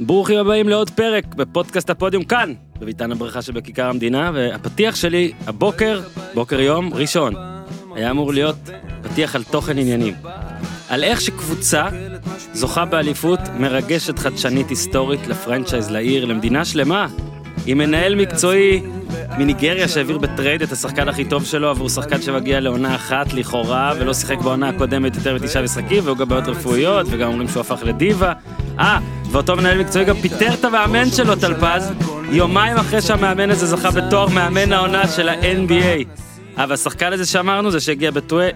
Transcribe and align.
ברוכים 0.00 0.38
הבאים 0.38 0.68
לעוד 0.68 0.90
פרק 0.90 1.34
בפודקאסט 1.34 1.90
הפודיום 1.90 2.24
כאן, 2.24 2.52
בביתן 2.78 3.12
הברכה 3.12 3.42
שבכיכר 3.42 3.88
המדינה, 3.88 4.30
והפתיח 4.34 4.96
שלי 4.96 5.32
הבוקר, 5.46 6.00
בוקר 6.34 6.60
יום 6.60 6.94
ראשון, 6.94 7.34
היה 7.94 8.10
אמור 8.10 8.32
להיות 8.32 8.56
פתיח 9.02 9.34
על 9.34 9.44
תוכן 9.44 9.78
עניינים. 9.78 10.14
על 10.88 11.04
איך 11.04 11.20
שקבוצה 11.20 11.88
זוכה 12.52 12.84
באליפות 12.84 13.40
מרגשת 13.58 14.18
חדשנית 14.18 14.68
היסטורית 14.68 15.26
ל 15.26 15.32
franchise 15.32 15.90
לעיר, 15.90 16.24
למדינה 16.24 16.64
שלמה, 16.64 17.06
עם 17.66 17.78
מנהל 17.78 18.14
מקצועי 18.14 18.82
מניגריה 19.38 19.88
שהעביר 19.88 20.18
ב 20.18 20.25
trade 20.25 20.62
את 20.62 20.72
השחקן 20.72 21.08
הכי 21.08 21.24
טוב 21.24 21.44
שלו 21.44 21.68
עבור 21.68 21.88
שחקן 21.88 22.22
שמגיע 22.22 22.60
לעונה 22.60 22.94
אחת 22.94 23.32
לכאורה 23.32 23.92
ולא 23.98 24.14
שיחק 24.14 24.38
בעונה 24.38 24.68
הקודמת 24.68 25.16
יותר 25.16 25.34
מתשעה 25.34 25.62
משחקים 25.62 26.04
והוא 26.04 26.16
גם 26.16 26.28
בעיות 26.28 26.48
רפואיות 26.48 27.06
וגם 27.10 27.28
אומרים 27.28 27.48
שהוא 27.48 27.60
הפך 27.60 27.82
לדיווה. 27.82 28.32
אה, 28.78 28.98
ואותו 29.30 29.56
מנהל 29.56 29.78
מקצועי 29.78 30.04
גם 30.04 30.16
פיטר 30.16 30.54
את 30.54 30.64
המאמן 30.64 31.10
שלו 31.10 31.36
טלפז 31.36 31.92
יומיים 32.30 32.76
אחרי 32.76 33.02
שהמאמן 33.02 33.50
הזה 33.50 33.66
זכה 33.66 33.90
בתואר 33.90 34.28
מאמן 34.28 34.72
העונה 34.72 35.08
של 35.08 35.28
ה-NBA. 35.28 36.04
אה, 36.58 36.64
והשחקן 36.68 37.12
הזה 37.12 37.26
שאמרנו 37.26 37.70
זה 37.70 37.80
שהגיע 37.80 38.10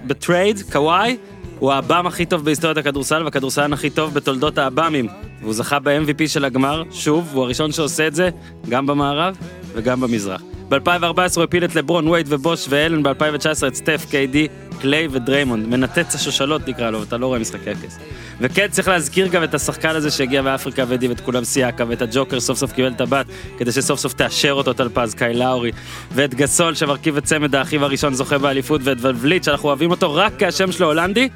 ב 0.06 0.14
trade, 0.14 0.62
קוואי, 0.73 1.16
הוא 1.59 1.73
האב"ם 1.73 2.06
הכי 2.06 2.26
טוב 2.26 2.45
בהיסטוריית 2.45 2.79
הכדורסל 2.79 3.24
והכדורסלן 3.24 3.73
הכי 3.73 3.90
טוב 3.90 4.15
בתולדות 4.15 4.59
האב"מים. 4.59 5.09
והוא 5.40 5.54
זכה 5.54 5.79
ב-MVP 5.79 6.29
של 6.29 6.45
הגמר, 6.45 6.82
שוב, 6.90 7.30
הוא 7.32 7.42
הראשון 7.42 7.73
שעושה 7.73 8.06
את 8.06 8.15
זה, 8.15 8.30
גם 8.68 8.87
במערב 8.87 9.37
וגם 9.74 10.01
במזרח. 10.01 10.42
ב-2014 10.68 11.36
הוא 11.36 11.45
הפיל 11.45 11.64
את 11.64 11.74
לברון, 11.74 12.08
וייד 12.08 12.27
ובוש 12.28 12.66
ואלן, 12.68 13.02
ב-2019 13.02 13.66
את 13.66 13.74
סטף, 13.74 14.06
קיי-די, 14.10 14.48
קליי 14.80 15.09
ודריימונד. 15.10 15.66
מנתץ 15.66 16.14
השושלות 16.14 16.68
נקרא 16.68 16.90
לו, 16.90 17.02
אתה 17.02 17.16
לא 17.16 17.26
רואה 17.26 17.38
משחקי 17.38 17.70
הכס. 17.70 17.98
וכן, 18.40 18.68
צריך 18.70 18.88
להזכיר 18.88 19.26
גם 19.26 19.45
את 19.45 19.54
השחקן 19.54 19.96
הזה 19.96 20.10
שהגיע 20.10 20.42
מאפריקה 20.42 20.84
והדיב 20.88 21.10
את 21.10 21.20
כולם 21.20 21.45
סיאקה, 21.45 21.84
ואת 21.88 22.02
הג'וקר 22.02 22.40
סוף 22.40 22.59
סוף 22.59 22.73
קיבל 22.73 22.92
את 22.92 23.00
הבת, 23.00 23.26
כדי 23.59 23.73
שסוף 23.73 24.00
סוף 24.00 24.12
תאשר 24.12 24.52
אותו 24.52 24.73
טלפז, 24.73 25.15
קאי 25.15 25.34
לאורי, 25.34 25.73
ואת 26.12 26.34
גסול 26.34 26.74
שמרכיב 26.74 27.16
את 27.16 27.24
צמד 27.24 27.54
האחיו 27.54 27.84
הראשון 27.84 28.15
זוכה 28.15 28.38
באליפות, 28.38 28.80
ואת 28.84 28.98
ולבליט 29.00 29.45
שאנחנו 29.45 29.68
אוהבים 29.68 29.90
אותו 29.90 30.15
רק 30.15 30.32
כי 30.38 30.46
השם 30.46 30.73
שלו 30.73 30.87
הולנדי, 30.87 31.28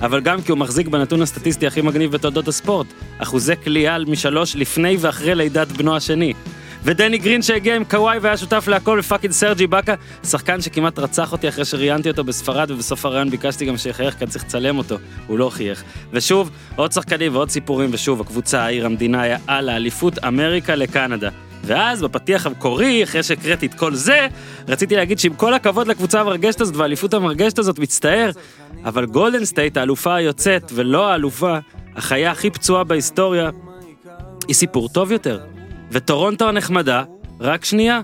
אבל 0.00 0.20
גם 0.20 0.42
כי 0.42 0.52
הוא 0.52 0.58
מחזיק 0.58 0.88
בנתון 0.88 1.22
הסטטיסטי 1.22 1.66
הכי 1.66 1.80
מגניב 1.80 2.12
בתולדות 2.12 2.48
הספורט, 2.48 2.86
אחוזי 3.18 3.56
קליעה 3.56 3.98
משלוש 3.98 4.56
לפני 4.56 4.96
ואחרי 5.00 5.34
לידת 5.34 5.72
בנו 5.72 5.96
השני. 5.96 6.32
ודני 6.88 7.18
גרין 7.18 7.42
שהגיע 7.42 7.76
עם 7.76 7.84
קוואי 7.84 8.18
והיה 8.18 8.36
שותף 8.36 8.68
להכל 8.68 8.98
ופאקינג 9.00 9.32
סרג'י 9.32 9.66
באקה, 9.66 9.94
שחקן 10.24 10.60
שכמעט 10.60 10.98
רצח 10.98 11.32
אותי 11.32 11.48
אחרי 11.48 11.64
שראיינתי 11.64 12.10
אותו 12.10 12.24
בספרד 12.24 12.70
ובסוף 12.70 13.06
הרעיון 13.06 13.30
ביקשתי 13.30 13.64
גם 13.64 13.76
שיחייך 13.76 14.18
כי 14.18 14.26
צריך 14.26 14.44
לצלם 14.44 14.78
אותו, 14.78 14.96
הוא 15.26 15.38
לא 15.38 15.50
חייך. 15.50 15.84
ושוב, 16.12 16.50
עוד 16.76 16.92
שחקנים 16.92 17.34
ועוד 17.34 17.50
סיפורים 17.50 17.90
ושוב, 17.92 18.20
הקבוצה, 18.20 18.60
העיר, 18.60 18.86
המדינה 18.86 19.22
היה 19.22 19.38
על 19.46 19.68
האליפות 19.68 20.18
אמריקה 20.24 20.74
לקנדה. 20.74 21.28
ואז 21.64 22.02
בפתיח 22.02 22.46
המקורי, 22.46 23.04
אחרי 23.04 23.22
שהקראתי 23.22 23.66
את 23.66 23.74
כל 23.74 23.94
זה, 23.94 24.26
רציתי 24.68 24.96
להגיד 24.96 25.18
שעם 25.18 25.34
כל 25.34 25.54
הכבוד 25.54 25.88
לקבוצה 25.88 26.20
המרגשת 26.20 26.60
הזאת 26.60 26.76
והאליפות 26.76 27.14
המרגשת 27.14 27.58
הזאת, 27.58 27.78
מצטער, 27.78 28.30
אבל 28.84 29.06
גולדן 29.06 29.44
סטייט, 29.44 29.76
האלופה 29.76 30.14
היוצאת 30.14 30.72
ולא 30.74 31.10
האלופה, 31.10 31.58
החיה 31.96 32.30
הכי 32.30 32.50
פצועה 32.50 32.84
בהיסטוריה, 32.84 33.50
היא 34.48 34.54
סיפור 34.54 34.88
טוב 34.88 35.12
יותר. 35.12 35.57
וטורונטו 35.92 36.48
הנחמדה, 36.48 37.02
רק 37.40 37.64
שנייה. 37.64 38.00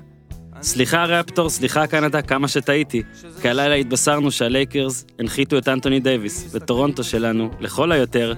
סליחה 0.63 1.05
רפטור, 1.05 1.51
סליחה 1.51 1.87
קנדה, 1.87 2.23
כמה 2.23 2.49
שטעיתי, 2.49 3.03
כי 3.43 3.49
הלילה 3.49 3.75
התבשרנו 3.75 4.31
שהלייקרס 4.31 5.05
הנחיתו 5.19 5.59
את 5.59 5.69
אנטוני 5.69 6.01
דייוויס, 6.01 6.49
וטורונטו 6.53 7.05
שלנו, 7.05 7.51
לכל 7.61 7.93
היותר, 7.93 8.35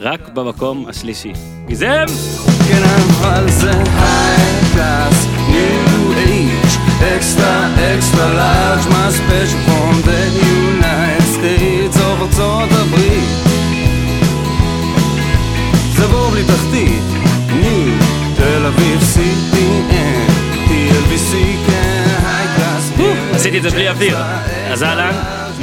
רק 0.00 0.28
במקום 0.28 0.86
השלישי. 0.88 1.32
גיזם! 1.66 2.04
כן 2.68 2.82
אבל 2.82 3.50
זה 3.50 3.70
high 3.70 4.60
class, 4.74 5.26
עשיתי 23.46 23.58
את 23.58 23.62
זה 23.62 23.70
בלי 23.70 23.88
אוויר. 23.88 24.16
אז 24.72 24.82
אהלן. 24.82 25.12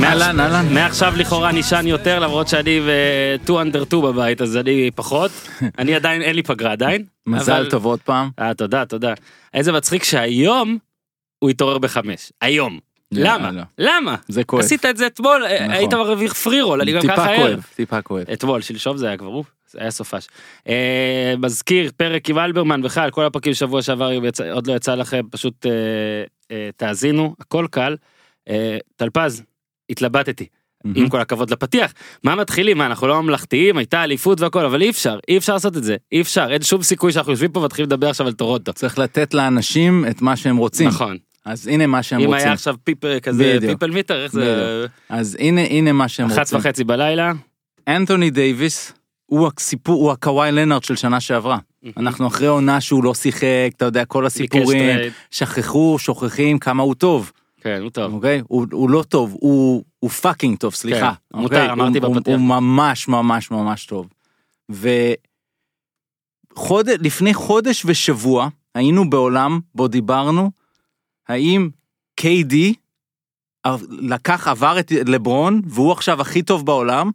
אהלן, 0.04 0.40
אהלן. 0.40 0.74
מעכשיו 0.74 1.14
לכאורה 1.18 1.52
נשען 1.52 1.88
יותר 1.88 2.20
למרות 2.20 2.48
שאני 2.48 2.80
ו-2 2.80 3.50
under 3.50 3.86
2 3.86 4.02
בבית 4.04 4.42
אז 4.42 4.58
אני 4.58 4.92
פחות. 4.96 5.32
אני 5.80 5.96
עדיין 5.96 6.22
אין 6.22 6.36
לי 6.36 6.44
פגרה 6.44 6.72
עדיין. 6.72 7.06
מזל 7.28 7.70
טוב 7.70 7.86
עוד 7.86 8.00
פעם. 8.00 8.30
אה 8.40 8.54
תודה 8.54 8.86
תודה. 8.86 9.14
איזה 9.54 9.72
מצחיק 9.72 10.04
שהיום 10.04 10.78
הוא 11.40 11.50
התעורר 11.50 11.78
בחמש. 11.78 12.32
היום. 12.42 12.80
למה? 13.12 13.64
למה? 13.78 14.16
זה 14.28 14.44
כואב. 14.44 14.64
עשית 14.64 14.86
את 14.86 14.98
זה 14.98 15.08
אתמול 15.08 15.44
נכון. 15.56 15.72
היית 15.72 15.94
מרוויח 15.94 16.34
פרי 16.34 16.62
רול 16.62 16.82
אני 16.82 16.92
גם 16.92 17.02
ככה 17.02 17.12
טיפה 17.12 17.26
ער. 17.26 17.38
כואב, 17.38 17.66
טיפה 17.76 18.02
כואב. 18.02 18.26
אתמול 18.34 18.62
שלשום 18.62 18.98
זה 18.98 19.08
היה 19.08 19.18
כבר 19.18 19.42
זה 19.74 19.80
היה 19.82 19.92
סופש. 19.92 20.28
אה, 20.68 21.34
מזכיר 21.38 21.92
פרק 21.98 22.30
עם 22.30 22.40
אלברמן 22.40 22.82
בכלל 22.82 23.12
כל 23.12 23.26
הפרקים 23.26 23.54
שבוע 23.54 23.82
שעבר 23.82 24.12
עוד 24.52 24.68
לא 24.68 24.74
יצא 24.74 24.96
לכם 24.96 25.22
פשוט 25.32 25.66
אה, 25.66 25.72
אה, 25.72 26.26
תאזינו 26.78 27.36
הכל 27.40 27.68
קל. 27.72 27.96
אה, 28.50 28.78
טלפז 28.96 29.44
התלבטתי 29.90 30.46
עם 30.96 31.10
כל 31.10 31.22
הכבוד 31.22 31.50
לפתיח 31.50 31.94
מה 32.24 32.36
מתחילים 32.36 32.78
מה 32.78 32.86
אנחנו 32.86 33.08
לא 33.08 33.24
ממלכתיים 33.24 33.78
הייתה 33.78 34.04
אליפות 34.04 34.42
והכל 34.42 34.66
אבל 34.66 34.82
אי 34.82 34.90
אפשר 34.90 35.20
אי 35.28 35.38
אפשר 35.38 35.54
לעשות 35.54 35.78
את 35.78 35.84
זה 35.84 35.96
אי 36.12 36.22
אפשר 36.22 36.48
אין 36.52 36.62
שום 36.62 36.84
סיכוי 36.84 37.12
שאנחנו 37.12 37.32
יושבים 37.32 37.52
פה 37.52 37.60
ומתחילים 37.60 37.88
לדבר 37.88 38.10
עכשיו 38.10 38.28
על 38.28 38.34
טורונטו. 38.34 38.74
צריך 38.74 39.00
לתת 39.00 39.34
לאנשים 39.34 40.06
את 40.10 40.22
מה 40.22 40.36
שהם 40.36 40.58
רוצים. 40.58 40.88
נכון 40.88 41.18
אז 41.46 41.68
הנה 41.68 41.88
מה 41.88 42.04
שהם 42.04 42.20
אם 42.20 42.26
רוצים. 42.26 42.44
היה 42.44 42.54
עכשיו 42.54 42.76
peak 42.84 43.06
כזה 43.22 43.54
בדיוק. 43.56 43.74
people 43.74 43.92
meter 43.92 44.24
איך 44.24 44.32
זה 44.32 44.86
אז 45.10 45.38
הנה 45.40 45.62
הנה 45.62 45.92
מה 45.92 46.08
שהם 46.08 46.26
אחת 46.26 46.40
רוצים. 46.40 46.60
וחצי 46.60 46.84
בלילה. 46.84 47.32
אנתוני 47.88 48.30
דייוויס 48.30 48.94
הוא 49.26 49.50
הסיפור 49.58 50.04
הוא 50.04 50.12
הקוואי 50.12 50.52
לנארד 50.52 50.84
של 50.84 50.96
שנה 50.96 51.20
שעברה. 51.20 51.58
אנחנו 51.98 52.28
אחרי 52.28 52.48
עונה 52.48 52.82
שהוא 52.82 53.04
לא 53.04 53.14
שיחק 53.14 53.46
אתה 53.78 53.86
יודע 53.86 54.06
כל 54.06 54.26
הסיפורים. 54.26 55.00
שכחו 55.32 55.96
שוכחים 56.00 56.60
כמה 56.60 56.84
הוא 56.84 56.96
טוב 56.96 57.32
כן 57.62 57.80
הוא 57.82 57.90
טוב. 57.90 58.14
אוקיי 58.14 58.42
הוא 58.48 58.66
הוא 58.72 58.90
לא 58.90 59.04
טוב 59.04 59.38
הוא 59.40 59.84
הוא 60.00 60.10
פאקינג 60.10 60.58
טוב 60.58 60.74
סליחה. 60.74 61.14
כן, 61.34 61.38
אוקיי? 61.38 61.42
מותר, 61.62 61.74
אמרתי 61.74 61.98
הוא- 62.00 62.08
הוא- 62.08 62.16
בפתיח. 62.16 62.34
הוא 62.34 62.42
ממש 62.48 63.08
ממש 63.08 63.52
ממש 63.52 63.86
טוב. 63.86 64.08
וחודש 64.70 65.18
לפני 67.00 67.34
חודש 67.34 67.84
ושבוע 67.86 68.48
היינו 68.76 69.10
בעולם 69.10 69.60
בו 69.76 69.88
דיברנו 69.88 70.52
האם 71.28 71.70
KD 72.22 72.54
לקח 73.90 74.48
עבר 74.48 74.80
את 74.80 74.92
לברון 74.92 75.62
והוא 75.66 75.92
עכשיו 75.92 76.22
הכי 76.22 76.42
טוב 76.44 76.66
בעולם 76.66 77.12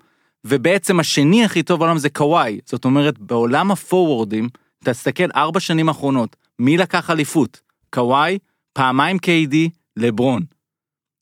ובעצם 0.48 1.00
השני 1.00 1.44
הכי 1.44 1.62
טוב 1.62 1.78
בעולם 1.80 1.98
זה 1.98 2.10
קוואי 2.10 2.60
זאת 2.66 2.84
אומרת 2.84 3.18
בעולם 3.18 3.70
הפורוורדים 3.70 4.48
תסתכל 4.84 5.28
ארבע 5.34 5.60
שנים 5.60 5.88
האחרונות 5.88 6.36
מי 6.58 6.76
לקח 6.76 7.10
אליפות 7.10 7.60
קוואי 7.90 8.38
פעמיים 8.72 9.16
KD 9.16 9.56
לברון. 9.96 10.42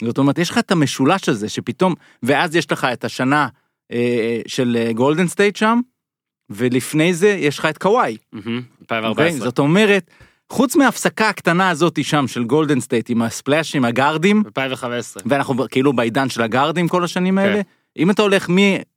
זאת 0.03 0.19
אומרת 0.19 0.39
יש 0.39 0.51
לך 0.51 0.59
את 0.59 0.73
המשולש 0.73 1.29
הזה 1.29 1.49
שפתאום 1.49 1.95
ואז 2.23 2.57
יש 2.57 2.73
לך 2.73 2.87
את 2.93 3.05
השנה 3.05 3.49
אה, 3.93 4.41
של 4.47 4.77
אה, 4.81 4.93
גולדן 4.93 5.27
סטייט 5.27 5.57
שם 5.57 5.81
ולפני 6.51 7.15
זה 7.15 7.29
יש 7.29 7.59
לך 7.59 7.65
את 7.67 7.79
קוואי. 7.79 8.17
אוקיי? 8.35 8.53
2014. 8.81 9.45
זאת 9.45 9.59
אומרת 9.59 10.11
חוץ 10.53 10.77
מההפסקה 10.77 11.29
הקטנה 11.29 11.71
הזאת 11.71 12.05
שם 12.05 12.29
של 12.29 12.45
גולדן 12.45 12.81
סטייט 12.81 13.11
עם 13.11 13.23
הספלאשים 13.23 13.85
הגארדים 13.85 14.43
2015. 14.47 15.23
ואנחנו 15.27 15.69
כאילו 15.71 15.93
בעידן 15.93 16.29
של 16.29 16.43
הגארדים 16.43 16.89
כל 16.89 17.05
השנים 17.05 17.39
האלה 17.39 17.63
כן. 17.63 17.69
אם 17.99 18.11
אתה 18.11 18.23
הולך 18.23 18.49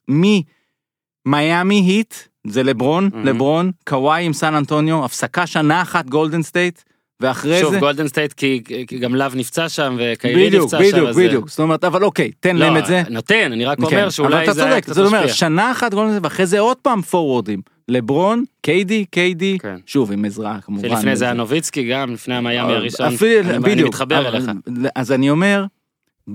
ממיאמי 0.09 1.75
היט 1.75 2.13
זה 2.47 2.63
לברון 2.63 3.09
מהמם. 3.13 3.25
לברון 3.25 3.71
קוואי 3.87 4.25
עם 4.25 4.33
סן 4.33 4.53
אנטוניו 4.55 5.05
הפסקה 5.05 5.47
שנה 5.47 5.81
אחת 5.81 6.05
גולדן 6.09 6.41
סטייט 6.41 6.81
ואחרי 7.21 7.59
שוב 7.59 7.73
זה 7.73 7.79
גולדן 7.79 8.07
סטייט 8.07 8.33
כי 8.33 8.61
כי 8.87 8.97
גם 8.99 9.15
לאב 9.15 9.35
נפצע 9.35 9.69
שם 9.69 9.97
וקיירי 9.99 10.47
בדיוק 10.47 10.63
נפצע 10.65 10.77
שם. 10.77 10.83
בדיוק 10.91 11.07
אז 11.09 11.15
זה- 11.15 11.27
בדיוק 11.27 11.49
זאת 11.49 11.59
אומרת 11.59 11.83
אבל 11.83 12.03
אוקיי 12.03 12.31
תן 12.39 12.55
לא, 12.55 12.65
להם 12.65 12.77
את 12.77 12.85
זה. 12.85 13.03
נותן 13.09 13.49
אני 13.53 13.65
רק 13.65 13.77
כן, 13.77 13.83
אומר 13.83 14.01
אבל 14.01 14.09
שאולי 14.09 14.43
אתה 14.43 14.53
זה 14.53 14.63
היה 14.63 14.71
צודק, 14.71 14.83
קצת 14.83 14.93
זאת 14.93 15.07
אומרת. 15.07 15.29
שנה 15.29 15.71
אחת 15.71 15.93
גולדן 15.93 16.11
סטייט, 16.11 16.23
ואחרי 16.23 16.45
זה 16.45 16.59
עוד 16.59 16.77
פעם 16.77 17.01
פורוורדים. 17.01 17.61
לברון, 17.87 18.43
קיידי, 18.61 19.05
קיידי, 19.05 19.57
כן. 19.59 19.75
שוב 19.85 20.11
עם 20.11 20.25
עזרה 20.25 20.57
כמובן. 20.61 20.89
שלפני 20.89 21.15
זה 21.15 21.25
היה 21.25 21.33
נוביצקי 21.33 21.83
גם 21.89 22.13
לפני 22.13 22.35
המיאמי 22.35 22.73
הראשון. 22.73 23.05
אה, 23.05 23.15
אפילו- 23.15 23.39
אני- 23.49 23.51
אני 23.57 23.59
בדיוק. 23.59 23.87
מתחבר 23.89 24.27
אבל- 24.27 24.35
אליך. 24.35 24.51
אז 24.95 25.11
אני 25.11 25.29
אומר, 25.29 25.65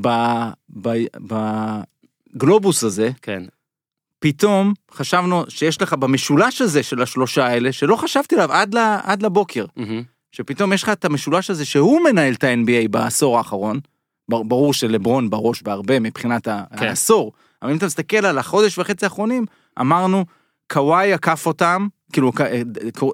ב- 0.00 0.48
ב- 0.82 1.04
בגלובוס 2.34 2.84
הזה, 2.84 3.10
כן. 3.22 3.42
פתאום 4.24 4.72
חשבנו 4.94 5.44
שיש 5.48 5.82
לך 5.82 5.92
במשולש 5.92 6.60
הזה 6.62 6.82
של 6.82 7.02
השלושה 7.02 7.46
האלה, 7.46 7.72
שלא 7.72 7.96
חשבתי 7.96 8.34
עליו 8.34 8.52
עד 8.52 8.74
ל- 8.74 8.96
עד 9.02 9.22
לבוקר, 9.22 9.64
מהמם. 9.76 10.02
שפתאום 10.32 10.72
יש 10.72 10.82
לך 10.82 10.88
את 10.88 11.04
המשולש 11.04 11.50
הזה 11.50 11.64
שהוא 11.64 12.00
מנהל 12.04 12.32
את 12.34 12.44
ה-NBA 12.44 12.88
בעשור 12.90 13.38
האחרון, 13.38 13.80
בר- 14.30 14.42
ברור 14.42 14.74
שלברון 14.74 15.30
בראש 15.30 15.62
בהרבה 15.62 16.00
מבחינת 16.00 16.44
כן. 16.48 16.86
העשור, 16.86 17.32
אבל 17.62 17.70
אם 17.70 17.76
אתה 17.76 17.86
מסתכל 17.86 18.26
על 18.26 18.38
החודש 18.38 18.78
וחצי 18.78 19.04
האחרונים, 19.06 19.44
אמרנו, 19.80 20.24
קוואי 20.72 21.12
עקף 21.12 21.46
אותם, 21.46 21.86
כאילו 22.12 22.32
ק- 22.32 22.40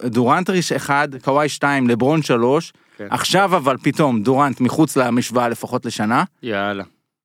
דורנט 0.05 0.51
אחד, 0.77 1.09
קוואי 1.25 1.49
שתיים, 1.49 1.89
לברון 1.89 2.23
שלוש, 2.23 2.73
כן. 2.97 3.07
עכשיו 3.11 3.57
אבל 3.57 3.77
פתאום 3.83 4.23
דורנט 4.23 4.61
מחוץ 4.61 4.97
למשוואה 4.97 5.49
לפחות 5.49 5.87
לשנה, 5.87 6.25
יאללה. 6.43 6.85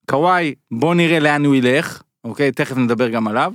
קוואי 0.10 0.56
בוא 0.72 0.96
נראה 0.96 1.20
לאן 1.20 1.46
הוא 1.46 1.56
ילך, 1.56 2.02
אוקיי, 2.24 2.52
תכף 2.52 2.78
נדבר 2.78 3.08
גם 3.10 3.28
עליו. 3.28 3.54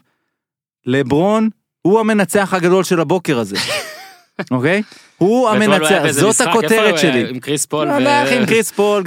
לברון 0.86 1.48
הוא 1.82 2.00
המנצח 2.00 2.54
הגדול 2.54 2.84
של 2.84 3.00
הבוקר 3.00 3.38
הזה, 3.38 3.56
אוקיי? 4.50 4.82
הוא 5.18 5.48
היה 5.48 5.64
המנצח, 5.64 6.10
זאת 6.10 6.40
הכותרת? 6.40 6.98
שלי. 6.98 7.30
עם 7.30 7.40
קריס 7.40 7.66
פול 7.66 7.88
הוא. 7.88 7.96
הלך 7.96 8.32
עם 8.32 8.46
קריס 8.46 8.70
פול, 8.70 9.02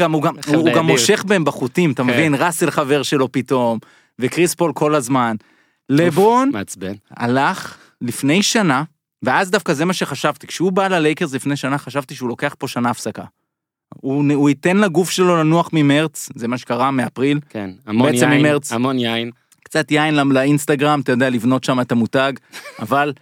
הוא 0.48 0.72
גם. 0.74 0.86
מושך 0.92 1.24
בהם 1.28 1.44
בחוטים, 1.44 1.92
אתה 1.92 2.04
כן. 2.04 2.10
מבין? 2.10 2.36
ראסל 2.36 2.72
חבר 2.72 3.04
שלו 3.04 3.31
פתאום, 3.31 3.80
וקריס 4.20 4.56
פול 4.56 4.74
כל 4.74 4.96
הזמן. 4.96 5.36
לברון. 5.90 6.52
הלך 7.12 7.78
לפני 8.02 8.44
שנה, 8.44 8.84
ואז 9.24 9.52
דווקא 9.52 9.74
זה 9.74 9.86
מה 9.86 9.94
שחשבתי, 9.94 10.48
כשהוא 10.48 10.72
בא 10.72 10.88
ללייקרס 10.88 11.34
לפני 11.34 11.56
שנה, 11.56 11.78
חשבתי 11.78 12.16
שהוא 12.16 12.30
לוקח 12.30 12.56
פה 12.60 12.68
שנה 12.68 12.90
הפסקה. 12.90 13.24
הוא, 13.94 14.24
הוא 14.34 14.50
ייתן 14.50 14.78
לגוף 14.78 15.10
שלו 15.10 15.38
לנוח 15.38 15.70
ממרץ, 15.74 16.30
זה 16.36 16.48
מה 16.48 16.58
שקרה 16.58 16.92
מאפריל, 16.92 17.40
כן. 17.50 17.70
המון 17.86 18.12
בעצם 18.12 18.31
יין. 18.31 18.42
ממרץ. 18.42 18.72
המון 18.72 19.00
יין. 19.00 19.31
קצת 19.74 19.92
יין 19.92 20.16
לאינסטגרם, 20.16 21.00
אתה 21.00 21.12
יודע, 21.12 21.30
לבנות 21.30 21.64
שם 21.64 21.81
את 21.81 21.92
המותג, 21.92 22.34
אבל 22.80 23.14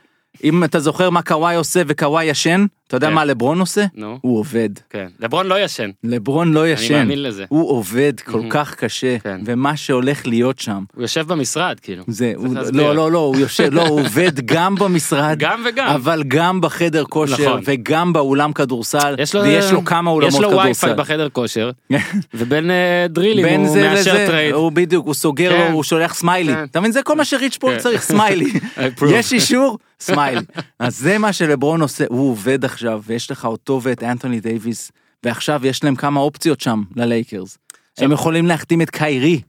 אם 0.43 0.63
אתה 0.63 0.79
זוכר 0.79 1.09
מה 1.09 1.21
קוואי 1.21 1.55
עושה 1.55 1.81
וקוואי 1.87 2.25
ישן, 2.25 2.65
אתה 2.91 2.97
יודע 2.97 3.07
כן. 3.07 3.13
מה 3.13 3.25
לברון 3.25 3.59
עושה? 3.59 3.85
נו. 3.95 4.17
הוא 4.21 4.39
עובד. 4.39 4.69
כן. 4.89 5.07
לברון 5.19 5.47
לא 5.47 5.59
ישן. 5.59 5.89
לברון 6.03 6.53
לא 6.53 6.63
אני 6.63 6.69
ישן, 6.69 6.93
מאמין 6.93 7.23
לזה. 7.23 7.45
הוא 7.49 7.69
עובד 7.69 8.13
כל. 8.19 8.41
כך 8.49 8.75
קשה, 8.75 9.19
כן. 9.19 9.41
ומה 9.45 9.77
שהולך 9.77 10.27
להיות 10.27 10.59
שם, 10.59 10.83
הוא 10.95 11.01
יושב 11.01 11.27
במשרד, 11.27 11.79
כאילו. 11.79 12.03
זה. 12.07 12.33
לא, 12.73 12.95
לא, 12.95 13.11
לא, 13.11 13.19
הוא 13.19 13.37
יושב, 13.37 13.73
לא, 13.73 13.87
הוא 13.87 13.99
עובד 13.99 14.39
גם 14.45 14.75
במשרד, 14.75 15.35
גם 15.45 15.63
וגם. 15.65 15.87
אבל 15.87 16.23
גם 16.27 16.61
בחדר 16.61 17.03
כושר, 17.03 17.33
נכון. 17.33 17.61
וגם 17.65 18.13
באולם 18.13 18.53
כדורסל, 18.53 19.15
יש 19.17 19.35
לו, 19.35 19.41
ויש 19.41 19.71
לו 19.71 19.85
כמה 19.85 20.11
אולמות 20.11 20.33
יש 20.33 20.39
לו 20.39 20.49
VIP 20.49 20.73
כדורסל. 20.73 20.93
בחדר 20.93 21.29
כושר, 21.29 21.71
ובין 22.33 22.71
אה, 22.71 23.05
דרילים 23.09 23.59
הוא 23.61 23.77
מאשר 23.77 24.27
טרייד. 24.27 24.53
הוא 24.53 24.71
בדיוק, 24.71 25.05
הוא 25.05 25.13
סוגר 25.13 25.51
כן. 25.51 25.59
לו, 25.59 25.73
הוא 25.73 25.83
שולח 25.83 26.13
סמיילי. 26.13 26.53
כן. 26.53 26.63
אתה 26.63 26.79
מבין, 26.79 26.91
זה 26.91 27.03
כל 27.03 27.15
מה 27.15 27.25
שריץ' 27.25 27.57
כן. 27.61 27.77
צריך, 27.77 28.01
סמיילי. 28.01 28.53
יש 29.15 29.33
אישור, 29.33 29.77
סמיילי. 29.99 30.41
אז 30.79 30.97
זה 30.97 31.17
מה 31.17 31.33
שלברון 31.33 31.81
עושה, 31.81 32.05
הוא 32.09 32.31
עובד 32.31 32.65
עכשיו, 32.65 32.80
ויש 33.03 33.31
לך 33.31 33.45
אותו 33.45 33.79
ואת 33.83 34.03
אנטוני 34.03 34.39
דייוויס, 34.39 34.91
ועכשיו 35.23 35.65
יש 35.67 35.83
להם 35.83 35.95
כמה 35.95 36.19
אופציות 36.19 36.59
שם 36.61 36.83
ללייקרס. 36.95 37.57
הם 37.97 38.11
יכולים 38.11 38.45
להחתים 38.45 38.81
את 38.81 38.89
קיירי, 38.89 39.41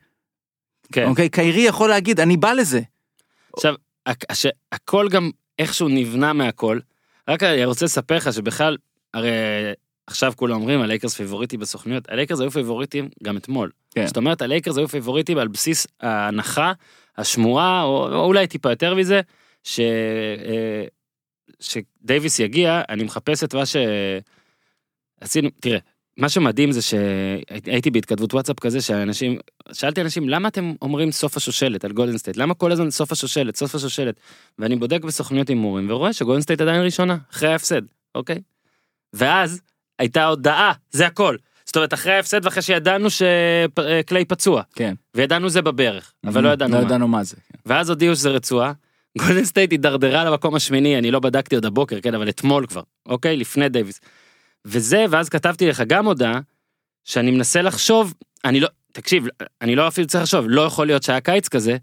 כן. 0.93 1.09
אוקיי? 1.09 1.29
קיירי 1.29 1.61
יכול 1.61 1.89
להגיד, 1.91 2.21
אני 2.21 2.37
בא 2.37 2.53
לזה. 2.53 2.81
עכשיו, 3.53 3.75
הש- 4.07 4.47
הכל 4.73 5.09
גם 5.09 5.31
איכשהו 5.59 5.89
נבנה 5.89 6.33
מהכל. 6.33 6.79
רק 7.29 7.43
אני 7.43 7.65
רוצה 7.65 7.85
לספר 7.85 8.17
לך 8.17 8.33
שבכלל, 8.33 8.77
הרי 9.15 9.31
עכשיו 10.07 10.33
כולם 10.37 10.55
אומרים 10.55 10.81
הלייקרס 10.81 11.15
פייבוריטית 11.15 11.57
בסוכנויות, 11.57 12.09
הלייקרס 12.09 12.41
היו 12.41 12.51
פייבוריטים 12.51 13.09
גם 13.23 13.37
אתמול. 13.37 13.71
כן. 13.95 14.07
זאת 14.07 14.17
אומרת, 14.17 14.43
הלייקרס 14.43 14.77
היו 14.77 14.89
פייבוריטים 14.89 15.39
על 15.39 15.49
בסיס 15.49 15.87
ההנחה, 16.01 16.73
השמועה, 17.19 17.83
או, 17.83 18.09
או 18.15 18.25
אולי 18.25 18.47
טיפה 18.47 18.71
יותר 18.71 18.95
מזה, 18.95 19.21
ש... 19.65 19.81
אה, 21.49 21.55
שדייוויס 21.61 22.39
יגיע, 22.39 22.83
אני 22.89 23.05
מחפש 23.05 23.45
את 23.45 23.55
מה 23.55 23.67
ש... 23.67 23.77
עשינו, 25.21 25.49
תראה, 25.61 25.79
מה 26.17 26.29
שמדהים 26.29 26.73
זה 26.73 26.83
שהייתי 26.83 27.91
בהתכתבות 27.91 28.35
וואטסאפ 28.35 28.61
כזה 28.61 28.81
שאנשים, 28.81 29.39
שאלתי 29.73 30.01
אנשים 30.01 30.29
למה 30.29 30.49
אתם 30.49 30.75
אומרים 30.83 31.13
סוף 31.13 31.37
השושלת 31.37 31.85
על 31.85 31.93
גולדן 31.93 32.19
סטייט 32.19 32.37
למה 32.37 32.55
כל 32.55 32.73
הזמן 32.73 32.91
סוף 32.91 33.13
השושלת 33.13 33.57
סוף 33.57 33.75
השושלת 33.75 34.15
ואני 34.59 34.77
בודק 34.77 35.05
בסוכניות 35.05 35.49
הימורים 35.49 35.91
ורואה 35.91 36.13
שגולדן 36.13 36.41
סטייט 36.41 36.61
עדיין 36.61 36.83
ראשונה 36.83 37.17
אחרי 37.33 37.49
ההפסד 37.49 37.83
אוקיי. 38.15 38.41
ואז 39.13 39.61
הייתה 39.99 40.25
הודעה 40.25 40.73
זה 40.91 41.07
הכל 41.07 41.37
זאת 41.65 41.77
אומרת 41.77 41.95
אחרי 41.95 42.13
ההפסד 42.13 42.45
ואחרי 42.45 42.63
שידענו 42.63 43.09
שקליי 43.11 44.25
פצוע 44.25 44.63
כן. 44.75 44.95
וידענו 45.15 45.49
זה 45.49 45.63
בברך 45.63 46.13
אבל 46.27 46.45
לא 46.45 46.49
ידענו 46.49 46.75
לא 46.75 46.81
מה. 46.81 46.87
ידענו 46.87 47.09
מה 47.09 47.25
זה. 47.25 47.37
כן. 47.37 47.59
ואז 47.67 47.91
הודיעו 47.91 48.17
שזה 48.17 48.29
רצועה. 48.29 48.73
גולדן 49.19 49.45
סטייט 49.45 49.71
הידרדרה 49.71 50.25
למקום 50.25 50.55
השמיני, 50.55 50.99
אני 50.99 51.11
לא 51.11 51.21
בדקתי 51.21 51.55
עוד 51.55 51.65
הבוקר, 51.65 52.01
כן, 52.01 52.15
אבל 52.15 52.29
אתמול 52.29 52.67
כבר, 52.67 52.83
אוקיי? 53.07 53.37
לפני 53.37 53.69
דייוויס. 53.69 54.01
וזה, 54.65 55.05
ואז 55.11 55.29
כתבתי 55.29 55.67
לך 55.67 55.83
גם 55.87 56.07
הודעה, 56.07 56.41
שאני 57.05 57.31
מנסה 57.31 57.63
לחשוב, 57.63 58.15
אני 58.45 58.61
לא, 58.61 58.69
תקשיב, 58.93 59.27
אני 59.61 59.77
לא 59.77 59.89
אפילו 59.89 60.07
צריך 60.07 60.23
לחשוב, 60.23 60.45
לא 60.49 60.63
יכול 60.63 60.87
להיות 60.87 61.03
שהיה 61.03 61.21
קיץ 61.21 61.49
כזה, 61.49 61.77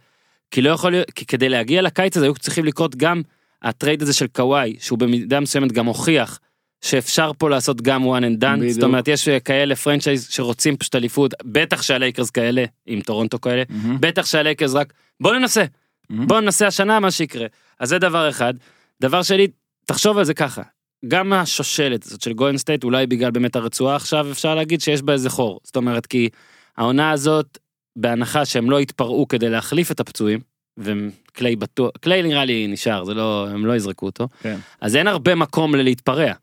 כי 0.52 0.62
לא 0.62 0.70
יכול 0.70 0.92
להיות, 0.92 1.12
כי 1.12 1.26
כדי 1.26 1.50
להגיע 1.50 1.82
לקיץ 1.82 2.18
הזה 2.18 2.26
היו 2.26 2.34
צריכים 2.34 2.66
לקרות 2.66 2.96
גם 2.96 3.22
הטרייד 3.62 4.02
הזה 4.02 4.14
של 4.14 4.28
קוואי, 4.28 4.76
שהוא 4.80 5.00
במידה 5.00 5.40
מסוימת 5.40 5.72
גם 5.72 5.86
הוכיח 5.86 6.40
שאפשר 6.82 7.32
פה 7.38 7.50
לעשות 7.50 7.82
גם 7.82 8.04
one 8.04 8.22
and 8.22 8.44
done, 8.44 8.58
בדיוק. 8.58 8.72
זאת 8.72 8.84
אומרת 8.84 9.08
יש 9.08 9.30
כאלה 9.30 9.76
franchise 9.76 10.28
שרוצים 10.30 10.78
פשוט 10.78 10.96
אליפות, 10.96 11.34
בטח 11.44 11.82
שהלייקרס 11.82 12.30
כאלה, 12.30 12.66
עם 12.86 13.02
טורונטו 13.02 13.42
כאלה, 13.42 13.64
מהמם. 13.70 13.98
בטח 14.00 14.26
שהלייקרס 14.26 14.74
רק, 14.74 14.94
בוא 15.20 15.34
ננסה. 15.34 15.66
בוא 16.12 16.40
ננסה 16.40 16.68
השנה 16.68 17.00
מה 17.00 17.12
שיקרה. 17.12 17.48
אז 17.80 17.90
זה 17.90 18.00
דבר 18.00 18.30
אחד. 18.30 18.54
דבר 19.02 19.24
שני, 19.24 19.48
תחשוב 19.86 20.18
על 20.18 20.24
זה 20.24 20.34
ככה, 20.34 20.62
גם 21.08 21.34
השושלת 21.34 22.06
הזאת 22.06 22.22
של 22.22 22.34
גולדן 22.34 22.58
סטייט, 22.58 22.84
אולי 22.84 23.08
בגלל 23.08 23.32
באמת 23.32 23.56
הרצועה 23.56 23.96
עכשיו, 23.96 24.32
אפשר 24.32 24.56
להגיד 24.56 24.82
שיש 24.82 25.02
בה 25.02 25.14
איזה 25.14 25.30
חור. 25.30 25.60
זאת 25.64 25.76
אומרת, 25.76 26.06
כי 26.06 26.30
העונה 26.78 27.12
הזאת, 27.12 27.58
בהנחה 27.96 28.46
שהם 28.46 28.72
לא 28.72 28.82
יתפרעו 28.82 29.28
כדי 29.28 29.50
להחליף 29.50 29.92
את 29.92 30.00
הפצועים, 30.00 30.40
וקליי 30.78 31.56
בטוח, 31.56 31.92
קליי 32.02 32.24
נראה 32.24 32.46
לי 32.46 32.68
נשאר, 32.68 33.04
זה 33.04 33.14
לא, 33.14 33.48
הם 33.50 33.66
לא 33.66 33.76
יזרקו 33.76 34.06
אותו, 34.06 34.28
כן. 34.42 34.60
אז 34.82 34.96
אין 34.96 35.08
הרבה 35.08 35.36
מקום 35.36 35.76
ללהתפרע, 35.76 36.34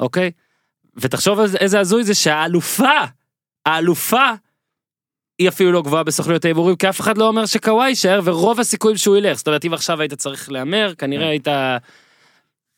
אוקיי? 0.00 0.30
ותחשוב 0.96 1.38
איזה 1.40 1.80
הזוי 1.80 2.04
זה 2.04 2.14
שהאלופה, 2.14 3.00
האלופה, 3.66 4.30
היא 5.42 5.48
אפילו 5.48 5.72
לא 5.72 5.82
גבוהה 5.82 6.02
בסוכניות 6.02 6.44
ההימורים, 6.44 6.76
כי 6.76 6.88
אף 6.88 7.00
אחד 7.00 7.18
לא 7.18 7.28
אומר 7.28 7.46
שקוואי 7.46 7.88
יישאר, 7.88 8.20
ורוב 8.24 8.60
הסיכויים 8.60 8.96
שהוא 8.96 9.16
ילך. 9.16 9.38
זאת 9.38 9.46
אומרת, 9.46 9.64
אם 9.64 9.74
עכשיו 9.74 10.00
היית 10.00 10.14
צריך 10.14 10.52
להמר, 10.52 10.94
כנראה 10.98 11.28
היית... 11.28 11.48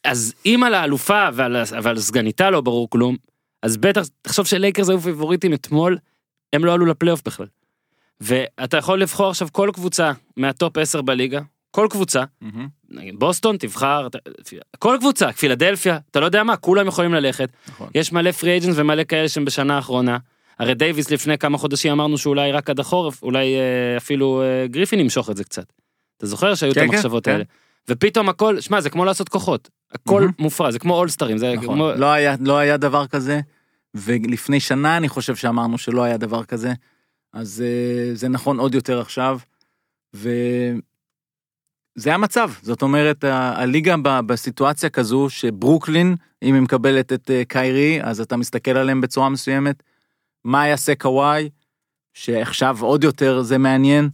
אז 0.04 0.34
אם 0.46 0.62
על 0.66 0.74
האלופה 0.74 1.28
ועל, 1.34 1.56
ועל 1.82 1.98
סגניתה 1.98 2.50
לא 2.50 2.60
ברור 2.60 2.90
כלום, 2.90 3.16
אז 3.62 3.76
בטח, 3.76 4.02
תחשוב 4.22 4.46
שלייקרס 4.46 4.88
היו 4.88 5.00
פייבוריטים 5.00 5.54
אתמול, 5.54 5.98
הם 6.52 6.64
לא 6.64 6.72
עלו 6.72 6.86
לפלייאוף 6.86 7.22
בכלל. 7.24 7.46
ואתה 8.20 8.76
יכול 8.76 9.00
לבחור 9.00 9.30
עכשיו 9.30 9.48
כל 9.52 9.70
קבוצה 9.74 10.12
מהטופ 10.36 10.78
10 10.78 11.02
בליגה, 11.02 11.40
כל 11.70 11.86
קבוצה. 11.90 12.24
נגיד 12.90 13.18
בוסטון 13.18 13.56
תבחר, 13.56 14.08
כל 14.78 14.96
קבוצה, 15.00 15.32
פילדלפיה, 15.32 15.98
אתה 16.10 16.20
לא 16.20 16.26
יודע 16.26 16.42
מה, 16.42 16.56
כולם 16.56 16.86
יכולים 16.86 17.14
ללכת. 17.14 17.48
נכון. 17.68 17.88
יש 17.94 18.12
מלא 18.12 18.30
free 18.30 18.50
agents 18.50 18.74
ומלא 18.78 19.04
כאלה 19.04 19.28
שהם 19.28 19.44
בשנה 19.44 19.76
האחרונה. 19.76 20.18
הרי 20.58 20.74
דייוויס 20.74 21.10
לפני 21.10 21.38
כמה 21.38 21.58
חודשים 21.58 21.92
אמרנו 21.92 22.18
שאולי 22.18 22.52
רק 22.52 22.70
עד 22.70 22.80
החורף, 22.80 23.22
אולי 23.22 23.54
אה, 23.56 23.96
אפילו 23.96 24.42
אה, 24.42 24.66
גריפין 24.66 25.00
ימשוך 25.00 25.30
את 25.30 25.36
זה 25.36 25.44
קצת. 25.44 25.72
אתה 26.16 26.26
זוכר 26.26 26.54
שהיו 26.54 26.72
את 26.72 26.78
כן, 26.78 26.86
כן, 26.86 26.94
המחשבות 26.94 27.24
כן. 27.24 27.32
האלה. 27.32 27.44
ופתאום 27.88 28.28
הכל, 28.28 28.60
שמע 28.60 28.80
זה 28.80 28.90
כמו 28.90 29.04
לעשות 29.04 29.28
כוחות, 29.28 29.70
הכל 29.92 30.20
מהמם. 30.20 30.32
מופרע, 30.38 30.70
זה 30.70 30.78
כמו 30.78 30.94
אולסטרים, 30.94 31.38
זה 31.38 31.54
נכון. 31.54 31.74
כמו... 31.74 31.90
לא 31.96 32.06
היה, 32.06 32.34
לא 32.40 32.58
היה 32.58 32.76
דבר 32.76 33.06
כזה, 33.06 33.40
ולפני 33.94 34.60
שנה 34.60 34.96
אני 34.96 35.08
חושב 35.08 35.36
שאמרנו 35.36 35.78
שלא 35.78 36.02
היה 36.02 36.16
דבר 36.16 36.44
כזה, 36.44 36.72
אז 37.32 37.64
אה, 37.66 38.14
זה 38.14 38.28
נכון 38.28 38.58
עוד 38.58 38.74
יותר 38.74 39.00
עכשיו, 39.00 39.38
וזה 40.14 40.78
המצב, 42.06 42.50
זאת 42.62 42.82
אומרת, 42.82 43.24
הליגה 43.24 43.96
בסיטואציה 44.26 44.90
כזו 44.90 45.30
שברוקלין, 45.30 46.16
אם 46.42 46.54
היא 46.54 46.62
מקבלת 46.62 47.12
את 47.12 47.30
קיירי, 47.48 48.02
אז 48.02 48.20
אתה 48.20 48.36
מסתכל 48.36 48.70
עליהם 48.70 49.00
בצורה 49.00 49.28
מסוימת, 49.28 49.82
מה 50.44 50.66
יעשה 50.68 50.94
קוואי, 50.94 51.48
שעכשיו 52.14 52.76
עוד 52.80 53.04
יותר 53.04 53.42
זה 53.42 53.58
מעניין. 53.58 54.08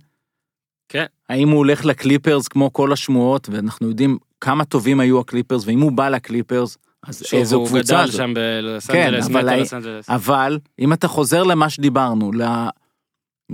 כן. 0.89 1.05
האם 1.29 1.49
הוא 1.49 1.59
הולך 1.59 1.85
לקליפרס 1.85 2.49
כמו 2.49 2.73
כל 2.73 2.93
השמועות, 2.93 3.49
ואנחנו 3.53 3.89
יודעים 3.89 4.19
כמה 4.41 4.65
טובים 4.65 5.01
היו 5.01 5.21
הקליפרס, 5.21 5.63
ואם 5.67 5.81
הוא 5.81 5.93
בא 5.93 6.09
לקליפרס, 6.09 6.79
אז 7.07 7.23
שוב, 7.27 7.39
איזו 7.39 7.57
הוא 7.57 7.67
קבוצה 7.69 7.95
גדל 8.03 8.11
זו. 8.11 8.17
שם 8.19 8.35
בלוס 8.35 8.87
כן, 8.91 9.07
אנג'לס, 9.15 9.27
אבל 9.27 9.57
לוס 9.61 9.75
אנג'לס. 9.75 10.11
אבל 10.11 10.59
אם 10.79 10.93
אתה 10.93 11.09
חוזר 11.09 11.43
למה 11.43 11.71
שדיברנו, 11.71 12.33
ל... 12.33 12.43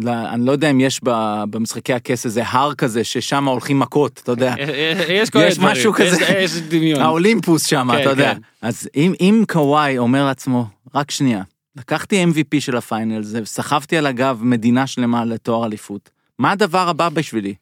ל... 0.04 0.08
אני 0.08 0.46
לא 0.46 0.52
יודע 0.52 0.70
אם 0.70 0.80
יש 0.80 1.00
ב... 1.04 1.10
במשחקי 1.50 1.92
הכס 1.94 2.24
איזה 2.26 2.42
הר 2.46 2.74
כזה 2.74 3.04
ששם 3.04 3.44
הולכים 3.48 3.78
מכות, 3.78 4.20
אתה 4.22 4.32
יודע, 4.32 4.54
יש 5.08 5.30
כל 5.30 5.38
יש 5.48 5.58
דברים, 5.58 5.72
משהו 5.72 5.92
יש- 5.92 5.96
כזה. 6.12 6.24
יש 6.24 6.56
דמיון. 6.60 7.00
האולימפוס 7.00 7.66
שם, 7.66 7.88
כן, 7.92 8.00
אתה 8.00 8.10
יודע. 8.10 8.34
כן. 8.34 8.40
אז 8.62 8.88
אם, 8.96 9.12
אם 9.20 9.44
קוואי 9.52 9.98
אומר 9.98 10.24
לעצמו, 10.24 10.66
רק 10.94 11.10
שנייה, 11.10 11.42
לקחתי 11.76 12.24
MVP 12.24 12.60
של 12.60 12.76
ה 12.76 12.83
final, 12.83 13.22
זה, 13.22 13.40
סחבתי 13.44 13.96
על 13.96 14.06
הגב 14.06 14.38
מדינה 14.42 14.86
שלמה 14.86 15.24
לתואר 15.24 15.66
אליפות, 15.66 16.10
מה 16.38 16.50
הדבר 16.52 16.88
הבא 16.88 17.08
בשבילי? 17.08 17.54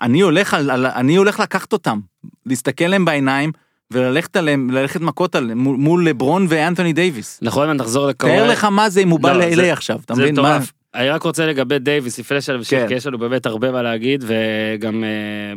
אני 0.00 0.20
הולך, 0.20 0.54
על, 0.54 0.70
על, 0.70 0.86
אני 0.86 1.16
הולך 1.16 1.40
לקחת 1.40 1.72
אותם, 1.72 2.00
להסתכל 2.46 2.84
להם 2.84 3.04
בעיניים 3.04 3.52
וללכת 3.90 4.36
עליהם, 4.36 4.70
ללכת 4.70 5.00
מכות 5.00 5.34
עליהם 5.34 5.58
מול, 5.58 5.76
מול 5.76 6.08
לברון 6.08 6.46
ואנתוני 6.48 6.92
דייוויס. 6.92 7.38
נכון, 7.42 7.70
נחזור 7.70 8.06
לקוואי. 8.06 8.36
תאר 8.36 8.48
לך 8.50 8.64
מה 8.64 8.90
זה 8.90 9.00
אם 9.00 9.08
הוא 9.08 9.20
בא 9.20 9.32
לא, 9.32 9.38
ל-LA 9.44 9.54
זה- 9.56 9.72
עכשיו, 9.72 10.00
אתה 10.04 10.14
זה 10.14 10.22
מבין? 10.22 10.40
מה- 10.40 10.42
מטורף. 10.56 10.72
אני 10.96 11.10
רק 11.10 11.22
רוצה 11.22 11.46
לגבי 11.46 11.78
דייוויס 11.78 12.18
לפני 12.18 12.40
שנמשיך, 12.40 12.80
כן. 12.80 12.88
כי 12.88 12.94
יש 12.94 13.06
לנו 13.06 13.18
באמת 13.18 13.46
הרבה 13.46 13.72
מה 13.72 13.82
להגיד, 13.82 14.24
וגם 14.26 15.04
אה, 15.04 15.08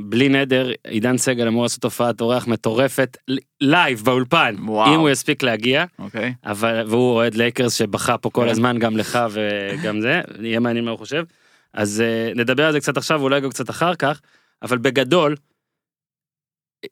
בלי 0.05 0.29
נדר, 0.29 0.71
עידן 0.87 1.17
סגל 1.17 1.47
אמור 1.47 1.63
לעשות 1.63 1.83
הופעת 1.83 2.21
אורח 2.21 2.47
מטורפת, 2.47 3.17
live 3.61 4.01
באולפן, 4.03 4.55
וואו. 4.59 4.95
אם 4.95 4.99
הוא 4.99 5.09
יספיק 5.09 5.43
להגיע, 5.43 5.85
אוקיי. 5.99 6.33
אבל, 6.45 6.83
והוא 6.87 7.13
אוהד 7.13 7.35
לייקרס 7.35 7.73
שבכה 7.73 8.17
פה 8.17 8.29
כל 8.29 8.43
כן. 8.43 8.49
הזמן, 8.49 8.79
גם 8.79 8.97
לך 8.97 9.19
וגם 9.31 10.01
זה, 10.01 10.21
יהיה 10.41 10.59
מעניין 10.59 10.85
מה 10.85 10.91
הוא 10.91 10.99
חושב. 10.99 11.23
אז 11.73 12.01
אה, 12.01 12.31
נדבר 12.35 12.65
על 12.65 12.71
זה 12.71 12.79
קצת 12.79 12.97
עכשיו, 12.97 13.19
ואולי 13.19 13.41
גם 13.41 13.49
קצת 13.49 13.69
אחר 13.69 13.95
כך, 13.95 14.21
אבל 14.61 14.77
בגדול, 14.77 15.35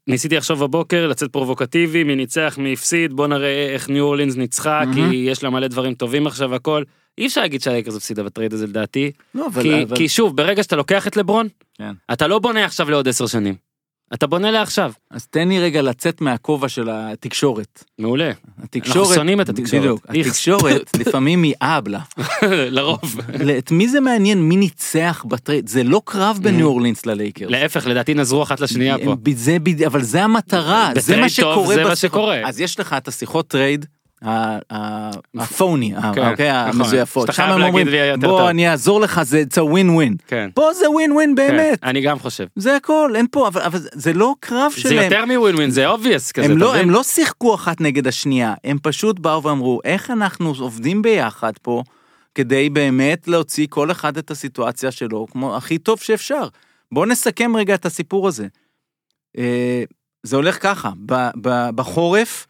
ניסיתי 0.07 0.35
לחשוב 0.35 0.63
בבוקר, 0.63 1.07
לצאת 1.07 1.31
פרובוקטיבי, 1.31 2.03
מי 2.03 2.15
ניצח, 2.15 2.55
מי 2.57 2.73
הפסיד, 2.73 3.13
בוא 3.13 3.27
נראה 3.27 3.69
איך 3.73 3.89
ניו 3.89 4.03
אורלינס 4.03 4.35
ניצחה, 4.35 4.81
כי 4.93 5.01
מהמם. 5.01 5.13
יש 5.13 5.43
לה 5.43 5.49
מלא 5.49 5.67
דברים 5.67 5.93
טובים 5.93 6.27
עכשיו 6.27 6.55
הכל. 6.55 6.83
אי 7.17 7.27
אפשר 7.27 7.41
להגיד 7.41 7.62
שהלייקרס 7.62 7.95
הפסידה 7.95 8.24
בטרייד 8.24 8.53
הזה 8.53 8.67
לדעתי, 8.67 9.12
לא, 9.36 9.47
אבל... 9.47 9.62
כי, 9.62 9.83
אבל- 9.83 9.97
כי 9.97 10.09
שוב, 10.09 10.38
ברגע 10.38 10.63
שאתה 10.63 10.75
לוקח 10.75 11.07
את 11.07 11.17
לברון, 11.17 11.47
כן. 11.77 11.91
אתה 12.13 12.27
לא 12.27 12.39
בונה 12.39 12.65
עכשיו 12.65 12.89
לעוד 12.89 13.07
עשר 13.07 13.27
שנים. 13.27 13.55
אתה 14.13 14.27
בונה 14.27 14.51
לעכשיו. 14.51 14.91
אז 15.12 15.27
תן 15.27 15.47
לי 15.50 15.59
רגע 15.59 15.81
לצאת 15.81 16.21
מהכובע 16.21 16.69
של 16.69 16.89
התקשורת. 16.91 17.83
מעולה. 18.00 18.31
התקשורת... 18.63 19.15
שונאים 19.15 19.41
את 19.41 19.50
התקשורת. 19.50 19.81
בדיוק. 19.81 20.05
התקשורת 20.09 20.89
לפעמים 21.00 21.43
היא 21.43 21.53
אבלה. 21.62 22.00
לרוב. 22.51 23.15
את 23.57 23.71
מי 23.71 23.88
זה 23.88 24.00
מעניין 24.00 24.41
מי 24.41 24.55
ניצח 24.55 25.25
בטרייד? 25.27 25.67
זה 25.67 25.83
לא 25.83 26.01
קרב 26.05 26.39
בין 26.41 26.53
Mm. 26.53 26.57
ניו 26.57 26.67
אורלינס 26.67 27.05
ללייקרס. 27.05 27.51
להפך, 27.51 27.88
לדעתי 27.88 28.13
נעזרו 28.13 28.43
אחת 28.43 28.59
לשנייה 28.59 28.95
פה. 29.05 29.15
אבל 29.88 30.01
זה 30.03 30.24
המטרה, 30.24 30.91
זה 31.00 31.17
מה 31.17 31.29
שקורה 31.29 31.75
זה 31.75 31.83
מה. 31.83 31.95
שקורה. 31.95 32.41
אז 32.47 32.59
יש 32.62 32.79
לך 32.79 32.93
את 32.93 33.07
השיחות 33.07 33.47
טרייד. 33.47 33.86
הפוני, 34.21 35.93
כן, 36.15 36.29
אוקיי, 36.29 36.51
נכון. 36.51 36.81
המזויפות, 36.81 37.33
שם 37.33 37.43
הם 37.43 37.62
אומרים, 37.62 37.88
ויהיה 37.88 38.05
יותר 38.05 38.27
טוב." 38.27 38.39
בוא 38.39 38.50
אני 38.50 38.69
אעזור 38.69 39.01
לך, 39.01 39.21
זה 39.24 39.43
it's 39.50 39.55
a 39.55 39.74
win-win. 39.74 40.24
כן. 40.27 40.50
פה 40.53 40.74
זה 40.74 40.86
באמת, 41.36 41.79
כן, 41.81 41.88
אני 41.88 42.01
גם 42.01 42.19
חושב. 42.19 42.45
זה 42.55 42.75
הכל, 42.75 43.12
אין 43.15 43.25
פה, 43.31 43.47
אבל 43.47 43.79
זה 43.93 44.13
לא 44.13 44.36
קרב 44.39 44.71
זה 44.75 44.81
שלהם. 44.81 45.03
יותר 45.03 45.25
מווין 45.25 45.55
ווין, 45.55 45.69
זה 45.69 45.88
obvious 45.88 46.31
כזה. 46.31 46.45
הם 46.45 46.57
לא? 46.57 46.75
הם 46.75 46.89
לא 46.89 47.03
שיחקו 47.03 47.55
אחת 47.55 47.81
נגד 47.81 48.07
השנייה, 48.07 48.53
הם 48.63 48.77
פשוט 48.81 49.19
באו 49.19 49.43
ואמרו, 49.43 49.79
איך 49.83 50.12
אנחנו 50.12 50.53
עובדים 50.59 51.01
ביחד 51.01 51.53
פה, 51.62 51.83
כדי 52.36 52.69
באמת 52.69 53.27
להוציא 53.27 53.67
כל 53.69 53.91
אחד 53.91 54.17
את 54.17 54.31
הסיטואציה 54.31 54.91
שלו, 54.91 55.27
כמו 55.31 55.57
הכי 55.57 55.77
טוב 55.77 56.00
שאפשר. 56.00 56.47
בואו 56.91 57.05
נסכם 57.05 57.55
רגע 57.55 57.75
את 57.75 57.86
הסיפור 57.86 58.27
הזה. 58.27 58.47
אה, 59.38 59.83
זה 60.24 60.36
הולך 60.36 60.63
ככה, 60.63 60.91
בחורף, 61.75 62.47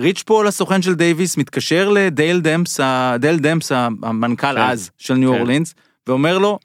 ריץ' 0.00 0.22
פול, 0.22 0.46
הסוכן 0.46 0.82
של 0.82 0.94
דייוויס, 0.94 1.36
מתקשר 1.36 1.88
לדייל 1.88 2.40
דמפס, 2.40 2.80
דייל 3.18 3.38
דמפס, 3.38 3.72
המנכ"ל 3.72 4.54
כן. 4.54 4.60
אז 4.60 4.90
של 4.98 5.14
ניו 5.14 5.32
כן. 5.32 5.38
אורלינס, 5.38 5.74
ואומר 6.06 6.38
לו, 6.38 6.58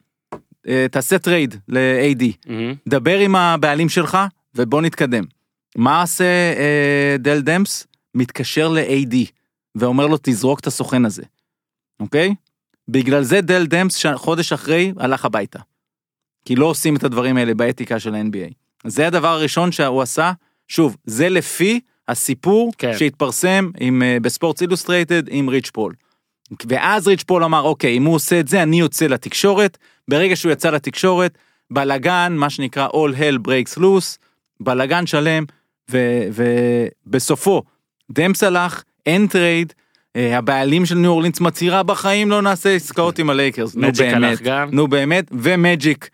אה, 0.67 0.85
תעשה 0.91 1.19
טרייד 1.19 1.55
ל-AD. 1.67 2.23
מהמם. 2.47 2.73
דבר 2.87 3.17
עם 3.19 3.35
הבעלים 3.35 3.89
שלך 3.89 4.17
ובוא 4.55 4.81
נתקדם. 4.81 5.23
מה 5.75 6.01
עושה 6.01 6.23
אה, 6.57 7.15
דל 7.19 7.41
דמפס? 7.41 7.87
מתקשר 8.15 8.67
ל-AD 8.67 9.15
ואומר 9.75 10.07
לו 10.07 10.17
תזרוק 10.21 10.59
את 10.59 10.67
הסוכן 10.67 11.05
הזה, 11.05 11.23
אוקיי? 11.99 12.35
בגלל 12.87 13.23
זה 13.23 13.41
דל 13.41 13.65
דמפס 13.65 14.05
חודש 14.15 14.53
אחרי 14.53 14.93
הלך 14.97 15.25
הביתה. 15.25 15.59
כי 16.45 16.55
לא 16.55 16.65
עושים 16.65 16.95
את 16.95 17.03
הדברים 17.03 17.37
האלה 17.37 17.53
באתיקה 17.53 17.99
של 17.99 18.15
ה-NBA. 18.15 18.53
זה 18.85 19.07
הדבר 19.07 19.27
הראשון 19.27 19.71
שהוא 19.71 20.01
עשה, 20.01 20.31
שוב, 20.67 20.97
זה 21.05 21.29
לפי 21.29 21.79
הסיפור 22.07 22.71
כן. 22.77 22.97
שהתפרסם 22.97 23.69
עם, 23.79 24.03
אה, 24.03 24.17
בספורטס 24.21 24.61
אילוסטרייטד 24.61 25.23
עם 25.29 25.49
ריץ' 25.49 25.69
פול. 25.69 25.93
ואז 26.67 27.07
ריץ' 27.07 27.23
פול 27.23 27.43
אמר, 27.43 27.61
אוקיי, 27.61 27.97
אם 27.97 28.05
הוא 28.05 28.15
עושה 28.15 28.39
את 28.39 28.47
זה, 28.47 28.63
אני 28.63 28.79
יוצא 28.79 29.07
לתקשורת. 29.07 29.77
ברגע 30.07 30.35
שהוא 30.35 30.51
יצא 30.51 30.69
לתקשורת, 30.69 31.37
בלאגן, 31.71 32.33
מה 32.37 32.49
שנקרא 32.49 32.87
All 32.87 33.17
Hell 33.17 33.47
Breaks 33.47 33.77
Loose, 33.79 34.17
בלאגן 34.59 35.05
שלם, 35.05 35.43
ובסופו, 35.89 37.63
דמפס 38.11 38.43
הלך, 38.43 38.83
אין 39.05 39.27
טרייד, 39.27 39.73
אה, 40.15 40.37
הבעלים 40.37 40.85
של 40.85 40.95
ניו 40.95 41.11
אורלינס 41.11 41.39
מצהירה, 41.39 41.83
בחיים 41.83 42.29
לא 42.29 42.41
נעשה 42.41 42.75
עסקאות 42.75 43.19
עם 43.19 43.29
הלייקרס. 43.29 43.75
נו 43.75 43.81
באמת. 43.97 44.39
נו 44.71 44.87
באמת, 44.87 45.25
ומג'יק 45.31 46.09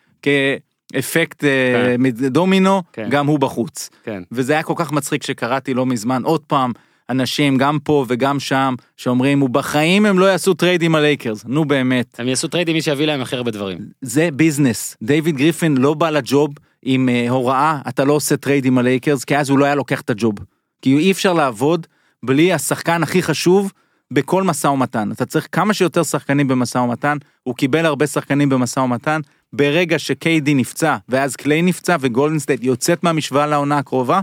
כאפקט 0.91 1.43
אה, 1.43 1.95
דומינו, 2.29 2.81
כן. 2.93 3.07
גם 3.09 3.27
הוא 3.27 3.39
בחוץ. 3.39 3.89
כן. 4.03 4.23
וזה 4.31 4.53
היה 4.53 4.63
כל 4.63 4.73
כך 4.75 4.91
מצחיק 4.91 5.23
שקראתי 5.23 5.73
לא 5.73 5.85
מזמן, 5.85 6.23
עוד 6.23 6.41
פעם, 6.41 6.71
אנשים 7.09 7.57
גם 7.57 7.79
פה 7.83 8.05
וגם 8.07 8.39
שם, 8.39 8.75
שאומרים, 8.97 9.41
ובחיים 9.41 10.05
הם 10.05 10.19
לא 10.19 10.25
יעשו 10.25 10.53
טרייד 10.53 10.81
עם 10.81 10.95
הלייקרס. 10.95 11.45
נו 11.45 11.65
באמת. 11.65 12.19
הם 12.19 12.27
יעשו 12.27 12.47
טרייד 12.47 12.67
עם 12.67 12.75
מי 12.75 12.81
שיביא 12.81 13.05
להם 13.05 13.21
הכי 13.21 13.35
הרבה 13.35 13.51
דברים. 13.51 13.79
זה 14.01 14.29
business. 14.33 14.97
דיוויד 15.03 15.37
גריפין 15.37 15.77
לא 15.77 15.93
בא 15.93 16.09
לג'וב 16.09 16.49
עם 16.83 17.09
אה, 17.09 17.29
הוראה, 17.29 17.79
אתה 17.87 18.03
לא 18.03 18.13
עושה 18.13 18.37
טרייד 18.37 18.65
עם 18.65 18.77
הלייקרס, 18.77 19.23
כי 19.23 19.37
אז 19.37 19.49
הוא 19.49 19.59
לא 19.59 19.65
היה 19.65 19.75
לוקח 19.75 20.01
את 20.01 20.09
הג'וב. 20.09 20.35
כי 20.81 20.97
אי 20.97 21.11
אפשר 21.11 21.33
לעבוד 21.33 21.87
בלי 22.23 22.53
השחקן 22.53 23.03
הכי 23.03 23.21
חשוב 23.21 23.71
בכל 24.11 24.43
משא 24.43 24.67
ומתן. 24.67 25.11
אתה 25.11 25.25
צריך 25.25 25.47
כמה 25.51 25.73
שיותר 25.73 26.03
שחקנים 26.03 26.47
במשא 26.47 26.77
ומתן, 26.77 27.17
הוא 27.43 27.55
קיבל 27.55 27.85
הרבה 27.85 28.07
שחקנים 28.07 28.49
במשא 28.49 28.79
ומתן. 28.79 29.21
ברגע 29.53 29.99
שקיידי 29.99 30.53
נפצע, 30.53 30.97
ואז 31.09 31.35
קליי 31.35 31.61
נפצע, 31.61 31.95
וגולדנסטייט 31.99 32.63
יוצאת 32.63 33.03
מהמשוואה 33.03 33.47
לעונה 33.47 33.77
הקרובה, 33.77 34.21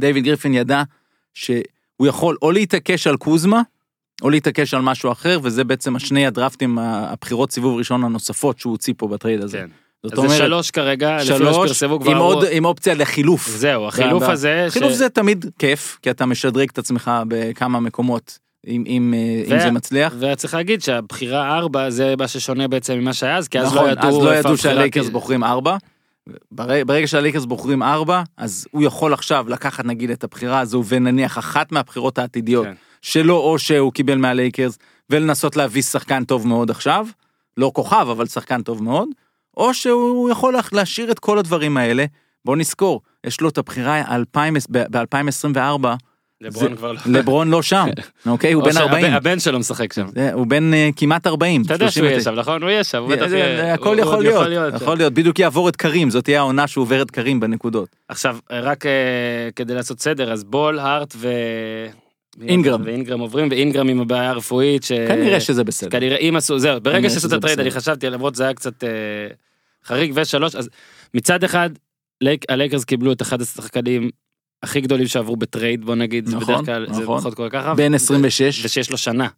דיוויד 0.00 0.24
גריפין 0.24 0.54
ידע 0.54 0.82
שהוא 1.34 1.62
יכול 2.06 2.36
או 2.42 2.50
להתעקש 2.52 3.06
על 3.06 3.16
קוזמה, 3.16 3.62
או 4.22 4.30
להתעקש 4.30 4.74
על 4.74 4.82
משהו 4.82 5.12
אחר, 5.12 5.38
וזה 5.42 5.64
בעצם 5.64 5.96
השני 5.96 6.26
הדרפטים, 6.26 6.78
הבחירות 6.78 7.52
סיבוב 7.52 7.78
ראשון 7.78 8.04
הנוספות 8.04 8.58
שהוא 8.58 8.70
הוציא 8.70 8.94
פה 8.96 9.08
בטרייד 9.08 9.40
הזה. 9.42 9.58
כן. 9.58 9.68
זאת 10.02 10.12
אז 10.12 10.18
זה 10.18 10.24
אומרת, 10.26 10.38
שלוש 10.38 10.70
כרגע, 10.70 11.18
שלוש, 11.24 11.82
כבר. 11.82 12.10
עם, 12.10 12.16
אמרו- 12.16 12.32
עוד, 12.32 12.44
עם 12.52 12.64
אופציה 12.64 12.94
לחילוף. 12.94 13.48
זהו, 13.48 13.86
החילוף 13.88 14.22
ב- 14.22 14.30
הזה. 14.30 14.66
חילוף 14.70 14.92
ש- 14.92 14.94
זה 14.96 15.08
תמיד 15.08 15.46
כיף, 15.58 15.98
כי 16.02 16.10
אתה 16.10 16.26
משדרג 16.26 16.68
את 16.72 16.78
עצמך 16.78 17.10
בכמה 17.28 17.80
מקומות, 17.80 18.38
אם, 18.66 18.84
אם, 18.86 19.14
אה, 19.16 19.42
אם 19.54 19.58
ו- 19.58 19.60
זה 19.60 19.70
מצליח. 19.70 20.14
וצריך 20.18 20.54
להגיד 20.54 20.82
שהבחירה 20.82 21.56
ארבע 21.58 21.90
זה 21.90 22.14
מה 22.18 22.28
ששונה 22.28 22.68
בעצם 22.68 22.94
ממה 22.94 23.12
שהיה 23.12 23.36
אז, 23.36 23.48
כי 23.48 23.58
אז 23.60 23.66
נכון, 23.66 23.84
לא 23.86 23.90
ידעו 23.90 24.08
אז 24.08 24.24
לא 24.24 24.34
ידעו 24.36 24.56
שהלייקרס 24.56 25.02
תהיה. 25.04 25.12
בוחרים 25.12 25.44
ארבע. 25.44 25.76
ברגע, 26.52 26.84
ברגע 26.84 27.06
שהלייקרס 27.06 27.44
בוחרים 27.44 27.82
ארבע, 27.82 28.22
אז 28.36 28.66
הוא 28.70 28.82
יכול 28.82 29.12
עכשיו 29.14 29.44
לקחת 29.48 29.84
נגיד 29.84 30.10
את 30.10 30.24
הבחירה 30.24 30.60
הזו 30.60 30.82
ונניח 30.88 31.38
אחת 31.38 31.72
מהבחירות 31.72 32.18
העתידיות 32.18 32.66
כן. 32.66 32.74
שלו 33.02 33.36
או 33.36 33.58
שהוא 33.58 33.92
קיבל 33.92 34.18
מהלייקרס 34.18 34.78
ולנסות 35.10 35.56
להביא 35.56 35.82
שחקן 35.82 36.24
טוב 36.24 36.46
מאוד 36.48 36.70
עכשיו, 36.70 37.06
לא 37.56 37.70
כוכב 37.74 38.06
אבל 38.10 38.26
שחקן 38.26 38.62
טוב 38.62 38.82
מאוד, 38.82 39.08
או 39.56 39.74
שהוא 39.74 40.30
יכול 40.30 40.52
לה- 40.52 40.60
להשאיר 40.72 41.10
את 41.10 41.18
כל 41.18 41.38
הדברים 41.38 41.76
האלה. 41.76 42.04
בוא 42.44 42.56
נזכור, 42.56 43.00
יש 43.26 43.40
לו 43.40 43.48
את 43.48 43.58
הבחירה 43.58 44.02
ב-2024, 44.70 45.86
לברון 46.40 46.76
כבר 46.76 46.92
לא. 46.92 46.98
לברון 47.06 47.50
לא 47.50 47.62
שם, 47.62 47.86
אוקיי? 48.26 48.52
הוא 48.52 48.64
בן 48.64 48.72
שהבן- 48.72 48.84
40, 48.88 49.12
הבן 49.12 49.40
שלו 49.40 49.58
משחק 49.58 49.92
שם. 49.92 50.06
הוא 50.32 50.46
בן 50.46 50.74
אה, 50.74 50.88
כמעט 50.96 51.26
40, 51.26 51.62
אתה 51.62 51.74
יודע 51.74 51.90
שהוא 51.90 52.04
יהיה 52.04 52.14
39. 52.14 52.30
שם, 52.34 52.40
נכון? 52.40 52.62
הוא 52.62 52.70
יהיה 52.70 52.84
שם, 52.84 52.98
הוא 53.02 53.08
בטח 53.08 53.26
יהיה- 53.32 53.74
הכל 53.74 53.96
יכול 54.00 54.22
להיות. 54.22 54.74
יכול 54.74 54.96
להיות, 54.96 55.12
בדיוק 55.12 55.38
יעבור 55.38 55.68
את 55.68 55.76
קרים, 55.76 56.10
זאת 56.10 56.24
תהיה 56.24 56.38
העונה 56.38 56.66
שהוא 56.66 56.82
עובר 56.82 57.02
את 57.02 57.10
קרים 57.10 57.40
בנקודות. 57.40 57.88
עכשיו, 58.08 58.36
רק 58.50 58.86
אה, 58.86 58.90
כדי 59.56 59.74
לעשות 59.74 60.00
סדר, 60.00 60.32
אז 60.32 60.44
בול, 60.44 60.78
הארט 60.78 61.14
ו... 61.16 61.28
אינגרם. 62.48 62.82
ואינגרם 62.84 63.20
עוברים, 63.20 63.48
ואינגרם 63.50 63.88
עם 63.88 64.00
הבעיה 64.00 64.30
הרפואית, 64.30 64.82
ש... 64.82 64.92
כנראה 64.92 65.40
שזה 65.40 65.64
בסדר. 65.64 65.90
כנראה 65.90 66.16
אם 66.16 66.36
עשו, 66.36 66.58
זהו, 66.58 66.80
ברגע 66.80 67.10
שעשו 67.10 67.28
את 67.28 67.32
הטרייד, 67.32 67.60
אני. 67.60 67.70
חשבתי, 67.70 68.10
למרות 68.10 68.34
זה 68.34 68.44
היה 68.44 68.54
קצת 68.54 68.84
אה, 68.84 68.88
חריג 69.84 70.12
ושלוש, 70.14 70.54
אז 70.54 70.68
מצד 71.14 71.44
אחד, 71.44 71.70
לייק- 72.20 72.44
הלייקרס 72.48 72.84
קיבלו 72.84 73.12
את 73.12 73.22
אחד 73.22 73.40
השחקנים 73.40 74.10
הכי 74.64 74.80
גדולים 74.80 75.06
שעברו 75.06 75.36
בטרייד, 75.36 75.84
בוא 75.84 75.94
נגיד, 75.94 76.26
זה 76.26 76.36
נכון, 76.36 76.54
בדרך 76.54 76.66
כלל, 76.66 76.86
זה 76.92 77.02
נכון. 77.02 77.20
פחות 77.20 77.34
קורה 77.34 77.50
ככה. 77.50 77.74
בן 77.74 77.94
26, 77.94 78.64
ושיש 78.64 78.90
לו 78.90 78.98
שנה. 78.98 79.28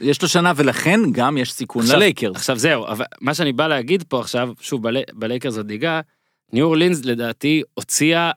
יש 0.00 0.22
לו 0.22 0.28
שנה 0.28 0.52
ולכן 0.56 1.00
גם 1.12 1.38
יש 1.38 1.52
סיכון 1.52 1.82
עכשיו- 1.82 1.96
ללייקרס. 1.96 2.36
עכשיו 2.36 2.56
זהו, 2.58 2.86
אבל 2.86 3.04
מה 3.20 3.34
שאני 3.34 3.52
בא 3.52 3.66
להגיד 3.68 4.04
פה 4.08 4.20
עכשיו, 4.20 4.50
שוב, 4.60 4.82
בלי- 4.82 5.02
בלייקרס 5.14 5.58
ניגע, 5.66 6.00
ניו 6.52 6.64
אורלינס 6.66 7.04
לדעתי 7.04 7.62
הוציאה, 7.74 8.30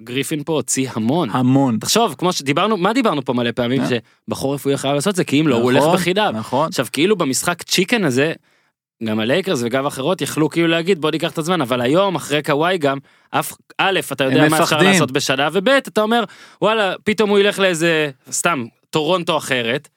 גריפין 0.00 0.42
פה 0.44 0.52
הוציא 0.52 0.88
המון. 0.92 1.30
המון. 1.30 1.78
תחשוב, 1.78 2.14
כמו 2.18 2.32
שדיברנו, 2.32 2.76
מה 2.76 2.92
דיברנו 2.92 3.24
פה 3.24 3.32
מלא 3.32 3.50
פעמים, 3.52 3.80
אה. 3.82 3.86
שבחורף 4.28 4.64
הוא 4.64 4.70
יהיה 4.70 4.78
חייב 4.78 4.94
לעשות 4.94 5.10
את 5.10 5.16
זה, 5.16 5.24
כי 5.24 5.40
אם 5.40 5.48
לא, 5.48 5.54
הוא 5.54 5.62
הולך 5.64 5.82
נכון, 5.82 5.94
בחידה. 5.96 6.30
נכון. 6.30 6.68
עכשיו, 6.68 6.86
כאילו 6.92 7.16
במשחק 7.16 7.62
chicken 7.62 8.04
הזה, 8.04 8.32
גם 9.04 9.20
הלייקרס 9.20 9.60
וגם 9.62 9.86
אחרות 9.86 10.20
יכלו 10.20 10.50
כאילו 10.50 10.68
להגיד 10.68 11.00
בוא 11.00 11.10
ניקח 11.10 11.30
את 11.30 11.38
הזמן, 11.38 11.60
אבל 11.60 11.80
היום 11.80 12.14
אחרי 12.14 12.42
קוואי 12.42 12.78
גם, 12.78 12.98
אף, 13.30 13.52
א', 13.78 14.00
אתה 14.12 14.24
יודע 14.24 14.48
מה 14.48 14.62
אפשר. 14.62 14.82
לעשות 14.82 15.10
בשנה, 15.10 15.48
וב', 15.52 15.68
אתה 15.68 16.02
אומר, 16.02 16.24
וואלה, 16.62 16.94
פתאום 17.04 17.30
הוא 17.30 17.38
ילך 17.38 17.58
לאיזה, 17.58 18.10
סתם, 18.30 18.64
טורונטו 18.90 19.36
אחרת, 19.36 19.88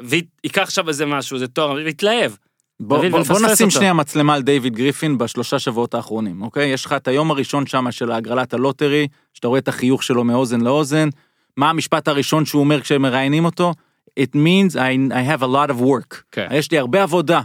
וייקח 0.00 0.70
שם 0.70 0.88
איזה 0.88 1.06
משהו, 1.06 1.34
איזה 1.34 1.48
תואר, 1.48 1.72
ויתלהב. 1.84 2.32
בוא, 2.80 3.08
בוא, 3.08 3.22
בוא 3.22 3.40
נשים 3.40 3.66
אותו. 3.66 3.70
שנייה 3.70 3.92
מצלמה 3.92 4.34
על 4.34 4.42
דיוויד 4.42 4.74
גריפין 4.74 5.18
בשלושה 5.18 5.58
שבועות 5.58 5.94
האחרונים, 5.94 6.42
אוקיי? 6.42 6.68
יש 6.68 6.84
לך 6.84 6.92
את 6.92 7.08
היום 7.08 7.30
הראשון 7.30 7.66
שם 7.66 7.90
של 7.90 8.12
הגרלת 8.12 8.54
ה 8.54 8.60
lottery, 8.60 9.08
שאתה 9.34 9.48
רואה 9.48 9.58
את 9.58 9.68
החיוך 9.68 10.02
שלו 10.02 10.24
מאוזן 10.24 10.60
לאוזן. 10.60 11.08
מה 11.56 11.70
המשפט 11.70 12.08
הראשון 12.08 12.44
שהוא 12.44 12.60
אומר 12.60 12.80
כשהם 12.80 13.02
מראיינים 13.02 13.44
אותו? 13.44 13.72
it 14.20 14.34
means 14.34 14.76
I, 14.76 14.90
I 15.12 15.22
have 15.22 15.42
a 15.42 15.46
lot 15.46 15.70
of 15.70 15.80
work. 15.80 16.22
כן. 16.32 16.48
יש 16.50 16.70
לי 16.70 16.78
הרבה 16.78 17.02
עבודה. 17.02 17.40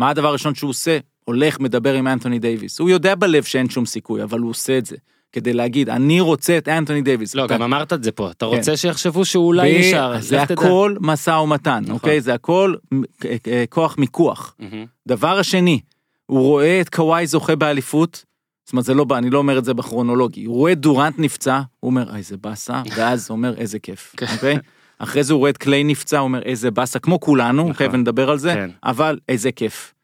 מה 0.00 0.08
הדבר 0.10 0.28
הראשון 0.28 0.54
שהוא 0.54 0.68
עושה? 0.70 0.98
הולך, 1.24 1.60
מדבר 1.60 1.94
עם 1.94 2.06
אנתוני 2.06 2.38
דייוויס. 2.38 2.78
הוא 2.80 2.90
יודע 2.90 3.14
בלב 3.14 3.42
שאין 3.44 3.68
שום 3.70 3.86
סיכוי, 3.86 4.22
אבל 4.22 4.38
הוא 4.38 4.50
עושה 4.50 4.78
את 4.78 4.86
זה. 4.86 4.96
כדי 5.32 5.52
להגיד, 5.52 5.88
אני 5.88 6.20
רוצה 6.20 6.58
את 6.58 6.68
אנתוני 6.68 7.02
דייוויס. 7.02 7.34
לא, 7.34 7.44
אתה- 7.44 7.54
גם 7.54 7.62
אמרת 7.62 7.92
את 7.92 8.04
זה 8.04 8.12
פה, 8.12 8.30
אתה 8.30 8.46
כן. 8.50 8.56
רוצה 8.56 8.76
שיחשבו 8.76 9.24
שהוא 9.24 9.46
אולי 9.46 9.76
ו- 9.76 9.80
נשאר, 9.80 10.20
זה 10.20 10.36
לך 10.36 10.52
תדע. 10.52 10.60
הכל 10.62 10.96
משא 11.00 11.30
ומתן, 11.30 11.78
נכון. 11.82 11.94
אוקיי? 11.94 12.20
זה 12.20 12.34
הכל 12.34 12.74
אה, 12.92 12.98
אה, 13.46 13.64
כוח 13.68 13.98
מיקוח. 13.98 14.54
מהמם. 14.58 14.84
דבר 15.08 15.38
השני, 15.38 15.80
הוא 16.26 16.40
רואה 16.42 16.80
את 16.80 16.88
קוואי 16.88 17.26
זוכה 17.26 17.56
באליפות, 17.56 18.24
זאת 18.64 18.72
אומרת, 18.72 18.84
זה 18.84 18.94
לא, 18.94 19.04
ב- 19.04 19.12
אני 19.12 19.30
לא 19.30 19.38
אומר 19.38 19.58
את 19.58 19.64
זה 19.64 19.74
בכרונולוגי, 19.74 20.44
הוא 20.44 20.54
רואה 20.56 20.74
דורנט 20.74 21.14
נפצע, 21.18 21.60
הוא 21.80 21.90
אומר, 21.90 22.16
איזה 22.16 22.36
באסה, 22.36 22.82
ואז 22.96 23.26
הוא 23.30 23.36
אומר, 23.36 23.54
איזה 23.56 23.78
כיף, 23.78 24.14
כן. 24.16 24.26
אוקיי? 24.34 24.56
אחרי 25.00 25.24
זה 25.24 25.32
הוא 25.32 25.38
רואה 25.38 25.50
את 25.50 25.56
קליי 25.56 25.84
נפצע, 25.84 26.18
הוא 26.18 26.24
אומר, 26.24 26.42
איזה 26.42 26.70
באסה, 26.70 26.98
כמו 26.98 27.20
כולנו, 27.20 27.62
נכון. 27.62 27.72
אוקיי, 27.72 27.88
ונדבר 27.92 28.30
על 28.30 28.38
זה, 28.38 28.54
כן. 28.54 28.70
אבל 28.84 29.18
איזה 29.28 29.52
כיף. 29.52 29.94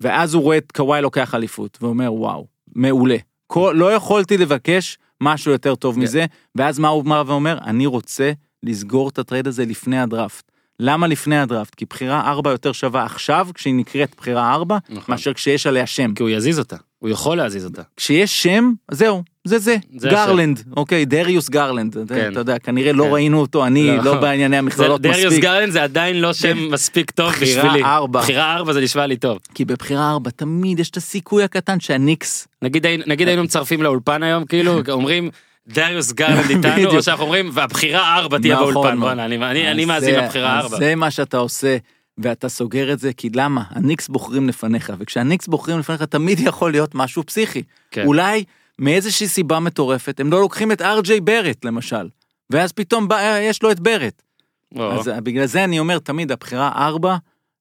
ואז 0.00 0.34
הוא 0.34 0.42
רואה 0.42 0.58
את 0.58 0.72
קוואי 0.72 1.02
לוקח 1.02 1.34
אליפות, 1.34 1.78
ואומר, 1.80 2.12
וואו, 2.12 2.46
מעולה. 2.74 3.16
כל, 3.46 3.74
לא 3.76 3.92
יכולתי 3.92 4.38
לבקש 4.38 4.98
משהו 5.20 5.52
יותר 5.52 5.74
טוב 5.74 5.94
כן. 5.94 6.00
מזה, 6.00 6.26
ואז 6.54 6.78
מה 6.78 6.88
הוא 6.88 7.04
בא 7.04 7.22
ואומר? 7.26 7.58
אני 7.64 7.86
רוצה 7.86 8.32
לסגור 8.62 9.08
את 9.08 9.18
הטרייד 9.18 9.46
הזה 9.46 9.64
לפני 9.64 10.00
הדראפט. 10.00 10.51
למה 10.84 11.06
לפני 11.06 11.38
הדראפט? 11.38 11.74
כי 11.74 11.84
בחירה 11.84 12.30
4 12.30 12.50
יותר 12.50 12.72
שווה 12.72 13.04
עכשיו, 13.04 13.48
כשהיא 13.54 13.74
נקראת 13.74 14.14
בחירה 14.16 14.54
4, 14.54 14.78
נכון. 14.88 15.04
מאשר 15.08 15.32
כשיש 15.32 15.66
עליה 15.66 15.86
שם. 15.86 16.14
כי 16.14 16.22
הוא 16.22 16.30
יזיז 16.30 16.58
אותה, 16.58 16.76
הוא 16.98 17.10
יכול 17.10 17.36
להזיז 17.36 17.64
אותה. 17.64 17.82
כשיש 17.96 18.42
שם, 18.42 18.72
זהו, 18.90 19.22
זה 19.44 19.58
זה, 19.58 19.76
זה 19.96 20.08
גרלנד, 20.08 20.62
אוקיי, 20.76 21.04
דריוס 21.04 21.48
גרלנד, 21.48 21.96
כן. 22.08 22.32
אתה 22.32 22.40
יודע, 22.40 22.58
כנראה 22.58 22.92
לא 22.92 23.04
כן. 23.04 23.10
ראינו 23.12 23.40
אותו, 23.40 23.66
אני 23.66 23.96
לא. 23.96 24.04
לא 24.04 24.20
בענייני 24.20 24.56
המכללות 24.56 25.00
דריוס 25.00 25.24
מספיק, 25.24 25.42
גרלן 25.42 25.70
זה 25.70 25.82
עדיין 25.82 26.20
לא 26.20 26.32
שם 26.32 26.58
מספיק 26.72 27.10
טוב 27.10 27.30
בחירה 27.30 27.64
בשבילי. 27.64 27.84
ארבע. 27.84 28.20
בחירה 28.20 28.54
ארבע 28.54 28.72
זה 28.72 28.80
נשמע 28.80 29.06
לי 29.06 29.16
טוב. 29.16 29.38
כי 29.54 29.64
בבחירה 29.64 30.10
4 30.10 30.30
תמיד 30.30 30.80
יש 30.80 30.90
את 30.90 30.96
הסיכוי 30.96 31.44
הקטן 31.44 31.80
שהניקס, 31.80 32.48
נגיד 32.62 32.86
נגיד 33.06 33.28
היינו 33.28 33.44
מצרפים 33.44 33.82
לאולפן 33.82 34.22
היום, 34.22 34.44
כאילו, 34.44 34.80
אומרים... 34.88 35.30
דריוס 35.68 36.12
גרלנד 36.12 36.50
איתנו. 36.56 36.96
או 36.96 37.02
שאנחנו 37.02 37.24
אומרים, 37.24 37.50
והבחירה 37.52 38.16
ארבע 38.18 38.38
תהיה 38.38 38.54
נכון 38.60 38.74
באולפן, 38.74 39.18
אני- 39.18 39.36
אני 39.36 39.70
אני 39.70 39.82
אז 39.82 39.88
מאזין 39.88 40.14
לבחירה 40.14 40.58
ארבע. 40.58 40.76
זה 40.78 40.94
מה 40.94 41.10
שאתה 41.10 41.36
עושה, 41.38 41.76
ואתה 42.18 42.48
סוגר 42.48 42.92
את 42.92 42.98
זה, 42.98 43.12
כי 43.12 43.30
למה? 43.34 43.62
הניקס 43.70 44.08
בוחרים 44.08 44.48
לפניך, 44.48 44.92
וכשהניקס 44.98 45.46
בוחרים 45.48 45.78
לפניך 45.78 46.02
תמיד 46.02 46.40
יכול 46.40 46.70
להיות 46.72 46.94
משהו 46.94 47.26
פסיכי. 47.26 47.62
כן. 47.90 48.04
אולי 48.06 48.44
מאיזושהי 48.78 49.28
סיבה 49.28 49.60
מטורפת, 49.60 50.20
הם 50.20 50.32
לא 50.32 50.40
לוקחים 50.40 50.72
את 50.72 50.82
אר.ג'יי 50.82 51.20
ברט 51.20 51.64
למשל, 51.64 52.08
ואז 52.50 52.72
פתאום 52.72 53.08
בא, 53.08 53.38
יש 53.40 53.62
לו 53.62 53.70
את 53.70 53.80
ברט. 53.80 54.22
או, 54.76 54.92
אז 54.92 55.10
בגלל 55.22 55.46
זה 55.46 55.64
אני 55.64 55.78
אומר 55.78 55.98
תמיד 55.98 56.32
הבחירה 56.32 56.72
4 56.76 57.16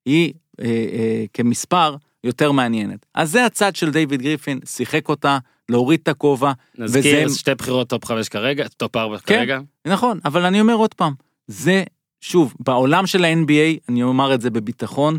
היא 0.05 0.34
אה, 0.62 0.65
אה, 0.65 1.24
כמספר 1.34 1.96
יותר 2.23 2.51
מעניינת. 2.51 3.05
אז 3.15 3.31
זה 3.31 3.45
הצד 3.45 3.75
של 3.75 3.91
דיוויד 3.91 4.21
גריפין, 4.21 4.59
שיחק 4.65 5.09
אותה, 5.09 5.37
להוריד 5.69 5.99
את 6.03 6.07
הכובע, 6.07 6.51
נזכיר 6.77 7.25
וזה- 7.27 7.37
שתי 7.39 7.55
בחירות 7.55 7.89
top 7.89 8.05
חמש 8.05 8.29
כרגע, 8.29 8.67
top 8.67 8.95
ארבע 8.97 9.17
כן. 9.17 9.35
כרגע. 9.35 9.59
נכון, 9.87 10.19
אבל 10.25 10.45
אני 10.45 10.61
אומר 10.61 10.73
עוד 10.73 10.93
פעם, 10.93 11.13
זה, 11.47 11.83
שוב, 12.21 12.53
בעולם 12.59 13.07
של 13.07 13.25
ה-NBA, 13.25 13.79
אני 13.89 14.03
אומר 14.03 14.33
את 14.33 14.41
זה 14.41 14.49
בביטחון, 14.49 15.17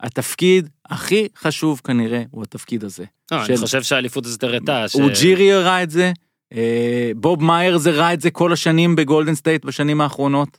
התפקיד 0.00 0.68
הכי 0.86 1.28
חשוב 1.38 1.80
כנראה 1.84 2.22
הוא 2.30 2.42
התפקיד 2.42 2.84
הזה. 2.84 3.04
לא, 3.32 3.36
אני 3.38 3.46
של- 3.46 3.56
חושב 3.56 3.82
שהאליפות 3.82 4.26
הזאת 4.26 4.42
הראתה, 4.44 4.88
ש- 4.88 4.94
הוא 4.94 5.10
ג'ירי 5.20 5.52
הראה 5.52 5.82
את 5.82 5.90
זה, 5.90 6.12
אה, 6.52 7.10
בוב 7.16 7.42
מאייר 7.44 7.78
זה 7.78 7.90
ראה 7.90 8.12
את 8.12 8.20
זה 8.20 8.30
כל 8.30 8.52
השנים 8.52 8.96
בגולדן 8.96 9.34
סטייט 9.34 9.64
בשנים 9.64 10.00
האחרונות. 10.00 10.58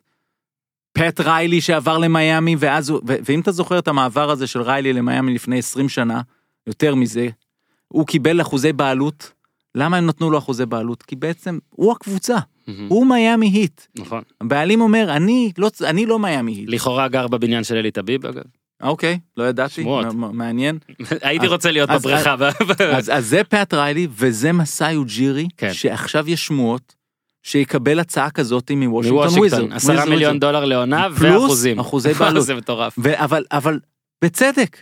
פט 0.97 1.19
ריילי 1.19 1.61
שעבר 1.61 1.97
למיאמי, 1.97 2.55
ואז 2.59 2.89
הוא, 2.89 2.99
ו- 3.07 3.15
ואם 3.25 3.39
אתה 3.39 3.51
זוכר 3.51 3.79
את 3.79 3.87
המעבר 3.87 4.29
הזה 4.31 4.47
של 4.47 4.61
ריילי 4.61 4.93
למיאמי 4.93 5.33
לפני 5.33 5.59
20 5.59 5.89
שנה, 5.89 6.21
יותר 6.67 6.95
מזה, 6.95 7.27
הוא 7.87 8.07
קיבל 8.07 8.41
אחוזי 8.41 8.73
בעלות. 8.73 9.31
למה 9.75 9.97
הם 9.97 10.05
נתנו 10.05 10.31
לו 10.31 10.37
אחוזי 10.37 10.65
בעלות? 10.65 11.03
כי 11.03 11.15
בעצם 11.15 11.59
הוא 11.69 11.91
הקבוצה, 11.91 12.35
מהמם, 12.67 12.87
הוא 12.89 13.07
מיאמי 13.07 13.47
היט. 13.49 13.81
נכון. 13.99 14.21
הבעלים 14.41 14.81
אומר, 14.81 15.07
אני 15.15 15.51
לא, 15.57 15.69
אני 15.83 16.05
לא 16.05 16.19
מיאמי 16.19 16.51
היט. 16.51 16.69
לכאורה 16.69 17.07
גר 17.07 17.27
בבניין 17.27 17.63
של 17.63 17.75
אלי 17.75 17.91
טביב, 17.91 18.25
אגב. 18.25 18.43
אוקיי, 18.83 19.19
לא 19.37 19.43
ידעתי, 19.43 19.73
שמועות. 19.73 20.05
מעניין. 20.13 20.77
הייתי 21.21 21.45
אז- 21.45 21.51
רוצה 21.51 21.71
להיות 21.71 21.89
אז- 21.89 22.01
בבריכה. 22.01 22.35
ב- 22.37 22.41
אז, 22.81 23.09
אז 23.13 23.25
זה 23.27 23.41
פט 23.43 23.73
ריילי 23.73 24.07
וזה 24.11 24.51
מסאי 24.51 24.95
אוג'ירי, 24.95 25.47
כן. 25.57 25.73
שעכשיו 25.73 26.29
יש 26.29 26.45
שמועות 26.45 26.95
שיקבל 27.47 27.99
הצעה 27.99 28.29
כזאת 28.29 28.71
מוושינגטון 28.71 29.39
וויזרד. 29.39 29.73
עשרה 29.73 30.05
מיליון 30.05 30.39
דולר 30.39 30.65
לעונה 30.65 31.07
ואחוזים. 31.11 31.79
אחוזי 31.79 32.13
בעלות. 32.13 32.45
זה 32.45 32.55
מטורף. 32.55 32.99
אבל, 32.99 33.45
אבל 33.51 33.79
בצדק. 34.23 34.77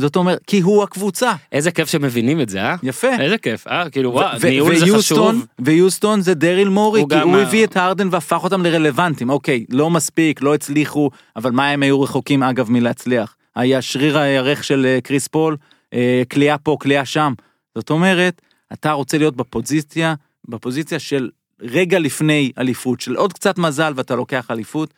זאת 0.00 0.16
אומרת, 0.16 0.38
כי 0.46 0.60
הוא 0.60 0.82
הקבוצה. 0.82 1.32
איזה 1.52 1.70
כיף 1.70 1.88
שמבינים 1.88 2.40
את 2.40 2.48
זה, 2.48 2.62
אה? 2.62 2.76
יפה. 2.82 3.16
איזה 3.20 3.38
כיף, 3.38 3.66
אה? 3.66 3.90
כאילו, 3.90 4.12
וואו, 4.12 4.38
ניהול 4.44 4.76
זה 4.76 4.86
חשוב. 4.98 5.46
ויוסטון 5.60 6.20
זה 6.20 6.34
דריל 6.34 6.68
מורי, 6.68 7.00
הוא 7.00 7.08
כי 7.08 7.20
הוא 7.20 7.36
הביא 7.36 7.64
את 7.64 7.76
הרדן 7.76 8.08
והפך 8.10 8.44
אותם 8.44 8.62
לרלוונטיים. 8.62 9.30
אוקיי, 9.30 9.64
לא 9.70 9.90
מספיק, 9.90 10.42
לא 10.42 10.54
הצליחו, 10.54 11.10
אבל 11.36 11.50
מה 11.50 11.68
הם 11.68 11.82
היו 11.82 12.02
רחוקים 12.02 12.42
אגב 12.42 12.70
מלהצליח? 12.70 13.36
היה 13.56 13.82
שריר 13.82 14.18
הירך 14.18 14.64
של 14.64 14.86
אה, 14.86 15.00
קריס 15.00 15.28
פול, 15.28 15.56
אה, 15.94 16.22
כליאה 16.32 16.58
פה, 16.58 16.76
כליאה 16.80 17.04
שם. 17.04 17.32
זאת 17.74 17.90
אומרת, 17.90 18.42
אתה 18.72 18.92
רוצה 18.92 19.18
להיות 19.18 19.36
בפוזיציה, 19.36 20.14
בפוזיציה 20.48 20.98
של 20.98 21.30
רגע 21.64 21.98
לפני 21.98 22.52
אליפות, 22.58 23.00
של 23.00 23.16
עוד 23.16 23.32
קצת 23.32 23.58
מזל 23.58 23.92
ואתה 23.96 24.14
לוקח 24.14 24.50
אליפות, 24.50 24.94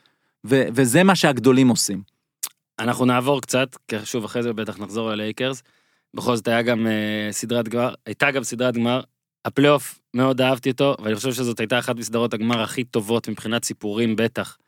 ו- 0.47 0.65
וזה 0.75 1.03
מה 1.03 1.15
שהגדולים 1.15 1.69
עושים. 1.69 2.03
אנחנו 2.79 3.05
נעבור 3.05 3.43
קצת, 3.43 3.77
שוב, 4.05 4.25
אחרי 4.25 4.43
זה 4.43 4.53
בטח 4.53 4.79
נחזור 4.79 5.11
ללייקרס. 5.11 5.63
בכל 6.15 6.37
זאת 6.37 6.49
היה 6.49 6.63
גם 6.63 6.87
אה, 6.87 7.29
סדרת 7.31 7.69
גמר, 7.69 7.95
הייתה 8.07 8.31
גם 8.31 8.45
סדרת 8.45 8.75
גמר. 8.75 9.01
הפלייאוף, 9.45 9.99
מאוד 10.15 10.41
אהבתי 10.41 10.71
אותו, 10.71 10.97
ואני 11.03 11.15
חושב 11.15 11.33
שזאת 11.33 11.61
הייתה 11.61 11.79
אחת 11.79 11.97
מסדרות 11.97 12.35
הגמר 12.35 12.63
הכי 12.63 12.85
טובות 12.85 13.29
מבחינת 13.29 13.65
סיפורים, 13.65 14.17
בטח, 14.17 14.59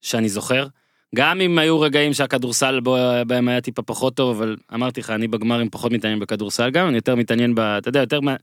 שאני 0.00 0.28
זוכר. 0.28 0.66
גם 1.14 1.40
אם 1.40 1.58
היו 1.58 1.80
רגעים 1.80 2.12
שהכדורסל 2.12 2.80
בו, 2.80 2.96
בהם 3.26 3.48
היה 3.48 3.60
טיפה 3.60 3.82
פחות 3.82 4.14
טוב, 4.14 4.36
אבל 4.36 4.56
אמרתי 4.74 5.00
לך, 5.00 5.10
אני 5.10 5.28
בגמרים 5.28 5.70
פחות 5.70 5.92
מתעניין 5.92 6.20
בכדורסל, 6.20 6.70
גם 6.70 6.88
אני 6.88 6.96
יותר 6.96 7.14
מתעניין 7.14 7.54
ב... 7.54 7.60
אתה 7.60 7.88
יודע, 7.88 8.00
יותר 8.00 8.20
מה... 8.20 8.36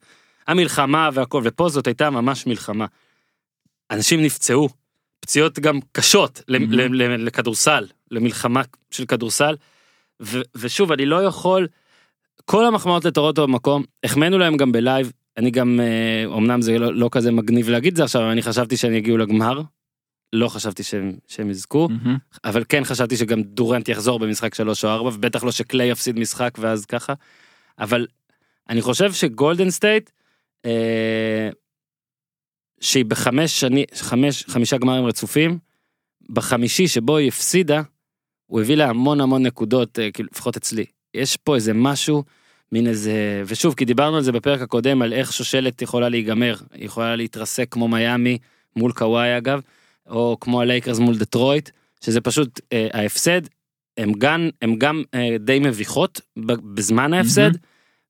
המלחמה 0.48 1.10
והכל, 1.14 1.42
ופה 1.46 1.70
זאת 1.70 1.88
הייתה 1.88 2.10
ממש 2.10 2.48
מלחמה. 2.48 2.86
אנשים 3.92 4.22
נפצעו, 4.24 4.70
פציעות 5.20 5.60
גם 5.60 5.80
קשות 5.92 6.38
Mhm. 6.38 6.44
ל- 6.48 7.26
לכדורסל, 7.26 7.86
למלחמה 8.12 8.62
של 8.92 9.06
כדורסל, 9.06 9.56
ו- 10.22 10.42
ושוב, 10.56 10.92
אני 10.92 11.06
לא 11.06 11.24
יכול, 11.24 11.68
כל 12.46 12.66
המחמאות 12.66 13.06
לטורוטו 13.06 13.48
במקום, 13.48 13.84
החמאנו 14.04 14.38
להם 14.38 14.58
גם 14.58 14.72
בלייב, 14.72 15.12
אני 15.38 15.52
גם, 15.52 15.80
אה, 15.80 16.38
אמנם 16.38 16.62
זה 16.62 16.80
לא, 16.80 16.94
לא 16.94 17.10
כזה 17.12 17.32
מגניב 17.32 17.70
להגיד 17.70 17.96
זה 17.96 18.04
עכשיו, 18.04 18.22
אבל 18.22 18.30
אני 18.32 18.42
חשבתי 18.42 18.78
שהם 18.78 18.94
יגיעו 18.94 19.18
לגמר, 19.18 19.62
לא 20.34 20.48
חשבתי 20.48 20.84
שהם, 20.84 21.12
שהם 21.28 21.50
יזכו, 21.50 21.88
מהמם. 21.90 22.18
אבל 22.46 22.64
כן 22.70 22.84
חשבתי 22.84 23.18
שגם 23.18 23.42
דורנט 23.44 23.90
יחזור 23.90 24.20
במשחק 24.20 24.56
3 24.56 24.86
או 24.86 24.90
4, 24.90 25.10
ובטח 25.10 25.44
לא 25.44 25.52
שקליי 25.52 25.90
יפסיד 25.90 26.20
משחק 26.20 26.58
ואז 26.60 26.86
ככה, 26.86 27.14
אבל 27.80 28.08
אני 28.70 28.82
חושב 28.82 29.14
שגולדן 29.14 29.70
סטייט, 29.70 30.10
אה, 30.10 30.17
שהיא 32.82 33.06
בחמש 33.06 33.60
שני, 33.60 33.86
חמש, 33.96 34.46
חמישה 34.48 34.78
גמרים 34.78 35.06
רצופים, 35.06 35.58
בחמישי 36.30 36.88
שבו 36.88 37.18
היא 37.18 37.28
הפסידה, 37.28 37.82
הוא 38.46 38.62
הביא 38.62 38.76
לה 38.76 38.90
המון 38.90 39.22
המון 39.22 39.46
נקודות, 39.46 40.00
אה, 40.00 40.12
כאילו, 40.12 40.30
לפחות 40.32 40.58
אצלי. 40.58 40.86
יש 41.14 41.38
פה 41.38 41.56
איזה 41.56 41.74
משהו, 41.74 42.24
מין 42.72 42.88
איזה, 42.88 43.44
ושוב, 43.46 43.74
כי 43.74 43.86
דיברנו 43.86 44.18
על 44.18 44.24
זה 44.24 44.32
בפרק 44.32 44.62
הקודם, 44.62 45.02
על 45.02 45.14
איך 45.14 45.34
שושלת 45.34 45.82
יכולה 45.82 46.10
להיגמר, 46.10 46.56
היא 46.74 46.86
יכולה 46.86 47.16
להתרסק 47.16 47.68
כמו 47.72 47.88
מיאמי, 47.88 48.38
מול 48.76 48.92
קוואי 48.92 49.38
אגב, 49.38 49.62
או 50.10 50.38
כמו 50.40 50.62
הלייקרס 50.62 51.00
מול 51.00 51.18
דטרויט, 51.18 51.70
שזה 52.02 52.22
פשוט 52.22 52.62
אה, 52.74 52.88
ההפסד, 52.94 53.42
הם 53.98 54.14
גם, 54.14 54.50
הם 54.62 54.76
גם 54.76 55.04
אה, 55.14 55.36
די 55.40 55.60
מביכות 55.60 56.22
בזמן 56.74 57.14
ההפסד, 57.14 57.52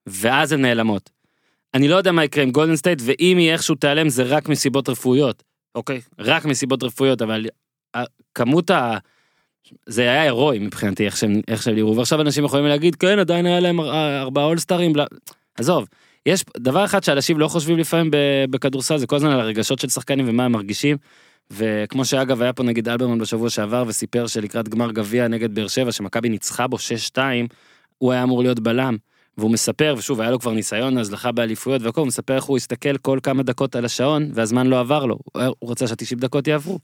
ואז 0.08 0.52
הן 0.52 0.62
נעלמות. 0.62 1.17
אני 1.74 1.88
לא 1.88 1.96
יודע 1.96 2.12
מה 2.12 2.24
יקרה 2.24 2.44
עם 2.44 2.52
גולדן 2.52 2.76
סטייט, 2.76 3.02
ואם 3.06 3.38
היא 3.38 3.52
איכשהו 3.52 3.76
תיעלם 3.76 4.10
זה 4.10 4.24
רק 4.24 4.50
מסיבות 4.50 4.90
רפואיות, 4.90 5.44
אוקיי? 5.76 6.02
רק 6.20 6.46
מסיבות 6.46 6.84
רפואיות, 6.84 7.22
אבל 7.22 7.46
ה- 7.98 8.04
כמות 8.36 8.70
ה... 8.72 8.98
זה 9.86 10.02
היה 10.02 10.22
הירואי 10.22 10.60
מבחינתי 10.60 11.06
איך 11.06 11.18
שהם, 11.18 11.42
איך 11.48 11.64
שהם 11.64 11.76
נראו, 11.76 11.96
ועכשיו 11.98 12.22
אנשים 12.22 12.46
יכולים 12.46 12.66
להגיד, 12.66 12.96
כן, 12.96 13.20
עדיין 13.20 13.46
היה 13.46 13.60
להם 13.60 13.80
אר- 13.80 14.22
ארבעה 14.22 14.46
אולסטרים, 14.46 14.94
בלה... 14.94 15.06
עזוב, 15.58 15.88
יש 16.26 16.44
דבר 16.58 16.86
אחד 16.86 17.04
שאנשים 17.04 17.40
לא 17.40 17.48
חושבים 17.48 17.78
לפעמים 17.78 18.12
בכדורסל, 18.50 18.98
זה 18.98 19.08
כל 19.08 19.16
הזמן 19.16 19.32
על 19.32 19.40
הרגשות 19.40 19.80
של 19.80 19.90
שחקנים 19.90 20.30
ומה 20.30 20.46
הם 20.46 20.52
מרגישים. 20.52 20.98
וכמו 21.52 22.06
שאגב 22.06 22.42
היה 22.42 22.54
פה 22.54 22.64
נגיד 22.64 22.90
אלברמן 22.90 23.18
בשבוע 23.20 23.50
שעבר 23.50 23.84
וסיפר 23.88 24.28
שלקראת 24.28 24.70
גמר 24.70 24.92
גביע 24.92 25.28
נגד 25.28 25.56
באר 25.56 25.68
שבע 25.68 25.92
שמכבי 25.92 26.30
ניצחה 26.30 26.68
בו 26.68 26.78
6-2, 27.16 27.18
הוא 27.98 28.12
היה 28.12 28.24
אמור 28.24 28.42
להיות 28.44 28.60
בלם. 28.60 28.98
והוא 29.38 29.52
מספר, 29.52 29.96
ושוב 29.98 30.22
היה 30.22 30.32
לו 30.32 30.40
כבר 30.40 30.54
ניסיון 30.54 30.98
אז 30.98 31.08
זכה 31.08 31.32
באליפויות 31.32 31.82
והכל, 31.82 32.02
הוא 32.02 32.08
מספר 32.08 32.36
איך 32.36 32.44
הוא 32.44 32.58
הסתכל 32.58 32.98
כל 32.98 33.20
כמה 33.24 33.44
דקות 33.44 33.76
על 33.76 33.86
השעון 33.86 34.30
והזמן 34.34 34.68
לא 34.68 34.80
עבר 34.80 35.06
לו, 35.06 35.20
הוא, 35.60 35.72
רצה 35.72 35.88
שה-90 35.88 36.16
דקות 36.20 36.48
יעברו. 36.48 36.80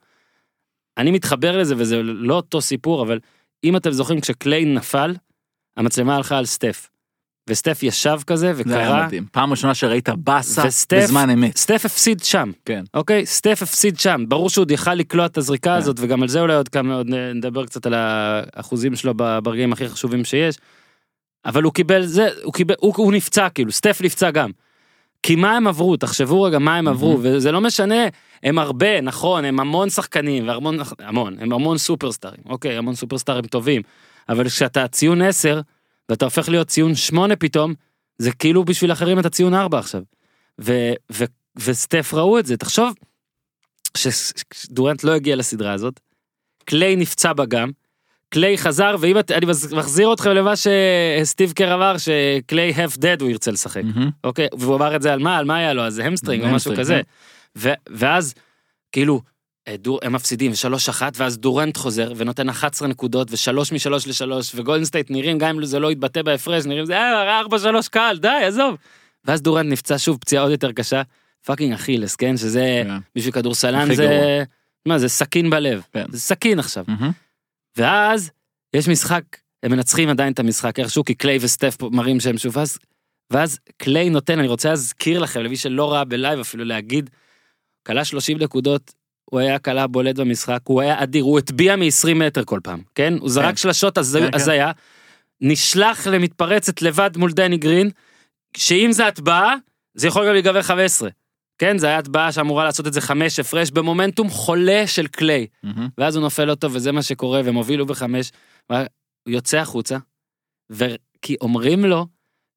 אני 0.98 1.12
מתחבר 1.12 1.58
לזה 1.58 1.76
וזה 1.78 2.04
לא 2.04 2.36
אותו 2.36 2.62
סיפור, 2.62 3.02
אבל 3.04 3.20
אם 3.64 3.76
אתם 3.78 3.92
זוכרים 3.92 4.22
כשקליי 4.22 4.66
נפל, 4.66 5.16
המצלמה 5.78 6.16
הלכה 6.16 6.38
על 6.38 6.46
סטף. 6.46 6.90
וסטף 7.50 7.84
ישב 7.84 8.20
כזה 8.28 8.54
זה 8.54 8.78
היה 8.80 8.90
וקרא, 8.90 9.06
מדהים. 9.06 9.26
פעם 9.32 9.52
ראשונה 9.52 9.76
שראית 9.76 10.10
באסה 10.10 10.64
וסטף- 10.68 11.04
בזמן 11.04 11.30
אמת. 11.30 11.58
סטף 11.58 11.82
הפסיד 11.86 12.24
שם. 12.24 12.52
כן. 12.66 12.84
אוקיי? 12.94 13.26
סטף 13.26 13.60
הפסיד 13.62 14.00
שם. 14.00 14.24
ברור 14.28 14.50
שהוא 14.50 14.62
עוד 14.62 14.72
יכל 14.72 14.94
לקלוע 14.94 15.26
את 15.26 15.38
הזריקה 15.38 15.70
כן. 15.70 15.78
הזאת, 15.78 15.98
וגם 16.00 16.22
על 16.22 16.28
זה 16.28 16.42
אולי 16.42 16.56
עוד 16.56 16.70
כמה, 16.70 16.96
עוד 16.96 17.08
נדבר 17.36 17.66
קצת 17.66 17.86
על 17.86 17.94
האחוזים 17.94 18.96
שלו 18.96 19.14
ברגעים 19.44 19.74
הכי 19.74 19.90
חשובים 19.90 20.26
שיש. 20.26 20.56
אבל 21.46 21.64
הוא 21.64 21.74
קיבל 21.74 22.06
זה, 22.06 22.30
הוא 22.44 22.54
קיבל, 22.54 22.76
הוא, 22.80 22.94
הוא 22.98 23.14
נפצע 23.14 23.50
כאילו, 23.50 23.72
סטף 23.72 24.02
נפצע 24.04 24.32
גם. 24.32 24.52
כי 25.24 25.36
מה 25.36 25.58
הם 25.58 25.68
עברו, 25.68 25.98
תחשבו 25.98 26.42
רגע 26.42 26.60
מה 26.60 26.76
הם 26.76 26.88
עברו, 26.88 27.20
וזה 27.22 27.52
לא 27.52 27.62
משנה, 27.62 28.04
הם 28.44 28.60
הרבה, 28.60 29.02
נכון, 29.02 29.46
הם 29.46 29.60
המון 29.60 29.90
שחקנים, 29.90 30.48
והמון, 30.48 30.78
המון, 31.00 31.36
הם 31.40 31.54
המון 31.54 31.78
סופרסטארים, 31.78 32.44
אוקיי, 32.46 32.78
המון 32.78 32.96
סופרסטארים 32.96 33.46
טובים, 33.48 33.82
אבל 34.30 34.48
כשאתה 34.48 34.88
ציון 34.88 35.22
10, 35.22 35.62
ואתה 36.10 36.26
הופך 36.26 36.50
להיות 36.50 36.68
ציון 36.68 36.96
8 36.96 37.36
פתאום, 37.36 37.74
זה 38.18 38.32
כאילו 38.32 38.64
בשביל 38.64 38.92
אחרים 38.92 39.20
אתה 39.20 39.30
ציון 39.30 39.54
4 39.54 39.80
עכשיו. 39.80 40.02
ו, 40.62 40.92
ו, 41.12 41.24
וסטף 41.56 42.14
ראו 42.14 42.40
את 42.40 42.46
זה, 42.46 42.58
תחשוב 42.58 42.94
שדורנט 43.98 45.04
לא 45.04 45.12
הגיע 45.12 45.36
לסדרה 45.36 45.74
הזאת, 45.74 46.00
קליי 46.66 46.96
נפצע 46.96 47.34
בה 47.34 47.46
גם, 47.46 47.72
קליי 48.34 48.58
חזר, 48.58 48.96
ואם 49.00 49.20
את, 49.20 49.32
אני 49.32 49.46
מחזיר 49.78 50.14
אתכם 50.14 50.30
למה 50.30 50.54
שסטיב 50.56 51.52
קר 51.52 51.74
אמר, 51.74 51.96
שקליי 51.98 52.74
half 52.76 52.98
dead 52.98 53.22
הוא 53.22 53.30
ירצה 53.30 53.52
לשחק. 53.52 53.82
אוקיי, 54.24 54.48
והוא 54.58 54.76
אמר 54.76 54.96
את 54.96 55.02
זה 55.02 55.14
על 55.14 55.20
מה? 55.20 55.38
על 55.38 55.46
מה 55.46 55.58
היה 55.58 55.74
לו? 55.74 55.82
אה, 55.82 56.00
המסטרינג 56.00 56.44
או 56.44 56.50
משהו 56.50 56.72
כזה. 56.78 56.94
כן. 56.94 57.02
ו- 57.58 57.74
ואז, 57.90 58.34
כאילו, 58.92 59.22
אה, 59.68 59.76
דור, 59.78 60.00
הם 60.04 60.14
מפסידים 60.14 60.52
ושלוש 60.52 60.90
אחת, 60.90 61.14
ואז 61.18 61.38
דורנט 61.38 61.78
חוזר 61.78 62.14
ונותן 62.16 62.50
11 62.50 62.88
נקודות 62.88 63.28
ושלוש 63.32 63.72
משלוש 63.72 64.08
לשלוש, 64.08 64.52
וגולדנסטייט 64.56 65.12
נראים, 65.12 65.38
גם 65.38 65.56
אם 65.56 65.66
זה 65.66 65.80
לא 65.80 65.92
יתבטא 65.92 66.22
בהפרש, 66.22 66.66
נראים 66.66 66.86
זה 66.86 66.98
אה, 66.98 67.40
ארבע 67.40 67.60
שלוש 67.60 67.88
קל, 67.88 68.18
די, 68.22 68.28
עזוב. 68.48 68.76
ואז 69.26 69.42
דורנט 69.42 69.72
נפצע 69.72 69.98
שוב 69.98 70.18
פציעה 70.18 70.44
עוד 70.44 70.52
יותר 70.52 70.72
קשה, 70.72 71.02
fucking 71.46 71.74
אכילס, 71.74 72.16
כן? 72.16 72.38
שזה, 72.38 72.84
כן. 72.88 72.98
בשביל 73.16 73.34
כדורסלן 73.34 73.94
זה, 73.94 74.04
גרוע. 74.04 74.44
מה, 74.86 75.00
זה 75.00 75.10
סכין 75.10 75.50
בלב. 75.50 75.82
כן. 75.94 76.06
זה 76.10 76.20
סכין 76.20 76.60
עכשיו. 76.60 76.84
מהמם. 76.88 77.12
ואז 77.78 78.32
יש 78.76 78.88
משחק, 78.88 79.24
הם 79.64 79.72
מנצחים 79.72 80.10
עדיין 80.10 80.34
את 80.34 80.40
המשחק 80.40 80.80
איכשהו, 80.80 81.04
כי 81.06 81.14
קליי 81.14 81.38
וסטף 81.42 81.78
מראים 81.92 82.20
שהם 82.20 82.38
שוב, 82.38 82.58
ואז, 82.58 82.80
ואז 83.32 83.60
קליי 83.78 84.10
נותן, 84.10 84.40
אני 84.40 84.48
רוצה 84.48 84.70
להזכיר 84.70 85.20
לכם, 85.20 85.40
למי 85.42 85.58
שלא 85.58 85.94
ראה 85.94 86.04
ב 86.06 86.12
live 86.12 86.40
אפילו 86.40 86.64
להגיד, 86.66 87.10
כלה 87.88 88.06
30 88.06 88.38
נקודות, 88.38 88.94
הוא 89.26 89.40
היה 89.40 89.60
כלה 89.60 89.88
בולט 89.88 90.16
במשחק, 90.16 90.60
הוא 90.64 90.82
היה 90.82 91.04
אדיר, 91.04 91.24
הוא 91.24 91.40
הטביע 91.40 91.76
מ-20 91.76 92.14
מטר 92.16 92.44
כל 92.46 92.60
פעם, 92.64 92.82
כן? 92.96 93.14
הוא 93.20 93.30
זרק 93.30 93.50
כן. 93.50 93.56
שלשות 93.56 93.98
הז- 93.98 94.18
כן, 94.20 94.32
כן. 94.32 94.36
הזיה, 94.36 94.72
נשלח 95.42 96.08
למתפרצת 96.08 96.82
לבד 96.82 97.18
מול 97.18 97.32
דני 97.32 97.58
גרין, 97.58 97.90
שאם 98.58 98.90
זה 98.92 99.08
הטבעה, 99.08 99.56
זה 99.96 100.08
יכול 100.08 100.28
גם 100.28 100.34
להיגבר 100.34 100.62
15. 100.62 101.10
כן, 101.64 101.78
זה 101.78 101.88
היה 101.88 101.98
הטבעה 101.98 102.32
שאמורה 102.32 102.64
לעשות 102.64 102.88
את 102.88 102.94
זה 102.94 103.02
חמש 103.02 103.40
הפרש 103.40 103.72
במומנטום 103.72 104.30
חולה 104.30 104.88
של 104.88 105.08
קליי. 105.08 105.48
מהמם. 105.64 105.88
ואז 105.98 106.16
הוא 106.16 106.24
נופל 106.24 106.50
אותו 106.50 106.72
וזה 106.72 106.92
מה 106.92 107.02
שקורה 107.02 107.42
והם 107.46 107.56
הובילו 107.56 107.86
בחמש. 107.86 108.32
הוא 108.70 108.78
יוצא 109.28 109.58
החוצה. 109.58 109.98
וכי 110.70 111.36
אומרים 111.42 111.86
לו 111.86 112.08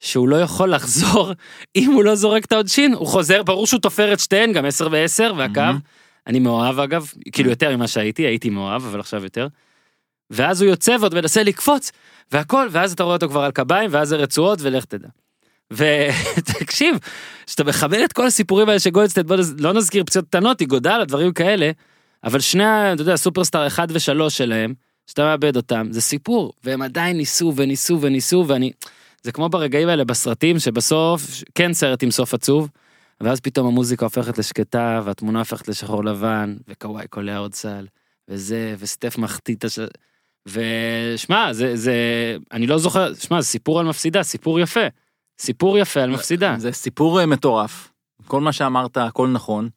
שהוא 0.00 0.28
לא 0.28 0.36
יכול 0.36 0.74
לחזור 0.74 1.32
אם 1.76 1.92
הוא 1.92 2.04
לא 2.04 2.14
זורק 2.14 2.44
את 2.44 2.52
העונשין 2.52 2.94
הוא 2.94 3.06
חוזר 3.06 3.42
ברור 3.42 3.66
שהוא 3.66 3.80
תופר 3.80 4.12
את 4.12 4.20
שתיהן 4.20 4.52
גם 4.52 4.64
10 4.64 4.88
ו-10 4.90 5.32
והקו. 5.36 5.60
מהמם. 5.60 5.78
אני 6.26 6.38
מאוהב 6.38 6.78
אגב 6.78 7.10
כאילו 7.32 7.50
יותר 7.50 7.76
ממה 7.76 7.88
שהייתי 7.88 8.22
הייתי 8.22 8.50
מאוהב 8.50 8.84
אבל 8.84 9.00
עכשיו 9.00 9.22
יותר. 9.22 9.48
ואז 10.30 10.62
הוא 10.62 10.70
יוצא 10.70 10.96
ועוד 11.00 11.14
מנסה 11.14 11.42
לקפוץ 11.42 11.92
והכל 12.32 12.68
ואז 12.70 12.92
אתה 12.92 13.02
רואה 13.02 13.14
אותו 13.14 13.28
כבר 13.28 13.40
על 13.40 13.50
קביים 13.50 13.90
ואז 13.92 14.08
זה 14.08 14.16
רצועות 14.16 14.58
ולך 14.62 14.84
תדע. 14.84 15.08
ותקשיב, 15.70 16.96
כשאתה 17.46 17.64
מחבר 17.64 18.04
את 18.04 18.12
כל 18.12 18.26
הסיפורים 18.26 18.68
האלה 18.68 18.80
של 18.80 18.90
גולדסטייט, 18.90 19.26
בוא 19.26 19.36
לא 19.58 19.72
נזכיר 19.72 20.04
פציעות 20.04 20.28
קטנות, 20.28 20.60
איגוודאלה, 20.60 21.04
דברים 21.04 21.32
כאלה, 21.32 21.70
אבל 22.24 22.40
שני, 22.40 22.92
אתה 22.92 23.02
יודע, 23.02 23.16
superstar 23.16 23.66
1 23.66 23.88
ו-3 23.90 24.30
שלהם, 24.30 24.74
שאתה 25.06 25.24
מאבד 25.24 25.56
אותם, 25.56 25.86
זה 25.90 26.00
סיפור, 26.00 26.52
והם 26.64 26.82
עדיין 26.82 27.16
ניסו 27.16 27.52
וניסו 27.56 27.98
וניסו, 28.00 28.44
ואני, 28.48 28.72
זה 29.22 29.32
כמו 29.32 29.48
ברגעים 29.48 29.88
האלה 29.88 30.04
בסרטים, 30.04 30.58
שבסוף, 30.58 31.22
כן 31.54 31.72
סרט 31.72 32.02
עם 32.02 32.10
סוף 32.10 32.34
עצוב, 32.34 32.68
ואז 33.20 33.40
פתאום 33.40 33.66
המוזיקה 33.66 34.06
הופכת 34.06 34.38
לשקטה, 34.38 35.00
והתמונה 35.04 35.38
הופכת 35.38 35.68
לשחור 35.68 36.04
לבן, 36.04 36.56
וקוואי 36.68 37.08
קולע 37.08 37.38
עוד 37.38 37.54
סל, 37.54 37.86
וזה, 38.28 38.74
וסטף 38.78 39.18
מחטיא 39.18 39.54
את 39.54 39.64
הש... 39.64 39.78
ושמע, 40.46 41.52
זה, 41.52 41.76
זה, 41.76 41.94
אני 42.52 42.66
לא 42.66 42.78
זוכר, 42.78 43.14
שמע, 43.14 43.40
זה 43.40 43.46
סיפור 43.46 43.80
על 43.80 43.86
מפסידה, 43.86 44.22
סיפור 44.22 44.60
יפה. 44.60 44.86
סיפור 45.38 45.78
יפה 45.78 46.00
על 46.00 46.10
מפסידה. 46.10 46.54
זה 46.58 46.72
סיפור 46.72 47.20
אה, 47.20 47.26
מטורף. 47.26 47.92
כל 48.26 48.40
מה 48.40 48.52
שאמרת, 48.52 48.96
הכל 48.96 49.28
נכון. 49.28 49.68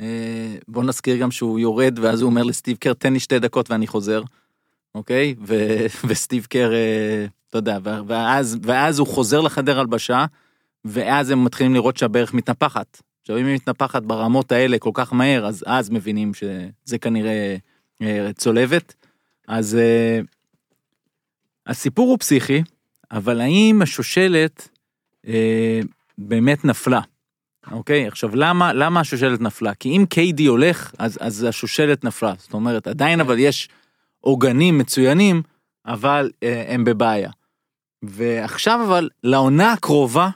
אה, 0.00 0.54
בוא 0.68 0.84
נזכיר 0.84 1.16
גם 1.16 1.30
שהוא 1.30 1.58
יורד, 1.58 1.98
ואז 2.02 2.22
הוא 2.22 2.30
אומר 2.30 2.42
לסטיב 2.42 2.76
קר, 2.76 2.92
תן 2.92 3.12
לי 3.12 3.20
שתי 3.20 3.38
דקות 3.38 3.70
ואני 3.70 3.86
חוזר. 3.86 4.22
אוקיי? 4.94 5.34
ו- 5.46 5.86
וסטיב 6.08 6.46
קר, 6.50 6.72
אה, 6.72 7.26
אתה 7.50 7.58
יודע, 7.58 7.78
ואז, 8.06 8.58
ואז 8.62 8.98
הוא 8.98 9.06
חוזר 9.06 9.40
לחדר 9.40 9.80
הלבשה, 9.80 10.26
ואז 10.84 11.30
הם 11.30 11.44
מתחילים 11.44 11.74
לראות 11.74 11.96
שהברך 11.96 12.34
מתנפחת. 12.34 13.02
עכשיו, 13.20 13.38
אם 13.38 13.46
היא 13.46 13.54
מתנפחת 13.54 14.02
ברמות 14.02 14.52
האלה 14.52 14.78
כל 14.78 14.90
כך 14.94 15.12
מהר, 15.12 15.46
אז 15.46 15.64
אז 15.66 15.90
מבינים 15.90 16.34
שזה 16.34 16.98
כנראה 16.98 17.56
אה, 18.02 18.30
צולבת. 18.36 18.94
אז 19.48 19.78
הסיפור 21.66 22.10
הוא 22.10 22.18
פסיכי, 22.18 22.62
אבל 23.10 23.40
האם 23.40 23.82
השושלת 23.82 24.68
באמת 26.18 26.64
נפלה? 26.64 27.00
אוקיי, 27.70 28.06
עכשיו 28.06 28.36
למה, 28.36 28.72
למה 28.72 29.00
השושלת 29.00 29.40
נפלה? 29.40 29.74
כי 29.74 29.88
אם 29.88 30.04
קיידי 30.08 30.46
הולך, 30.46 30.92
אז, 30.98 31.18
אז 31.20 31.44
השושלת 31.44 32.04
נפלה. 32.04 32.34
זאת 32.38 32.54
אומרת, 32.54 32.86
עדיין 32.86 33.20
אבל 33.20 33.38
יש 33.38 33.68
עוגנים 34.20 34.78
מצוינים, 34.78 35.42
אבל 35.86 36.30
אה, 36.42 36.64
הם 36.68 36.84
בבעיה. 36.84 37.30
ועכשיו 38.02 38.80
אבל, 38.86 39.08
לעונה 39.24 39.72
הקרובה, 39.72 40.28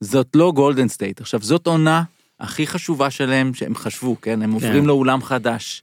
זאת 0.00 0.28
לא 0.34 0.52
גולדן 0.54 0.88
סטייט. 0.88 1.20
עכשיו, 1.20 1.40
זאת 1.42 1.66
עונה 1.66 2.02
הכי 2.40 2.66
חשובה 2.66 3.10
שלהם, 3.10 3.54
שהם 3.54 3.74
חשבו, 3.74 4.16
כן? 4.20 4.42
הם 4.42 4.52
עוברים 4.52 4.86
לאולם 4.86 5.22
חדש. 5.22 5.82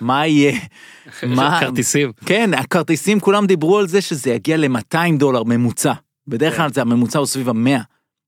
מה 0.00 0.26
יהיה? 0.26 0.58
מה... 1.36 1.60
כרטיסים. 1.60 2.12
כן, 2.26 2.54
הכרטיסים, 2.54 3.20
כולם 3.20 3.46
דיברו 3.46 3.78
על 3.78 3.88
זה 3.88 4.00
שזה 4.00 4.30
יגיע 4.30 4.56
ל-200 4.56 5.18
דולר 5.18 5.42
ממוצע. 5.42 5.92
בדרך 6.28 6.54
כן. 6.54 6.62
כלל 6.62 6.72
זה 6.72 6.80
הממוצע 6.80 7.18
הוא 7.18 7.26
סביב 7.26 7.48
ה-100. 7.48 7.82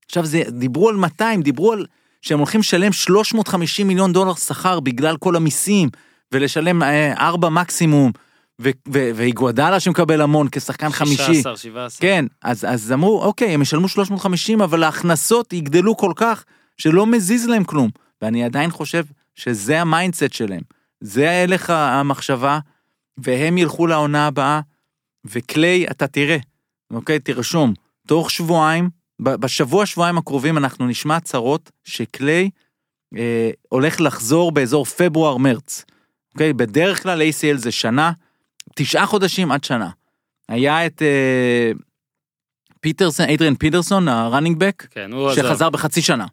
עכשיו 0.06 0.26
זה, 0.26 0.42
דיברו 0.48 0.88
על 0.88 0.96
200, 0.96 1.42
דיברו 1.42 1.72
על 1.72 1.86
שהם 2.22 2.38
הולכים 2.38 2.60
לשלם 2.60 2.92
350 2.92 3.88
מיליון 3.88 4.12
דולר 4.12 4.34
שכר 4.34 4.80
בגלל 4.80 5.16
כל 5.16 5.36
המיסים, 5.36 5.88
ולשלם 6.32 6.82
אה, 6.82 7.12
ארבע 7.28 7.48
מקסימום, 7.48 8.12
ו- 8.60 8.70
ו- 8.92 9.10
ואיגוודאלה 9.14 9.80
שמקבל 9.80 10.20
המון 10.20 10.48
כשחקן 10.52 10.90
חמישי. 10.90 11.34
16, 11.34 11.56
17. 11.56 12.00
כן, 12.00 12.24
אז, 12.42 12.64
אז 12.68 12.92
אמרו, 12.92 13.22
אוקיי, 13.22 13.54
הם 13.54 13.62
ישלמו 13.62 13.88
350, 13.88 14.62
אבל 14.62 14.82
ההכנסות 14.82 15.52
יגדלו 15.52 15.96
כל 15.96 16.12
כך, 16.16 16.44
שלא 16.76 17.06
מזיז 17.06 17.48
להם 17.48 17.64
כלום. 17.64 17.90
ואני 18.22 18.44
עדיין 18.44 18.70
חושב 18.70 19.04
שזה 19.34 19.80
ה 19.80 19.87
mindset 19.87 20.32
שלהם. 20.32 20.60
זה 21.00 21.30
הלך 21.30 21.70
המחשבה, 21.70 22.58
והם 23.18 23.58
ילכו 23.58 23.86
לעונה 23.86 24.26
הבאה, 24.26 24.60
וקליי, 25.24 25.86
אתה 25.90 26.06
תראה, 26.06 26.36
אוקיי, 26.92 27.18
תרשום, 27.18 27.74
תוך 28.10 28.30
שבועיים, 28.30 28.90
בשבוע, 29.20 29.86
שבועיים 29.86 30.18
הקרובים 30.18 30.58
אנחנו 30.58 30.86
נשמע 30.86 31.16
הצהרות 31.16 31.70
שקליי 31.84 32.50
אה, 33.16 33.50
הולך 33.68 34.00
לחזור 34.00 34.52
באזור 34.52 34.84
פברואר-מרץ. 34.84 35.84
אוקיי, 36.34 36.52
בדרך 36.52 37.02
כלל 37.02 37.22
ACL 37.22 37.56
זה 37.56 37.72
שנה, 37.72 38.12
תשעה 38.74 39.06
חודשים 39.06 39.52
עד 39.52 39.64
שנה. 39.64 39.90
היה 40.48 40.86
את 40.86 41.02
אה, 41.02 41.72
פיטרסון, 42.80 43.26
אדריאן 43.28 43.54
פיטרסון, 43.54 44.08
ה 44.08 44.14
running 44.14 44.56
back, 44.58 44.86
כן, 44.90 45.12
הוא 45.12 45.30
עזב. 45.30 45.42
שחזר 45.42 45.70
בחצי 45.70 46.02
שנה. 46.02 46.26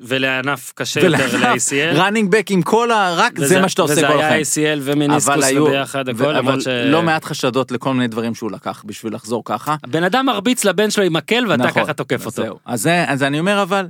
ולענף 0.00 0.72
קשה 0.74 1.00
יותר 1.00 1.36
ל-ACL. 1.36 1.96
ראנינג 1.98 2.30
בק 2.30 2.50
עם 2.50 2.62
כל 2.62 2.90
ה... 2.90 3.14
רק 3.16 3.38
זה 3.38 3.60
מה 3.60 3.68
שאתה 3.68 3.82
עושה 3.82 3.94
כל 3.94 4.00
וזה 4.00 4.26
החיים. 4.26 4.44
היה 4.56 4.74
ACL 4.76 4.80
ומיניסקוס 4.82 5.44
וביחד 5.52 6.08
הכל, 6.08 6.22
ו- 6.22 6.38
אבל 6.38 6.60
ש... 6.60 6.66
לא 6.68 7.02
מעט 7.02 7.24
חשדות 7.24 7.72
לכל 7.72 7.94
מיני 7.94 8.08
דברים 8.08 8.34
שהוא 8.34 8.50
לקח 8.50 8.82
בשביל 8.86 9.14
לחזור 9.14 9.42
ככה. 9.44 9.76
הבן 9.84 10.04
אדם 10.04 10.26
מרביץ 10.26 10.64
לבן 10.64 10.90
שלו 10.90 11.04
עם 11.04 11.12
מקל 11.12 11.44
ואתה 11.48 11.62
נכון, 11.62 11.82
ככה 11.82 11.92
תוקף 11.92 12.26
אותו. 12.26 12.42
זהו. 12.42 12.58
אז, 12.64 12.88
אז 13.06 13.22
אני 13.22 13.40
אומר 13.40 13.62
אבל, 13.62 13.88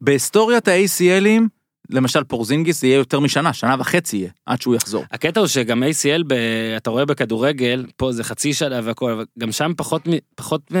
בהיסטוריית 0.00 0.68
ה-ACLים, 0.68 1.42
למשל 1.90 2.24
פורזינגיס 2.24 2.82
יהיה 2.82 2.96
יותר 2.96 3.20
משנה, 3.20 3.52
שנה 3.52 3.76
וחצי 3.78 4.16
יהיה, 4.16 4.30
עד 4.46 4.62
שהוא 4.62 4.74
יחזור. 4.74 5.04
הקטע 5.12 5.40
הוא 5.40 5.46
שגם 5.46 5.82
ACL, 5.82 6.22
ב... 6.26 6.34
אתה 6.76 6.90
רואה 6.90 7.04
בכדורגל, 7.04 7.86
פה 7.96 8.12
זה 8.12 8.24
חצי 8.24 8.54
שנה 8.54 8.80
והכל, 8.84 9.10
אבל 9.10 9.24
גם 9.38 9.52
שם 9.52 9.72
פחות, 9.76 10.02
פחות, 10.34 10.72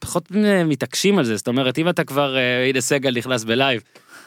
פחות 0.00 0.28
מתעקשים 0.64 1.18
על 1.18 1.24
זה, 1.24 1.36
זאת 1.36 1.48
אומרת, 1.48 1.78
אם 1.78 1.88
אתה 1.88 2.04
כבר, 2.04 2.36
אה, 2.36 2.66
הנה 2.68 2.80
סגל 2.80 3.14
נכנס 3.16 3.44
ב 3.44 3.50
live, 3.50 3.80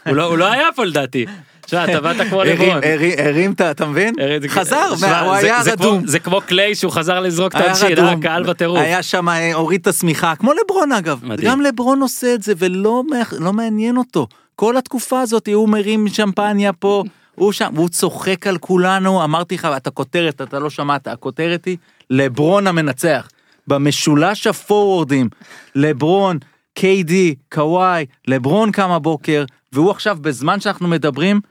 הוא 0.05 0.15
לא- 0.15 0.23
הוא 0.23 0.37
לא 0.37 0.51
היה 0.51 0.67
פה 0.75 0.85
לדעתי. 0.85 1.25
תשמע, 1.61 1.83
אתה 1.85 2.01
באת 2.01 2.15
כמו 2.29 2.43
לברון. 2.43 2.81
הרים, 2.83 3.13
הרים, 3.17 3.51
אתה 3.51 3.71
אתה 3.71 3.85
מבין? 3.85 4.13
חזר, 4.47 4.95
שמע, 4.95 5.19
הוא 5.19 5.33
היה 5.33 5.61
רדום. 5.71 6.07
זה 6.07 6.19
כמו 6.19 6.41
קליי 6.41 6.75
שהוא 6.75 6.91
חזר 6.91 7.19
לזרוק 7.19 7.55
את 7.55 7.61
היה 7.61 7.73
אה, 7.83 7.87
רדום. 7.89 8.21
קהל 8.21 8.43
בטירוף. 8.43 8.79
היה 8.79 9.03
שם, 9.03 9.29
אה, 9.29 9.53
הוריד 9.53 9.81
את 9.81 9.87
השמיכה, 9.87 10.35
כמו 10.35 10.51
לברון 10.53 10.91
אגב. 10.91 11.21
גם 11.43 11.61
לברון 11.61 12.01
עושה 12.01 12.33
את 12.33 12.43
זה, 12.43 12.53
ולא 12.57 13.03
לא 13.39 13.53
מעניין 13.53 13.97
אותו. 13.97 14.27
כל 14.55 14.77
התקופה 14.77 15.21
הזאת, 15.21 15.49
הוא 15.53 15.69
מרים 15.69 16.07
שמפניה 16.07 16.73
פה, 16.73 17.03
הוא 17.35 17.51
שם, 17.51 17.71
והוא 17.75 17.89
צוחק 17.89 18.47
על 18.47 18.57
כולנו, 18.57 19.23
אמרתי 19.23 19.55
לך, 19.55 19.67
אתה 19.77 19.89
כותרת, 19.89 20.41
אתה 20.41 20.59
לא 20.59 20.69
שמעת, 20.69 21.07
הכותרת 21.07 21.65
היא 21.65 21.77
לברון 22.09 22.67
המנצח. 22.67 23.27
במשולש 23.67 24.47
הפורוורדים, 24.47 25.29
לברון, 25.75 26.37
KD, 26.79 27.11
קוואי, 27.51 28.05
לברון 28.27 28.71
קם 28.71 28.91
הבוקר, 28.91 29.43
והוא 29.73 29.91
עכשיו, 29.91 30.17
בזמן 30.21 30.59
שאנחנו 30.59 30.87
מדברים, 30.87 31.41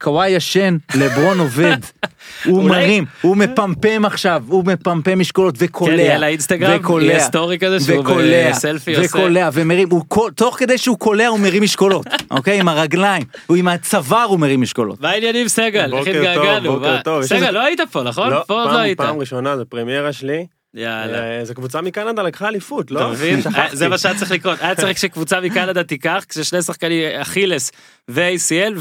קוואי 0.00 0.28
ישן, 0.30 0.76
לברון 0.94 1.38
עובד, 1.38 1.76
הוא 2.44 2.58
אולי- 2.62 2.68
מרים, 2.68 3.04
הוא 3.20 3.36
מפמפם 3.36 4.04
עכשיו, 4.04 4.42
הוא 4.46 4.64
מפמפם 4.66 5.18
משקולות 5.18 5.54
וקולע, 5.58 5.92
כן, 5.96 5.98
יהיה 5.98 6.18
לאינסטגרם, 6.18 6.80
וקולע, 6.80 7.04
יהיה 7.04 7.20
סטורי 7.20 7.58
כזה 7.58 7.80
שהוא 7.80 7.98
וקולע, 8.00 8.50
בסלפי 8.50 8.96
עושה. 8.96 9.06
וקולע, 9.18 9.48
ומרים, 9.52 9.88
הוא 9.90 10.04
כל- 10.08 10.30
תוך 10.36 10.56
כדי 10.58 10.78
שהוא 10.78 10.98
קולע 10.98 11.26
הוא 11.26 11.40
מרים 11.40 11.62
משקולות, 11.62 12.06
אוקיי? 12.30 12.60
עם 12.60 12.68
הרגליים, 12.68 13.22
הוא 13.46 13.56
עם 13.56 13.68
הצוואר 13.68 14.22
הוא 14.24 14.38
מרים 14.40 14.60
משקולות. 14.60 15.00
מה 15.00 15.10
העניינים 15.10 15.48
סגל? 15.48 15.80
איך 15.84 15.90
בוקר 15.90 16.12
טוב, 16.12 16.16
התגעגענו? 16.22 16.72
בוקר 16.72 16.96
טוב. 17.04 17.22
יש 17.22 17.28
סגל, 17.28 17.50
לא 17.50 17.62
היית 17.64 17.80
פה, 17.92 18.02
נכון? 18.02 18.30
לא, 18.30 18.42
פה 18.46 18.62
עוד 18.62 18.72
לא 18.72 18.78
היית. 18.78 18.98
פעם 18.98 19.18
ראשונה, 19.18 19.56
זו 19.56 19.64
פרמיירה 19.68 20.12
שלי. 20.12 20.46
יאללה. 20.74 21.44
זו 21.44 21.54
קבוצה 21.54 21.80
מקנדה 21.80 22.22
לקחה 22.22 22.48
אליפות, 22.48 22.90
לא? 22.90 23.00
אתה 23.00 23.08
מבין? 23.08 23.40
זה 23.72 23.88
מה 23.88 23.98
שהיה 23.98 24.18
צריך 24.18 24.30
לקרות. 24.30 24.58
היה 24.60 24.74
צריך 24.74 24.98
שקבוצה 24.98 25.40
מקנדה 25.40 25.84
תיקח, 25.84 26.24
כששני 26.28 26.62
שחקנים 26.62 27.20
אכילס 27.20 27.72
ו-ACL, 28.08 28.78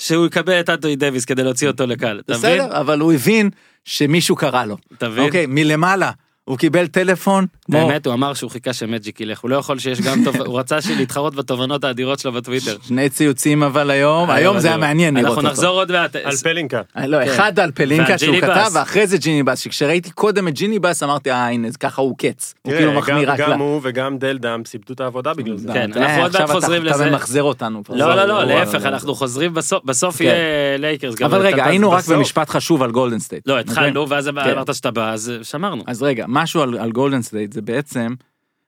ושהוא 0.00 0.26
יקבל 0.26 0.60
את 0.60 0.70
אנטוני 0.70 0.96
דוויס 0.96 1.24
כדי 1.24 1.42
להוציא 1.42 1.68
אותו 1.68 1.86
לקהל. 1.86 2.20
בסדר, 2.28 2.80
אבל 2.80 3.00
הוא 3.00 3.12
הבין 3.12 3.50
שמישהו 3.84 4.36
קרא 4.36 4.64
לו. 4.64 4.76
אתה 4.98 5.08
מבין? 5.08 5.24
אוקיי, 5.24 5.46
מלמעלה, 5.48 6.10
הוא 6.44 6.58
קיבל 6.58 6.86
טלפון, 6.86 7.46
באמת, 7.68 8.06
הוא 8.06 8.14
אמר 8.14 8.34
שהוא 8.34 8.50
חיכה 8.50 8.72
שמג'יק 8.72 9.20
ילך, 9.20 9.40
הוא 9.40 9.50
לא 9.50 9.56
יכול 9.56 9.78
שיש 9.78 10.00
גם 10.00 10.24
טוב, 10.24 10.36
הוא 10.36 10.58
רצה 10.58 10.78
להתחרות 10.96 11.34
בתובנות 11.34 11.84
האדירות 11.84 12.18
שלו 12.18 12.32
בטוויטר. 12.32 12.76
שני 12.82 13.08
ציוצים 13.08 13.62
אבל 13.62 13.90
היום, 13.90 14.30
היום 14.30 14.58
זה 14.58 14.68
היה 14.68 14.76
מעניין 14.76 15.16
לראות 15.16 15.28
אותו. 15.28 15.40
אנחנו 15.40 15.52
נחזור 15.52 15.78
עוד 15.78 15.92
מעט. 15.92 16.16
על 16.16 16.36
פלינקה. 16.36 16.80
אה, 16.96 17.06
לא, 17.06 17.24
כן. 17.24 17.30
אחד 17.30 17.58
על 17.58 17.70
פלינקה 17.70 18.18
שהוא 18.18 18.34
ג'יני 18.34 18.46
כתב. 18.46 18.70
ואחרי 18.72 19.06
זה 19.06 19.18
ג'יני 19.18 19.42
בס, 19.42 19.58
שכשראיתי 19.58 20.10
קודם 20.10 20.48
את 20.48 20.54
ג'יני 20.54 20.78
בס 20.78 21.02
אמרתי, 21.02 21.30
אה 21.30 21.48
הנה, 21.48 21.68
ככה 21.80 22.02
הוא 22.02 22.18
קץ. 22.18 22.54
הוא 22.62 22.72
כאילו 22.72 22.90
תראה, 22.90 22.98
מחמיא 23.00 23.30
רק 23.30 23.40
לה. 23.40 23.50
גם 23.50 23.60
הוא 23.60 23.80
וגם 23.82 24.18
דל 24.18 24.38
דאם 24.38 24.64
סיבדו 24.64 24.94
את 24.94 25.00
העבודה 25.00 25.34
בגלל 25.34 25.56
זה. 25.56 25.68
כן, 25.72 25.90
אה, 25.96 26.02
אנחנו 26.02 26.22
עוד 26.22 26.32
מעט 26.32 26.50
חוזרים 26.50 26.84
לזה. 26.84 27.04
אתה 27.04 27.10
ממחזר 27.10 27.42
אותנו. 27.42 27.82
לא, 27.90 28.14
לא, 28.14 28.24
לא, 28.24 28.44
להפך. 28.44 28.86
אנחנו 28.86 29.14
חוזרים 29.14 29.54
בסוף, 29.54 29.84
בסוף 29.84 30.18
כן. 30.18 30.24
יהיה 30.24 30.78
לייקרס. 30.78 31.22
אבל 31.22 31.40
רגע, 31.40 31.64
היינו 31.64 31.90
רק 31.90 31.98
בסוף. 31.98 32.14
במשפט 32.14 32.48
חשוב 32.48 32.82
על 32.82 32.90
גולדן 32.90 33.18
סטייט. 33.18 33.48
לא, 33.48 33.58
התחלנו, 33.58 34.08
ואז 34.08 34.28
כן. 34.28 34.38
אמרת 34.38 34.74
שאתה 34.74 34.90
בא, 34.90 35.12
אז 35.12 35.32
שמרנו. 35.42 35.82
אז 35.86 36.02
רגע, 36.02 36.26
משהו 36.32 36.62
על, 36.62 36.78
על 36.78 36.92
גולדן 36.92 37.22
סטייט 37.22 37.52
זה 37.52 37.62
בעצם, 37.62 38.14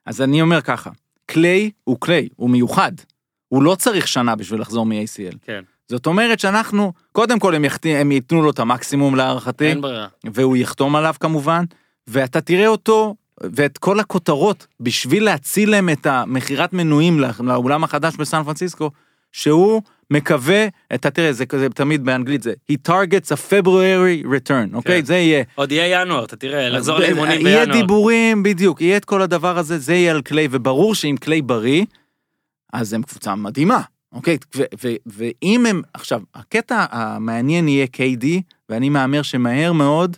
אז 0.06 0.22
אני 0.22 0.42
אומר 0.42 0.60
ככה, 0.60 0.90
קליי 1.26 1.70
הוא 1.84 1.96
קליי, 2.00 2.28
הוא 2.36 2.50
מיוחד. 2.50 2.92
הוא 3.48 3.62
לא 3.62 3.74
צריך 3.74 4.08
שנה 4.08 4.36
בשביל 4.36 4.60
לחזור 4.60 4.86
מ-ACL. 4.86 5.36
כן, 5.42 5.62
זאת 5.88 6.06
אומרת 6.06 6.40
שאנחנו, 6.40 6.92
קודם 7.12 7.38
כל 7.38 7.54
הם, 7.54 7.64
יחת... 7.64 7.86
הם 7.86 8.12
ייתנו 8.12 8.42
לו 8.42 8.50
את 8.50 8.58
המקסימום 8.58 9.14
להערכתי, 9.14 9.66
אין 9.66 9.80
ברירה. 9.80 10.06
והוא 10.32 10.56
יחתום 10.56 10.96
עליו 10.96 11.14
כמובן, 11.20 11.64
ואתה 12.06 12.40
תראה 12.40 12.66
אותו 12.66 13.14
ואת 13.40 13.78
כל 13.78 14.00
הכותרות 14.00 14.66
בשביל 14.80 15.24
להציל 15.24 15.70
להם 15.70 15.88
את 15.88 16.06
המכירת 16.06 16.72
מנויים 16.72 17.20
לא- 17.20 17.28
לאולם 17.40 17.84
החדש 17.84 18.16
בסן 18.16 18.42
פרנסיסקו, 18.42 18.90
שהוא 19.32 19.82
מקווה, 20.10 20.66
אתה 20.94 21.10
תראה, 21.10 21.32
זה 21.32 21.46
כזה 21.46 21.68
תמיד 21.68 22.04
באנגלית 22.04 22.42
זה, 22.42 22.52
he 22.72 22.74
targets 22.88 23.28
a 23.32 23.50
February 23.50 24.26
return, 24.26 24.74
אוקיי? 24.74 25.00
כן. 25.00 25.04
זה 25.04 25.14
יהיה. 25.16 25.44
עוד 25.54 25.72
יהיה 25.72 26.02
ינואר, 26.02 26.24
אתה 26.24 26.36
תראה, 26.36 26.68
לחזור 26.68 26.98
לאימונים 26.98 27.46
יהיה 27.46 27.60
בינואר. 27.60 27.80
דיבורים, 27.80 28.42
בדיוק, 28.42 28.80
יהיה 28.80 28.96
את 28.96 29.04
כל 29.04 29.22
הדבר 29.22 29.58
הזה, 29.58 29.78
זה 29.78 29.94
יהיה 29.94 30.12
על 30.12 30.22
קליי, 30.22 30.48
וברור 30.50 30.94
שאם 30.94 31.16
קליי 31.20 31.42
בריא, 31.42 31.84
אז 32.72 32.92
הם 32.92 33.02
קבוצה 33.02 33.34
מדהימה, 33.34 33.80
אוקיי? 34.12 34.38
ו- 34.56 34.94
ואם 35.06 35.66
הם, 35.66 35.82
עכשיו, 35.94 36.20
הקטע 36.34 36.84
המעניין 36.90 37.68
יהיה 37.68 37.86
KD, 37.96 38.26
ואני 38.68 38.88
מהמר 38.88 39.22
שמהר 39.22 39.72
מאוד 39.72 40.16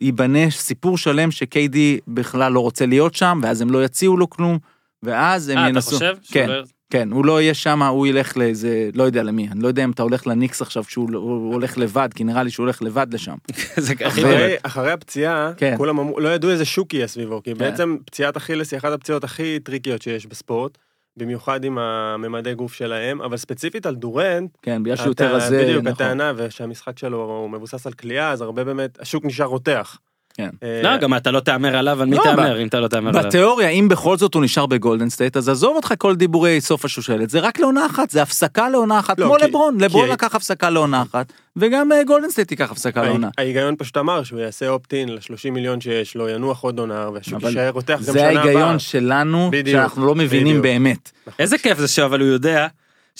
ייבנה 0.00 0.50
סיפור 0.50 0.98
שלם 0.98 1.30
ש-KD 1.30 1.76
בכלל 2.08 2.52
לא 2.52 2.60
רוצה 2.60 2.86
להיות 2.86 3.14
שם, 3.14 3.40
ואז 3.42 3.60
הם 3.60 3.70
לא 3.70 3.84
יציעו 3.84 4.16
לו 4.16 4.30
כלום, 4.30 4.58
ואז 5.02 5.48
הם 5.48 5.58
אה, 5.58 5.62
אתה 5.62 5.70
ינסו... 5.70 5.90
חושב? 5.90 6.16
כן, 6.32 6.48
לא- 6.48 6.62
כן, 6.90 7.12
הוא 7.12 7.24
לא 7.24 7.40
יהיה 7.40 7.54
שם, 7.54 7.82
הוא 7.82 8.06
ילך 8.06 8.36
לאיזה, 8.36 8.90
לא 8.94 9.02
יודע 9.02 9.22
למי, 9.22 9.48
אני 9.52 9.60
לא 9.60 9.68
יודע 9.68 9.84
אם 9.84 9.90
אתה 9.90 10.02
הולך 10.02 10.26
לניקס 10.26 10.62
עכשיו 10.62 10.84
שהוא 10.84 11.08
הוא 11.14 11.52
הולך 11.54 11.78
לבד, 11.78 12.08
כי 12.14 12.24
נראה 12.24 12.42
לי 12.42 12.50
שהוא 12.50 12.64
הולך 12.64 12.82
לבד 12.82 13.06
לשם. 13.14 13.34
אחרי- 14.06 14.54
אחרי 14.62 14.92
הפציעה, 14.92 15.52
כן. 15.56 15.74
כולם 15.76 15.98
אמרו, 15.98 16.20
לא 16.20 16.28
ידעו 16.28 16.50
איזה 16.50 16.64
שוק 16.64 16.94
יהיה 16.94 17.06
סביבו, 17.06 17.42
כי 17.42 17.52
כן. 17.52 17.58
בעצם 17.58 17.96
פציעת 18.06 18.36
אכילס 18.36 18.72
היא 18.72 18.78
אחת 18.78 18.92
הפציעות 18.92 19.24
הכי 19.24 19.58
טריקיות 19.60 20.02
שיש 20.02 20.26
בספורט, 20.26 20.78
במיוחד 21.16 21.64
עם 21.64 21.78
הממדי 21.78 22.54
גוף 22.54 22.72
שלהם, 22.74 23.22
אבל 23.22 23.36
ספציפית 23.36 23.86
על 23.86 23.94
דורנט, 23.94 24.50
כן, 24.62 24.82
בגלל 24.82 24.96
שהוא 24.96 25.08
יותר 25.08 25.34
רזה, 25.34 25.62
בדיוק, 25.64 25.84
נכון. 25.84 26.06
הטענה, 26.06 26.32
ושהמשחק 26.36 26.98
שלו 26.98 27.18
הוא 27.24 27.50
מבוסס 27.50 27.86
על 27.86 27.92
כליאה, 27.92 28.30
אז 28.30 28.40
הרבה 28.40 28.64
באמת, 28.64 29.00
השוק 29.00 29.24
נשאר 29.24 29.46
רותח. 29.46 29.98
כן. 30.34 30.48
אה, 30.62 30.80
לא, 30.82 30.96
גם 30.96 31.14
אתה 31.16 31.30
לא 31.30 31.40
תהמר 31.40 31.76
עליו, 31.76 32.02
על 32.02 32.08
מי 32.08 32.16
לא, 32.16 32.22
תהמר 32.22 32.62
אם 32.62 32.66
אתה 32.66 32.80
לא 32.80 32.88
תהמר 32.88 33.08
עליו. 33.08 33.22
בתיאוריה, 33.28 33.68
אם 33.68 33.88
בכל 33.90 34.16
זאת 34.16 34.34
הוא 34.34 34.42
נשאר 34.42 34.66
בגולדן 34.66 35.08
סטייט, 35.08 35.36
אז 35.36 35.48
עזוב 35.48 35.76
אותך 35.76 35.94
כל 35.98 36.16
דיבורי 36.16 36.60
סוף 36.60 36.84
השושלת, 36.84 37.30
זה 37.30 37.40
רק 37.40 37.58
לעונה 37.60 37.86
אחת, 37.86 38.10
זה 38.10 38.22
הפסקה 38.22 38.68
לעונה 38.68 38.98
אחת, 38.98 39.20
לא, 39.20 39.24
כמו 39.26 39.34
כי- 39.40 39.44
לברון, 39.44 39.80
לברון 39.80 40.08
לקח 40.08 40.34
הפסקה 40.34 40.70
לעונה 40.70 41.02
אחת, 41.02 41.32
וגם 41.56 41.92
אה, 41.92 42.04
גולדן 42.04 42.30
סטייט 42.30 42.50
ייקח 42.50 42.70
הפסקה 42.70 43.02
לעונה. 43.02 43.28
ההיגיון 43.38 43.74
פשוט 43.78 43.96
אמר 43.96 44.22
שהוא 44.22 44.40
יעשה 44.40 44.68
opt 44.68 44.92
in 44.92 45.08
ל-30 45.08 45.50
מיליון 45.50 45.80
שיש 45.80 46.14
לו, 46.14 46.28
ינוח 46.28 46.60
עוד 46.60 46.78
עונה, 46.78 47.08
והשוק 47.14 47.34
אבל 47.34 47.48
יישאר 47.48 47.70
רותח 47.70 47.94
גם 47.96 48.02
זה 48.02 48.12
שנה 48.12 48.28
הבאה. 48.30 48.42
ההיגיון 48.42 48.78
שלנו, 48.78 49.48
בדיוק, 49.52 49.76
שאנחנו 49.76 50.06
לא 50.06 50.14
מבינים 50.14 50.46
בדיוק. 50.46 50.62
באמת. 50.62 51.10
איזה 51.38 51.58
כיף 51.58 51.78
זה 51.78 51.88
שאבל 51.88 52.20
הוא 52.20 52.28
יודע 52.28 52.66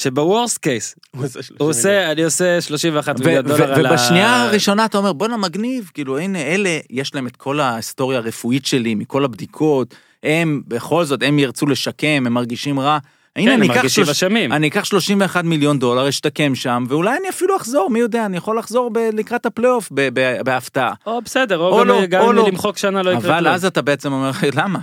שב 0.02 0.23
worst 0.23 0.58
case, 0.58 0.94
הוא 1.16 1.24
עושה 1.24 1.42
30 1.42 1.56
הוא 1.60 1.66
מיליון. 1.66 1.76
עושה, 1.78 2.12
אני 2.12 2.22
עושה 2.24 2.60
31 2.60 3.14
ו- 3.20 3.24
מיליון 3.24 3.46
דולר 3.46 3.74
על 3.74 3.86
ה... 3.86 3.90
ובשנייה 3.92 4.42
הראשונה 4.42 4.84
אתה 4.84 4.98
אומר 4.98 5.12
בואנה 5.12 5.36
מגניב 5.36 5.90
כאילו 5.94 6.18
הנה 6.18 6.38
אלה 6.42 6.78
יש 6.90 7.14
להם 7.14 7.26
את 7.26 7.36
כל 7.36 7.60
ההיסטוריה 7.60 8.18
הרפואית 8.18 8.66
שלי 8.66 8.94
מכל 8.94 9.24
הבדיקות 9.24 9.94
הם 10.22 10.62
בכל 10.68 11.04
זאת 11.04 11.22
הם 11.22 11.38
ירצו 11.38 11.66
לשקם 11.66 12.22
הם 12.26 12.32
מרגישים 12.32 12.80
רע. 12.80 12.98
הנה 13.36 13.50
כן, 13.50 13.56
אני 13.56 13.66
אקח 13.66 13.76
מרגישים 13.76 14.04
שלוש- 14.04 14.16
אשמים. 14.16 14.52
אני 14.52 14.68
אקח 14.68 14.84
31 14.84 15.44
מיליון 15.44 15.78
דולר 15.78 16.08
אשתקם 16.08 16.54
שם 16.54 16.84
ואולי 16.88 17.16
אני 17.20 17.28
אפילו 17.28 17.56
אחזור 17.56 17.90
מי 17.90 17.98
יודע 17.98 18.26
אני 18.26 18.36
יכול 18.36 18.58
לחזור 18.58 18.90
ב- 18.92 18.98
לקראת 19.12 19.46
הפלייאוף 19.46 19.88
ב- 19.94 20.08
ב- 20.14 20.40
בהפתעה. 20.44 20.92
או 21.06 21.22
בסדר, 21.22 21.58
או 21.58 21.68
או 21.72 21.78
גם- 21.80 21.88
לא, 21.88 22.06
גם 22.06 22.22
או 22.22 22.30
אם 22.30 22.36
לא. 22.36 22.48
למחוק 22.48 22.78
שנה 22.78 23.02
לא 23.02 23.10
יקרה 23.10 23.38
אבל. 23.38 23.48
אז 23.48 23.64
אתה 23.64 23.82
בעצם 23.82 24.12
אומר 24.12 24.30
למה? 24.54 24.78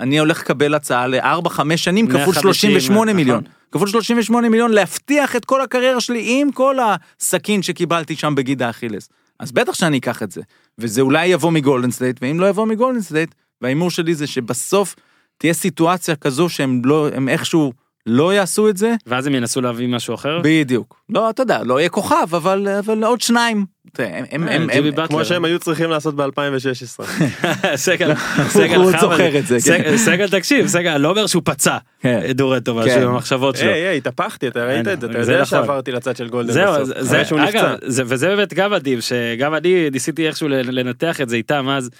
אני 0.00 0.18
הולך 0.18 0.40
לקבל 0.40 0.74
הצעה 0.74 1.06
ל-4-5 1.06 1.76
שנים 1.76 2.06
כפול 2.06 2.18
150, 2.18 2.40
38 2.40 3.04
נכון. 3.04 3.16
מיליון. 3.16 3.42
כפול 3.72 3.88
38 3.88 4.48
מיליון 4.48 4.72
להבטיח 4.72 5.36
את 5.36 5.44
כל 5.44 5.60
הקריירה 5.60 6.00
שלי 6.00 6.24
עם 6.26 6.52
כל 6.52 6.76
הסכין 7.20 7.62
שקיבלתי 7.62 8.16
שם 8.16 8.34
בגיד 8.34 8.62
האכילס. 8.62 9.08
אז 9.40 9.52
בטח 9.52 9.74
שאני 9.74 9.98
אקח 9.98 10.22
את 10.22 10.30
זה. 10.30 10.42
וזה 10.78 11.00
אולי 11.00 11.26
יבוא 11.26 11.50
מגולדן 11.50 11.90
סטייט, 11.90 12.18
ואם 12.22 12.40
לא 12.40 12.48
יבוא 12.48 12.66
מגולדן 12.66 13.00
סטייט, 13.00 13.34
וההימור 13.60 13.90
שלי 13.90 14.14
זה 14.14 14.26
שבסוף 14.26 14.94
תהיה 15.38 15.54
סיטואציה 15.54 16.16
כזו 16.16 16.48
שהם 16.48 16.82
לא, 16.84 17.08
הם 17.14 17.28
איכשהו 17.28 17.72
לא 18.06 18.34
יעשו 18.34 18.68
את 18.68 18.76
זה, 18.76 18.94
ואז 19.06 19.26
הם 19.26 19.34
ינסו 19.34 19.60
להביא 19.60 19.88
משהו 19.88 20.14
אחר? 20.14 20.40
בדיוק. 20.44 21.00
לא, 21.10 21.30
אתה 21.30 21.42
יודע, 21.42 21.60
לא 21.64 21.80
יהיה 21.80 21.88
כוכב, 21.88 22.34
אבל, 22.34 22.68
אבל 22.78 23.04
עוד 23.04 23.20
שניים. 23.20 23.64
הם, 23.98 24.24
הם, 24.30 24.48
אה, 24.48 24.54
הם, 24.54 24.68
הם. 24.96 25.06
כמו 25.06 25.24
שהם 25.24 25.44
היו 25.44 25.58
צריכים 25.58 25.90
לעשות 25.90 26.16
ב-2016. 26.16 27.04
סגל, 27.76 28.14
סגל 28.58 28.76
הוא 28.76 28.90
זוכר 29.00 29.38
את 29.38 29.46
זה, 29.46 29.56
כן. 29.66 29.96
סגל- 29.96 30.28
תקשיב, 30.28 30.66
סגל, 30.66 30.90
אני 30.90 31.02
לא 31.02 31.10
אומר 31.10 31.26
שהוא 31.26 31.42
פצע 31.44 31.78
כן. 32.00 32.20
את 32.30 32.36
דורנט 32.36 32.63
או 32.63 32.74
משהו 32.74 32.90
כן. 32.90 33.02
עם 33.02 33.08
המחשבות 33.08 33.56
שלו. 33.56 33.68
היי, 33.70 33.86
היי, 33.86 33.96
התהפכתי, 33.96 34.48
אתה 34.48 34.64
ראית 34.66 34.88
את 34.88 35.00
זה, 35.00 35.06
אתה 35.06 35.18
יודע 35.18 35.32
נכון. 35.34 35.44
שעברתי 35.44 35.92
לצד 35.92 36.16
של 36.16 36.28
גולדן 36.28 36.52
זהו, 36.52 36.72
בסוף. 36.74 36.84
זה- 36.86 36.92
אחרי 36.94 37.04
זה, 37.04 37.24
שהוא 37.24 37.38
אגב, 37.40 37.46
נפצע. 37.64 37.74
זה, 37.86 38.02
וזה 38.06 38.28
באמת 38.28 38.54
גם 38.54 38.70
מדהים, 38.70 38.98
שגם 39.00 39.54
אני 39.54 39.90
ניסיתי 39.90 40.26
איכשהו 40.26 40.48
לנתח 40.48 41.20
את 41.20 41.28
זה 41.28 41.36
איתם, 41.36 41.68
אז 41.68 41.90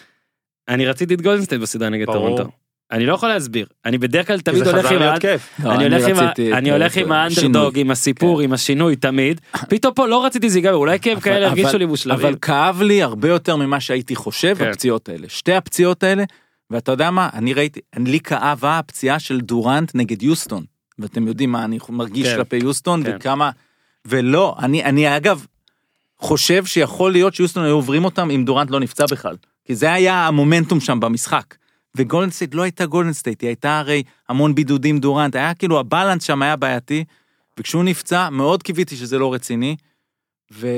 אני 0.69 0.87
רציתי 0.87 1.15
את 1.15 1.23
גולדנסטייט 1.23 1.61
בסדרה 1.61 1.89
נגד. 1.89 2.07
טורונטו. 2.07 2.49
אני 2.93 3.07
לא 3.07 3.15
יכול 3.15 3.29
להסביר, 3.29 3.67
אני 3.85 3.99
בדרך 3.99 4.27
כלל 4.27 4.41
תמיד 4.41 4.67
הולך 4.69 4.93
עם 4.93 5.03
ה... 5.03 5.15
לא, 5.65 5.73
אני 5.75 5.85
הולך 5.85 6.09
עם 6.09 6.17
ה- 6.19 6.59
אני 6.59 6.71
הולך 6.73 6.93
את 6.93 7.03
עם. 7.03 7.13
האנדרדוג, 7.13 7.79
עם 7.79 7.91
הסיפור, 7.91 8.41
עם 8.41 8.53
השינוי 8.53 8.97
תמיד. 8.97 9.41
פתאום 9.69 9.95
פה 9.95 10.07
לא 10.07 10.25
רציתי 10.25 10.47
ייגמר, 10.55 10.75
אולי 10.75 11.01
כי 11.01 11.13
הם 11.13 11.21
כאלה 11.21 11.47
הרגישו 11.47 11.79
לי 11.79 11.87
מושלמים. 11.87 12.21
אבל 12.21 12.37
כאב 12.43 12.83
לי 12.83 13.03
הרבה 13.03 13.29
יותר 13.29 13.57
ממה 13.57 13.81
שהייתי 13.81 14.17
חושב, 14.17 14.55
כן. 14.59 14.69
הפציעות 14.69 15.09
האלה. 15.09 15.29
שתי 15.29 15.55
הפציעות 15.55 16.03
האלה, 16.03 16.25
ואתה 16.71 16.93
יודע 16.93 17.11
מה, 17.11 17.29
אני 17.35 17.55
ראיתי, 17.55 17.81
לי 18.07 18.21
כאבה 18.21 18.79
הפציעה 18.79 19.19
של 19.19 19.41
דורנט 19.41 19.91
נגד 19.95 20.23
יוסטון. 20.23 20.65
ואתם 20.99 21.29
יודעים 21.29 21.53
מה 21.53 21.65
אני 21.65 21.79
מרגיש 21.89 22.29
כן. 22.29 22.37
כלפי 22.37 22.57
יוסטון, 22.57 23.05
כן. 23.05 23.17
וכמה... 23.17 23.51
ולא, 24.07 24.57
אני, 24.59 24.85
אני 24.85 25.17
אגב 25.17 25.47
חושב 26.19 26.65
שיכול 26.65 27.13
להיות 27.13 27.35
שיוסטון 27.35 27.65
היו 27.65 27.75
עוברים 27.75 28.05
אותם 28.05 28.31
אם 28.31 28.45
דורנט 28.45 28.71
לא 28.71 28.81
נפצע 28.81 29.05
בכלל. 29.11 29.37
כי 29.65 29.75
זה 29.75 29.93
היה 29.93 30.27
המומנטום 30.27 30.81
שם 30.81 31.01
במשחק. 31.01 31.55
וגולדן 31.97 32.31
סטייט 32.31 32.55
לא 32.55 32.63
הייתה 32.63 32.87
גולדן 32.87 33.13
סטייט, 33.13 33.41
היא 33.41 33.49
הייתה 33.49 33.79
הרי 33.79 34.03
המון 34.29 34.55
בידודים 34.55 34.99
דורנט, 34.99 35.37
היה 35.37 35.55
כאילו 35.55 35.79
ה 35.81 35.86
balance 35.86 36.23
שם 36.23 36.43
היה 36.43 36.57
בעייתי, 36.57 37.05
וכשהוא 37.59 37.85
נפצע, 37.85 38.29
מאוד 38.31 38.63
קיוויתי 38.63 38.97
שזה 38.97 39.19
לא 39.19 39.35
רציני. 39.35 39.77
ו... 40.53 40.69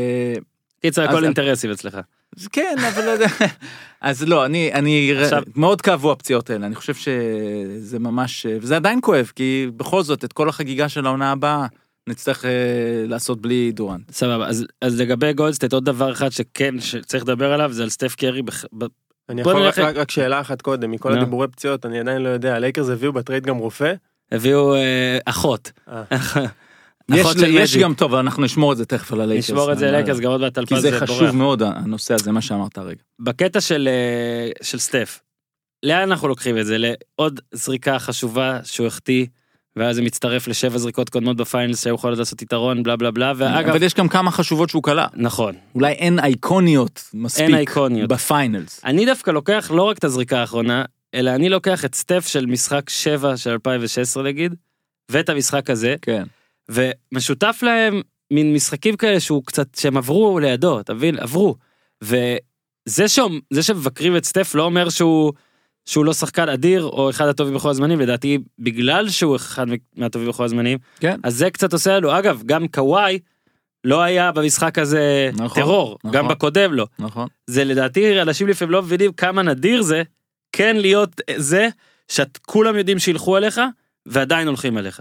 קיצר, 0.82 1.02
אז- 1.02 1.08
הכל 1.08 1.24
אינטרסים 1.24 1.70
אצלך. 1.70 1.98
אז 2.38 2.48
כן, 2.48 2.76
אבל 2.94 3.04
לא 3.04 3.10
יודע. 3.10 3.26
אז 4.00 4.22
לא, 4.22 4.46
אני, 4.46 4.72
אני, 4.72 5.12
עכשיו- 5.22 5.42
מאוד 5.56 5.80
כאבו 5.80 6.12
הפציעות 6.12 6.50
האלה, 6.50 6.66
אני 6.66 6.74
חושב 6.74 6.94
שזה 6.94 7.98
ממש, 7.98 8.46
וזה 8.60 8.76
עדיין 8.76 8.98
כואב, 9.02 9.32
כי 9.36 9.66
בכל 9.76 10.02
זאת, 10.02 10.24
את 10.24 10.32
כל 10.32 10.48
החגיגה 10.48 10.88
של 10.88 11.06
העונה 11.06 11.32
הבאה, 11.32 11.66
נצטרך 12.08 12.44
אה, 12.44 12.50
לעשות 13.06 13.40
בלי 13.40 13.72
דורנט. 13.72 14.00
סבבה, 14.10 14.46
אז, 14.48 14.66
אז 14.80 15.00
לגבי 15.00 15.32
גולדן 15.32 15.52
סטייט 15.52 15.72
עוד 15.72 15.84
דבר 15.84 16.12
אחד 16.12 16.32
שכן 16.32 16.80
שצריך 16.80 17.22
לדבר 17.24 17.52
עליו 17.52 17.72
זה 17.72 17.82
על 17.82 17.88
סטף 17.88 18.14
קרי. 18.14 18.42
אני 19.28 19.40
יכול 19.40 19.54
נלך- 19.62 19.78
רק- 19.78 19.84
רק 19.84 19.96
רק 19.96 20.10
שאלה 20.10 20.40
אחת 20.40 20.62
קודם, 20.62 20.90
נו. 20.90 21.10
מכל 21.14 21.16
הדיבורי 21.20 21.48
פציעות, 21.48 21.86
אני 21.86 22.00
עדיין 22.00 22.22
לא 22.22 22.28
יודע, 22.28 22.54
הלייקרס 22.56 22.88
הביאו 22.88 23.12
בטרייד 23.12 23.46
גם 23.46 23.56
רופא? 23.56 23.92
הביאו 24.32 24.74
אה, 24.74 25.18
אחות. 25.24 25.72
אה. 25.88 26.02
יש, 27.14 27.20
אחות 27.20 27.36
של 27.38 27.46
יש. 27.50 27.76
גם, 27.76 27.94
טוב, 27.94 28.14
אנחנו 28.14 28.42
נשמור 28.44 28.72
את 28.72 28.76
זה 28.76 28.86
תכף 28.86 29.12
על 29.12 29.20
הלייקרס. 29.20 29.50
נשמור 29.50 29.72
את 29.72 29.78
זה 29.78 29.84
אבל- 29.84 29.92
ללייקרס 29.94 30.18
גם 30.20 30.30
עוד 30.30 30.40
מעט 30.40 30.58
כי 30.58 30.80
זה. 30.80 31.00
חשוב 31.00 31.30
מאוד 31.30 31.62
הנושא 31.62 32.14
הזה, 32.14 32.32
מה 32.32 32.40
שאמרת 32.40 32.78
הרגע. 32.78 33.00
בקטע 33.20 33.60
של, 33.60 33.88
אה, 33.92 34.50
של 34.62 34.78
סטף, 34.78 35.20
לאן 35.82 36.00
אנחנו 36.10 36.28
לוקחים 36.28 36.58
את 36.58 36.66
זה? 36.66 36.76
לעוד 36.78 37.40
זריקה 37.52 37.98
חשובה 37.98 38.58
שהוא 38.64 38.86
החטיא, 38.86 39.26
ואז 39.76 39.96
זה 39.96 40.02
מצטרף 40.02 40.48
לשבע 40.48 40.78
זריקות 40.78 41.08
קודמות 41.08 41.36
ב 41.36 41.43
finals 41.43 41.84
שהיו 41.84 41.94
יכולות 41.94 42.18
לעשות 42.18 42.42
יתרון, 42.42 42.82
בלה 42.82 42.96
בלה 42.96 43.10
בלה, 43.10 43.32
ואגב, 43.36 43.68
אבל 43.68 43.82
יש 43.82 43.94
גם 43.94 44.08
כמה 44.08 44.30
חשובות 44.30 44.70
שהוא 44.70 44.82
קלע. 44.82 45.06
נכון, 45.14 45.54
אולי 45.74 45.92
אין 45.92 46.18
אייקוניות 46.18 47.10
מספיק. 47.14 47.44
אין 47.44 47.54
אייקוניות. 47.54 48.08
ב 48.08 48.17
finals. 48.17 48.80
אני 48.84 49.06
דווקא 49.06 49.30
לוקח 49.30 49.70
לא 49.74 49.82
רק 49.82 49.98
את 49.98 50.04
הזריקה 50.04 50.40
האחרונה, 50.40 50.84
אלא 51.14 51.30
אני 51.30 51.48
לוקח 51.48 51.84
את 51.84 51.94
סטף 51.94 52.26
של 52.26 52.46
משחק 52.46 52.90
7 52.90 53.36
של 53.36 53.50
2016 53.50 54.22
נגיד, 54.22 54.54
ואת 55.08 55.28
המשחק 55.28 55.70
הזה, 55.70 55.94
כן. 56.02 56.24
ומשותף 56.68 57.60
להם 57.62 58.02
מין 58.30 58.54
משחקים 58.54 58.96
כאלה 58.96 59.20
שהוא 59.20 59.42
קצת, 59.44 59.74
שהם 59.74 59.96
עברו 59.96 60.38
לידו, 60.38 60.80
אתה 60.80 60.94
מבין? 60.94 61.18
עברו. 61.18 61.54
וזה 62.02 63.08
שהם, 63.08 63.40
זה 63.50 63.62
שמבקרים 63.62 64.16
את 64.16 64.24
סטף 64.24 64.54
לא 64.54 64.62
אומר 64.62 64.88
שהוא, 64.88 65.32
שהוא 65.86 66.04
לא 66.04 66.12
שחקן 66.12 66.48
אדיר 66.48 66.84
או 66.84 67.10
אחד 67.10 67.26
הטובים 67.28 67.54
בכל 67.54 67.70
הזמנים, 67.70 68.00
לדעתי 68.00 68.38
בגלל 68.58 69.08
שהוא 69.08 69.36
אחד 69.36 69.66
מהטובים 69.96 70.28
בכל 70.28 70.44
הזמנים, 70.44 70.78
כן. 71.00 71.20
אז 71.22 71.34
זה 71.36 71.50
קצת 71.50 71.72
עושה 71.72 71.96
לנו, 71.96 72.18
אגב, 72.18 72.42
גם 72.46 72.68
קוואי 72.68 73.18
לא 73.84 74.02
היה 74.02 74.32
במשחק 74.32 74.78
הזה 74.78 75.30
נכון, 75.34 75.62
טרור, 75.62 75.98
נכון. 76.04 76.10
גם 76.16 76.28
בקודם 76.28 76.72
לא. 76.74 76.86
נכון. 76.98 77.28
זה 77.46 77.64
לדעתי 77.64 78.22
אנשים 78.22 78.48
לפעמים 78.48 78.72
לא 78.72 78.82
מבינים 78.82 79.12
כמה 79.12 79.42
נדיר 79.42 79.82
זה 79.82 80.02
כן 80.52 80.76
להיות 80.76 81.20
זה 81.36 81.68
שאת 82.08 82.38
כולם 82.46 82.76
יודעים 82.76 82.98
שילכו 82.98 83.36
עליך 83.36 83.60
ועדיין 84.06 84.48
הולכים 84.48 84.76
עליך. 84.76 85.00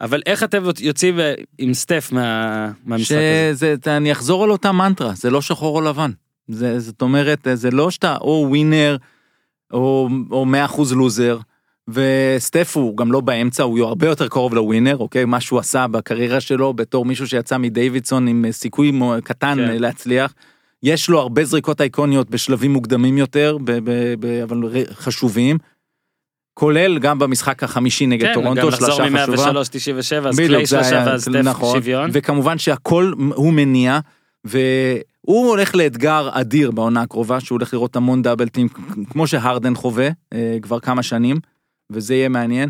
אבל 0.00 0.22
איך 0.26 0.42
אתם 0.42 0.62
יוצאים 0.80 1.18
עם 1.58 1.74
סטף 1.74 2.08
מה, 2.12 2.70
מהמשחק 2.84 3.16
הזה? 3.16 3.50
שזה, 3.56 3.72
אתה- 3.72 3.96
אני 3.96 4.12
אחזור 4.12 4.44
על 4.44 4.50
אותה 4.50 4.72
מנטרה, 4.72 5.12
זה 5.14 5.30
לא 5.30 5.42
שחור 5.42 5.76
או 5.76 5.80
לבן. 5.80 6.10
זה, 6.48 6.80
זאת 6.80 7.02
אומרת, 7.02 7.46
זה 7.54 7.70
לא 7.70 7.90
שאתה 7.90 8.16
או 8.20 8.46
ווינר 8.48 8.96
או, 9.72 10.08
או 10.30 10.46
100% 10.68 10.94
לוזר, 10.94 11.38
וסטף 11.88 12.76
הוא 12.76 12.96
גם 12.96 13.12
לא 13.12 13.20
באמצע, 13.20 13.62
הוא 13.62 13.84
הרבה 13.84 14.06
יותר 14.06 14.28
קרוב 14.28 14.54
לווינר, 14.54 14.96
אוקיי? 14.96 15.24
מה 15.24 15.40
שהוא 15.40 15.58
עשה 15.58 15.86
בקריירה 15.86 16.40
שלו 16.40 16.74
בתור 16.74 17.04
מישהו 17.04 17.26
שיצא 17.28 17.58
מדייווידסון 17.58 18.28
עם 18.28 18.44
אה, 18.44 18.52
סיכוי 18.52 18.92
קטן 19.24 19.54
כן. 19.56 19.66
כן. 19.66 19.80
להצליח. 19.80 20.34
יש 20.82 21.08
לו 21.08 21.18
הרבה 21.18 21.44
זריקות 21.44 21.80
אייקוניות 21.80 22.30
בשלבים 22.30 22.72
מוקדמים 22.72 23.18
יותר, 23.18 23.58
ב, 23.64 23.70
ב, 23.70 24.14
ב, 24.20 24.26
אבל 24.42 24.62
חשובים. 24.92 25.58
כולל 26.54 26.98
גם 26.98 27.18
במשחק 27.18 27.62
החמישי 27.62 28.06
נגד 28.06 28.26
כן, 28.26 28.34
טורונטו, 28.34 28.62
גם 28.62 28.68
לחזור 28.68 28.90
שלושה 28.90 29.26
חשובה. 29.26 29.52
מ-103-97 29.52 30.28
אז 30.28 30.36
קליי 30.36 30.66
שלושה 30.66 31.04
ואז 31.06 31.22
סטף 31.22 31.34
נכון. 31.34 31.78
שוויון. 31.78 32.10
וכמובן 32.12 32.58
שהכל 32.58 33.12
הוא 33.34 33.52
מניע, 33.52 33.98
והוא 35.24 35.48
הולך 35.48 35.74
לאתגר 35.74 36.28
אדיר 36.32 36.70
בעונה 36.70 37.02
הקרובה, 37.02 37.40
שהוא 37.40 37.56
הולך 37.56 37.74
לראות 37.74 37.96
המון 37.96 38.22
דאבל 38.22 38.48
טים, 38.48 38.68
כמו 39.10 39.26
שהרדן 39.26 39.74
חווה 39.74 40.08
אה, 40.32 40.58
כבר 40.62 40.80
כמה 40.80 41.02
שנים, 41.02 41.36
וזה 41.90 42.14
יהיה 42.14 42.28
מעניין. 42.28 42.68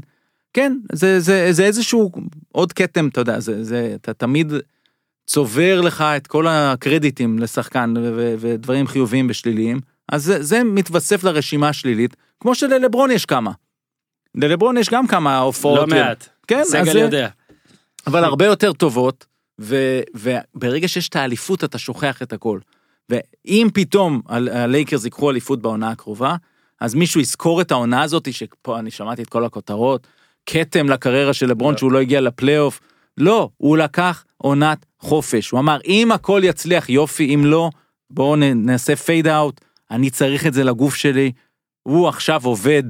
כן, 0.52 0.78
זה, 0.92 1.20
זה, 1.20 1.48
זה 1.50 1.64
איזשהו 1.64 2.12
עוד 2.52 2.72
כתם, 2.72 3.08
אתה 3.08 3.20
יודע, 3.20 3.40
זה, 3.40 3.64
זה, 3.64 3.92
אתה 3.94 4.14
תמיד 4.14 4.52
צובר 5.26 5.80
לך 5.80 6.00
את 6.00 6.26
כל 6.26 6.46
הקרדיטים 6.48 7.38
לשחקן 7.38 7.94
ו- 7.96 8.12
ו- 8.16 8.34
ודברים 8.38 8.86
חיוביים 8.86 9.26
ושליליים, 9.30 9.80
אז 10.12 10.24
זה, 10.24 10.42
זה 10.42 10.64
מתווסף 10.64 11.24
לרשימה 11.24 11.68
השלילית, 11.68 12.16
כמו 12.40 12.54
שללברון 12.54 13.10
יש 13.10 13.26
כמה. 13.26 13.52
ללברון 14.34 14.76
יש 14.76 14.90
גם 14.90 15.06
כמה 15.06 15.38
הופעות. 15.38 15.78
לא 15.78 15.86
מעט. 15.86 16.28
כן, 16.46 16.60
אז 16.60 16.66
סגל 16.66 16.96
יודע. 16.96 17.28
אבל 18.06 18.24
הרבה 18.24 18.46
יותר 18.46 18.72
טובות, 18.72 19.26
ו, 19.62 20.00
וברגע 20.14 20.88
שיש 20.88 21.08
את 21.08 21.16
האליפות 21.16 21.64
אתה 21.64 21.78
שוכח 21.78 22.22
את 22.22 22.32
הכל. 22.32 22.58
ואם 23.08 23.68
פתאום 23.74 24.20
הלייקרס 24.28 25.04
ייקחו 25.04 25.30
אליפות 25.30 25.62
בעונה 25.62 25.90
הקרובה, 25.90 26.36
אז 26.80 26.94
מישהו 26.94 27.20
יזכור 27.20 27.60
את 27.60 27.70
העונה 27.70 28.02
הזאת, 28.02 28.32
שפה 28.32 28.78
אני 28.78 28.90
שמעתי 28.90 29.22
את 29.22 29.28
כל 29.28 29.44
הכותרות, 29.44 30.06
כתם 30.46 30.88
לקריירה 30.88 31.32
של 31.32 31.46
לברון 31.46 31.72
לא. 31.74 31.78
שהוא 31.78 31.92
לא 31.92 31.98
הגיע 31.98 32.20
לפלייאוף. 32.20 32.80
לא, 33.18 33.48
הוא 33.56 33.76
לקח 33.76 34.24
עונת 34.36 34.86
חופש. 34.98 35.50
הוא 35.50 35.60
אמר, 35.60 35.78
אם 35.86 36.12
הכל 36.12 36.40
יצליח 36.44 36.88
יופי, 36.88 37.34
אם 37.34 37.44
לא, 37.44 37.70
בואו 38.10 38.36
נעשה 38.36 38.96
fade 38.96 39.28
out, 39.28 39.60
אני 39.90 40.10
צריך 40.10 40.46
את 40.46 40.54
זה 40.54 40.64
לגוף 40.64 40.94
שלי. 40.94 41.32
הוא 41.82 42.08
עכשיו 42.08 42.40
עובד 42.44 42.82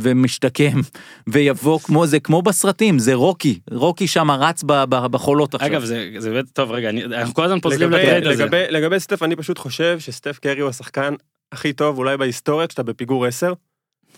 ומשתקם 0.00 0.80
ויבוא 1.26 1.78
כמו 1.80 2.06
זה 2.06 2.20
כמו 2.20 2.42
בסרטים 2.42 2.98
זה 2.98 3.14
רוקי 3.14 3.58
רוקי 3.70 4.06
שם 4.06 4.30
רץ 4.30 4.62
ב- 4.66 4.84
ב- 4.88 5.06
בחולות 5.06 5.54
עכשיו. 5.54 5.68
אגב 5.68 5.84
זה 5.84 6.10
זה 6.18 6.30
באמת 6.30 6.44
טוב 6.52 6.70
רגע 6.70 6.88
אני- 6.88 7.04
אנחנו 7.04 7.34
כל 7.34 7.44
הזמן 7.44 7.60
פוזלים 7.60 7.90
לגבי- 7.90 8.02
לטרייד 8.06 8.26
הזה. 8.26 8.44
לגבי- 8.44 8.64
לגבי 8.70 9.00
סטף, 9.00 9.22
אני 9.22 9.36
פשוט 9.36 9.58
חושב 9.58 9.96
שסטף 10.00 10.38
קרי 10.38 10.60
הוא 10.60 10.68
השחקן 10.70 11.14
הכי 11.52 11.72
טוב 11.72 11.98
אולי 11.98 12.16
בהיסטוריה 12.16 12.66
כשאתה 12.66 12.82
בפיגור 12.82 13.26
10. 13.26 13.52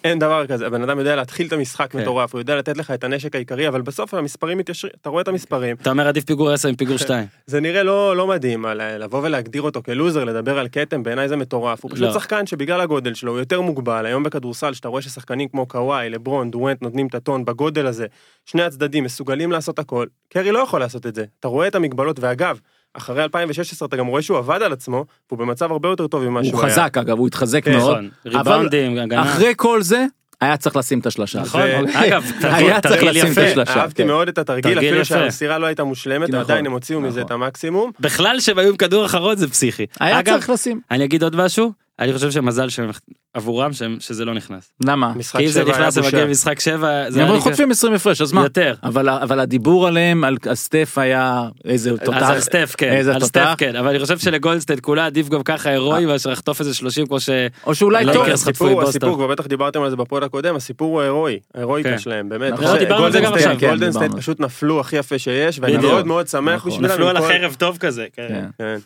אין 0.05 0.19
דבר 0.19 0.47
כזה, 0.47 0.67
הבן 0.67 0.83
אדם 0.83 0.99
יודע 0.99 1.17
להתחיל 1.17 1.47
את 1.47 1.53
המשחק 1.53 1.91
כן. 1.93 1.99
מטורף, 1.99 2.33
הוא 2.33 2.41
יודע 2.41 2.57
לתת 2.57 2.77
לך 2.77 2.91
את 2.91 3.05
הנשק 3.05 3.35
העיקרי, 3.35 3.69
אבל 3.69 3.81
בסוף 3.83 4.15
המספרים 4.15 4.59
מתיישרים, 4.59 4.93
אתה 5.01 5.09
רואה 5.09 5.23
את 5.23 5.29
המספרים, 5.29 5.77
אתה 5.83 5.91
אומר 5.91 6.09
עדיף 6.09 6.25
פיגור 6.25 6.51
10 6.51 6.69
עם 6.69 6.77
פיגור 6.77 6.97
2. 7.07 7.27
זה 7.47 7.61
נראה 7.61 7.83
לא, 7.83 8.17
לא 8.17 8.27
מדהים, 8.27 8.65
לבוא 8.99 9.21
ולהגדיר 9.23 9.63
אותו 9.63 9.83
כלוזר, 9.83 10.25
לדבר 10.25 10.59
על 10.59 10.69
כתם, 10.73 11.03
בעיניי 11.03 11.29
זה 11.29 11.37
מטורף. 11.37 11.83
הוא 11.85 11.91
פשוט 11.91 12.07
לא. 12.07 12.13
שחקן 12.13 12.47
שבגלל 12.47 12.81
הגודל 12.81 13.15
שלו 13.15 13.33
הוא 13.33 13.39
יותר 13.39 13.61
מוגבל. 13.61 14.07
היום 14.07 14.23
בכדורסל, 14.23 14.73
שאתה 14.73 14.89
רואה 14.89 15.03
ששחקנים 15.03 15.49
כמו 15.49 15.67
קוואי, 15.67 16.11
לברון, 16.11 16.51
דואנט 16.51 16.83
נותנים 16.83 17.07
את 17.07 17.15
הטון 17.15 17.45
בגודל 17.45 17.87
הזה, 17.87 18.07
שני 18.47 18.63
הצדדים 18.63 19.05
מסוגלים 19.05 19.53
לעשות 19.53 19.79
הכל, 19.79 20.07
קרי 20.29 20.53
לא 20.53 20.59
יכול 20.59 20.81
לעשות 20.81 21.07
את 21.07 21.15
זה. 21.15 21.25
אתה 21.41 21.49
רואה 21.49 21.69
את 21.69 21.75
המגבלות, 21.75 22.21
ואגב, 22.21 22.61
אחרי 22.94 23.22
2016 23.22 23.87
אתה 23.88 23.96
גם 23.96 24.07
רואה 24.07 24.22
שהוא 24.22 24.38
עבד 24.38 24.62
על 24.62 24.72
עצמו, 24.72 25.05
והוא 25.31 25.38
במצב 25.38 25.72
הרבה 25.72 25.88
יותר 25.88 26.07
טוב 26.07 26.24
ממה 26.24 26.44
שהוא 26.44 26.55
הוא 26.61 26.66
היה. 26.66 26.72
חזק 26.74 26.98
אגב 26.98 27.18
הוא 27.18 27.26
התחזק 27.26 27.64
כן, 27.64 27.72
מאוד. 27.76 27.96
נכון. 27.96 28.11
ריבאונדים, 28.26 28.98
הגנה. 28.98 29.22
אחרי 29.22 29.53
כל 29.57 29.83
זה 29.83 30.05
היה 30.40 30.57
צריך 30.57 30.76
לשים 30.76 30.98
את 30.98 31.07
השלושה. 31.07 31.40
נכון. 31.40 31.61
זה- 31.92 32.05
אגב, 32.07 32.24
היה 32.42 32.81
צריך 32.81 33.03
לשים 33.03 33.33
את. 33.33 33.38
השלושה. 33.38 33.81
אהבתי 33.81 34.03
כן. 34.03 34.09
מאוד 34.09 34.29
את 34.29 34.38
התרגיל, 34.38 34.74
תרגיל 34.74 34.88
אפילו. 34.90 35.05
שהמסירה 35.05 35.59
לא 35.59 35.66
הייתה 35.66 35.85
מושלמת, 35.85 36.29
נכון, 36.29 36.38
ועדיין 36.38 36.66
הם 36.66 36.72
הוציאו 36.72 37.00
מזה 37.00 37.20
נכון. 37.20 37.26
את 37.26 37.42
המקסימום. 37.42 37.90
בכלל 38.00 38.40
שהם 38.40 38.59
היו 38.59 38.68
עם 38.70 38.76
כדור 38.76 39.07
אחרון 39.07 39.37
זה 39.37 39.48
פסיכי. 39.50 39.87
היה 40.00 40.22
צריך 40.22 40.50
לשים. 40.50 40.81
אני 40.90 41.05
אגיד 41.05 41.22
עוד 41.22 41.37
משהו, 41.37 41.72
אני 42.01 42.13
חושב 42.13 42.31
שמזל 42.31 42.69
שהם 42.69 42.91
עבורם 43.35 43.73
שהם- 43.73 43.97
שזה 44.01 44.25
לא 44.25 44.35
נכנס. 44.35 44.73
למה? 44.87 45.13
כי 45.37 45.45
אם 45.45 45.51
זה 45.51 45.65
נכנס. 45.65 45.97
למגיע 45.99 46.27
משחק 46.27 46.61
7 46.61 46.79
זה 46.79 46.87
הם 47.21 47.25
היה 47.25 47.25
היו 47.27 47.35
נקרא- 47.35 47.41
חוטפים 47.51 47.71
20 47.71 47.95
הפרש 47.95 48.21
אז 48.21 48.33
מה? 48.33 48.43
יותר. 48.43 48.75
אבל 48.83 49.09
אבל 49.09 49.41
הדיבור 49.41 49.87
עליהם 49.87 50.25
על 50.25 50.37
סטף 50.55 50.95
היה 50.99 51.43
איזה 51.65 51.91
תותח. 51.99 52.17
אז 52.23 52.31
על 52.31 52.41
סטף 52.41 52.75
כן, 52.79 52.93
איזה 52.93 53.15
על 53.15 53.21
תותח. 53.21 53.29
סטף 53.29 53.55
כן, 53.59 53.77
אבל 53.77 53.89
אני 53.89 53.99
חושב 53.99 54.19
שלגולדסטייד 54.19 54.81
כולה 54.81 55.07
עדיף 55.07 55.29
גם 55.29 55.43
ככה 55.43 55.71
הירואי 55.71 56.07
מאשר 56.07 56.31
לחטוף 56.31 56.61
איזה 56.61 56.75
30 56.75 57.07
כמו 57.07 57.21
ש... 57.21 57.29
או 57.67 57.75
שאולי 57.75 58.05
לא 58.05 58.13
טוב. 58.13 58.27
הסיפור, 58.29 58.75
כבר 59.15 59.27
בטח 59.27 59.47
דיברתם 59.47 59.83
על 59.83 59.91
זה 59.91 59.97
ב 59.97 60.03
pod 60.03 60.23
הקודם, 60.23 60.57
הסיפור 60.57 60.93
הוא 60.93 61.01
ההירואי, 61.01 61.39
ההירואיקה 61.55 61.91
כן. 61.91 61.99
שלהם, 61.99 62.29
באמת. 62.29 62.53
נכון. 62.53 62.65
לא, 62.65 62.79
דיברנו 62.79 63.05
על 63.05 63.13
זה 63.13 63.21
גם 63.21 63.33
עכשיו. 63.33 63.57
כן. 63.59 64.17
פשוט 64.17 64.41
נפלו 64.41 64.81
הכי 64.81 64.97
יפה 64.97 65.19
שיש, 65.19 65.59
ואני. 65.63 65.77
מאוד 65.77 66.07
מאוד 66.07 66.29
שמח 66.29 66.55
נכון. 66.55 66.71
בשבילם. 66.73 66.93
נפלו 66.93 67.09
על 67.09 67.17
החרב 67.17 67.55
טוב 67.59 67.77
כזה. 67.79 68.07
כן. 68.13 68.45
כן. 68.59 68.77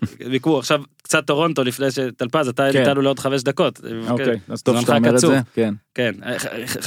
עכשיו 0.58 0.80
קצת 1.02 1.26
טורונטו 1.26 1.64
לפני 1.64 1.90
שטלפז 1.90 2.48
אתה. 2.48 2.68
איתנו 2.68 3.02
לעוד 3.04 3.18
חמש 3.18 3.42
דקות. 3.42 3.80
אוקיי, 4.08 4.38
אז 4.48 4.62
טוב 4.62 4.80
שאתה 4.80 4.96
אומר 4.96 5.14
את. 5.14 5.18
זה. 5.18 5.40
כן. 5.54 5.74
כן, 5.94 6.12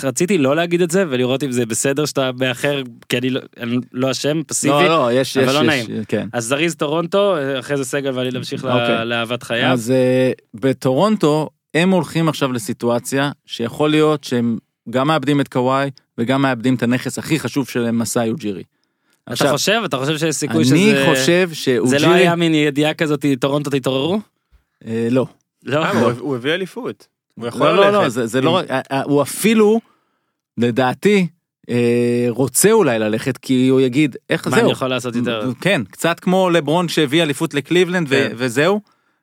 רציתי 0.03 0.37
לא 0.37 0.55
להגיד 0.55 0.81
את 0.81 0.91
זה 0.91 1.03
ולראות 1.09 1.43
אם 1.43 1.51
זה 1.51 1.65
בסדר 1.65 2.05
שאתה 2.05 2.31
מאחר 2.39 2.81
כי 3.09 3.17
אני 3.17 3.29
לא- 3.29 3.41
לא 3.93 4.11
אשם 4.11 4.41
פסיבי. 4.47 4.73
לא, 4.73 4.87
לא, 4.87 5.09
יש, 5.13 5.37
אבל 5.37 5.53
לא 5.53 5.63
נעים. 5.63 5.85
כן. 6.07 6.27
אז 6.33 6.45
זריז 6.45 6.75
טורונטו 6.75 7.35
אחרי 7.59 7.77
זה 7.77 7.85
סגל 7.85 8.11
ואני 8.13 8.29
נמשיך 8.31 8.65
אוקיי. 8.65 9.05
לאהבת 9.05 9.43
חייו. 9.43 9.71
אז 9.71 9.91
אה, 9.91 10.31
בטורונטו 10.53 11.49
הם 11.73 11.89
הולכים 11.89 12.29
עכשיו 12.29 12.51
לסיטואציה 12.51 13.31
שיכול 13.45 13.89
להיות 13.89 14.23
שהם 14.23 14.57
גם 14.89 15.07
מאבדים 15.07 15.41
את 15.41 15.47
קוואי 15.47 15.89
וגם 16.17 16.41
מאבדים 16.41 16.75
את 16.75 16.83
הנכס 16.83 17.19
הכי 17.19 17.39
חשוב 17.39 17.67
שלהם 17.67 17.99
מסאי 17.99 18.31
וג'ירי. 18.31 18.63
אתה 19.33 19.51
חושב 19.51 19.81
אתה 19.85 19.97
חושב 19.97 20.17
שיש 20.17 20.35
סיכוי 20.35 20.65
שזה 20.65 20.75
אני 20.75 21.15
חושב 21.15 21.49
זה 21.49 21.55
שאוג'ירי, 21.55 22.01
לא 22.01 22.13
היה 22.13 22.35
מין 22.35 22.53
ידיעה 22.53 22.93
כזאת 22.93 23.25
טורונטו 23.39 23.69
תתעוררו? 23.69 24.19
אה, 24.87 25.07
לא, 25.11 25.25
הוא- 25.75 26.11
הוא 26.19 26.35
הביא 26.35 26.53
אליפות. 26.53 27.07
הוא 27.35 27.47
יכול 27.47 27.67
לא, 27.67 27.75
לא, 27.75 27.89
לא, 27.91 27.99
ללכת. 27.99 28.11
זה, 28.11 28.27
זה 28.27 28.41
לא, 28.41 28.49
רק- 28.49 28.69
אה, 28.71 28.81
אה, 28.91 29.01
הוא 29.03 29.21
אפילו, 29.21 29.79
לדעתי, 30.57 31.27
אה, 31.69 32.25
רוצה 32.29 32.71
אולי 32.71 32.99
ללכת 32.99 33.37
כי 33.37 33.67
הוא 33.67 33.81
יגיד 33.81 34.15
איך 34.29 34.47
מה 34.47 34.51
זהו. 34.55 34.63
אני 34.63 34.71
יכול 34.71 34.87
לעשות 34.87 35.15
יותר? 35.15 35.51
כן, 35.61 35.81
קצת 35.91 36.19
כמו 36.19 36.49
לברון 36.49 36.87
שהביא 36.87 37.23
אליפות 37.23 37.53
לקליבלנד 37.53 38.07
ו- 38.09 38.15
כן. 38.29 38.31
וזהו. 38.37 38.81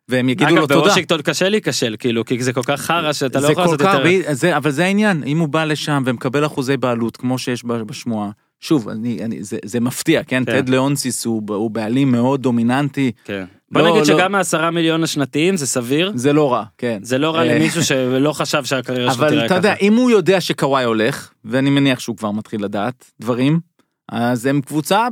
והם 0.08 0.28
יגידו 0.28 0.50
לו 0.50 0.60
אגב, 0.60 0.68
תודה. 0.68 0.80
בוושינגטון 0.80 1.22
קשה 1.22 1.48
להיכשל, 1.48 1.96
כאילו, 1.98 2.24
כי 2.24 2.42
זה 2.42 2.52
כל 2.52 2.62
כך 2.62 2.80
חרא 2.80 3.12
שאתה 3.12 3.40
לא 3.40 3.46
זה 3.46 3.52
יכול 3.52 3.64
לעשות 3.64 3.80
יותר. 3.80 4.56
אבל 4.56 4.70
זה 4.70 4.84
העניין, 4.84 5.22
אם 5.26 5.38
הוא 5.38 5.48
בא 5.48 5.64
לשם 5.64 6.02
ומקבל 6.06 6.46
אחוזי 6.46 6.76
בעלות 6.76 7.16
כמו 7.16 7.38
שיש 7.38 7.64
ב- 7.64 7.72
בשמועה, 7.82 8.30
שוב, 8.64 8.88
אני, 8.88 9.24
אני, 9.24 9.42
זה, 9.44 9.56
זה 9.64 9.80
מפתיע, 9.80 10.22
כן? 10.22 10.42
כן. 10.46 10.60
טד 10.60 10.68
לאונסיס 10.68 11.24
הוא, 11.24 11.42
הוא 11.48 11.70
בעלים 11.70 12.12
מאוד 12.12 12.42
דומיננטי, 12.42 13.12
כן. 13.24 13.44
בוא 13.72 13.80
לא, 13.82 13.88
נגיד 13.90 13.98
לא. 13.98 14.04
שגם 14.18 14.34
העשרה 14.34 14.70
מיליון 14.70 15.02
השנתיים 15.04 15.56
זה 15.56 15.66
סביר, 15.66 16.12
זה 16.14 16.32
לא 16.32 16.52
רע, 16.52 16.64
כן. 16.78 16.98
זה 17.02 17.18
לא 17.18 17.30
רע 17.34 17.40
אה, 17.42 17.54
למישהו 17.54 17.84
שלא 17.84 18.32
חשב 18.32 18.64
שהקריירה 18.64 19.14
שלו 19.14 19.20
תראה 19.28 19.28
אבל 19.28 19.36
ככה. 19.38 19.46
אתה 19.46 19.54
יודע, 19.68 19.74
אם 19.80 19.94
הוא 19.94 20.10
יודע 20.10 20.40
שקוואי 20.40 20.84
הולך, 20.84 21.30
ואני 21.44 21.70
מניח 21.70 22.00
שהוא 22.00 22.16
כבר 22.16 22.30
מתחיל 22.30 22.64
לדעת 22.64 23.10
דברים, 23.20 23.60
אז 24.08 24.46
הם 24.46 24.60
קבוצה 24.60 25.08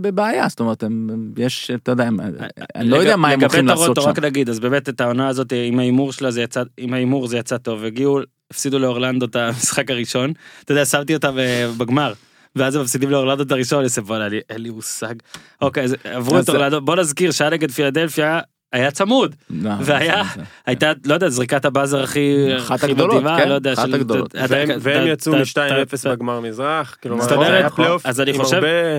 בבעיה, 0.00 0.48
זאת 0.48 0.60
אומרת, 0.60 0.82
הם, 0.82 1.08
יש, 1.38 1.70
אתה 1.70 1.92
יודע, 1.92 2.04
הם, 2.06 2.20
אני 2.74 2.88
לא 2.88 2.96
לג- 2.98 3.02
יודע 3.04 3.16
מה 3.16 3.28
הם 3.28 3.40
הולכים 3.40 3.66
לעשות 3.66 3.96
שם. 4.02 4.08
רק 4.08 4.18
נגיד, 4.18 4.48
אז 4.48 4.60
באמת 4.60 4.88
את 4.88 5.00
העונה 5.00 5.28
הזאת 5.28 5.52
עם 5.66 5.78
ההימור 5.78 6.12
שלה 6.12 6.30
זה 6.30 6.42
יצא, 6.42 6.62
עם 6.78 6.94
ההימור 6.94 7.26
זה 7.26 7.38
יצא 7.38 7.56
טוב, 7.56 7.84
הגיעו, 7.84 8.20
הפסידו 8.50 8.78
לאורלנדו 8.78 9.26
את 9.26 9.36
המשחק 9.36 9.90
הראשון, 9.90 10.32
אתה 10.64 10.72
יודע, 10.72 10.84
שמתי 10.84 11.14
אותם 11.14 11.38
אה, 11.38 11.68
בגמר. 11.76 12.12
ואז 12.56 12.74
הם 12.74 12.82
מפסידים 12.82 13.10
לאורלנדו 13.10 13.42
את 13.42 13.52
הראשון, 13.52 13.78
אני 13.78 13.84
עושה 13.84 14.00
בואנה, 14.00 14.24
אין 14.50 14.60
לי 14.62 14.70
מושג. 14.70 15.14
אוקיי, 15.60 15.84
אז 15.84 15.96
עברו 16.04 16.38
את 16.40 16.48
אורלנדו, 16.48 16.80
בוא 16.80 16.96
נזכיר 16.96 17.30
שהיה 17.30 17.50
נגד 17.50 17.70
פילדלפיה, 17.70 18.40
היה 18.72 18.90
צמוד, 18.90 19.34
לא, 19.50 19.70
והיה- 19.80 20.24
זה- 20.24 20.40
זה- 20.40 20.42
הייתה, 20.66 20.92
לא 21.06 21.14
יודע, 21.14 21.28
זריקת 21.28 21.64
הבאזר 21.64 22.02
הכי 22.02 22.56
אחת 22.58 22.84
הגדולות, 22.84 23.10
מדהימה, 23.22 23.36
כן, 23.42 23.48
לא 23.48 23.54
יודע, 23.54 23.72
אחת 23.72 23.86
של- 23.86 23.94
הגדולות. 23.94 24.34
והם, 24.80 25.06
יצאו 25.06 25.32
אתה- 25.32 25.40
מ-2-0 25.42 26.00
אתה- 26.00 26.14
בגמר 26.14 26.40
מזרח, 26.40 26.96
כלומר, 27.02 27.34
אומרת, 27.34 27.50
היה 27.50 27.70
פלייאוף 27.70 28.06
אז 28.06 28.20
אני 28.20 28.30
עם 28.30 28.40
הרבה 28.40 28.98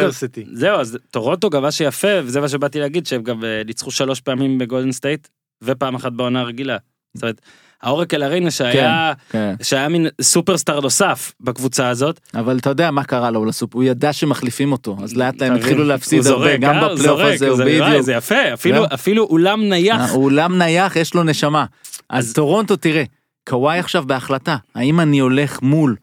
אדברסיטי. 0.00 0.44
זהו, 0.52 0.76
אז 0.80 0.98
טורונטו 1.10 1.50
גם 1.50 1.62
מה 1.62 1.70
שיפה, 1.72 2.08
וזה 2.24 2.40
מה 2.40 2.48
שבאתי 2.48 2.80
להגיד, 2.80 3.06
שהם 3.06 3.22
גם 3.22 3.44
אה, 3.44 3.62
ניצחו 3.66 3.90
שלוש 3.90 4.20
פעמים 4.20 4.58
בגולדן 4.58 4.92
סטייט, 4.92 5.28
ופעם 5.62 5.94
אחת 5.94 6.12
בעונה 6.12 6.40
הרגילה. 6.40 6.76
זאת 7.14 7.22
אומרת, 7.22 7.40
האורקל 7.84 8.22
ארינה 8.22 8.50
שהיה, 8.50 9.12
כן. 9.30 9.54
שהיה 9.62 9.88
מין 9.88 10.06
סופרסטאר 10.22 10.80
נוסף 10.80 11.32
בקבוצה 11.40 11.88
הזאת, 11.88 12.20
אבל 12.34 12.58
אתה 12.58 12.70
יודע 12.70 12.90
מה 12.90 13.04
קרה 13.04 13.30
לו 13.30 13.44
לסופ, 13.44 13.74
הוא 13.74 13.84
ידע 13.84 14.12
שמחליפים 14.12 14.72
אותו, 14.72 14.96
אז 15.02 15.16
לאט 15.16 15.42
הם? 15.42 15.54
התחילו 15.54 15.84
להפסיד 15.84 16.26
הרבה, 16.26 16.38
זורק, 16.38 16.60
גם 16.60 16.74
אה? 16.74 16.94
בפלייאוף 16.94 17.20
הזה, 17.20 17.48
הוא 17.48 17.58
בדיוק. 17.58 18.00
זה 18.00 18.12
יפה, 18.12 18.52
אפילו- 18.54 18.76
זהו. 18.76 18.86
אפילו 18.94 19.24
אולם 19.24 19.68
נייח. 19.68 20.10
הוא 20.12 20.24
אולם 20.24 20.58
נייח, 20.58 20.96
יש 20.96 21.14
לו 21.14 21.22
נשמה. 21.22 21.64
אז 22.10 22.32
טורונטו, 22.32 22.76
תראה, 22.76 23.04
קוואי 23.48 23.78
עכשיו 23.78 24.04
בהחלטה, 24.06 24.56
האם 24.74 25.00
אני 25.00 25.18
הולך 25.18 25.62
מול 25.62 25.96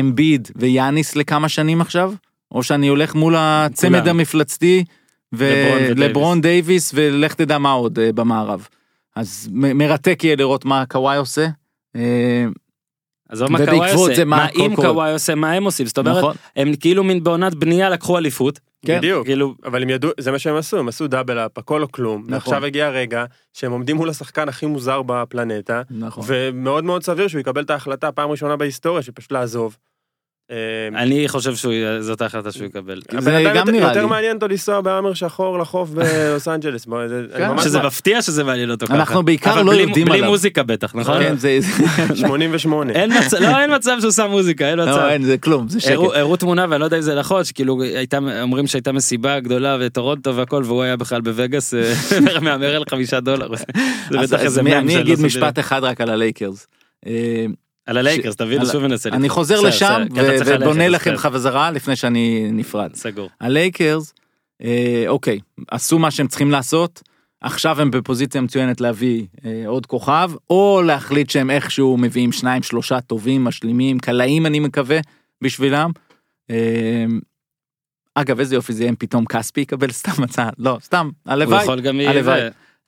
אמביד 0.00 0.48
ויאניס 0.56 1.16
לכמה 1.16 1.48
שנים 1.48 1.80
עכשיו, 1.80 2.12
או 2.52 2.62
שאני 2.62 2.88
הולך 2.88 3.14
מול 3.14 3.34
הצמד. 3.38 4.08
המפלצתי. 4.08 4.84
ולברון 5.32 6.40
דייוויס 6.40 6.90
ולך 6.94 7.34
תדע 7.34 7.58
מה 7.58 7.70
עוד 7.72 7.98
אה, 7.98 8.12
במערב. 8.12 8.66
אז 9.16 9.48
מ- 9.52 9.78
מרתק 9.78 10.24
יהיה 10.24 10.36
לראות 10.36 10.64
מה 10.64 10.84
קוואי 10.88 11.16
עושה. 11.16 11.46
אה, 11.96 12.44
עזוב 13.28 13.52
מה 13.52 13.58
קוואי 13.66 13.92
עושה, 13.92 14.24
מה 14.24 14.48
אם. 14.48 14.76
קוואי 14.76 15.12
עושה, 15.12 15.34
מה 15.34 15.52
הם 15.52 15.64
עושים, 15.64 15.86
זאת 15.86 15.98
אומרת, 15.98 16.16
נכון. 16.18 16.36
הם 16.56 16.76
כאילו 16.76 17.04
מין 17.04 17.24
בעונת 17.24 17.54
בנייה 17.54 17.90
לקחו 17.90 18.18
אליפות, 18.18 18.60
כן. 18.86 18.98
בדיוק. 18.98 19.26
כאילו, 19.26 19.54
אבל 19.64 19.82
הם 19.82 19.90
ידעו, 19.90 20.10
זה 20.20 20.30
מה 20.32 20.38
שהם 20.38 20.56
עשו, 20.56 20.78
הם 20.78 20.88
עשו 20.88 21.06
double 21.06 21.38
up, 21.38 21.58
הכל 21.58 21.82
או 21.82 21.92
כלום. 21.92 22.20
נכון. 22.22 22.32
ועכשיו 22.34 22.64
הגיע 22.64 22.86
הרגע 22.86 23.24
שהם 23.52 23.72
עומדים 23.72 23.96
מול 23.96 24.10
השחקן 24.10 24.48
הכי 24.48 24.66
מוזר 24.66 25.02
בפלנטה, 25.02 25.82
נכון. 25.90 26.24
ומאוד 26.26 26.84
מאוד 26.84 27.02
סביר 27.02 27.28
שהוא 27.28 27.40
יקבל 27.40 27.62
את 27.62 27.70
ההחלטה 27.70 28.12
פעם 28.12 28.30
ראשונה 28.30 28.56
בהיסטוריה, 28.56 29.02
שפשוט 29.02 29.32
לעזוב. 29.32 29.76
אה, 30.50 30.56
אני 31.02 31.28
חושב 31.28 31.54
שזאת 31.56 32.22
ההחלטה 32.22 32.52
שהוא 32.52 32.66
יקבל. 32.66 33.02
זה 33.18 33.30
גם 33.30 33.56
יותר- 33.56 33.70
נראה 33.72 33.88
יותר 33.88 34.00
לי. 34.00 34.06
מעניין 34.06 34.36
אותו 34.36 34.48
לנסוע 34.48 34.80
בהאמר 34.80 35.14
שחור 35.14 35.58
לחוף 35.58 35.90
בלוס 35.90 36.48
אנג'לס. 36.48 36.86
כן. 37.36 37.58
שזה 37.62 37.82
מפתיע 37.82 38.22
שזה 38.22 38.44
מעניין 38.44 38.70
אותו 38.70 38.86
ככה. 38.86 38.94
אנחנו 38.96 39.22
בעיקר 39.22 39.62
לא 39.62 39.72
בלי- 39.72 39.82
יודעים 39.82 40.06
בלי 40.06 40.18
עליו. 40.18 40.30
מוזיקה 40.30 40.62
בטח, 40.62 40.94
נכון? 40.94 41.18
כן, 41.22 41.36
זה, 41.36 41.58
88. 42.14 42.92
אין 42.92 43.12
מצב, 43.18 43.36
לא, 43.36 43.60
אין 43.60 43.74
מצב 43.74 43.96
שהוא 44.00 44.10
שם 44.12 44.30
מוזיקה, 44.30 44.70
אין 44.70 44.80
מצב. 44.80 44.90
לא, 44.90 45.10
אין, 45.10 45.22
זה 45.22 45.38
כלום, 45.38 45.68
זה 45.68 45.80
שקט. 45.80 45.92
הראו 45.92 46.36
תמונה 46.36 46.66
ואני 46.68 46.80
לא 46.80 46.84
יודע 46.84 46.96
אם 46.96 47.02
זה 47.02 47.14
נכון 47.14 47.44
שכאילו 47.44 47.78
אומרים 48.42 48.66
שהייתה 48.66 48.92
מסיבה 48.92 49.40
גדולה 49.40 49.76
וטורונטו 49.80 50.36
והכל 50.36 50.62
והוא 50.66 50.82
היה 50.82 50.96
בכלל 50.96 51.20
בווגאס 51.20 51.74
אה, 51.74 51.92
מהמר 52.42 52.76
על 52.76 52.82
חמישה 52.90 53.20
דולר. 53.20 53.48
זה 54.10 54.18
בטח 54.22 54.40
איזה 54.40 54.60
אני 54.60 54.94
לא 54.94 55.00
אגיד 55.00 55.20
משפט. 55.20 55.58
אחד 55.58 55.84
רק 55.84 56.00
על 56.00 56.10
הלייקרס. 56.10 56.66
על 57.86 57.96
הלייקרס 57.96 58.36
תביא 58.36 58.58
שוב 58.72 58.82
ננסה. 58.82 59.08
אני. 59.08 59.28
חוזר 59.28 59.60
לשם 59.60 60.02
ובונה 60.46 60.88
לכם. 60.88 61.16
חזרה 61.16 61.70
לפני 61.70 61.96
שאני 61.96 62.48
נפרד. 62.52 62.94
סגור. 62.94 63.28
הלייקרס, 63.40 64.14
אה, 64.62 65.04
אוקיי, 65.08 65.38
עשו 65.70 65.98
מה 65.98 66.10
שהם 66.10 66.28
צריכים 66.28 66.50
לעשות, 66.50 67.02
עכשיו 67.40 67.80
הם 67.80 67.90
בפוזיציה 67.90 68.40
מצוינת 68.40 68.80
להביא 68.80 69.26
אה, 69.44 69.62
עוד 69.66 69.86
כוכב, 69.86 70.30
או 70.50 70.82
להחליט 70.86 71.30
שהם 71.30 71.50
איכשהו 71.50 71.96
מביאים 71.96 72.32
שניים 72.32 72.62
שלושה 72.62 73.00
טובים, 73.00 73.44
משלימים, 73.44 73.98
קלעים 73.98 74.46
אני 74.46 74.60
מקווה, 74.60 74.98
בשבילם. 75.42 75.90
אה, 76.50 77.04
אגב 78.14 78.40
איזה 78.40 78.54
יופי 78.54 78.72
זה 78.72 78.82
יהיה 78.82 78.90
אם 78.90 78.96
פתאום 78.96 79.24
כספי 79.24 79.60
יקבל 79.60 79.90
סתם 79.90 80.22
הצעה, 80.22 80.50
לא 80.58 80.78
סתם, 80.82 81.10
הלוואי. 81.26 81.66
הלוואי. 82.06 82.40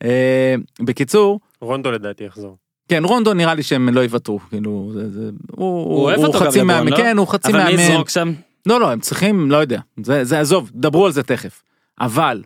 אה, 0.04 0.54
בקיצור, 0.80 1.40
רונדו 1.60 1.90
לדעתי 1.90 2.24
יחזור. 2.24 2.56
כן 2.88 3.04
רונדו 3.04 3.34
נראה 3.34 3.54
לי 3.54 3.62
שהם 3.62 3.88
לא 3.88 4.00
יוותרו, 4.00 4.38
כאילו, 4.38 4.90
זה, 4.94 5.10
זה, 5.10 5.30
הוא, 5.50 5.84
הוא 5.84 6.02
אוהב 6.02 6.18
אותו 6.18 6.38
גם 6.38 6.46
חצי 6.46 6.62
מאמן, 6.62 6.88
לא? 6.88 6.96
כן 6.96 7.18
הוא 7.18 7.26
חצי 7.26 7.48
אבל 7.48 7.64
מי 7.64 7.76
מאמן, 7.76 7.80
יזרוק 7.80 8.08
שם? 8.08 8.32
לא 8.66 8.80
לא 8.80 8.90
הם 8.90 9.00
צריכים 9.00 9.50
לא 9.50 9.56
יודע 9.56 9.80
זה 10.02 10.24
זה 10.24 10.40
עזוב 10.40 10.70
דברו 10.74 11.06
על 11.06 11.12
זה 11.12 11.22
תכף 11.22 11.62
אבל 12.00 12.42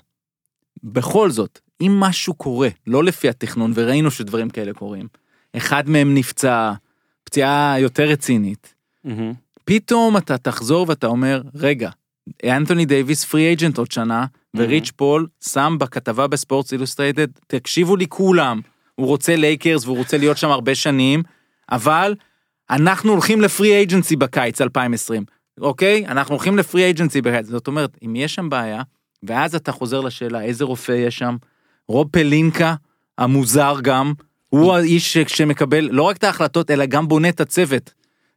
בכל 0.84 1.30
זאת 1.30 1.59
אם 1.80 2.01
משהו 2.01 2.34
קורה 2.34 2.68
לא 2.86 3.05
לפי 3.05 3.28
התכנון 3.28 3.72
וראינו 3.74 4.11
שדברים 4.11 4.51
כאלה 4.51 4.72
קורים 4.72 5.07
אחד 5.57 5.88
מהם 5.88 6.14
נפצע 6.14 6.72
פציעה 7.24 7.76
יותר 7.78 8.03
רצינית 8.09 8.74
מהמם. 9.05 9.32
פתאום 9.64 10.16
אתה 10.16 10.38
תחזור 10.38 10.86
ואתה 10.88 11.07
אומר 11.07 11.43
רגע 11.55 11.90
אנתוני 12.45 12.86
דייוויס 12.86 13.24
free 13.25 13.47
agent 13.47 13.79
עוד 13.78 13.93
שנה 13.93 14.26
וריץ' 14.57 14.90
פול 14.97 15.26
שם 15.40 15.76
בכתבה 15.80 16.26
בספורטס 16.26 16.72
אילוסטרייטד 16.72 17.28
תקשיבו 17.47 17.97
לי 17.97 18.07
כולם 18.09 18.61
הוא 18.95 19.07
רוצה 19.07 19.36
לייקרס 19.36 19.84
והוא 19.84 19.97
רוצה 19.97 20.18
להיות 20.18 20.38
שם 20.38 20.49
הרבה 20.49 20.74
שנים 20.74 21.22
אבל 21.70 22.14
אנחנו 22.70 23.12
הולכים 23.12 23.40
ל 23.41 23.47
free 23.47 23.73
agency 23.73 24.16
בקיץ 24.16 24.61
2020 24.61 25.24
אוקיי 25.61 26.07
אנחנו 26.07 26.34
הולכים 26.34 26.59
ל 26.59 26.64
free 26.64 26.85
agency 26.85 27.23
בקיץ 27.22 27.47
זאת 27.47 27.66
אומרת 27.66 27.99
אם 28.05 28.16
יש 28.16 28.34
שם 28.34 28.49
בעיה 28.49 28.82
ואז 29.22 29.55
אתה 29.55 29.72
חוזר 29.72 30.01
לשאלה 30.01 30.43
איזה 30.43 30.64
רופא 30.64 30.93
יש 30.93 31.18
שם 31.18 31.36
רוב 31.88 32.09
פלינקה 32.11 32.74
המוזר 33.18 33.74
גם 33.82 34.12
הוא 34.49 34.74
האיש 34.74 35.18
שמקבל 35.18 35.88
לא 35.93 36.03
רק 36.03 36.16
את 36.16 36.24
ההחלטות 36.24 36.70
אלא 36.70 36.86
גם 36.86 37.09
בונה 37.09 37.28
את 37.28 37.40
הצוות. 37.40 37.95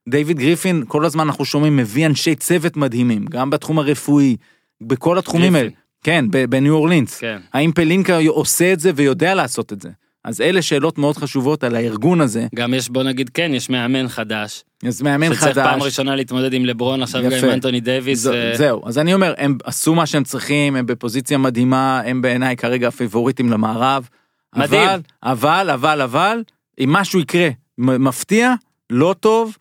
דיוויד 0.09 0.39
גריפין 0.39 0.83
כל 0.87 1.05
הזמן 1.05 1.23
אנחנו 1.23 1.45
שומעים 1.45 1.77
מביא 1.77 2.05
אנשי 2.05 2.35
צוות 2.35 2.77
מדהימים 2.77 3.25
גם 3.25 3.49
בתחום 3.49 3.79
הרפואי 3.79 4.35
בכל 4.81 5.17
התחומים 5.17 5.55
האלה. 5.55 5.69
כן 6.03 6.25
בניו 6.49 6.73
אורלינס 6.73 7.17
כן. 7.19 7.41
האם 7.53 7.71
פלינקה 7.71 8.17
עושה 8.27 8.73
את 8.73 8.79
זה 8.79 8.91
ויודע 8.95 9.35
לעשות 9.35 9.73
את 9.73 9.81
זה 9.81 9.89
אז 10.25 10.41
אלה 10.41 10.61
שאלות 10.61 10.97
מאוד 10.97 11.17
חשובות 11.17 11.63
על 11.63 11.75
הארגון 11.75 12.21
הזה 12.21 12.47
גם 12.55 12.73
יש 12.73 12.89
בוא 12.89 13.03
נגיד 13.03 13.29
כן 13.29 13.51
יש 13.53 13.69
מאמן 13.69 14.07
חדש. 14.07 14.63
אז 14.87 15.01
מאמן 15.01 15.33
שצריך 15.35 15.55
פעם 15.57 15.73
חדש 15.79 15.85
ראשונה 15.85 16.15
להתמודד 16.15 16.53
עם 16.53 16.65
לברון 16.65 17.01
עכשיו 17.03 17.23
גם 17.23 17.31
יפה. 17.31 17.47
עם 17.47 17.53
אנטוני 17.53 17.79
דייוויס. 17.79 18.19
ז- 18.19 18.27
ו- 18.27 18.51
זהו 18.55 18.81
אז 18.87 18.97
אני 18.97 19.13
אומר 19.13 19.33
הם 19.37 19.57
עשו 19.63 19.95
מה 19.95 20.05
שהם 20.05 20.23
צריכים 20.23 20.75
הם 20.75 20.85
בפוזיציה 20.85 21.37
מדהימה 21.37 22.01
הם 22.05 22.21
בעיניי 22.21 22.55
כרגע 22.57 22.87
הפיבוריטים 22.87 23.49
למערב. 23.51 24.09
מדהים. 24.55 24.89
אבל 24.89 24.99
אבל 25.23 25.69
אבל 25.73 26.01
אבל 26.01 26.43
אם 26.79 26.93
משהו 26.93 27.19
יקרה 27.19 27.49
מפתיע 27.77 28.53
לא 28.89 29.15
טוב 29.19 29.57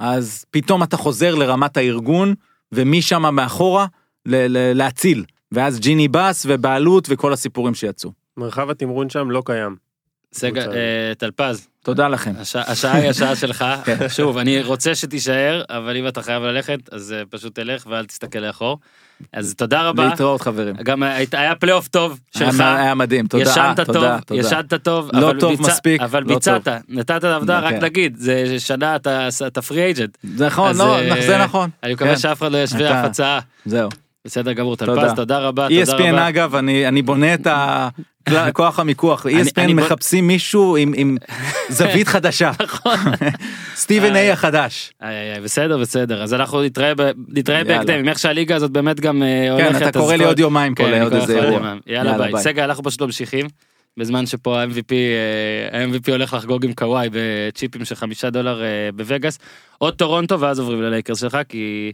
אז 0.00 0.44
פתאום 0.50 0.82
אתה 0.82 0.96
חוזר 0.96 1.34
לרמת 1.34 1.76
הארגון 1.76 2.34
ומשם 2.72 3.34
מאחורה 3.34 3.86
ל- 4.26 4.46
ל- 4.56 4.72
להציל 4.76 5.24
ואז 5.52 5.80
ג'יני 5.80 6.08
בס 6.08 6.46
ובעלות 6.48 7.06
וכל 7.10 7.32
הסיפורים 7.32 7.74
שיצאו. 7.74 8.10
מרחב 8.36 8.70
התמרון 8.70 9.10
שם 9.10 9.30
לא 9.30 9.42
קיים. 9.46 9.87
סגל. 10.32 10.72
אה, 10.72 10.76
טלפז. 11.18 11.68
תודה 11.84 12.08
לכם. 12.08 12.32
השעה 12.54 12.96
היא 12.96 13.10
השעה 13.10 13.36
שלך, 13.36 13.64
כן. 13.84 13.96
שוב, 14.08 14.38
אני 14.38 14.62
רוצה 14.62 14.94
שתישאר, 14.94 15.62
אבל 15.68 15.96
אם 15.96 16.08
אתה 16.08 16.22
חייב 16.22 16.42
ללכת, 16.42 16.78
אז 16.92 17.12
אה, 17.12 17.22
פשוט 17.30 17.54
תלך 17.54 17.86
ואל 17.90 18.04
תסתכל 18.06 18.38
לאחור. 18.38 18.78
אז 19.32 19.54
תודה 19.54 19.82
רבה. 19.82 20.04
להתראות 20.08 20.40
חברים. 20.40 20.74
גם 20.76 21.02
היית- 21.02 21.34
היה 21.34 21.54
פלייאוף 21.54 21.88
טוב 21.88 22.20
שלך, 22.36 22.60
היה 22.60 22.94
מדהים 22.94 23.26
תודה. 23.26 23.42
ישנת 23.42 23.78
אה, 23.80 23.84
טוב. 23.84 24.04
ישנת 24.38 24.74
טוב, 24.74 25.10
לא 25.12 25.32
טוב 25.40 25.62
מספיק, 25.62 26.00
אבל 26.00 26.22
לא 26.22 26.34
ביצעת, 26.34 26.68
נתת 26.88 27.24
עבודה, 27.24 27.58
רק 27.60 27.74
כן. 27.74 27.84
נגיד, 27.84 28.16
זה 28.16 28.54
שנה 28.58 28.96
אתה 29.46 29.62
פרי 29.68 29.82
אייג'נט. 29.84 30.18
נכון 30.24 30.76
לא 30.76 30.98
אה, 30.98 31.26
זה 31.26 31.38
נכון. 31.38 31.70
אני 31.82 31.92
מקווה 31.94 32.10
כן. 32.14 32.18
שאף 32.18 32.38
אחד 32.42 32.52
לא 32.52 32.58
ישווה 32.58 33.00
אף 33.00 33.04
הצעה. 33.04 33.40
זהו. 33.66 33.88
בסדר 34.24 34.52
גמור, 34.52 34.76
תודה. 34.76 34.94
טלפז, 34.94 35.12
תודה 35.16 35.38
רבה, 35.38 35.68
תודה 35.68 35.92
ESPN 35.92 36.02
רבה. 36.12 36.28
אגב, 36.28 36.54
אני 36.54 36.88
אני 36.88 37.02
בונה 37.02 37.34
את 37.34 37.46
ה- 37.46 37.88
כוח 38.52 38.78
המיקוח, 38.78 39.26
ESPN 39.26 39.72
מחפשים 39.74 40.26
מישהו 40.26 40.76
עם- 40.76 40.92
עם 40.96 41.16
זווית 41.68 42.08
חדשה, 42.08 42.50
נכון. 42.64 42.96
סטיבן 43.74 44.16
איי 44.16 44.30
החדש. 44.30 44.92
בסדר, 45.44 45.78
בסדר. 45.78 46.22
אז 46.22 46.34
אנחנו 46.34 46.62
נתראה. 46.62 46.92
בהקדם, 47.64 47.98
עם 47.98 48.08
איך 48.08 48.18
שהליגה 48.18 48.56
הזאת 48.56 48.70
באמת 48.70 49.00
גם 49.00 49.22
אה, 49.22 49.52
הולכת. 49.52 49.78
כן, 49.78 49.88
אתה 49.88 49.98
קורא 49.98 50.16
לי 50.16 50.24
עוד 50.24 50.38
יומיים 50.38 50.74
כן, 50.74 50.84
פה 50.84 50.90
אני 50.90 51.00
לעוד 51.00 51.12
איזה 51.14 51.42
אירוע. 51.44 51.74
יאללה 51.86 52.18
ביי. 52.18 52.42
סגל, 52.42 52.62
אנחנו 52.62 52.84
פשוט 52.84 53.02
ממשיכים. 53.02 53.46
בזמן 53.96 54.26
שפה 54.26 54.62
ה-MVP, 54.62 54.92
אה, 55.72 55.80
ה-MVP 55.80 56.10
הולך 56.12 56.34
לחגוג 56.34 56.64
עם 56.64 56.72
קוואי 56.72 57.08
בצ'יפים 57.12 57.84
של 57.84 57.94
חמישה 57.94 58.30
דולר 58.30 58.62
אה, 58.62 58.66
בווגאס. 58.94 59.38
עוד 59.78 59.94
טורונטו 59.94 60.40
ואז 60.40 60.58
עוברים 60.60 60.82
ללייקרס 60.82 61.20
שלך, 61.20 61.38
כי 61.48 61.92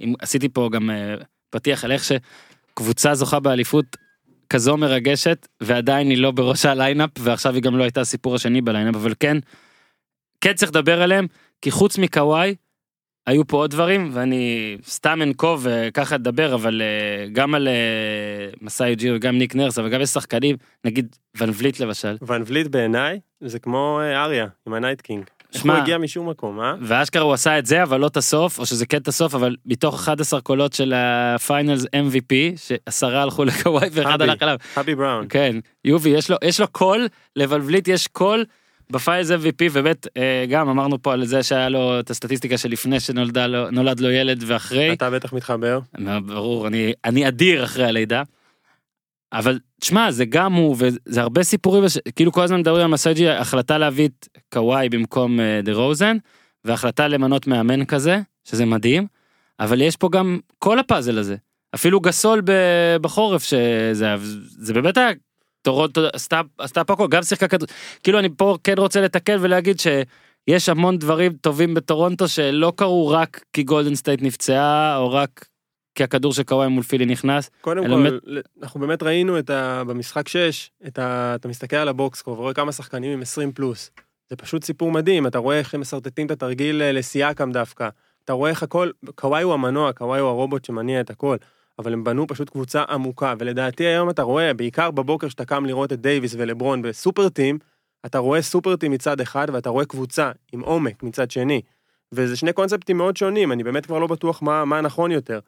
אם- 0.00 0.14
עשיתי 0.20 0.48
פה 0.48 0.68
גם 0.72 0.90
פתיח 1.54 1.84
על 1.84 1.92
איך 1.92 2.02
שקבוצה 2.04 3.14
זוכה 3.14 3.40
באליפות 3.40 3.96
כזו 4.50 4.76
מרגשת, 4.76 5.48
ועדיין 5.60 6.10
היא 6.10 6.18
לא 6.18 6.30
בראש 6.30 6.66
ה 6.66 6.72
lineup, 6.72 7.10
ועכשיו 7.18 7.54
היא 7.54 7.62
גם 7.62 7.76
לא 7.76 7.82
הייתה 7.82 8.00
הסיפור 8.00 8.34
השני 8.34 8.60
ב 8.60 8.64
lineup, 8.64 8.94
אבל 8.94 9.14
כן, 9.20 9.36
כן 10.40 10.52
צריך 10.52 10.70
לדבר 10.70 11.02
עליהם, 11.02 11.26
כי 11.62 11.70
חוץ 11.70 11.98
מקוואי, 11.98 12.54
היו 13.26 13.46
פה 13.46 13.56
עוד 13.56 13.70
דברים, 13.70 14.10
ואני 14.12 14.76
סתם 14.86 15.22
אנקוב 15.22 15.66
וככה 15.70 16.14
אדבר, 16.14 16.54
אבל 16.54 16.82
אה, 16.82 17.26
גם 17.32 17.54
על 17.54 17.68
אה, 17.68 18.48
מסאי 18.60 18.94
יוג'ירי 18.94 19.12
וגם 19.12 19.38
ניק 19.38 19.54
נרס, 19.54 19.78
אבל 19.78 19.88
גם 19.88 20.00
יש 20.00 20.08
שחקנים, 20.08 20.56
נגיד 20.84 21.16
ון 21.38 21.50
וליט 21.54 21.80
למשל, 21.80 22.16
ון 22.26 22.42
וליט 22.46 22.66
בעיניי 22.66 23.20
זה 23.40 23.58
כמו 23.58 24.00
אה, 24.02 24.24
אריה 24.24 24.46
עם 24.66 24.74
הנייט 24.74 25.00
קינג. 25.00 25.24
שמע- 25.56 25.74
הוא 25.74 25.82
הגיע 25.82 25.98
משום 25.98 26.28
מקום, 26.30 26.60
אה? 26.60 26.74
ואשכרה 26.80 27.22
הוא 27.22 27.32
עשה 27.32 27.58
את 27.58 27.66
זה, 27.66 27.82
אבל 27.82 28.00
לא 28.00 28.06
את 28.06 28.16
הסוף, 28.16 28.58
או 28.58 28.66
שזה 28.66 28.86
כן 28.86 28.96
את 28.98 29.08
הסוף, 29.08 29.34
אבל 29.34 29.56
מתוך 29.66 29.94
11 29.94 30.40
קולות 30.40 30.72
של 30.72 30.92
הפיינלס 30.96 31.84
MVP, 31.84 32.34
שעשרה 32.56 33.22
הלכו 33.22 33.44
לקוואי 33.64 33.88
ואחד. 33.92 34.22
הלך 34.22 34.42
אליו. 34.42 34.56
האבי 34.76 34.94
בראון. 34.94 35.26
כן, 35.28 35.56
יובי, 35.84 36.10
יש 36.10 36.30
לו, 36.30 36.36
יש 36.44 36.60
לו 36.60 36.68
קול, 36.68 37.06
לוולבליט 37.36 37.88
יש 37.88 38.06
קול. 38.06 38.44
בפיילס 38.90 39.30
MVP 39.30 39.72
באמת 39.72 40.06
אה, 40.16 40.44
גם 40.50 40.68
אמרנו 40.68 41.02
פה 41.02 41.12
על 41.12 41.24
זה 41.24 41.42
שהיה 41.42 41.68
לו 41.68 42.00
את 42.00 42.10
הסטטיסטיקה 42.10 42.58
שלפני 42.58 43.00
שנולד 43.00 43.38
לו, 43.38 43.70
לו 44.00 44.10
ילד 44.10 44.44
ואחרי. 44.46 44.92
אתה 44.92 45.10
בטח 45.10 45.32
מתחבר. 45.32 45.78
ברור, 46.26 46.66
אני, 46.66 46.92
אני 47.04 47.28
אדיר 47.28 47.64
אחרי 47.64 47.84
הלידה. 47.84 48.22
אבל 49.34 49.58
תשמע, 49.80 50.10
זה 50.10 50.24
גם 50.24 50.52
הוא, 50.52 50.76
וזה 50.78 51.20
הרבה 51.20 51.42
סיפורים, 51.42 51.84
כאילו 52.16 52.32
כל 52.32 52.42
הזמן 52.42 52.60
מדברים 52.60 52.84
על 52.84 52.90
מסאג'י, 52.90 53.28
החלטה 53.28 53.78
להביא 53.78 54.08
את 54.08 54.28
קוואי 54.52 54.88
במקום 54.88 55.40
אה, 55.40 55.60
דה 55.62 55.72
רוזן, 55.72 56.16
והחלטה 56.64 57.08
למנות 57.08 57.46
מאמן 57.46 57.84
כזה, 57.84 58.20
שזה 58.44 58.64
מדהים, 58.64 59.06
אבל 59.60 59.80
יש 59.80 59.96
פה 59.96 60.08
גם 60.12 60.38
כל 60.58 60.78
הפאזל 60.78 61.18
הזה. 61.18 61.36
אפילו 61.74 62.00
גסול 62.00 62.42
בחורף, 63.00 63.44
שזה 63.44 64.14
זה 64.58 64.74
באמת 64.74 64.96
היה, 64.96 65.10
טורונטו 65.62 66.00
עשתה, 66.12 66.40
עשתה 66.58 66.84
פה 66.84 66.92
הכל, 66.92 67.08
גם 67.10 67.22
שיחקה 67.22 67.48
כדור, 67.48 67.68
כאילו 68.02 68.18
אני 68.18 68.28
פה 68.36 68.56
כן 68.64 68.74
רוצה 68.78 69.00
לתקן 69.00 69.36
ולהגיד 69.40 69.76
שיש 69.80 70.68
המון 70.68 70.98
דברים 70.98 71.32
טובים 71.32 71.74
בטורונטו 71.74 72.28
שלא 72.28 72.72
קרו 72.76 73.08
רק 73.08 73.44
כי 73.52 73.62
גולדן 73.62 73.94
סטייט 73.94 74.22
נפצעה, 74.22 74.96
או 74.96 75.12
רק 75.12 75.46
כי 75.94 76.04
הכדור 76.04 76.32
של 76.32 76.42
קוואי 76.42 76.68
מול 76.68 76.82
פילי 76.82 77.06
נכנס. 77.06 77.50
קודם 77.60 77.82
כל, 77.86 78.02
באמת- 78.02 78.44
אנחנו 78.62 78.80
באמת 78.80 79.02
ראינו 79.02 79.38
את 79.38 79.50
ה... 79.50 79.82
במשחק 79.86 80.28
6, 80.28 80.70
את 80.86 80.98
ה... 80.98 81.34
אתה 81.34 81.48
מסתכל 81.48 81.76
על 81.76 81.88
הבוקסקור 81.88 82.38
ורואה 82.38 82.54
כמה 82.54 82.72
שחקנים 82.72 83.12
עם 83.12 83.22
20 83.22 83.52
פלוס. 83.52 83.90
זה 84.30 84.36
פשוט 84.36 84.64
סיפור 84.64 84.92
מדהים, 84.92 85.26
אתה 85.26 85.38
רואה 85.38 85.58
איך 85.58 85.74
הם 85.74 85.80
משרטטים 85.80 86.26
את 86.26 86.30
התרגיל 86.30 86.82
אה, 86.82 86.92
לסיאקם 86.92 87.52
דווקא. 87.52 87.88
אתה 88.24 88.32
רואה 88.32 88.50
איך 88.50 88.62
הכל, 88.62 88.90
קוואי 89.14 89.42
הוא 89.42 89.54
המנוע, 89.54 89.92
קוואי 89.92 90.20
הוא 90.20 90.28
הרובוט 90.28 90.64
שמניע 90.64 91.00
את 91.00 91.10
הכל. 91.10 91.36
אבל 91.78 91.92
הם 91.92 92.04
בנו 92.04 92.26
פשוט 92.26 92.50
קבוצה 92.50 92.82
עמוקה, 92.88 93.34
ולדעתי 93.38 93.84
היום 93.84 94.10
אתה 94.10 94.22
רואה, 94.22 94.54
בעיקר 94.54 94.90
בבוקר 94.90 95.28
שאתה 95.28 95.44
קם 95.44 95.66
לראות 95.66 95.92
את 95.92 96.00
דייוויס 96.00 96.34
ולברון 96.38 96.82
בסופר 96.82 97.28
טים, 97.28 97.58
אתה 98.06 98.18
רואה 98.18 98.42
סופר 98.42 98.76
טים 98.76 98.92
מצד 98.92 99.20
אחד, 99.20 99.46
ואתה 99.52 99.70
רואה 99.70 99.84
קבוצה 99.84 100.30
עם 100.52 100.60
עומק 100.60 101.02
מצד 101.02 101.30
שני. 101.30 101.60
וזה 102.12 102.36
שני 102.36 102.52
קונספטים 102.52 102.96
מאוד 102.96 103.16
שונים, 103.16 103.52
אני 103.52 103.64
באמת 103.64 103.86
כבר 103.86 103.98
לא 103.98 104.06
בטוח 104.06 104.42
מה, 104.42 104.64
מה 104.64 104.80
נכון 104.80 105.10
יותר. 105.12 105.40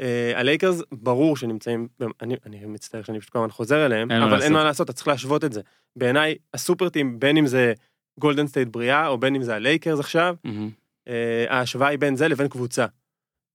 אה, 0.00 0.32
הלייקרס 0.40 0.82
ברור 0.92 1.36
שנמצאים, 1.36 1.88
אני, 2.22 2.36
אני 2.46 2.66
מצטער 2.66 3.02
שאני 3.02 3.20
פשוט 3.20 3.32
כל 3.32 3.38
הזמן 3.38 3.50
חוזר 3.50 3.86
אליהם, 3.86 4.10
אין 4.10 4.22
אבל 4.22 4.42
אין. 4.42 4.52
מה 4.52 4.64
לעשות, 4.64 4.84
אתה 4.84 4.92
צריך 4.92 5.08
להשוות 5.08 5.44
את 5.44 5.52
זה. 5.52 5.60
בעיניי 5.96 6.34
ה 6.54 6.60
super 6.60 6.88
team, 6.88 7.20
בין 7.20 7.36
אם 7.36 7.46
זה 7.46 7.72
גולדן 8.20 8.46
סטייט 8.46 8.68
בריאה, 8.68 9.08
או 9.08 9.18
בין 9.18 9.34
אם 9.34 9.42
זה 9.42 9.54
הלייקרס 9.54 10.00
עכשיו, 10.00 10.36
אה, 11.08 11.44
ההשוואה 11.48 11.88
היא 11.88 11.98
בין 11.98 12.16
זה 12.16 12.28
לבין 12.28 12.48
קבוצה. 12.48 12.86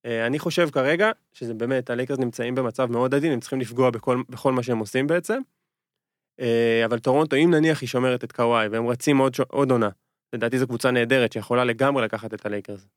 אה, 0.06 0.26
אני 0.26 0.40
חושב 0.40 0.70
כרגע 0.70 1.12
שזה 1.34 1.54
באמת, 1.54 1.90
הלייקרס 1.90 2.20
נמצאים 2.20 2.56
במצב 2.56 2.92
מאוד 2.92 3.16
עדין, 3.16 3.32
הם 3.32 3.40
צריכים 3.40 3.60
לפגוע 3.60 3.90
בכל, 3.90 4.22
בכל 4.30 4.54
מה 4.54 4.64
שהם 4.64 4.80
עושים 4.80 5.08
בעצם. 5.08 5.40
אבל 6.86 7.00
טורונטו, 7.00 7.36
אם 7.36 7.52
נניח 7.54 7.82
היא 7.82 7.90
שומרת 7.90 8.24
את 8.24 8.32
קוואי 8.32 8.68
והם 8.68 8.88
רצים 8.88 9.18
עוד, 9.18 9.36
עוד 9.48 9.72
עונה, 9.72 9.90
לדעתי 10.34 10.60
זו 10.60 10.68
קבוצה 10.68 10.92
נהדרת 10.92 11.34
שיכולה 11.34 11.64
לגמרי 11.64 12.04
לקחת 12.04 12.34
את 12.34 12.46
הלייקרס. 12.46 12.88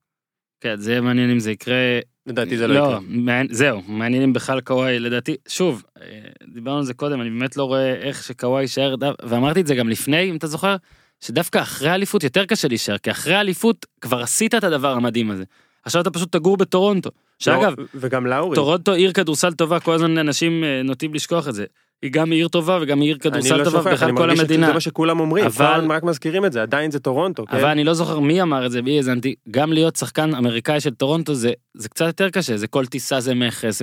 כן, 0.63 0.77
זה 0.77 0.91
יהיה 0.91 1.01
מעניין 1.01 1.31
אם 1.31 1.39
זה 1.41 1.51
יקרה. 1.51 1.99
לדעתי 2.27 2.57
זה 2.59 2.67
לא 2.67 2.75
יקרה. 2.75 2.99
מעניין- 3.09 3.47
זהו, 3.51 3.83
מעניין 3.89 4.23
אם 4.23 4.33
בכלל 4.33 4.61
קוואי, 4.61 4.99
לדעתי, 4.99 5.37
שוב, 5.49 5.83
אה, 6.03 6.07
דיברנו 6.55 6.79
על 6.79 6.85
זה 6.85 6.95
קודם, 6.95 7.21
אני 7.21 7.31
באמת 7.31 7.57
לא 7.57 7.65
רואה 7.65 7.95
איך 7.95 8.23
שקוואי 8.25 8.63
יישאר, 8.63 8.95
ואמרתי 9.23 9.61
את 9.61 9.67
זה 9.67 9.75
גם 9.75 9.89
לפני, 9.89 10.31
אם 10.31 10.37
אתה 10.37 10.47
זוכר, 10.47 10.77
שדווקא 11.21 11.59
אחרי 11.59 11.89
האליפות 11.89 12.25
יותר 12.25 12.45
קשה 12.45 12.69
להישאר, 12.69 12.99
כי 12.99 13.11
אחרי 13.11 13.35
האליפות 13.35 13.87
כבר 14.01 14.23
עשית 14.23 14.55
את 14.55 14.65
הדבר 14.65 14.93
המדהים 14.93 15.31
הזה. 15.31 15.45
עכשיו 15.85 16.03
אתה 16.03 16.11
פשוט 16.11 16.33
תגור 16.33 16.57
בטורונטו. 16.57 17.11
שאגב, 17.39 17.75
לא, 17.81 17.85
וגם 17.95 18.27
לאורי. 18.27 18.55
טורונטו 18.57 18.93
עיר 18.93 19.13
כדורסל 19.13 19.53
טובה, 19.53 19.81
כל 19.81 19.93
הזמן 19.95 20.19
אנשים 20.19 20.65
אה, 20.65 20.83
נוטים 20.85 21.15
לשכוח 21.15 21.49
את 21.49 21.55
זה. 21.55 21.65
היא 22.03 22.11
גם 22.13 22.31
עיר 22.31 22.49
טובה 22.49 22.79
וגם 22.83 23.01
עיר 23.01 23.13
אני 23.15 23.21
כדורסל 23.21 23.57
לא 23.57 23.65
טובה 23.65 23.79
שוכח, 23.79 23.93
בכלל 23.93 24.09
אני 24.09 24.17
כל 24.17 24.23
מרגיש 24.27 24.41
המדינה. 24.41 24.67
שזה 24.67 24.75
מה 24.75 24.81
שכולם 24.81 25.21
אומרים, 25.21 25.45
אבל- 25.45 25.93
רק 25.93 26.03
מזכירים 26.03 26.45
את 26.45 26.53
זה, 26.53 26.63
עדיין 26.63 26.91
זה 26.91 26.99
טורונטו, 27.01 27.47
כן? 27.47 27.57
אבל 27.57 27.65
אני 27.69 27.85
לא 27.85 27.95
זוכר 27.95 28.19
מי 28.21 28.43
אמר 28.43 28.67
את 28.67 28.71
זה, 28.73 28.83
מי 28.83 28.97
האזנתי, 28.97 29.35
גם 29.51 29.73
להיות 29.73 29.97
שחקן 29.97 30.35
אמריקאי 30.35 30.81
של 30.81 30.95
טורונטו 30.95 31.35
זה, 31.35 31.53
זה 31.75 31.89
קצת 31.89 32.07
יותר 32.07 32.31
קשה, 32.31 32.57
זה 32.57 32.67
כל 32.67 32.87
טיסה 32.87 33.21
זה 33.21 33.35
מכס, 33.35 33.83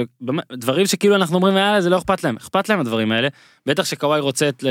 דברים 0.53 0.86
שכאילו 0.86 1.15
אנחנו 1.15 1.36
אומרים, 1.36 1.57
יאללה, 1.57 1.82
זה 1.82 1.89
לא 1.89 1.97
אכפת 1.97 2.24
להם, 2.24 2.36
אכפת 2.38 2.70
להם 2.70 2.80
הדברים 2.80 3.11
האלה, 3.11 3.28
בטח 3.65 3.86
שקוואי 3.86 4.20
רוצה 4.20 4.49
את 4.49 4.63
ל- 4.63 4.70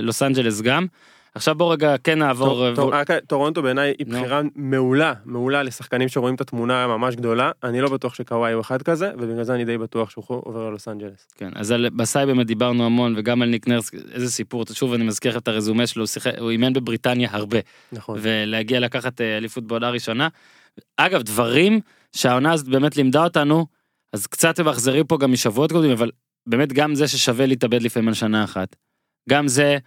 לוס 0.00 0.22
אנג'לס 0.22 0.60
גם. 0.60 0.86
עכשיו 1.34 1.54
בוא 1.54 1.72
רגע 1.72 1.94
כן 2.04 2.18
נעבור, 2.18 2.74
טור- 2.74 2.88
ו- 2.88 2.90
רק 2.90 3.10
טורונטו 3.26 3.62
בעיניי 3.62 3.94
היא. 3.98 4.06
בחירה 4.06 4.40
מעולה, 4.54 5.12
מעולה 5.24 5.62
לשחקנים 5.62 6.08
שרואים 6.08 6.34
את 6.34 6.40
התמונה 6.40 6.86
ממש 6.86 7.16
גדולה, 7.16 7.50
אני 7.64 7.80
לא 7.80 7.88
בטוח 7.90 8.14
שקוואי 8.14 8.52
הוא 8.52 8.60
אחד 8.60 8.82
כזה, 8.82 9.10
ובגלל 9.18 9.42
זה 9.42 9.54
אני 9.54 9.64
די 9.64 9.78
בטוח 9.78 10.10
שהוא 10.10 10.24
עובר 10.28 10.68
ללוס 10.68 10.88
אנג'לס. 10.88 11.26
כן, 11.36 11.50
אז 11.54 11.70
על 11.70 11.88
מסאי 11.88 12.26
באמת 12.26 12.46
דיברנו 12.46 12.86
המון, 12.86 13.14
וגם 13.16 13.42
על 13.42 13.48
ניק 13.48 13.68
נרס, 13.68 13.90
איזה 14.12 14.30
סיפור, 14.30 14.64
שוב 14.72 14.92
אני 14.92 15.04
מזכיר 15.04 15.38
את 15.38 15.48
הרזומה 15.48 15.86
שלו, 15.86 16.04
הוא 16.38 16.50
אימן 16.50 16.72
בבריטניה 16.72 17.28
הרבה. 17.32 17.58
נכון. 17.92 18.18
ולהגיע 18.22 18.80
לקחת 18.80 19.20
אה, 19.20 19.36
אליפות 19.36 19.64
בעונה 19.64 19.90
ראשונה. 19.90 20.28
אגב, 20.96 21.22
דברים 21.22 21.80
שהעונה 22.16 22.52
הזאת 22.52 22.68
באמת 22.68 22.96
לימדה 22.96 23.24
אותנו, 23.24 23.66
אז 24.12 24.26
קצת 24.26 24.58
הם 24.58 24.66
מחזירים 24.68 25.06
פה 25.06 25.18
גם 25.18 25.32
משבועות 25.32 25.72
קודמים, 25.72 25.90
אבל 25.92 26.10
באמת 26.46 26.72
גם 26.72 26.94
זה 26.94 27.08
ששווה 27.08 27.46
להתאבד 27.46 27.82
לפעמים 27.82 28.08
על 28.08 28.14
שנה 28.14 28.44
אחת. 28.44 28.76
גם 29.30 29.48
זה, 29.48 29.78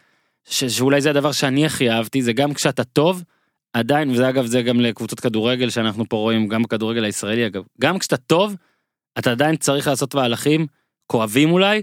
ש, 0.46 0.64
שאולי 0.64 1.02
זה 1.02 1.10
הדבר 1.10 1.32
שאני 1.32 1.66
הכי 1.66 1.90
אהבתי, 1.90 2.22
זה 2.22 2.34
גם 2.34 2.54
כשאתה 2.54 2.84
טוב, 2.84 3.24
עדיין, 3.74 4.10
וזה 4.10 4.30
אגב 4.30 4.46
זה 4.46 4.62
גם 4.62 4.82
לקבוצות 4.82 5.20
כדורגל 5.20 5.70
שאנחנו 5.70 6.10
פה 6.10 6.18
רואים, 6.18 6.48
גם 6.48 6.64
בכדורגל 6.64 7.04
הישראלי 7.04 7.48
אגב, 7.48 7.64
גם 7.82 8.00
כשאתה 8.00 8.18
טוב, 8.18 8.56
אתה 9.20 9.32
עדיין 9.32 9.56
צריך 9.56 9.88
לעשות 9.88 10.16
מהלכים 10.16 10.68
כואבים 11.08 11.52
אולי, 11.52 11.82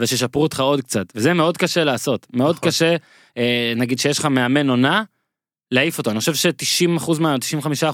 וששפרו 0.00 0.42
אותך 0.42 0.60
עוד 0.60 0.80
קצת, 0.80 1.06
וזה 1.14 1.34
מאוד 1.34 1.56
קשה 1.56 1.84
לעשות, 1.84 2.26
מאוד 2.32 2.56
נכון. 2.56 2.68
קשה, 2.68 2.96
אה, 3.36 3.72
נגיד 3.76 3.98
שיש 3.98 4.18
לך 4.18 4.24
מאמן 4.24 4.70
עונה, 4.70 5.02
להעיף 5.70 5.98
אותו. 5.98 6.10
אני 6.10 6.18
חושב 6.18 6.34
ש-90% 6.34 7.20
מה... 7.20 7.36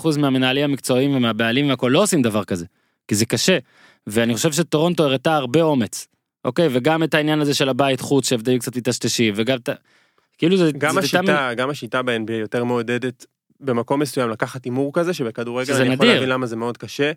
95% 0.03 0.19
מהמנהלים 0.19 0.65
המקצועיים 0.65 1.17
ומהבעלים 1.17 1.71
והכל 1.71 1.89
לא 1.89 2.03
עושים 2.03 2.23
דבר 2.23 2.45
כזה. 2.45 2.67
כי 3.09 3.15
זה 3.15 3.27
קשה. 3.27 3.59
ואני 4.07 4.35
חושב 4.35 4.53
שטורונטו 4.53 5.05
הראתה 5.05 5.37
הרבה 5.37 5.63
אומץ. 5.63 6.07
אוקיי? 6.45 6.69
וגם 6.71 7.03
את 7.03 7.15
העניין 7.15 7.41
הזה 7.41 7.55
של 7.55 7.69
הבית 7.69 8.01
חוץ 8.01 8.29
שהבדלים 8.29 8.59
קצת 8.59 8.77
מטשטשים, 8.77 9.35
וגם 9.37 9.57
את. 9.57 9.69
כאילו 10.45 10.57
זה... 10.57 10.71
גם 10.79 10.95
זה 10.95 11.01
השיטה, 11.01 11.23
תמיד- 11.23 11.57
גם 11.59 11.71
השיטה 11.71 12.03
ב-NBA 12.03 12.33
יותר 12.33 12.65
מעודדת 12.65 13.27
במקום 13.61 14.01
מסוים 14.01 14.31
לקחת 14.31 14.65
הימור 14.65 14.93
כזה, 14.95 15.15
שבכדורגל 15.15 15.75
אני 15.75 15.95
יכול. 15.95 16.07
להבין 16.07 16.29
למה 16.29 16.47
זה 16.47 16.57
מאוד 16.57 16.77
קשה, 16.79 17.13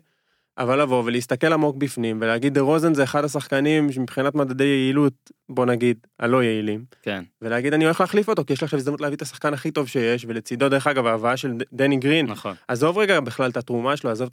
אבל 0.58 0.82
לבוא 0.82 1.02
ולהסתכל 1.06 1.52
עמוק 1.52 1.76
בפנים 1.76 2.18
ולהגיד 2.20 2.54
דה 2.54 2.60
רוזן 2.60 2.94
זה 2.94 3.04
אחד 3.04 3.24
השחקנים 3.24 3.92
שמבחינת 3.92 4.34
מדדי 4.34 4.64
יעילות, 4.64 5.12
בוא 5.48 5.66
נגיד, 5.66 5.98
הלא 6.20 6.42
יעילים, 6.42 6.84
כן. 7.02 7.24
ולהגיד 7.42 7.74
אני 7.74 7.84
הולך 7.84 8.00
להחליף 8.00 8.28
אותו, 8.28 8.44
כי 8.46 8.52
יש 8.52 8.62
לך 8.62 8.74
הזדמנות 8.74 9.00
להביא 9.00 9.16
את 9.16 9.22
השחקן 9.22 9.54
הכי 9.54 9.70
טוב 9.70 9.88
שיש, 9.88 10.24
ולצידו 10.28 10.68
דרך 10.68 10.86
אגב 10.86 11.06
ההבאה 11.06 11.36
של 11.36 11.52
דני 11.72 11.96
גרין, 11.96 12.26
נכון. 12.26 12.54
עזוב 12.68 12.98
רגע 12.98 13.20
בכלל 13.20 13.50
את 13.50 13.56
התרומה 13.56 13.96
שלו, 13.96 14.10
עזוב 14.10 14.28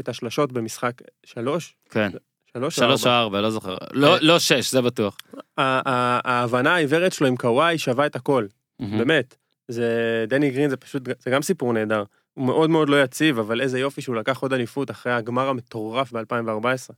את 0.00 0.08
השלשות 0.08 0.52
במשחק 0.52 0.92
שלוש, 1.26 1.74
כן. 1.90 2.10
שלוש, 2.54 2.78
או 2.78 2.84
שלוש 2.84 3.06
או 3.06 3.10
ארבע. 3.10 3.40
לא 3.40 3.50
זוכר. 3.50 3.76
לא, 3.92 4.16
לא 4.20 4.38
שש, 4.38 4.70
זה 4.70 4.82
בטוח. 4.82 5.16
ההבנה 5.58 6.74
העיוורת 6.74 7.12
שלו 7.12 7.26
עם 7.26 7.36
קוואי 7.36 7.78
שווה 7.78 8.06
את 8.06 8.16
הכל. 8.16 8.46
באמת. 8.80 9.36
זה 9.68 10.24
דני 10.28 10.50
גרין 10.50 10.70
זה 10.70 10.76
פשוט 10.76 11.02
זה 11.18 11.30
גם 11.30 11.42
סיפור 11.42 11.72
נהדר. 11.72 12.04
הוא 12.34 12.46
מאוד 12.46 12.70
מאוד 12.70 12.88
לא 12.88 13.02
יציב 13.02 13.38
אבל 13.38 13.60
איזה 13.60 13.80
יופי 13.80 14.00
שהוא 14.00 14.16
לקח 14.16 14.38
עוד 14.38 14.52
אליפות 14.52 14.90
אחרי 14.90 15.12
הגמר 15.12 15.48
המטורף 15.48 16.12
ב-2014. 16.12 16.92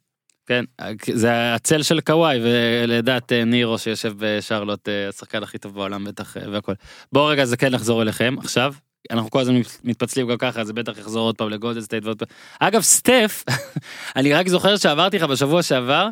כן, 0.47 0.65
זה 1.13 1.55
הצל 1.55 1.83
של 1.83 2.01
קוואי, 2.01 2.41
ולדעת 2.43 3.33
אה, 3.33 3.45
נירו 3.45 3.79
שיושב 3.79 4.13
בשרלוט, 4.19 4.89
אה, 4.89 5.09
השחקן 5.09 5.43
הכי 5.43 5.59
טוב 5.59 5.75
בעולם 5.75 6.05
בטח 6.05 6.37
אה, 6.37 6.51
והכל. 6.51 6.73
בואו 7.13 7.27
רגע 7.27 7.45
זה 7.45 7.57
כן 7.57 7.75
נחזור 7.75 8.03
אליכם 8.03 8.35
עכשיו. 8.39 8.75
אנחנו 9.11 9.31
כל 9.31 9.41
הזמן 9.41 9.61
מתפצלים 9.85 10.29
גם 10.29 10.39
ככה, 10.39 10.65
זה 10.65 10.73
בטח 10.73 10.99
יחזור 10.99 11.27
עוד 11.27 11.37
פעם 11.37 11.49
לגולדן 11.49 11.81
סטייט 11.81 12.05
ועוד 12.05 12.19
פעם. 12.19 12.29
אגב, 12.61 12.81
סטף, 12.81 13.45
אני 14.17 14.33
רק 14.33 14.49
זוכר 14.49 14.77
שעברתי 14.77 15.19
לך 15.19 15.23
בשבוע 15.23 15.63
שעבר, 15.63 16.09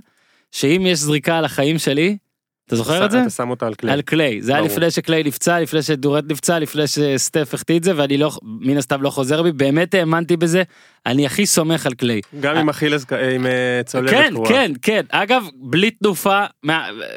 שאם 0.50 0.82
יש 0.86 0.98
זריקה 0.98 1.38
על 1.38 1.44
החיים 1.44 1.78
שלי, 1.78 2.16
אתה 2.70 2.76
זוכר 2.76 3.04
את 3.04 3.10
זה? 3.10 3.20
אתה 3.22 3.30
שם 3.30 3.50
אותה 3.50 3.66
על 3.66 3.74
כלי. 3.74 3.90
על 3.92 4.02
קליי, 4.02 4.42
זה 4.42 4.52
היה. 4.52 4.60
לפני 4.60 4.90
שקליי 4.90 5.22
נפצע, 5.22 5.60
לפני 5.60 5.82
שדורט 5.82 6.24
נפצע, 6.28 6.58
לפני 6.58 6.86
שסטף 6.86 7.54
החטיא 7.54 7.78
את 7.78 7.84
זה, 7.84 7.92
ואני 7.96 8.18
לא, 8.18 8.30
מן 8.42 8.76
הסתם 8.76 9.02
לא 9.02 9.10
חוזר 9.10 9.42
בי, 9.42 9.52
באמת 9.52 9.94
האמנתי 9.94 10.36
בזה, 10.36 10.62
אני 11.06 11.26
הכי 11.26 11.46
סומך 11.46 11.86
על 11.86 11.94
קליי. 11.94 12.20
גם 12.40 12.56
עם 12.56 12.68
אכילס, 12.68 13.04
ק- 13.04 13.12
עם 13.12 13.46
אה, 13.46 13.80
צוללת 13.86 14.10
כן. 14.10 14.34
כן, 14.48 14.72
כן, 14.82 15.02
אגב, 15.10 15.44
בלי 15.56 15.90
תנופה, 15.90 16.44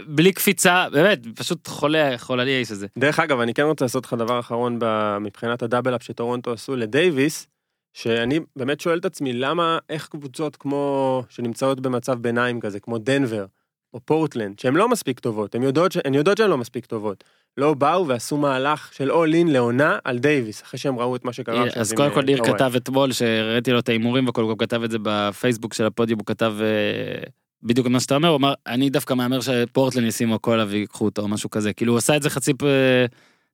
בלי 0.08 0.32
קפיצה, 0.34 0.86
באמת, 0.91 1.20
פשוט 1.36 1.68
חולה, 1.68 2.18
חולני 2.18 2.51
האיש 2.51 2.72
הזה. 2.72 2.88
דרך 2.97 3.20
אגב, 3.20 3.39
אני 3.39 3.54
כן 3.54 3.64
רוצה 3.64 3.86
לעשות 3.86 4.06
לך 4.06 4.14
דבר 4.14 4.39
אחרון 4.39 4.80
מבחינת 5.22 5.64
ה 5.64 5.68
double 5.68 5.95
up 5.95 6.03
שטורונטו 6.04 6.54
עשו 6.54 6.76
לדייוויס, 6.76 7.47
שאני 7.93 8.39
באמת 8.56 8.82
שואל 8.82 8.97
את 8.97 9.06
עצמי 9.06 9.34
למה, 9.34 9.78
איך 9.89 10.08
קבוצות 10.08 10.56
כמו, 10.56 11.24
שנמצאות 11.30 11.80
במצב 11.80 12.14
ביניים 12.14 12.60
כזה, 12.60 12.80
כמו 12.80 12.97
דנבר, 12.97 13.45
או 13.94 14.00
פורטלנד, 14.00 14.60
שהן 14.60 14.76
לא 14.76 14.89
מספיק 14.89 15.20
טובות, 15.20 15.56
הן 15.56 15.64
יודעות, 15.64 15.91
ש- 15.91 15.98
יודעות 16.14 16.38
שהן 16.38 16.50
לא 16.50 16.58
מספיק 16.58 16.86
טובות, 16.86 17.24
לא 17.58 17.74
באו 17.74 18.08
ועשו 18.08 18.38
מהלך 18.38 18.89
של 18.94 19.12
all 19.11 19.34
in 19.34 19.47
לעונה 19.52 19.98
על 20.04 20.20
דייוויס, 20.20 20.64
אחרי 20.64 20.80
שהם 20.80 21.00
ראו 21.00 21.16
את 21.16 21.26
מה 21.26 21.34
שקרה 21.34 21.64
עכשיו 21.64 21.82
אז 21.82 21.94
קודם 21.94 22.10
אה, 22.10 22.16
כל 22.16 22.22
ניר. 22.22 22.44
כתב 22.44 22.74
אתמול, 22.78 23.12
שהראיתי 23.12 23.72
לו 23.72 23.80
את 23.80 23.89
ההימורים 23.89 24.26
והכל, 24.26 24.41
הוא 24.41 24.50
גם 24.50 24.58
כתב 24.58 24.84
את 24.84 24.91
זה 24.91 24.98
בפייסבוק 25.02 25.74
של 25.74 25.86
הפודיום, 25.86 26.20
הוא 26.20 26.26
כתב 26.26 26.54
אה, 26.62 27.24
בדיוק 27.64 27.88
מה 27.88 28.00
שאתה 28.00 28.16
אומר, 28.16 28.28
הוא 28.30 28.38
אמר, 28.38 28.54
אני 28.68 28.89
דווקא 28.89 29.14
מהמר 29.14 29.41
שפורטלנד 29.41 30.08
ישימו 30.08 30.39
קולה 30.39 30.66
ויקחו 30.68 31.06
אותו, 31.06 31.22
או 31.22 31.28
משהו 31.28 31.50
כזה, 31.50 31.74
כאילו 31.74 31.94
הוא 31.94 31.98
עשה 31.98 32.16
את 32.16 32.22
זה 32.24 32.30
חצי 32.30 32.52
אה, 32.64 33.06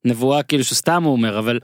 נבואה, 0.06 0.44
כאילו 0.44 0.64
שסתם 0.64 1.04
הוא 1.04 1.12
אומר, 1.12 1.40
אבל, 1.40 1.60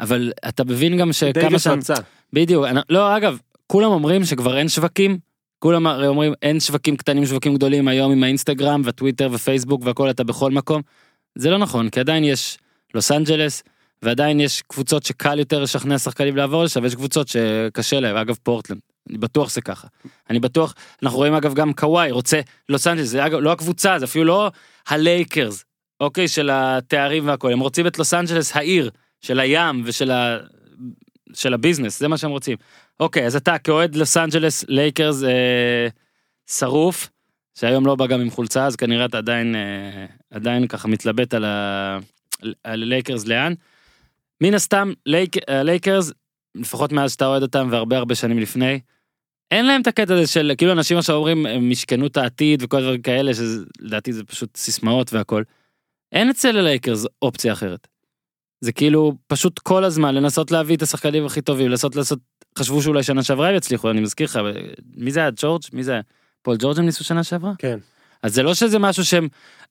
אבל 0.00 0.32
אתה 0.48 0.64
מבין 0.64 0.96
גם 0.98 1.12
שכמה 1.12 1.32
דייוויס 1.32 1.62
שם, 1.62 1.78
רצה. 1.78 1.94
בדיוק, 2.32 2.64
אני- 2.64 2.80
לא 2.90 3.16
אגב, 3.16 3.38
כולם 3.66 3.90
אומרים 3.90 4.24
שכבר 4.24 4.56
אין 4.58 4.68
שווקים, 4.68 5.18
כולם 5.64 5.86
אומרים 5.86 6.32
אין 6.42 6.60
שווקים 6.60 6.96
קטנים 6.96 7.26
שווקים 7.26 7.54
גדולים 7.54 7.88
היום 7.88 8.12
עם 8.12 8.22
האינסטגרם 8.22 8.82
וטוויטר 8.84 9.28
ופייסבוק 9.32 9.82
והכל 9.84 10.10
אתה 10.10 10.24
בכל 10.24 10.50
מקום. 10.50 10.82
זה 11.34 11.50
לא 11.50 11.58
נכון 11.58 11.90
כי 11.90 12.00
עדיין 12.00 12.24
יש 12.24 12.58
לוס 12.94 13.12
אנג'לס 13.12 13.62
ועדיין 14.02 14.40
יש 14.40 14.62
קבוצות 14.62 15.02
שקל 15.02 15.38
יותר 15.38 15.62
לשכנע 15.62 15.98
שחקנים 15.98 16.36
לעבור 16.36 16.64
לשם 16.64 16.82
ויש 16.82 16.94
קבוצות 16.94 17.28
שקשה 17.28 18.00
להם 18.00 18.16
אגב 18.16 18.36
פורטלנד. 18.42 18.80
אני 19.10 19.18
בטוח 19.18 19.50
זה 19.50 19.60
ככה. 19.60 19.88
אני 20.30 20.40
בטוח 20.40 20.74
אנחנו 21.02 21.18
רואים 21.18 21.34
אגב 21.34 21.54
גם 21.54 21.72
קוואי 21.72 22.10
רוצה 22.10 22.40
לוס 22.68 22.86
אנג'לס 22.86 23.08
זה 23.08 23.26
אגב 23.26 23.38
לא 23.38 23.52
הקבוצה 23.52 23.98
זה 23.98 24.04
אפילו 24.04 24.24
לא 24.24 24.50
הלייקרס 24.88 25.64
אוקיי 26.00 26.28
של 26.28 26.50
התארים 26.52 27.28
והכל 27.28 27.52
הם 27.52 27.60
רוצים 27.60 27.86
את 27.86 27.98
לוס 27.98 28.14
אנג'לס 28.14 28.56
העיר 28.56 28.90
של 29.20 29.40
הים 29.40 29.82
ושל 29.84 30.10
ה... 30.10 30.38
של 31.34 31.54
ה 31.54 31.59
business 31.59 31.98
זה 32.00 32.08
מה 32.08 32.18
שהם 32.18 32.30
רוצים. 32.30 32.56
אוקיי 33.00 33.26
אז 33.26 33.36
אתה 33.36 33.58
כאוהד 33.58 33.96
לוס 33.96 34.16
אנג'לס 34.16 34.64
לייקרס 34.68 35.22
אה, 35.24 35.88
שרוף 36.50 37.10
שהיום 37.58 37.86
לא 37.86 37.94
בא 37.94 38.06
גם 38.06 38.20
עם 38.20 38.30
חולצה 38.30 38.66
אז 38.66 38.76
כנראה 38.76 39.04
אתה 39.04 39.18
עדיין 39.18 39.54
אה, 39.54 40.06
עדיין 40.30 40.66
ככה 40.66 40.88
מתלבט 40.88 41.34
על 41.34 41.44
ה- 41.44 41.98
על 42.64 42.84
לייקרס 42.84 43.26
לאן. 43.26 43.52
מן 44.40 44.54
הסתם 44.54 44.92
לייק, 45.06 45.36
לייקרס 45.50 46.12
לפחות 46.54 46.92
מאז 46.92 47.12
שאתה 47.12 47.26
אוהד 47.26 47.42
אותם 47.42 47.68
והרבה 47.70 47.96
הרבה 47.96 48.14
שנים 48.14 48.38
לפני. 48.38 48.80
אין 49.50 49.66
להם 49.66 49.80
את 49.82 49.86
הקטע 49.86 50.14
הזה 50.14 50.26
של 50.26 50.52
כאילו 50.58 50.72
אנשים 50.72 50.98
עכשיו 50.98 51.16
אומרים 51.16 51.46
הם 51.46 51.70
את 52.06 52.16
העתיד 52.16 52.62
וכל 52.62 52.82
דברים 52.82 53.02
כאלה 53.02 53.32
שלדעתי 53.34 54.12
זה 54.12 54.24
פשוט 54.24 54.56
סיסמאות 54.56 55.12
והכל. 55.12 55.42
אין 56.12 56.30
אצל 56.30 56.58
הלייקרס 56.58 57.06
אופציה 57.22 57.52
אחרת. 57.52 57.86
זה 58.64 58.72
כאילו 58.72 59.12
פשוט 59.26 59.58
כל 59.58 59.84
הזמן 59.84 60.14
לנסות 60.14 60.50
להביא 60.50 60.76
את 60.76 60.82
השחקנים 60.82 61.26
הכי 61.26 61.40
טובים 61.40 61.68
לנסות 61.68 61.96
לעשות 61.96 62.18
חשבו 62.58 62.82
שאולי 62.82 63.02
שנה 63.02 63.22
שעברה 63.22 63.48
הם 63.48 63.54
יצליחו 63.56 63.90
אני 63.90 64.00
מזכיר 64.00 64.26
לך 64.26 64.38
מי 64.96 65.10
זה 65.10 65.20
היה 65.20 65.30
ג'ורג' 65.36 65.62
מי 65.72 65.82
זה 65.84 65.92
היה? 65.92 66.00
פול 66.42 66.56
ג'ורג' 66.58 66.78
הם 66.78 66.84
ניסו 66.84 67.04
שנה 67.04 67.24
שעברה? 67.24 67.52
כן. 67.58 67.78
אז 68.22 68.34
זה 68.34 68.42
לא 68.42 68.54
שזה 68.54 68.78
משהו 68.78 69.04
שהם 69.04 69.28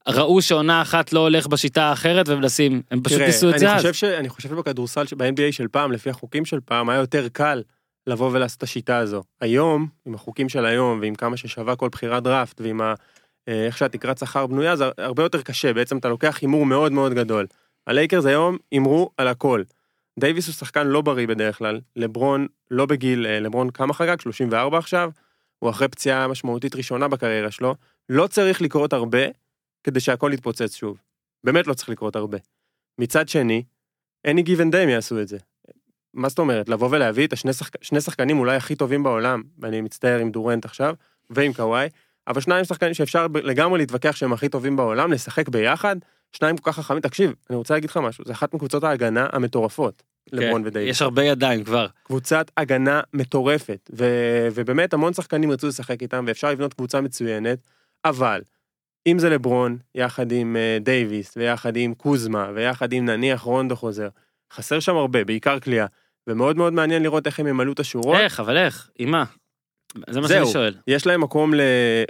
ראו 0.07 0.41
שעונה 0.41 0.81
אחת 0.81 1.13
לא 1.13 1.19
הולך 1.19 1.47
בשיטה 1.47 1.83
האחרת 1.83 2.29
ומנסים 2.29 2.81
הם 2.91 3.01
פשוט 3.03 3.17
תראה, 3.17 3.27
ניסו 3.27 3.49
את 3.49 3.59
זה 3.59 3.65
אני 3.65 3.75
אז. 3.75 3.81
חושב 3.81 3.93
ש- 3.93 4.03
אני 4.03 4.29
חושב 4.29 4.49
שבכדורסל, 4.49 5.03
ב-NBA 5.17 5.51
של 5.51 5.67
פעם, 5.67 5.91
לפי 5.91 6.09
החוקים 6.09 6.45
של 6.45 6.59
פעם, 6.65 6.89
היה 6.89 6.99
יותר 6.99 7.27
קל 7.29 7.61
לבוא 8.07 8.29
ולעשות 8.33 8.57
את 8.57 8.63
השיטה 8.63 8.97
הזו. 8.97 9.23
היום, 9.41 9.87
עם 10.05 10.15
החוקים 10.15 10.49
של 10.49 10.65
היום, 10.65 10.99
ועם 11.01 11.15
כמה 11.15 11.37
ששווה 11.37 11.75
כל 11.75 11.89
בחירת 11.91 12.23
דראפט, 12.23 12.61
ועם 12.61 12.81
ה... 12.81 12.93
אה, 13.47 13.65
איך 13.65 13.77
שהתקרת 13.77 14.17
שכר 14.17 14.47
בנויה, 14.47 14.75
זה 14.75 14.85
הרבה 14.97 15.23
יותר 15.23 15.41
קשה, 15.41 15.73
בעצם 15.73 15.97
אתה 15.97 16.09
לוקח 16.09 16.37
הימור 16.41 16.65
מאוד 16.65 16.91
מאוד 16.91 17.13
גדול. 17.13 17.45
הלייקרס 17.87 18.25
היום 18.25 18.57
הימרו 18.71 19.11
על 19.17 19.27
הכל. 19.27 19.63
דייוויס 20.19 20.47
הוא 20.47 20.53
שחקן 20.53 20.87
לא 20.87 21.01
בריא 21.01 21.27
בדרך 21.27 21.57
כלל, 21.57 21.81
לברון 21.95 22.47
לא 22.71 22.85
בגיל, 22.85 23.25
אה, 23.25 23.39
לברון 23.39 23.69
כמה 23.69 23.93
חגג? 23.93 24.19
34 24.21 24.77
עכשיו? 24.77 25.11
הוא 25.59 25.69
אחרי 25.69 25.87
פציעה 25.87 26.27
משמעותית 26.27 26.75
ראשונה 26.75 27.07
בקריירה 27.07 27.51
שלו. 27.51 27.75
לא 28.09 28.27
צריך 28.27 28.61
לקרות 28.61 28.93
הרבה 28.93 29.19
כדי 29.83 29.99
שהכל 29.99 30.31
יתפוצץ 30.33 30.75
שוב. 30.75 30.97
באמת 31.43 31.67
לא 31.67 31.73
צריך 31.73 31.89
לקרות 31.89 32.15
הרבה. 32.15 32.37
מצד 32.99 33.29
שני, 33.29 33.63
any 34.27 34.41
given 34.41 34.73
day 34.73 34.77
הם 34.77 34.89
יעשו 34.89 35.21
את 35.21 35.27
זה. 35.27 35.37
מה 36.13 36.29
זאת 36.29 36.39
אומרת? 36.39 36.69
לבוא 36.69 36.89
ולהביא 36.91 37.27
את 37.27 37.33
השני 37.33 37.53
שחק... 37.53 37.83
שני 37.83 38.01
שחקנים 38.01 38.39
אולי 38.39 38.55
הכי 38.55 38.75
טובים 38.75 39.03
בעולם, 39.03 39.43
ואני 39.59 39.81
מצטער 39.81 40.19
עם 40.19 40.31
דורנט 40.31 40.65
עכשיו, 40.65 40.95
ועם 41.29 41.53
קוואי, 41.53 41.87
אבל 42.27 42.41
שניים 42.41 42.65
שחקנים 42.65 42.93
שאפשר 42.93 43.27
לגמרי 43.43 43.77
להתווכח 43.77 44.15
שהם 44.15 44.33
הכי 44.33 44.49
טובים 44.49 44.75
בעולם, 44.75 45.11
לשחק 45.11 45.49
ביחד, 45.49 45.95
שניים 46.33 46.57
כל 46.57 46.71
כך 46.71 46.79
חכמים. 46.79 47.01
תקשיב, 47.01 47.33
אני 47.49 47.57
רוצה 47.57 47.73
להגיד 47.73 47.89
לך 47.89 47.97
משהו, 47.97 48.23
זה 48.25 48.33
אחת 48.33 48.53
מקבוצות 48.53 48.83
ההגנה 48.83 49.27
המטורפות, 49.31 50.03
לברון 50.31 50.61
כן, 50.61 50.67
ודייוויס. 50.67 50.95
יש 50.95 51.01
הרבה 51.01 51.23
ידיים 51.23 51.63
כבר. 51.63 51.87
קבוצת 52.03 52.51
הגנה 52.57 53.01
מטורפת, 53.13 53.89
ו... 53.97 54.05
ובאמת 54.53 54.93
המון 54.93 55.13
שחקנים 55.13 55.51
רצו 55.51 55.67
לשחק 55.67 56.01
איתם, 56.01 56.25
ואפשר 56.27 56.51
לבנות 56.51 56.73
קבוצה 56.73 57.01
מצוינת, 57.01 57.59
אבל 58.05 58.41
אם 59.07 59.19
זה 59.19 59.29
לברון, 59.29 59.77
יחד 59.95 60.31
עם 60.31 60.55
אה, 60.55 60.77
דייוויס, 60.81 61.37
ויחד 61.37 61.77
עם 61.77 61.93
קוזמה, 61.93 62.51
ויחד 62.55 62.93
עם 62.93 63.05
נניח 63.05 63.41
רונדו 63.41 63.75
חוזר, 63.75 64.09
חסר 64.53 64.79
שם 64.79 64.95
הרבה, 64.95 65.23
בעיקר 65.23 65.59
קליעה, 65.59 65.87
ומאוד 66.27 66.57
מאוד 66.57 66.73
מעניין 66.73 67.03
לראות 67.03 67.27
איך 67.27 67.39
הם 67.39 67.47
ימלאו 67.47 67.73
את 67.73 67.79
השורות. 67.79 68.17
איך 68.17 68.39
אבל 68.39 68.57
איך? 68.57 68.89
עם 68.95 69.11
מה? 69.11 69.23
זה 70.09 70.21
מה. 70.21 70.27
שאני 70.27 70.45
שואל. 70.45 70.73
יש 70.87 71.07
להם 71.07 71.21
מקום 71.21 71.53
ל... 71.53 71.61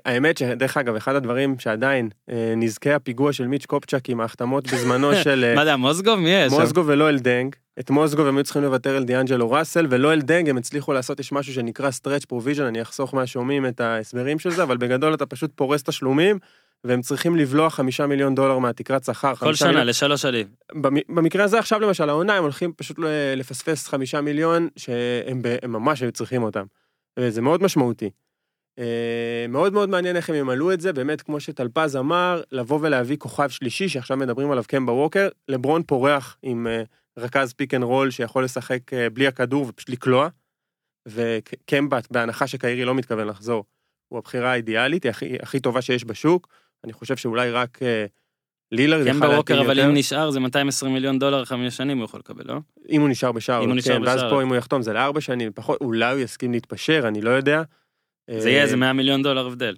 האמת 0.05 0.37
שדרך 0.37 0.77
אגב, 0.77 0.95
אחד 0.95 1.15
הדברים 1.15 1.55
שעדיין 1.59 2.09
אה, 2.29 2.53
נזקי 2.57 2.91
הפיגוע 2.91 3.33
של 3.33 3.47
מיץ' 3.47 3.65
קופצ'ק 3.65 4.09
עם 4.09 4.21
ההחתמות 4.21 4.73
בזמנו 4.73 5.11
של 5.23 5.43
אה, 5.47 5.55
מה 5.55 5.65
זה 5.65 5.75
מוזגוב? 5.75 6.19
מי 6.19 6.29
יש? 6.29 6.53
שם? 6.53 6.59
מוזגו 6.61 6.85
ולא 6.85 7.09
אלדנג. 7.09 7.55
את 7.79 7.89
מוזגוב 7.89 8.27
הם 8.27 8.37
היו 8.37 8.43
צריכים 8.43 8.61
לוותר 8.63 8.95
על 8.95 9.03
דיאנג'לו 9.03 9.51
ראסל, 9.51 9.87
ולואל 9.89 10.13
דנג 10.13 10.49
הם 10.49 10.57
הצליחו 10.57 10.93
לעשות, 10.93 11.19
יש 11.19 11.31
משהו 11.31 11.53
שנקרא 11.53 11.89
stretch 11.89 12.25
provision, 12.33 12.61
אני 12.61 12.81
אחסוך 12.81 13.13
מהשומעים 13.13 13.65
את 13.65 13.81
ההסברים 13.81 14.39
של 14.39 14.49
זה, 14.51 14.63
אבל 14.63 14.77
בגדול 14.77 15.13
אתה 15.13 15.25
פשוט 15.25 15.51
פורס 15.55 15.83
תשלומים, 15.83 16.39
והם 16.83 17.01
צריכים 17.01 17.35
לבלוע 17.35 17.69
חמישה 17.69 18.07
מיליון 18.07 18.35
דולר 18.35 18.57
מהתקרת 18.57 19.03
שכר. 19.03 19.35
כל 19.35 19.53
שנה 19.55 19.67
מיליון- 19.69 19.87
לשלוש 19.87 20.21
שנים. 20.21 20.47
במ- 20.73 21.15
במקרה 21.15 21.43
הזה 21.43 21.59
עכשיו 21.59 21.79
למשל 21.79 22.09
העונה 22.09 22.35
הם 22.37 22.43
הולכים 22.43 22.73
פשוט 22.77 22.97
לפספס 23.35 23.87
חמישה 23.87 24.21
מיליון 24.21 24.67
שהם 24.75 25.41
ב- 25.41 25.67
ממש 25.67 26.01
היו 26.01 26.11
צריכים 26.11 26.43
אותם. 26.43 26.63
וזה 27.19 27.41
מאוד 27.41 27.63
משמעותי. 27.63 28.09
אה, 28.79 29.45
מאוד 29.49 29.73
מאוד 29.73 29.89
מעניין 29.89 30.15
איך 30.15 30.29
הם 30.29 30.35
ימלאו 30.35 30.73
את 30.73 30.81
זה, 30.81 30.93
באמת 30.93 31.21
כמו 31.21 31.39
שטלפז 31.39 31.95
אמר, 31.95 32.41
לבוא 32.51 32.79
ולהביא 32.81 33.17
כוכב 33.17 33.49
שלישי 33.49 33.89
שעכשיו 33.89 34.17
מדברים 34.17 34.51
עליו 34.51 34.63
קמבה 34.67 34.91
ווקר, 34.91 35.29
לברון 35.47 35.83
פורח 35.83 36.37
עם 36.41 36.67
אה, 36.67 36.83
רכז 37.17 37.53
pick 37.53 37.73
and 37.73 37.83
roll 37.83 38.11
שיכול 38.11 38.43
לשחק 38.43 38.93
אה, 38.93 39.09
בלי 39.09 39.27
הכדור 39.27 39.65
ופשוט 39.69 39.89
לקלוע, 39.89 40.27
וקמבה 41.07 41.99
בהנחה 42.11 42.47
שקיירי 42.47 42.85
לא 42.85 42.95
מתכוון 42.95 43.27
לחזור, 43.27 43.65
הוא 44.09 44.19
הבחירה 44.19 44.51
האידיאלית, 44.51 45.03
היא 45.03 45.09
הכי, 45.09 45.37
הכי 45.41 45.59
טובה 45.59 45.81
שיש 45.81 46.05
בשוק, 46.05 46.47
אני 46.83 46.93
חושב 46.93 47.17
שאולי 47.17 47.51
רק 47.51 47.79
אה, 48.73 48.77
לילר 48.77 49.05
כן 49.05 49.19
בווקר 49.19 49.61
אבל 49.61 49.79
אם 49.79 49.93
נשאר 49.93 50.31
זה 50.31 50.39
220 50.39 50.93
מיליון 50.93 51.19
דולר 51.19 51.45
חמש 51.45 51.77
שנים 51.77 51.97
הוא 51.97 52.05
יכול 52.05 52.19
לקבל 52.19 52.43
לא? 52.45 52.59
אם 52.89 53.01
הוא 53.01 53.09
נשאר 53.09 53.31
בשארלוט, 53.31 53.63
אם 53.63 53.69
הוא 53.69 53.77
נשאר 53.77 53.95
כן, 53.95 54.03
ואז 54.03 54.19
בשארלוט. 54.19 54.29
פה 54.29 54.41
אם 54.41 54.47
הוא 54.47 54.55
יחתום 54.55 54.81
זה 54.81 54.93
לארבע 54.93 55.21
שנים, 55.21 55.51
פחות, 55.55 55.77
אולי 55.81 56.13
הוא 56.13 56.19
יסכים 56.19 56.51
להתפשר, 56.51 57.03
אני 57.07 57.21
לא 57.21 57.29
יודע. 57.29 57.61
זה 58.37 58.49
יהיה 58.49 58.63
איזה 58.63 58.75
100 58.75 58.93
מיליון 58.93 59.23
דולר 59.23 59.47
הבדל. 59.47 59.75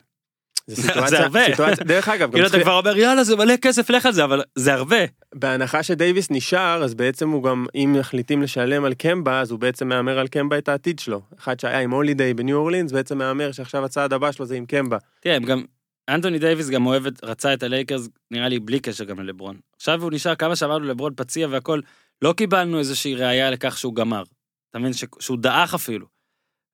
זה 0.67 0.75
זה 0.81 0.87
סיטואציה, 0.87 1.23
הרבה. 1.23 1.45
סיטואציה, 1.45 1.83
דרך 1.83 2.09
אגב, 2.09 2.31
כאילו 2.33 2.47
אתה 2.47 2.59
כבר 2.59 2.77
אומר 2.77 2.97
יאללה 2.97 3.23
זה 3.23 3.35
מלא 3.35 3.57
כסף 3.57 3.89
לך 3.89 4.05
על 4.05 4.11
זה 4.11 4.23
אבל 4.23 4.41
זה 4.55 4.73
הרבה. 4.73 4.97
בהנחה 5.35 5.83
שדייוויס 5.83 6.27
נשאר, 6.31 6.83
אז 6.83 6.93
בעצם 6.93 7.29
הוא 7.29 7.43
גם, 7.43 7.65
אם 7.75 7.95
מחליטים 7.99 8.41
לשלם 8.41 8.85
על 8.85 8.93
קמבה, 8.93 9.41
אז 9.41 9.51
הוא 9.51 9.59
בעצם 9.59 9.87
מהמר 9.87 10.19
על 10.19 10.27
קמבה 10.27 10.57
את 10.57 10.69
העתיד 10.69 10.99
שלו. 10.99 11.21
אחד 11.39 11.59
שהיה 11.59 11.79
עם 11.79 11.91
הולידיי 11.91 12.33
בניו 12.33 12.57
אורלינס, 12.57 12.91
בעצם 12.91 13.17
מהמר 13.17 13.51
שעכשיו 13.51 13.85
הצעד 13.85 14.13
הבא 14.13 14.31
שלו 14.31 14.45
זה 14.45 14.55
עם 14.55 14.65
קמבה. 14.65 14.97
תראה, 15.19 15.35
הם 15.35 15.43
גם, 15.43 15.63
אנטוני 16.09 16.39
דייוויס 16.39 16.69
גם 16.69 16.85
אוהב, 16.85 17.03
רצה 17.23 17.53
את 17.53 17.63
הלייקרס, 17.63 18.09
נראה 18.31 18.49
לי 18.49 18.59
בלי 18.59 18.79
קשר 18.79 19.03
גם 19.03 19.19
ללברון. 19.19 19.59
עכשיו 19.75 20.03
הוא 20.03 20.11
נשאר, 20.13 20.35
כמה 20.35 20.55
שאמרנו 20.55 20.85
לברון 20.85 21.13
פציע 21.15 21.47
והכל, 21.51 21.79
לא 22.21 22.33
קיבלנו 22.37 22.79
איזושהי 22.79 23.15
ראייה 23.15 23.51
לכך 23.51 23.77
שהוא 23.77 23.95
גמר. 23.95 24.23
אתה 24.69 24.79
מבין? 24.79 24.93
ש- 24.93 25.05
שהוא 25.19 25.37
דעך 25.37 25.73
אפילו. 25.73 26.05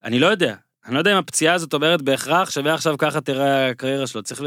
אני 0.03 0.19
לא 0.19 0.27
יודע. 0.27 0.55
אני 0.85 0.93
לא 0.93 0.99
יודע 0.99 1.11
אם 1.13 1.17
הפציעה 1.17 1.53
הזאת 1.53 1.73
אומרת 1.73 2.01
בהכרח 2.01 2.49
שמעכשיו 2.49 2.95
ככה 2.97 3.21
תראה 3.21 3.69
הקריירה 3.69 4.07
שלו, 4.07 4.23
צריך 4.23 4.41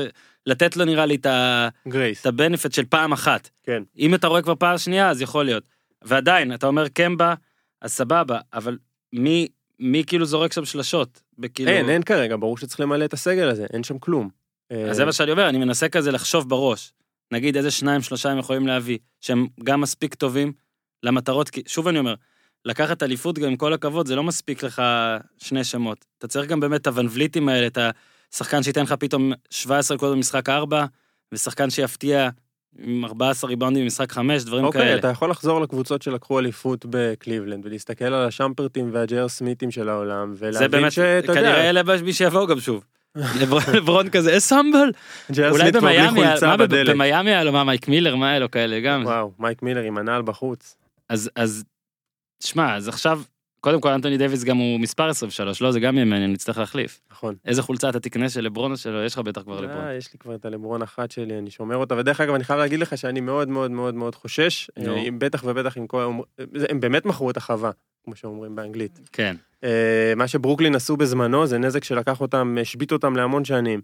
לתת 0.47 0.76
לו 0.76 0.85
נראה 0.85 1.07
לי 1.07 1.14
את 1.14 1.26
ה- 1.26 1.68
גרייס. 1.89 2.20
את 2.20 2.26
הבנפיט 2.26 2.72
של 2.72 2.85
פעם 2.85 3.12
אחת. 3.12 3.51
כן. 3.62 3.82
אם 3.99 4.14
אתה 4.14 4.26
רואה 4.26 4.43
כבר 4.43 4.55
פעם 4.55 4.78
שנייה, 4.78 5.11
אז 5.11 5.22
יכול 5.22 5.45
להיות. 5.45 5.64
ועדיין, 6.03 6.55
אתה 6.55 6.66
אומר 6.66 6.89
קמבה, 6.89 7.35
אז 7.80 7.93
סבבה, 7.93 8.39
אבל 8.53 8.78
מי, 9.12 9.49
מי 9.78 10.05
כאילו 10.07 10.24
זורק 10.26 10.53
שם 10.53 10.64
שלשות? 10.64 11.22
בכאילו... 11.39 11.70
אין, 11.70 11.89
אין 11.89 12.03
כרגע, 12.03 12.37
ברור 12.37 12.59
שצריך 12.59 12.80
למלא 12.80 13.05
את 13.05 13.12
הסגל 13.12 13.49
הזה, 13.49 13.66
אין 13.72 13.85
שם 13.85 13.99
כלום. 13.99 14.43
אז 14.90 14.96
זה 14.96 15.04
מה 15.04 15.12
שאני 15.12 15.30
אומר, 15.30 15.48
אני 15.48 15.58
מנסה 15.58 15.88
כזה 15.88 16.12
לחשוב 16.12 16.48
בראש. 16.48 16.92
נגיד 17.30 17.56
איזה 17.56 17.70
שניים, 17.70 18.02
שלושה 18.02 18.30
הם 18.30 18.38
יכולים 18.38 18.66
להביא, 18.66 18.98
שהם 19.20 19.46
גם 19.64 19.80
מספיק 19.80 20.14
טובים 20.14 20.52
למטרות, 21.02 21.50
כי 21.50 21.62
שוב 21.66 21.88
אני 21.88 21.98
אומר, 21.98 22.14
לקחת 22.64 23.02
אליפות 23.02 23.38
גם 23.38 23.48
עם 23.48 23.56
כל 23.56 23.72
הכבוד, 23.72 24.06
זה 24.06 24.16
לא 24.16 24.22
מספיק 24.22 24.62
לך 24.62 24.82
שני 25.38 25.64
שמות. 25.64 26.04
אתה 26.18 26.28
צריך 26.28 26.50
גם 26.50 26.60
באמת 26.60 26.80
את 26.80 26.86
הוונבליטים 26.86 27.48
האלה, 27.48 27.66
את 27.66 27.78
השחקן 28.32 28.62
שייתן 28.62 28.82
לך 28.82 28.92
פתאום 28.92 29.32
17 29.50 29.96
נקודות 29.96 30.16
במשחק 30.16 30.48
4, 30.48 30.84
ושחקן 31.32 31.70
שיפתיע 31.70 32.28
עם 32.78 33.04
14 33.04 33.48
ריבאונדים 33.50 33.82
במשחק 33.82 34.12
5, 34.12 34.44
דברים 34.44 34.64
אוקיי, 34.64 34.80
כאלה. 34.80 34.98
אתה 34.98 35.08
יכול 35.08 35.30
לחזור 35.30 35.60
לקבוצות 35.60 36.02
שלקחו 36.02 36.38
אליפות 36.38 36.86
בקליבלנד 36.90 37.66
ולהסתכל 37.66 38.04
על 38.04 38.28
השמפרטים 38.28 38.90
והג'ר 38.92 39.28
סמיתים 39.28 39.70
של 39.70 39.88
העולם 39.88 40.34
זה 40.34 40.46
ולהבין 40.48 40.70
באמת, 40.70 40.92
שאתה 40.92 41.34
כנראה 41.34 41.66
יודע, 41.66 41.70
אלה 41.70 42.02
מי 42.02 42.12
שיבואו 42.12 42.46
גם 42.46 42.60
שוב. 42.60 42.84
לברון- 43.16 44.08
כזה, 44.10 44.36
אסמבל. 44.36 44.92
אולי 45.50 45.72
במיאמי, 45.80 46.20
מה. 46.20 46.34
במיאמי 46.94 47.30
היה 47.30 47.44
לו 47.44 47.52
מה, 47.52 47.64
מייק 47.64 47.88
מילר, 47.88 48.16
מה 48.16 48.30
היה 48.30 48.38
לו 48.38 48.50
כאלה 48.50 48.80
גם. 48.80 49.02
וואו, 49.04 49.32
מייק 49.38 49.62
מילר 49.62 49.82
עם 49.82 49.98
הנעל 49.98 50.22
בחוץ. 50.22 50.76
אז, 51.08 51.30
אז, 51.36 51.64
שמע, 52.44 52.76
אז 52.76 52.88
עכשיו, 52.88 53.20
קודם 53.64 53.80
כל 53.80 53.88
אנטוני 53.88 54.16
דייוויס 54.18 54.44
גם 54.44 54.56
הוא 54.56 54.80
מספר 54.80 55.08
23, 55.08 55.62
לא, 55.62 55.72
זה 55.72 55.80
גם 55.80 55.94
יהיה 55.94 56.04
מעניין, 56.04 56.32
נצטרך 56.32 56.58
להחליף. 56.58 57.00
נכון. 57.12 57.34
איזה 57.44 57.62
חולצה 57.62 57.88
אתה 57.88 58.00
תקנה 58.00 58.28
של 58.28 58.40
לברון 58.40 58.72
או 58.72 58.76
שלא? 58.76 59.04
יש 59.04 59.12
לך 59.14 59.18
בטח 59.18 59.42
כבר 59.42 59.60
לברון. 59.60 59.84
אה, 59.84 59.94
יש 59.94 60.12
לי 60.12 60.18
כבר 60.18 60.34
את 60.34 60.44
הלברון 60.44 60.82
אחת 60.82 61.10
שלי, 61.10 61.38
אני 61.38 61.50
שומר 61.50 61.76
אותה, 61.76 61.94
ודרך 61.96 62.20
אגב, 62.20 62.34
אני 62.34 62.44
חייב 62.44 62.58
להגיד 62.58 62.80
לך 62.80 62.98
שאני 62.98 63.20
מאוד 63.20 63.48
מאוד 63.48 63.70
מאוד 63.70 63.94
מאוד 63.94 64.14
חושש. 64.14 64.70
אה, 64.78 64.84
בטח 65.18 65.44
ובטח 65.44 65.76
עם 65.76 65.86
כל... 65.86 66.12
הם 66.68 66.80
באמת 66.80 67.04
מכרו 67.06 67.30
את 67.30 67.36
החווה, 67.36 67.70
כמו 68.04 68.16
שאומרים 68.16 68.56
באנגלית. 68.56 69.00
כן. 69.12 69.36
אה, 69.64 70.12
מה 70.16 70.28
שברוקלין 70.28 70.74
עשו 70.74 70.96
בזמנו 70.96 71.46
זה 71.46 71.58
נזק 71.58 71.84
שלקח 71.84 72.20
אותם, 72.20 72.56
השבית 72.60 72.92
אותם 72.92 73.16
להמון 73.16 73.44
שנים. 73.44 73.80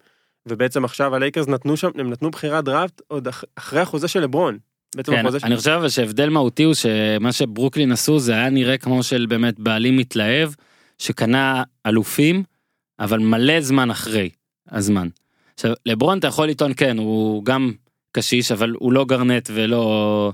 ובעצם 0.46 0.84
עכשיו 0.84 1.14
הלייקרס 1.14 1.48
נתנו 1.48 1.76
שם, 1.76 1.90
הם 1.98 2.10
נתנו 2.10 2.30
בחירת 2.30 2.64
דראפט 2.64 3.02
עוד 3.08 3.28
אח- 3.28 3.44
אחרי 3.56 3.80
החוזה 3.80 4.08
של 4.08 4.20
לברון. 4.20 4.58
בעצם 4.96 5.12
כן, 5.12 5.26
החוזה. 5.26 5.38
אני 5.42 5.56
חושב 5.56 5.70
אבל 5.70 5.88
שהבדל 5.88 6.28
מהותי 6.28 6.62
הוא 6.62 6.74
שמה 6.74 7.32
שברוקלין 7.32 7.92
עשו 7.92 8.18
זה 8.18 8.32
היה 8.32 8.50
נראה 8.50 8.78
כמו 8.78 9.02
של 9.02 9.26
באמת 9.28 9.58
בעלים 9.58 9.96
מתלהב, 9.96 10.50
שקנה 10.98 11.62
אלופים, 11.86 12.42
אבל 13.00 13.18
מלא 13.18 13.60
זמן 13.60 13.90
אחרי 13.90 14.30
הזמן. 14.70 15.08
עכשיו, 15.54 15.72
לברון 15.86 16.18
אתה 16.18 16.26
יכול 16.26 16.48
לטעון 16.48 16.72
כן, 16.76 16.98
הוא 16.98 17.44
גם 17.44 17.72
קשיש, 18.12 18.52
אבל 18.52 18.70
הוא 18.78 18.92
לא 18.92 19.04
גרנט 19.04 19.50
ולא... 19.52 20.32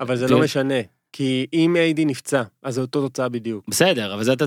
אבל 0.00 0.16
זה. 0.16 0.28
לא 0.28 0.40
משנה. 0.40 0.74
כי 1.12 1.46
אם 1.52 1.76
איידי 1.76 2.04
נפצע, 2.04 2.42
אז 2.62 2.74
זה 2.74 2.80
אותו 2.80 3.00
תוצאה 3.02 3.28
בדיוק. 3.28 3.64
בסדר, 3.68 4.14
אבל 4.14 4.24
זה 4.24 4.32
אתה... 4.32 4.44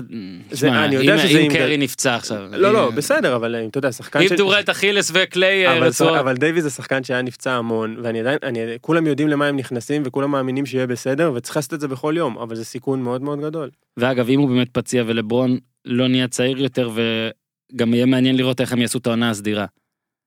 זה- 0.50 0.56
תשמע, 0.56 0.84
אני 0.84 0.94
יודע 0.94 1.14
אם- 1.14 1.28
שזה 1.28 1.38
אם 1.38 1.50
קרי 1.52 1.76
נפצע 1.76 2.14
עכשיו. 2.16 2.46
לא, 2.52 2.72
לא, 2.72 2.88
אם- 2.88 2.94
בסדר, 2.96 3.36
אבל 3.36 3.54
אה, 3.54 3.66
אתה 3.66 3.78
יודע, 3.78 3.92
שחקן 3.92 4.20
אם 4.20 4.28
דורט 4.36 4.68
אכילס 4.68 5.10
וקליי 5.14 5.66
אה, 5.66 5.78
אבל, 5.78 5.86
רצועות. 5.86 6.18
אבל 6.18 6.34
דייוויס 6.36 6.62
זה 6.64 6.70
שחקן 6.70 7.04
שהיה 7.04 7.22
נפצע 7.22 7.52
המון, 7.52 7.96
ואני 8.02 8.20
עדיין, 8.20 8.38
אני, 8.42 8.58
כולם 8.80 9.06
יודעים 9.06 9.28
למה 9.28 9.46
הם 9.46 9.56
נכנסים, 9.56 10.02
וכולם 10.04 10.30
מאמינים 10.30 10.66
שיהיה 10.66 10.86
בסדר, 10.86 11.32
וצריך 11.34 11.56
לעשות 11.56 11.74
את 11.74 11.80
זה 11.80 11.88
בכל 11.88 12.14
יום, 12.16 12.38
אבל 12.38 12.54
זה 12.56 12.64
סיכון 12.64 13.02
מאוד 13.02 13.22
מאוד 13.22 13.40
גדול. 13.40 13.70
ואגב, 13.96 14.28
אם 14.28 14.40
הוא 14.40 14.48
באמת 14.48 14.68
פציע 14.72 15.04
ולברון 15.06 15.58
לא 15.84 16.08
נהיה 16.08 16.28
צעיר 16.28 16.62
יותר, 16.62 16.90
וגם 16.94 17.94
יהיה 17.94 18.06
מעניין 18.06 18.36
לראות 18.36 18.60
איך 18.60 18.72
הם 18.72 18.80
יעשו 18.80 18.98
את 18.98 19.06
העונה 19.06 19.30
הסדירה. 19.30 19.66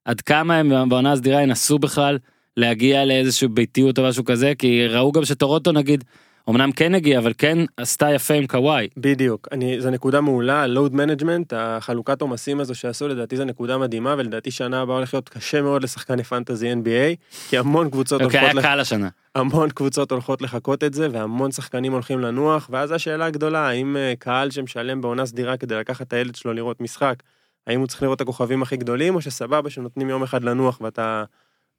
עד 0.06 0.22
כמה 0.22 0.56
הם 0.58 0.90
בעונה 0.90 1.12
הסדירה 1.12 1.42
ינסו 1.42 1.80
בכלל 1.80 2.18
להגיע 2.58 3.06
לאיזשהו 3.06 3.50
ביתיות 3.50 4.00
או 4.00 4.04
משהו 4.04 4.26
כזה, 4.26 4.54
כי 4.60 4.88
ראו 4.88 5.12
גם 5.12 5.26
שטורוטו 5.26 5.72
נגיד, 5.72 6.04
אמנם 6.50 6.72
כן 6.72 6.96
הגיע, 6.96 7.20
אבל 7.20 7.34
כן 7.38 7.58
עשתה 7.78 8.12
יפה 8.12 8.34
עם 8.34 8.48
קוואי. 8.48 8.88
בדיוק, 8.98 9.48
אני, 9.52 9.82
זו 9.82 9.90
נקודה 9.90 10.22
מעולה, 10.22 10.64
ה-load 10.64 10.92
management, 10.94 11.56
החלוקת 11.56 12.22
עומסים 12.22 12.60
הזו 12.60 12.76
שעשו, 12.76 13.08
לדעתי 13.08 13.38
זו 13.38 13.46
נקודה 13.46 13.78
מדהימה, 13.78 14.16
ולדעתי 14.18 14.52
שנה 14.52 14.82
הבאה 14.82 14.96
הולך 14.96 15.14
להיות 15.14 15.30
קשה 15.30 15.62
מאוד 15.62 15.84
לשחקני 15.84 16.24
פנטזי 16.24 16.74
NBA, 16.74 17.16
כי 17.50 17.58
המון 17.58 17.90
קבוצות 17.90 18.22
אוקיי, 18.22 18.40
היה 18.40 18.48
הולכות, 18.48 18.64
לח... 18.64 18.70
קל 18.70 18.80
השנה. 18.80 19.10
המון 19.36 19.70
קבוצות 19.70 20.12
הולכות 20.12 20.42
לחכות 20.42 20.84
את 20.84 20.94
זה, 20.94 21.08
והמון 21.12 21.52
שחקנים 21.52 21.94
הולכים 21.94 22.20
לנוח, 22.20 22.70
ואז 22.72 22.92
השאלה 22.92 23.26
הגדולה, 23.26 23.68
האם 23.68 23.98
אה, 23.98 24.14
קהל 24.20 24.50
שמשלם 24.50 25.02
בעונה 25.02 25.26
סדירה 25.26 25.58
כדי 25.58 25.76
לקחת 25.76 26.08
את 26.08 26.14
הילד 26.14 26.36
שלו 26.36 26.54
לראות 26.54 26.82
משחק, 26.82 27.24
האם 27.68 27.80
הוא 27.80 27.88
צריך 27.88 28.04
לראות 28.04 28.16
את 28.16 28.22
הכוכבים 28.22 28.62
הכי 28.62 28.78
גדולים, 28.78 29.16
או 29.16 29.22
שסבבה 29.22 29.70
שנותנים 29.70 30.10
יום 30.10 30.24
אחד 30.24 30.44
לנוח, 30.44 30.82
ואתה 30.82 31.24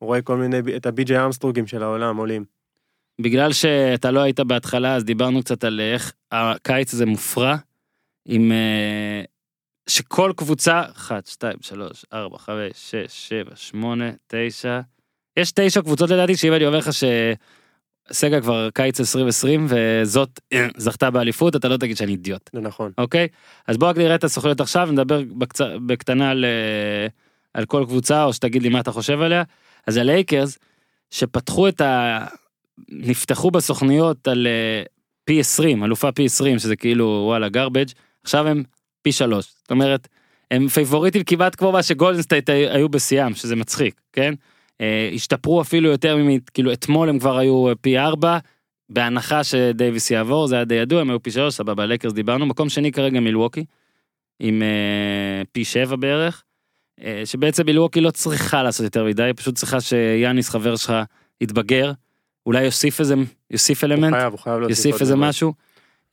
רואה 0.01 0.23
כל 0.23 0.37
מיני, 0.37 0.59
את 0.77 0.87
הבי.ג'יי 0.87 1.19
ארמסטרוגים 1.19 1.67
של 1.67 1.83
העולם 1.83 2.17
עולים. 2.17 2.58
בגלל 3.21 3.53
שאתה 3.53 4.11
לא 4.11 4.21
היית 4.21 4.41
בהתחלה, 4.41 4.95
אז 4.95 5.05
דיברנו 5.05 5.43
קצת 5.43 5.65
על 5.65 5.81
איך 5.81 6.13
הקיץ 6.33 6.95
הזה 6.95 7.07
מופרע, 7.07 7.57
עם... 8.25 8.53
אה, 8.53 9.23
שכל 9.89 10.33
קבוצה, 10.37 10.83
1, 10.97 11.27
2, 11.27 11.57
3, 11.61 12.05
4, 12.13 12.39
5, 12.39 12.55
6, 12.75 13.07
7, 13.09 13.51
8, 13.57 14.11
9, 14.27 14.81
יש 15.37 15.53
תשע 15.53 15.83
קבוצות 15.83 16.11
לדעתי, 16.11 16.37
שאם 16.37 16.53
אני 16.53 16.67
אומר 16.67 16.79
לך 16.79 16.91
שסגה 18.13 18.41
כבר 18.41 18.69
קיץ 18.75 19.01
2020 19.01 19.67
וזאת 19.69 20.41
אה, 20.53 20.69
זכתה 20.77 21.11
באליפות, 21.11 21.57
אתה 21.57 21.69
לא 21.69 21.77
תגיד 21.77 21.97
שאני 21.97 22.13
אידיוט, 22.13 22.51
זה 22.53 22.61
נכון. 22.61 22.93
אוקיי? 22.99 23.29
אז 23.67 23.77
בוא 23.77 23.89
רק 23.89 23.97
נראה 23.97 24.15
את 24.15 24.25
הסוכניות 24.25 24.61
עכשיו, 24.61 24.89
נדבר 24.93 25.23
בקצ... 25.39 25.61
בקטנה 25.87 26.31
על, 26.31 26.45
אה, 26.45 27.07
על 27.55 27.67
כל 27.67 27.85
קבוצה, 27.87 28.25
או 28.25 28.33
שתגיד 28.33 28.63
לי 28.63 28.69
מה 28.69 28.81
אתה 28.81 28.93
חושב 28.93 29.21
עליה. 29.21 29.43
אז 29.87 29.97
הלייקרס, 29.97 30.59
שפתחו 31.11 31.69
את 31.69 31.81
ה... 31.81 32.27
נפתחו 32.91 33.51
בסוכניות 33.51 34.29
על 34.29 34.47
אה, 34.47 34.83
פי 35.25 35.41
20, 35.41 35.85
אלופה 35.85 36.13
פי 36.13 36.25
20, 36.25 36.59
שזה 36.59 36.77
כאילו 36.77 37.23
וואלה 37.27 37.49
גרבג', 37.49 37.87
עכשיו 38.23 38.49
הם 38.49 38.63
פי 39.03 39.13
3. 39.13 39.47
זאת 39.63 39.71
אומרת, 39.71 40.09
הם 40.51 40.69
פייבוריטים 40.69 41.23
כמעט 41.25 41.55
כמו 41.57 41.73
מה 41.73 41.83
שגולדן 41.83 42.23
סטייט 42.23 42.49
הי- 42.51 42.69
היו 42.71 42.89
בשיאם, 42.89 43.35
שזה 43.35 43.57
מצחיק, 43.57 44.01
כן? 44.13 44.35
אה, 44.81 45.11
השתפרו 45.15 45.61
אפילו 45.61 45.89
יותר 45.89 46.17
ממ... 46.17 46.39
כאילו 46.55 46.73
אתמול 46.73 47.09
הם 47.09 47.19
כבר 47.19 47.39
היו 47.39 47.69
אה, 47.69 47.75
פי 47.75 47.99
4, 47.99 48.39
בהנחה 48.91 49.45
שדייוויס 49.45 50.11
יעבור, 50.11 50.47
זה 50.47 50.55
היה 50.55 50.65
די 50.65 50.75
ידוע, 50.75 51.01
הם 51.01 51.11
היו 51.11 51.23
פי 51.23 51.31
3, 51.31 51.55
סבבה, 51.55 51.87
לייקרס 51.87 52.13
דיברנו, 52.13 52.47
מקום 52.47 52.69
שני 52.69 52.93
כרגע 52.93 53.21
מילווקי, 53.21 53.65
עם 54.41 54.63
אה, 54.63 55.43
פי 55.53 55.65
7 55.65 55.97
בערך, 55.97 56.45
אה, 57.05 57.23
שבעצם 57.25 57.67
מילווקי 57.67 58.01
לא 58.01 58.11
צריכה 58.11 58.63
לעשות 58.63 58.85
יותר 58.85 59.05
מדי, 59.05 59.31
פשוט 59.37 59.55
צריכה 59.55 59.81
שיאניס 59.81 60.49
חבר 60.49 60.77
שלך 60.77 60.93
יתבגר, 61.41 61.93
אולי 62.49 62.65
יוסיף 62.65 63.01
איזה, 63.01 63.15
יוסיף 63.51 63.85
הוא 63.85 63.93
אלמנט, 63.93 64.15
חייב, 64.15 64.33
הוא 64.33 64.41
חייב 64.41 64.63
יוסיף 64.63 65.01
איזה 65.01 65.13
דברים. 65.15 65.29
משהו. 65.29 65.53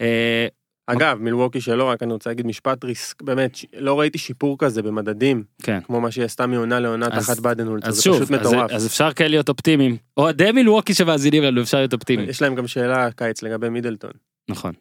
אה, 0.01 0.47
אגב, 0.87 1.17
מילווקי 1.21 1.61
שלא, 1.61 1.83
רק 1.83 2.03
אני 2.03 2.13
רוצה 2.13 2.29
להגיד 2.29 2.45
משפט 2.45 2.83
ריסק, 2.83 3.21
באמת, 3.21 3.57
לא 3.77 3.99
ראיתי 3.99 4.17
שיפור 4.17 4.57
כזה 4.57 4.81
במדדים, 4.81 5.43
כן. 5.63 5.79
כמו 5.83 6.01
מה 6.01 6.11
שהיא 6.11 6.25
עשתה 6.25 6.47
מעונה 6.47 6.79
לעונה 6.79 7.07
אז- 7.11 7.25
תחת 7.25 7.39
בדנולץ, 7.39 7.83
אז 7.85 7.95
זה 7.95 8.01
שוב, 8.01 8.15
פשוט 8.15 8.31
אז, 8.31 8.39
מטורף. 8.39 8.71
אז 8.71 8.85
אפשר 8.87 9.13
כן 9.13 9.29
להיות 9.29 9.49
אופטימיים. 9.49 9.97
אוהדי 10.17 10.51
מילווקי 10.51 10.93
שמאזינים 10.93 11.43
לנו, 11.43 11.61
אפשר 11.61 11.77
להיות 11.77 11.93
אופטימיים. 11.93 12.29
יש 12.29 12.41
להם 12.41 12.55
גם 12.55 12.67
שאלה 12.67 13.11
קיץ 13.11 13.43
לגבי 13.43 13.69
מידלטון. 13.69 14.11
נכון. 14.49 14.73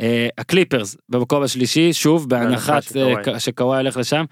אה, 0.00 0.28
הקליפרס 0.38 0.96
במקום 1.08 1.42
השלישי, 1.42 1.92
שוב, 1.92 2.28
בהנחת 2.28 2.50
בהנחה 2.70 2.82
שקוואי. 2.82 3.34
אה, 3.34 3.40
שקוואי 3.40 3.78
הולך 3.78 3.96
לשם. 3.96 4.24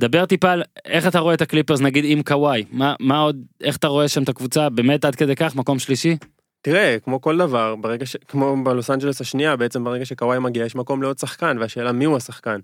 דבר 0.00 0.26
טיפה 0.26 0.50
על 0.50 0.62
איך 0.84 1.06
אתה 1.06 1.18
רואה 1.18 1.34
את 1.34 1.40
הקליפרס 1.40 1.80
נגיד 1.80 2.04
עם 2.08 2.22
קוואי, 2.22 2.64
מה, 2.70 2.94
מה 3.00 3.18
עוד, 3.18 3.36
איך 3.60 3.76
אתה 3.76 3.86
רואה 3.86 4.08
שם 4.08 4.22
את 4.22 4.28
הקבוצה, 4.28 4.68
באמת 4.68 5.04
עד 5.04 5.14
כדי 5.14 5.36
כך, 5.36 5.56
מקום 5.56 5.78
שלישי? 5.78 6.16
תראה, 6.62 6.96
כמו 7.04 7.20
כל 7.20 7.38
דבר, 7.38 7.76
ברגע 7.76 8.06
ש... 8.06 8.16
כמו 8.28 8.64
בלוס 8.64 8.90
אנג'לס 8.90 9.20
השנייה, 9.20 9.56
בעצם 9.56 9.84
ברגע 9.84 10.04
שקוואי 10.04 10.38
מגיע, 10.38 10.64
יש 10.64 10.76
מקום 10.76 11.02
לעוד 11.02 11.18
שחקן, 11.18 11.56
והשאלה 11.60 11.92
מי 11.92 12.04
הוא 12.04 12.16
השחקן. 12.16 12.60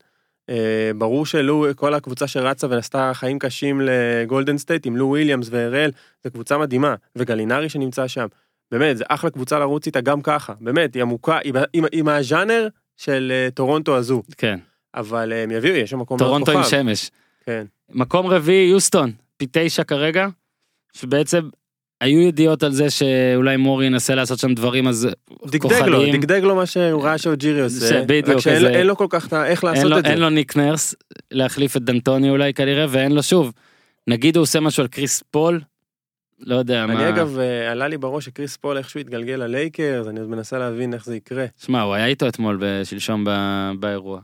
אה, 0.51 0.91
ברור 0.99 1.27
שלו, 1.27 1.67
כל 1.77 1.95
הקבוצה 1.95 2.27
שרצה 2.27 2.67
ועשתה 2.71 3.11
חיים 3.15 3.39
קשים 3.39 3.81
לגולדן 3.85 4.59
סטייט, 4.59 4.87
עם 4.87 4.97
לו 4.97 5.07
וויליאמס 5.07 5.49
והראל, 5.51 5.91
זו 6.25 6.31
קבוצה 6.31 6.59
מדהימה, 6.59 6.95
וגלינרי 7.17 7.69
שנמצא 7.69 8.07
שם. 8.07 8.27
באמת, 8.71 8.97
זה 8.97 9.05
אחלה 9.09 9.31
קבוצה 9.31 9.59
לרוץ 9.59 9.87
איתה 9.87 10.01
גם 10.01 10.23
ככה, 10.23 10.53
באמת, 10.61 10.95
היא 10.95 11.03
עמוקה, 11.03 11.39
היא, 11.45 11.53
היא, 11.73 11.83
היא 11.93 12.03
מהז'אנר 12.03 12.69
של 12.97 13.33
אה, 13.35 13.51
טורונטו 13.51 13.97
הזו, 13.97 14.23
כן, 14.37 14.59
אבל 14.95 15.33
אה, 15.33 15.43
הם 15.43 15.51
יביאו, 15.51 15.77
יש 15.77 15.91
שם 15.91 15.99
מקום 15.99 16.17
לעוד 16.21 16.29
טורונטו 16.31 16.53
עם 16.53 16.59
כוכב. 16.59 16.71
שמש. 16.71 17.11
כן. 17.47 17.65
מקום 17.91 18.27
רביעי, 18.27 18.71
יוסטון, 18.71 19.13
פי 19.37 19.47
תשע 19.53 19.85
כרגע, 19.85 20.27
שבעצם 20.93 21.49
היו 22.01 22.21
ידיעות 22.21 22.63
על 22.63 22.73
זה 22.73 22.91
שאולי 22.91 23.57
מורי 23.57 23.87
ינסה 23.87 24.15
לעשות 24.15 24.39
שם 24.39 24.55
דברים, 24.55 24.89
אז 24.89 25.09
דגדג 25.47 25.83
לו. 25.87 26.13
דגדג 26.13 26.41
לו 26.43 26.57
מה 26.57 26.67
שהוא 26.67 27.03
ראה 27.03 27.19
שאוג'ירי 27.19 27.61
עושה, 27.61 27.89
שבדיוק, 27.89 28.29
רק 28.29 28.39
שאין 28.39 28.57
אז, 28.57 28.63
לו- 28.63 28.69
אה, 28.69 28.83
לו 28.83 28.97
כל 28.97 29.07
כך 29.11 29.33
איך 29.33 29.65
לעשות 29.65 29.91
לו, 29.91 29.99
את 29.99 30.05
זה. 30.05 30.11
אין 30.11 30.19
לו 30.19 30.31
ניק 30.31 30.57
נרס 30.57 30.95
להחליף 31.31 31.77
את 31.77 31.83
דנטוני 31.83 32.31
אולי 32.31 32.55
כנראה, 32.55 32.87
ואין 32.89 33.13
לו 33.13 33.23
שוב. 33.23 33.53
נגיד 34.07 34.37
הוא 34.37 34.43
עושה 34.43 34.61
משהו 34.61 34.83
על 34.83 34.89
קריס 34.89 35.23
פול, 35.31 35.61
לא 36.41 36.55
יודע 36.57 36.87
מה. 36.87 36.93
אני 36.93 37.09
אגב, 37.09 37.39
אה, 37.39 37.71
עלה 37.71 37.89
לי 37.89 37.99
בראש 37.99 38.25
שקריס 38.25 38.57
פול 38.57 38.79
איכשהו 38.79 39.01
יתגלגל 39.01 39.35
ללייקרס, 39.35 40.07
אני 40.07 40.21
עוד 40.21 40.29
מנסה 40.29 40.59
להבין 40.59 40.95
איך 40.95 41.05
זה 41.05 41.17
יקרה. 41.17 41.47
שמע, 41.59 41.83
הוא 41.83 41.95
היה 41.95 42.07
איתו 42.07 42.29
אתמול, 42.29 42.63
שלשום 42.85 43.25
באירוע. 43.81 44.21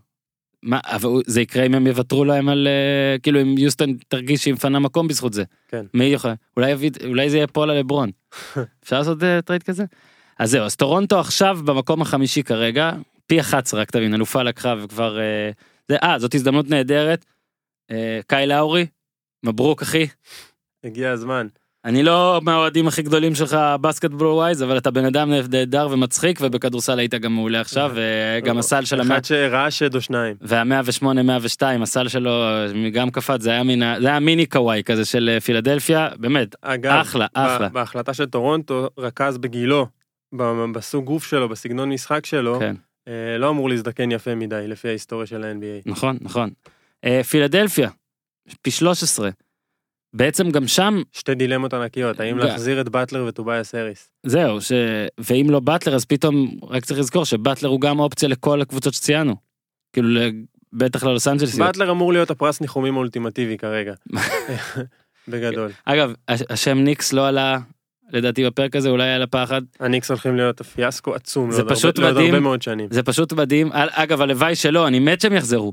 מה, 0.63 0.81
אבל 0.85 1.11
זה 1.27 1.41
יקרה 1.41 1.67
אם 1.67 1.75
הם 1.75 1.87
יוותרו 1.87 2.25
להם 2.25 2.49
על, 2.49 2.69
אה, 2.69 3.19
כאילו 3.19 3.43
אם 3.43 3.59
יוסטון 3.59 3.97
תרגיש 4.09 4.43
שהיא 4.43 4.55
מפנה 4.55 4.79
מקום 4.79 5.09
בזכות 5.09 5.33
זה. 5.33 5.45
כן. 5.69 5.87
מי 5.95 6.05
יוכל? 6.05 6.29
אולי 6.57 6.71
יביא, 6.71 6.91
אולי 7.05 7.31
זה 7.31 7.37
יהיה 7.37 7.47
פול 7.47 7.71
על 7.71 7.79
לברון. 7.79 8.11
אפשר 8.83 8.99
לעשות 8.99 9.23
אה, 9.23 9.43
trade 9.43 9.63
כזה? 9.63 9.85
אז 10.39 10.51
זהו, 10.51 10.65
אז 10.65 10.77
טורונטו 10.77 11.21
עכשיו 11.21 11.59
במקום 11.65 12.03
החמישי 12.03 12.43
כרגע, 12.43 12.93
פי 13.27 13.41
11 13.41 13.81
רק 13.81 13.91
תבין, 13.91 14.15
אלופה 14.15 14.43
לקחה 14.43 14.75
וכבר, 14.79 15.21
אה, 15.21 15.51
זה, 15.89 15.97
אה, 16.03 16.19
זאת 16.19 16.35
הזדמנות 16.35 16.71
נהדרת. 16.71 17.25
קייל 18.27 18.47
לאורי, 18.47 18.87
מברוק 19.43 19.83
אחי. 19.83 20.07
הגיע 20.85 21.11
הזמן. 21.11 21.47
אני 21.89 22.03
לא 22.03 22.41
מהאוהדים 22.45 22.89
הכי 22.89 23.03
גדולים 23.03 23.35
שלך 23.35 23.59
basketball 23.81 24.27
wise, 24.27 24.63
אבל 24.63 24.79
אתה 24.79 24.91
בן 24.91 25.05
אדם 25.05 25.33
נהדר 25.51 25.89
ומצחיק, 25.91 26.39
ובכדורסל 26.43 26.99
היית 26.99 27.15
גם 27.15 27.33
מעולה 27.33 27.61
עכשיו, 27.61 27.93
וגם 27.95 28.59
הסל 28.59 28.85
של 28.85 29.01
המאה... 29.01 29.17
אחד 29.17 29.25
שראה 29.25 29.71
שד 29.71 29.95
או 29.95 30.01
שניים. 30.01 30.37
והמאה 30.41 30.81
ושמונה, 30.85 31.23
מאה 31.23 31.39
ושתיים, 31.43 31.83
הסל 31.83 32.09
שלו 32.09 32.31
גם 32.93 33.11
קפץ, 33.11 33.41
זה 33.41 33.51
היה 33.51 33.61
ה... 33.61 34.01
זה 34.01 34.09
היה 34.09 34.21
מיני 34.21 34.47
קוואי 34.47 34.83
כזה 34.85 35.05
של 35.05 35.31
אה, 35.33 35.41
פילדלפיה, 35.41 36.09
באמת, 36.17 36.55
אגב, 36.63 36.93
אחלה, 36.93 37.27
אחלה. 37.35 37.69
בהחלטה 37.69 38.15
של 38.15 38.27
טורונטו, 38.27 38.89
רכז 38.99 39.39
בגילו, 39.39 39.87
בסוג 40.73 41.05
גוף 41.05 41.25
שלו, 41.25 41.49
בסגנון 41.49 41.93
משחק 41.93 42.27
שלו, 42.27 42.59
כן, 42.59 42.75
אה, 43.09 43.39
לא 43.39 43.51
אמור 43.51 43.69
להזדקן 43.69 44.13
יפה 44.13 44.35
מדי, 44.35 44.65
לפי 44.69 44.89
ההיסטוריה 44.89 45.27
של 45.27 45.45
ה-NBA. 45.45 45.91
נכון, 45.91 46.19
נכון. 46.21 46.51
אה, 47.05 47.21
פילדלפיה, 47.25 47.91
פי 48.63 48.71
13. 48.71 49.31
בעצם 50.15 50.51
גם 50.51 50.67
שם, 50.67 51.03
שתי 51.13 51.35
דילמות 51.35 51.75
ענקיות, 51.75 52.21
האם 52.21 52.37
ג- 52.37 52.43
להחזיר 52.43 52.81
את 52.81 52.89
באטלר 52.89 53.25
וטובייס 53.29 53.75
האריס. 53.75 54.11
זהו, 54.27 54.61
ש... 54.61 54.73
ואם 55.19 55.47
לא 55.51 55.61
באטלר, 55.61 55.95
אז 55.95 56.05
פתאום, 56.05 56.51
רק 56.71 56.85
צריך 56.85 57.01
לזכור 57.01 57.25
שבאטלר 57.25 57.69
הוא 57.69 57.81
גם 57.81 57.99
אופציה 58.01 58.29
לכל 58.29 58.61
הקבוצות 58.63 58.95
שציינו. 58.95 59.35
כאילו, 59.93 60.21
בטח 60.73 61.05
ללוס 61.05 61.29
אנג'לס. 61.29 61.55
באטלר 61.59 61.91
אמור 61.91 62.13
להיות 62.13 62.31
הפרס 62.31 62.61
ניחומים 62.61 62.95
האולטימטיבי 62.95 63.59
כרגע. 63.59 63.95
בגדול. 65.29 65.71
אגב, 65.85 66.13
הש- 66.29 66.43
השם 66.51 66.79
ניקס 66.79 67.13
לא 67.13 67.29
עלה, 67.29 67.59
לדעתי 68.13 68.45
בפרק 68.47 68.77
הזה, 68.77 68.89
אולי 68.89 69.09
על 69.11 69.23
הפחד. 69.23 69.63
הניקס 69.81 70.11
הולכים 70.11 70.37
להיות 70.37 70.63
פיאסקו 70.63 71.15
עצום, 71.15 71.51
לעוד 71.51 71.73
הרבה-. 71.99 72.21
הרבה 72.27 72.41
מאוד 72.41 72.63
שנים. 72.63 72.89
זה 72.91 73.03
פשוט 73.03 73.33
מדהים. 73.33 73.69
אגב, 73.73 74.21
הלוואי 74.21 74.55
שלא, 74.55 74.87
אני 74.87 74.99
מת 74.99 75.21
שהם 75.21 75.33
יחזרו. 75.33 75.73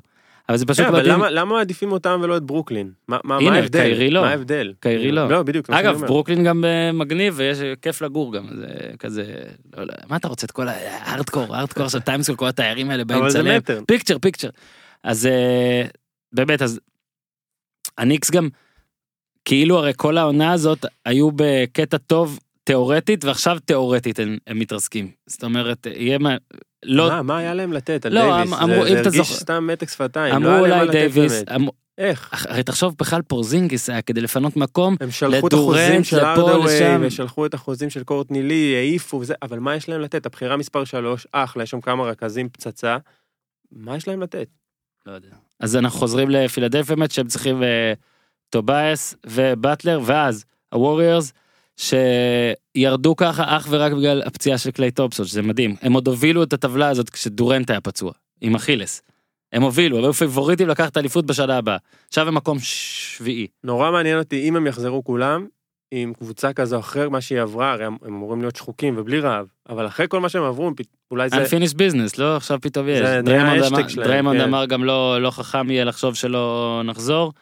אבל 0.50 0.58
זה 0.58 0.66
פשוט 0.66 0.86
כן, 0.86 0.90
אבל 0.92 1.00
מדהים. 1.00 1.14
למה- 1.14 1.30
למה 1.30 1.54
מעדיפים 1.56 1.92
אותם 1.92 2.20
ולא 2.24 2.38
את 2.38 2.44
ברוקלין? 2.44 2.92
מה 3.08 3.18
ההבדל? 3.36 3.82
קיירי 3.82 4.10
לא. 4.10 4.22
מה 4.22 4.30
ההבדל? 4.30 4.74
קיירי 4.80 5.12
לא. 5.12 5.30
לא, 5.30 5.44
בדיוק. 5.44 5.70
אגב. 5.70 6.06
ברוקלין 6.06 6.44
גם 6.44 6.66
אה, 6.66 6.92
מגניב 6.92 7.34
ויש 7.38 7.58
כיף 7.82 8.02
לגור 8.02 8.34
גם, 8.34 8.48
זה 8.56 8.68
כזה, 9.00 9.44
לא 9.78 9.86
מה 10.10 10.16
אתה 10.16 10.28
רוצה 10.28 10.46
את 10.46 10.52
כל 10.52 10.68
hardcore, 10.68 11.56
hardcore 11.56 11.88
של 11.88 12.00
Times 12.00 12.15
Square, 12.15 12.36
כל 12.36 12.48
התיירים 12.48 12.90
האלה 12.90 13.04
באים 13.04 13.20
אבל 13.20 13.30
לצלם. 13.30 13.62
picture, 13.88 14.20
picture. 14.20 14.50
אז 15.04 15.26
אה, 15.26 15.84
באמת, 16.34 16.62
אז 16.62 16.80
הניקס 17.98 18.32
גם, 18.32 18.50
כאילו 19.46 19.78
הרי 19.78 19.92
כל 19.96 20.18
העונה 20.18 20.52
הזאת 20.54 20.86
היו 21.06 21.30
בקטע 21.36 21.98
טוב 21.98 22.40
תיאורטית, 22.64 23.26
ועכשיו 23.26 23.58
תיאורטית 23.66 24.20
הם, 24.20 24.38
הם 24.48 24.60
מתרסקים. 24.60 25.12
זאת 25.28 25.44
אומרת, 25.44 25.88
יהיה 25.96 26.18
מה, 26.18 26.36
לא, 26.88 27.08
מה, 27.10 27.22
מה 27.22 27.38
היה 27.38 27.54
להם 27.54 27.74
לתת 27.74 28.06
על 28.06 28.14
לא, 28.14 28.22
דייוויס? 28.22 28.54
אמ- 28.54 28.54
אמרו, 28.54 28.84
זה- 28.84 28.90
זה 28.92 28.98
הרגיש 29.00 29.16
זוכר- 29.16 29.34
סתם 29.36 29.68
מתק 29.68 29.90
שפתיים. 29.90 30.44
לא 30.44 30.50
היה 30.50 30.62
להם 30.62 30.70
מה 30.78 30.84
לתת 30.84 30.92
דייוויס, 30.92 31.32
באמת. 31.34 31.52
אמרו- 31.52 31.72
איך? 31.98 32.46
הרי 32.50 32.64
תחשוב 32.64 32.96
בכלל 33.00 33.22
פורזינגיס 33.22 33.90
היה 33.90 34.02
כדי 34.02 34.22
לפנות 34.22 34.58
מקום, 34.58 34.96
הם 35.02 35.12
שלחו 35.12 35.48
את 35.48 35.54
החוזים 35.54 36.04
של 36.04 36.20
הארדוויי. 36.20 36.74
ושלחו 37.08 37.46
את 37.46 37.54
החוזים 37.54 37.90
של 37.90 38.04
קורטני 38.04 38.44
לי, 38.44 38.76
העיפו 38.76 39.18
וזה, 39.18 39.34
אבל 39.42 39.60
מה 39.60 39.76
יש 39.76 39.90
להם 39.90 40.02
לתת? 40.02 40.26
הבחירה 40.26 40.58
מספר 40.58 40.84
3, 40.84 41.28
אחלה, 41.32 41.64
יש 41.64 41.70
שם 41.70 41.82
כמה 41.82 42.04
רכזים 42.04 42.50
פצצה. 42.50 42.98
מה 43.72 43.96
יש 43.96 44.08
להם 44.08 44.22
לתת? 44.22 44.48
לא 45.06 45.12
יודע. 45.12 45.28
אז 45.60 45.76
אנחנו 45.76 46.00
חוזרים 46.00 46.30
לפילדלפיה 46.30 46.96
באמת 46.96 47.12
שהם 47.12 47.28
צריכים 47.28 47.64
אה, 47.64 47.94
טובייס 48.50 49.16
ובטלר 49.26 50.00
ואז 50.06 50.46
הווריורס 50.74 51.34
שירדו 51.78 53.16
ככה 53.16 53.44
אך 53.58 53.68
ורק 53.70 53.92
בגלל 53.92 54.22
הפציעה 54.26 54.58
של 54.58 54.72
קליי 54.72 54.92
תומפסון 54.92 55.26
שזה 55.26 55.42
מדהים 55.42 55.76
הם 55.82 55.94
עוד 55.94 56.08
הובילו 56.08 56.44
את 56.44 56.54
הטבלה 56.54 56.90
הזאת 56.90 57.10
כשדורנט 57.10 57.70
היה 57.70 57.82
פצוע 57.82 58.12
עם 58.42 58.56
אכילס. 58.56 59.02
הם 59.54 59.62
הובילו 59.62 59.98
הם 59.98 60.04
היו 60.04 60.14
פיבוריטים 60.14 60.68
לקחת 60.68 60.92
את 60.92 60.98
האליפות 60.98 61.26
בשנה 61.26 61.58
הבאה 61.58 61.78
עכשיו 62.08 62.28
הם 62.28 62.36
מקום 62.36 62.58
שביעי. 62.62 63.48
נורא 63.64 63.92
מעניין 63.92 64.20
אותי 64.20 64.50
אם 64.50 64.56
הם 64.56 64.68
יחזרו 64.68 65.04
כולם, 65.04 65.46
עם 65.92 66.14
קבוצה 66.14 66.54
כזו 66.54 66.80
אחרי 66.80 67.10
מה 67.10 67.22
שהיא 67.22 67.42
עברה, 67.42 67.72
הרי 67.72 67.86
הם 67.86 67.98
אמורים 68.08 68.42
להיות 68.42 68.56
שחוקים 68.56 68.94
ובלי 68.98 69.20
רעב, 69.20 69.48
אבל 69.70 69.88
אחרי 69.88 70.06
כל 70.10 70.20
מה 70.20 70.30
שהם 70.30 70.44
עברו, 70.44 70.72
אולי 71.12 71.30
זה... 71.30 71.44
unfinished 71.46 71.74
business 71.74 72.16
לא 72.18 72.36
עכשיו 72.36 72.62
פתאום 72.62 72.90
יש. 72.90 73.00
זה 73.00 73.20
אמר- 73.20 73.32
ההאשטאג 73.34 73.88
שלהם, 73.88 74.08
דריימונד 74.08 74.40
כן. 74.40 74.48
אמר 74.48 74.66
גם 74.66 74.84
לא 74.84 75.22
לא 75.22 75.32
חכם 75.32 75.72
יהיה 75.72 75.84
לחשוב 75.86 76.14
שלא 76.16 76.82
נחזור. 76.86 77.34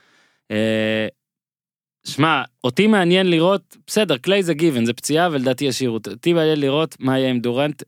שמע 2.08 2.44
אותי 2.64 2.88
מעניין 2.88 3.30
לראות 3.30 3.78
בסדר 3.88 4.18
קליי 4.18 4.44
זה 4.44 4.54
גיוון 4.54 4.86
זה 4.86 4.94
פציעה 4.94 5.30
ולדעתי 5.32 5.66
ישאירו 5.66 5.94
אותו. 5.94 6.12
אותי 6.12 6.34
מעניין 6.34 6.60
לראות 6.60 6.96
מה 7.00 7.20
יהיה 7.20 7.30
עם 7.30 7.40
דורנט 7.40 7.84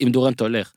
אם 0.00 0.08
דורנט 0.10 0.40
הולך. 0.40 0.72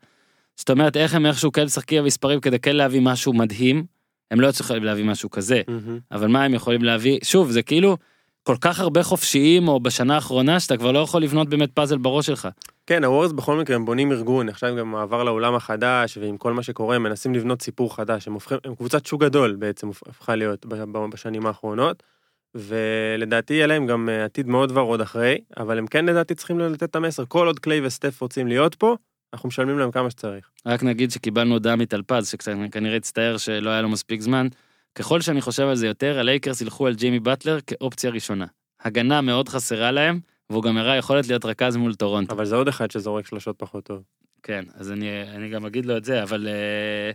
זאת 0.55 0.69
אומרת 0.69 0.97
איך 0.97 1.15
הם 1.15 1.25
איכשהו 1.25 1.51
כן 1.51 1.63
משחקים 1.63 2.03
במספרים 2.03 2.39
כדי 2.41 2.59
כן 2.59 2.75
להביא 2.75 3.01
משהו 3.01 3.33
מדהים. 3.33 3.85
הם 4.31 4.39
לא 4.39 4.51
צריכים 4.51 4.83
להביא 4.83 5.05
משהו 5.05 5.29
כזה 5.29 5.61
מהמם. 5.67 5.99
אבל 6.11 6.27
מה 6.27 6.43
הם 6.43 6.53
יכולים 6.53 6.83
להביא 6.83 7.19
שוב 7.23 7.51
זה 7.51 7.61
כאילו 7.61 7.97
כל 8.43 8.55
כך 8.61 8.79
הרבה 8.79 9.03
חופשיים 9.03 9.67
או 9.67 9.79
בשנה 9.79 10.15
האחרונה 10.15 10.59
שאתה 10.59 10.77
כבר 10.77 10.91
לא 10.91 10.99
יכול 10.99 11.23
לבנות 11.23 11.49
באמת 11.49 11.71
פאזל 11.71 11.97
בראש 11.97 12.25
שלך. 12.25 12.47
כן, 12.85 13.03
הוורס 13.03 13.31
בכל 13.31 13.59
מקרה 13.59 13.75
הם 13.75 13.85
בונים 13.85 14.11
ארגון, 14.11 14.49
עכשיו 14.49 14.75
גם 14.75 14.91
מעבר 14.91 15.23
לעולם 15.23 15.55
החדש, 15.55 16.17
ועם 16.17 16.37
כל 16.37 16.53
מה 16.53 16.63
שקורה, 16.63 16.95
הם 16.95 17.03
מנסים 17.03 17.35
לבנות 17.35 17.61
סיפור 17.61 17.95
חדש, 17.95 18.27
הם 18.27 18.33
הופכים, 18.33 18.57
הם 18.63 18.75
קבוצת 18.75 19.05
שוק 19.05 19.23
גדול 19.23 19.55
בעצם 19.55 19.89
הפכה 19.89 20.35
להיות 20.35 20.65
בשנים 21.09 21.45
האחרונות, 21.45 22.03
ולדעתי 22.57 23.53
יהיה 23.53 23.67
להם 23.67 23.87
גם 23.87 24.09
אה, 24.09 24.25
עתיד 24.25 24.47
מאוד 24.47 24.77
ורוד 24.77 25.01
אחרי, 25.01 25.37
אבל 25.57 25.77
הם 25.77 25.87
כן 25.87 26.05
לדעתי 26.05 26.35
צריכים 26.35 26.59
לתת 26.59 26.83
את 26.83 26.95
המסר, 26.95 27.23
כל 27.27 27.47
עוד 27.47 27.59
קליי 27.59 27.85
וסטף 27.85 28.21
רוצים 28.21 28.47
להיות 28.47 28.75
פה, 28.75 28.95
אנחנו 29.33 29.47
משלמים 29.47 29.79
להם 29.79 29.91
כמה 29.91 30.09
שצריך. 30.09 30.49
רק 30.65 30.83
נגיד 30.83 31.11
שקיבלנו 31.11 31.53
הודעה 31.53 31.75
מטלפז 31.75 32.27
שכנראה 32.27 32.97
הצטער 32.97 33.37
שלא 33.37 33.69
היה 33.69 33.81
לו 33.81 33.89
מספיק 33.89 34.21
זמן. 34.21 34.47
ככל 34.95 35.21
שאני 35.21 35.41
חושב 35.41 35.63
על 35.63 35.75
זה 35.75 35.87
יותר, 35.87 36.19
הלייקרס 36.19 36.61
ילכו 36.61 36.87
על 36.87 36.95
ג'ימי 36.95 37.19
באטלר 37.19 37.59
כאופציה 37.67 38.11
ראשונה. 38.11 38.45
הגנה 38.83 39.21
מאוד 39.21 39.49
חסרה 39.49 39.91
להם, 39.91 40.19
והוא 40.49 40.63
גם 40.63 40.77
הראה 40.77 40.95
יכולת 40.95 41.27
להיות 41.27 41.45
רכז 41.45 41.75
מול 41.75 41.95
טורונטו. 41.95 42.33
אבל 42.33 42.45
זה 42.45 42.55
עוד 42.55 42.67
אחד 42.67 42.91
שזורק 42.91 43.27
שלושות 43.27 43.55
פחות 43.59 43.83
טוב. 43.83 44.03
כן, 44.43 44.63
אז 44.73 44.91
אני, 44.91 45.07
אני 45.35 45.49
גם 45.49 45.65
אגיד 45.65 45.85
לו 45.85 45.97
את 45.97 46.03
זה, 46.05 46.23
אבל... 46.23 46.47
אה, 46.47 47.11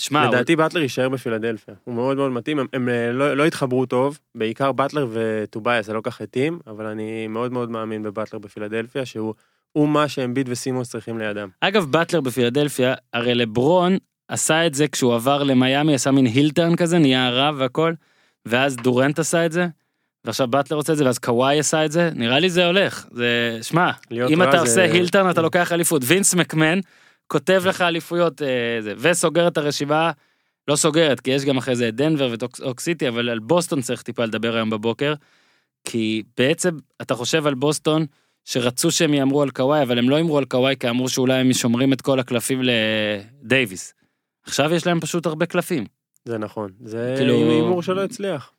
שמע, 0.00 0.22
הוא- 0.24 0.34
לדעתי 0.34 0.56
באטלר 0.56 0.82
יישאר 0.82 1.08
בפילדלפיה, 1.08 1.74
הוא 1.84 1.94
מאוד 1.94 2.16
מאוד 2.16 2.30
מתאים, 2.32 2.58
הם, 2.58 2.66
הם 2.72 2.88
אה, 2.88 3.12
לא, 3.12 3.34
לא 3.36 3.46
התחברו 3.46 3.86
טוב, 3.86 4.18
בעיקר 4.34 4.72
באטלר 4.72 5.06
וטובייס, 5.12 5.86
זה 5.86 5.92
לא 5.92 6.00
כך 6.04 6.20
התאים, 6.20 6.58
אבל 6.66 6.86
אני 6.86 7.26
מאוד 7.26 7.52
מאוד 7.52 7.70
מאמין 7.70 8.02
בבאטלר 8.02 8.38
בפילדלפיה, 8.38 9.06
שהוא 9.06 9.34
הוא 9.72 9.88
מה 9.88 10.08
שאמביט 10.08 10.46
וסימוס 10.50 10.90
צריכים 10.90 11.18
לידם. 11.18 11.48
אגב, 11.60 11.84
באטלר 11.84 12.20
בפילדלפיה, 12.20 12.94
הרי 13.12 13.34
לברון 13.34 13.96
עשה 14.28 14.66
את 14.66 14.74
זה 14.74 14.88
כשהוא 14.88 15.14
עבר 15.14 15.42
למיאמי, 15.42 15.94
עשה 15.94 16.10
מין 16.10 16.26
הילטרן 16.26 16.76
כזה, 16.76 16.98
נהיה 16.98 17.26
הרב 17.26 17.54
והכל, 17.58 17.92
ואז 18.46 18.76
דורנט 18.76 19.18
עשה 19.18 19.46
את 19.46 19.52
זה, 19.52 19.66
ועכשיו 20.24 20.48
באטלר 20.48 20.76
עושה 20.76 20.92
את 20.92 20.98
זה, 20.98 21.04
ואז 21.04 21.18
קוואי 21.18 21.58
עשה 21.58 21.84
את 21.84 21.92
זה, 21.92 22.10
נראה 22.14 22.38
לי 22.38 22.50
זה 22.50 22.66
הולך. 22.66 23.06
זה, 23.10 23.58
שמע, 23.62 23.90
אם 24.12 24.42
אתה 24.42 24.50
זה- 24.50 24.58
עושה 24.58 24.82
הילטרן 24.82 25.30
אתה 25.30 25.42
לוקח 25.42 25.72
אליפות. 25.72 26.02
וינס 26.04 26.34
מקמן 26.34 26.78
כותב 27.32 27.62
לך 27.66 27.80
אליפויות, 27.80 28.42
אה, 28.42 28.48
זה, 28.80 28.94
וסוגר 28.98 29.48
את 29.48 29.58
הרשימה, 29.58 30.10
לא 30.68 30.76
סוגרת, 30.76 31.20
כי 31.20 31.30
יש 31.30 31.44
גם 31.44 31.56
אחרי 31.58 31.76
זה 31.76 31.88
את 31.88 31.94
דנבר 31.94 32.34
ואוק 32.60 32.80
סיטי, 32.80 33.08
אבל 33.08 33.28
על 33.28 33.38
בוסטון 33.38 33.80
צריך 33.80 34.02
טיפה 34.02 34.24
לדבר 34.24 34.54
היום 34.54 34.70
בבוקר, 34.70 35.14
כי 35.84 36.22
בעצם 36.36 36.70
אתה 37.02 37.14
חושב 37.14 37.46
על 37.46 37.54
בוסטון, 37.54 38.06
שרצו 38.44 38.90
שהם 38.90 39.14
יהמרו 39.14 39.42
על 39.42 39.50
קוואי, 39.50 39.82
אבל 39.82 39.98
הם 39.98 40.10
לא 40.10 40.20
הימרו 40.20 40.38
על 40.38 40.44
קוואי 40.44 40.74
כי 40.80 40.88
אמרו 40.88 41.08
שאולי 41.08 41.34
הם 41.34 41.52
שומרים 41.52 41.92
את 41.92 42.00
כל 42.00 42.20
הקלפים 42.20 42.60
לדייוויס. 42.62 43.94
עכשיו 44.46 44.74
יש 44.74 44.86
להם 44.86 45.00
פשוט 45.00 45.26
הרבה 45.26 45.46
קלפים. 45.46 45.84
זה 46.24 46.38
נכון, 46.38 46.70
זה 46.84 47.14
כאילו- 47.18 47.34
הימור 47.34 47.82
שלא 47.82 48.04
הצליח. 48.04 48.52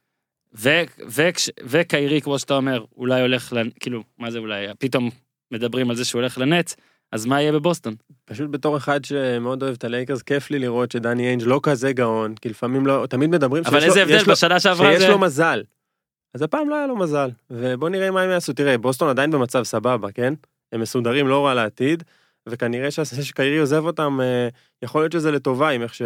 וקיירי, 1.63 2.21
כמו 2.21 2.39
שאתה 2.39 2.53
אומר, 2.55 2.83
אולי 2.97 3.21
הולך, 3.21 3.53
לנ- 3.53 3.71
כאילו, 3.79 4.03
מה 4.17 4.31
זה 4.31 4.39
אולי, 4.39 4.65
פתאום 4.79 5.09
מדברים 5.51 5.89
על 5.89 5.95
זה 5.95 6.05
שהוא 6.05 6.21
הולך 6.21 6.37
לנטס, 6.37 6.75
אז 7.11 7.25
מה 7.25 7.41
יהיה 7.41 7.51
בבוסטון? 7.51 7.95
פשוט 8.25 8.51
בתור 8.51 8.77
אחד 8.77 9.05
שמאוד 9.05 9.63
אוהב 9.63 9.73
את 9.73 9.83
הלייקרס, 9.83 10.21
כיף 10.21 10.51
לי 10.51 10.59
לראות 10.59 10.91
שדני 10.91 11.27
איינג' 11.27 11.43
לא 11.45 11.59
כזה 11.63 11.93
גאון, 11.93 12.35
כי 12.35 12.49
לפעמים 12.49 12.87
לא, 12.87 13.05
תמיד 13.09 13.29
מדברים 13.29 13.63
אבל 13.65 13.79
שיש 13.79 13.89
איזה 13.89 14.01
הבדל 14.01 14.31
בשנה 14.31 14.59
שעברה 14.59 14.99
שיש. 14.99 15.09
לו 15.09 15.19
מזל. 15.19 15.63
אז 16.33 16.41
הפעם 16.41 16.69
לא 16.69 16.75
היה 16.75 16.87
לו 16.87 16.95
מזל, 16.95 17.29
ובוא 17.49 17.89
נראה 17.89 18.11
מה 18.11 18.21
הם 18.21 18.29
יעשו. 18.29 18.53
תראה, 18.53 18.77
בוסטון 18.77 19.09
עדיין 19.09 19.31
במצב 19.31 19.63
סבבה, 19.63 20.11
כן? 20.11 20.33
הם 20.71 20.81
מסודרים 20.81 21.27
לא 21.27 21.45
רע 21.45 21.53
לעתיד, 21.53 22.03
וכנראה 22.49 22.91
שקיירי 23.21 23.57
עוזב 23.57 23.85
אותם, 23.85 24.19
אה, 24.21 24.47
יכול 24.81 25.01
להיות 25.01 25.11
שזה 25.11 25.31
לטובה 25.31 25.69
עם 25.69 25.81
איך, 25.81 25.93
ש... 25.93 26.01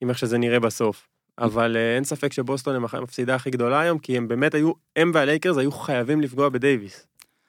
עם 0.00 0.08
איך 0.08 0.18
שזה 0.18 0.38
נראה 0.38 0.60
בסוף. 0.60 1.08
אבל 1.38 1.76
אה, 1.76 1.94
אין 1.96 2.04
ספק 2.04 2.32
שבוסטון 2.32 2.74
הם 2.74 2.84
המפסידה 2.92 3.34
הכי 3.34 3.50
גדולה 3.50 3.80
היום, 3.80 3.98
כי 3.98 4.16
הם 4.16 4.28
באמת 4.28 4.54
היו, 4.54 4.72
הם 4.96 5.10
והלייקרס 5.14 5.56
היו 5.56 5.72
חייבים 5.72 6.20
לפגוע 6.20 6.48
בדייוויס. 6.48 7.06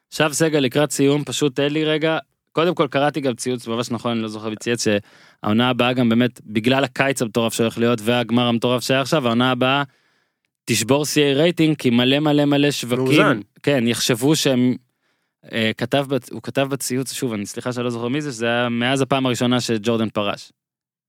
עכשיו 0.08 0.34
סגל 0.34 0.60
לקראת 0.60 0.92
סיום, 0.92 1.24
פשוט 1.24 1.56
תן 1.56 1.74
לי 1.74 1.86
רגע 1.86 2.18
קודם 2.56 2.76
כל 2.76 2.88
קראתי 2.88 3.22
גם 3.22 3.34
ציוץ 3.34 3.68
ממש 3.68 3.92
נכון, 3.92 4.12
אני 4.12 4.22
לא 4.22 4.28
זוכר 4.28 4.50
מי 4.50 4.56
צייץ, 4.56 4.84
שהעונה 4.84 5.70
הבאה 5.70 5.94
גם 5.94 6.10
באמת, 6.10 6.42
בגלל 6.46 6.84
הקיץ 6.84 7.22
המטורף 7.22 7.54
שהולך 7.54 7.78
להיות 7.78 8.00
והגמר 8.02 8.48
המטורף 8.48 8.84
שהיה 8.84 9.02
עכשיו, 9.02 9.28
העונה 9.28 9.52
הבאה 9.52 9.84
תשבור 10.66 11.06
שיאי 11.06 11.34
רייטינג, 11.34 11.78
כי 11.78 11.90
מלא 11.90 12.20
מלא 12.20 12.46
מלא 12.46 12.72
שווקים, 12.72 13.06
מאוזן. 13.06 13.40
כן, 13.64 13.88
יחשבו 13.88 14.36
שהם, 14.36 14.76
אה, 15.52 15.72
כתב, 15.78 16.06
הוא 16.32 16.42
כתב 16.42 16.68
בציוץ, 16.70 17.14
שוב, 17.14 17.34
אני 17.34 17.46
סליחה 17.46 17.74
שאני 17.74 17.84
לא 17.84 17.90
זוכר 17.90 18.08
מי 18.08 18.22
זה, 18.22 18.32
שזה 18.32 18.46
היה 18.46 18.70
מאז 18.70 19.02
הפעם 19.02 19.26
הראשונה 19.26 19.62
שג'ורדן 19.62 20.10
פרש. 20.10 20.52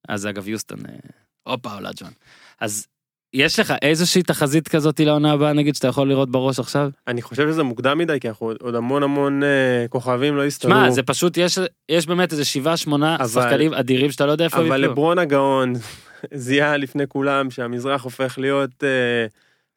אז 0.08 0.26
אגב 0.26 0.48
יוסטון, 0.48 0.78
אה, 0.88 0.94
הופה 1.42 1.74
עולה 1.74 1.90
ג'ון. 1.96 2.12
אז 2.60 2.86
יש 3.34 3.58
לך 3.58 3.74
איזושהי 3.82 4.22
תחזית 4.22 4.68
כזאת 4.68 5.00
לעונה 5.00 5.32
הבאה, 5.32 5.52
נגיד, 5.52 5.74
שאתה 5.74 5.88
יכול 5.88 6.08
לראות 6.08 6.30
בראש 6.30 6.58
עכשיו? 6.58 6.90
אני 7.06 7.22
חושב 7.22 7.48
שזה 7.48 7.62
מוקדם 7.62 7.98
מדי, 7.98 8.20
כי 8.20 8.28
אנחנו 8.28 8.52
עוד 8.62 8.74
המון 8.74 9.02
המון 9.02 9.42
אה, 9.42 9.86
כוכבים 9.88 10.36
לא 10.36 10.44
הסתדרו. 10.44 10.72
שמע, 10.74 10.90
זה 10.90 11.02
פשוט, 11.02 11.36
יש, 11.36 11.58
יש 11.88 12.06
באמת 12.06 12.32
איזה 12.32 12.44
שבעה, 12.44 12.76
שמונה 12.76 13.16
אבל- 13.16 13.26
שחקנים 13.26 13.74
אדירים 13.74 14.10
שאתה 14.10 14.26
לא 14.26 14.32
יודע 14.32 14.44
איפה 14.44 14.58
הם 14.58 14.66
אבל. 14.66 14.76
לברון 14.80 15.18
הגאון 15.18 15.72
זיהה 16.34 16.76
לפני 16.76 17.04
כולם 17.08 17.50
שהמזרח 17.50 18.02
הופך 18.02 18.38
להיות 18.38 18.84
אה, 18.84 19.26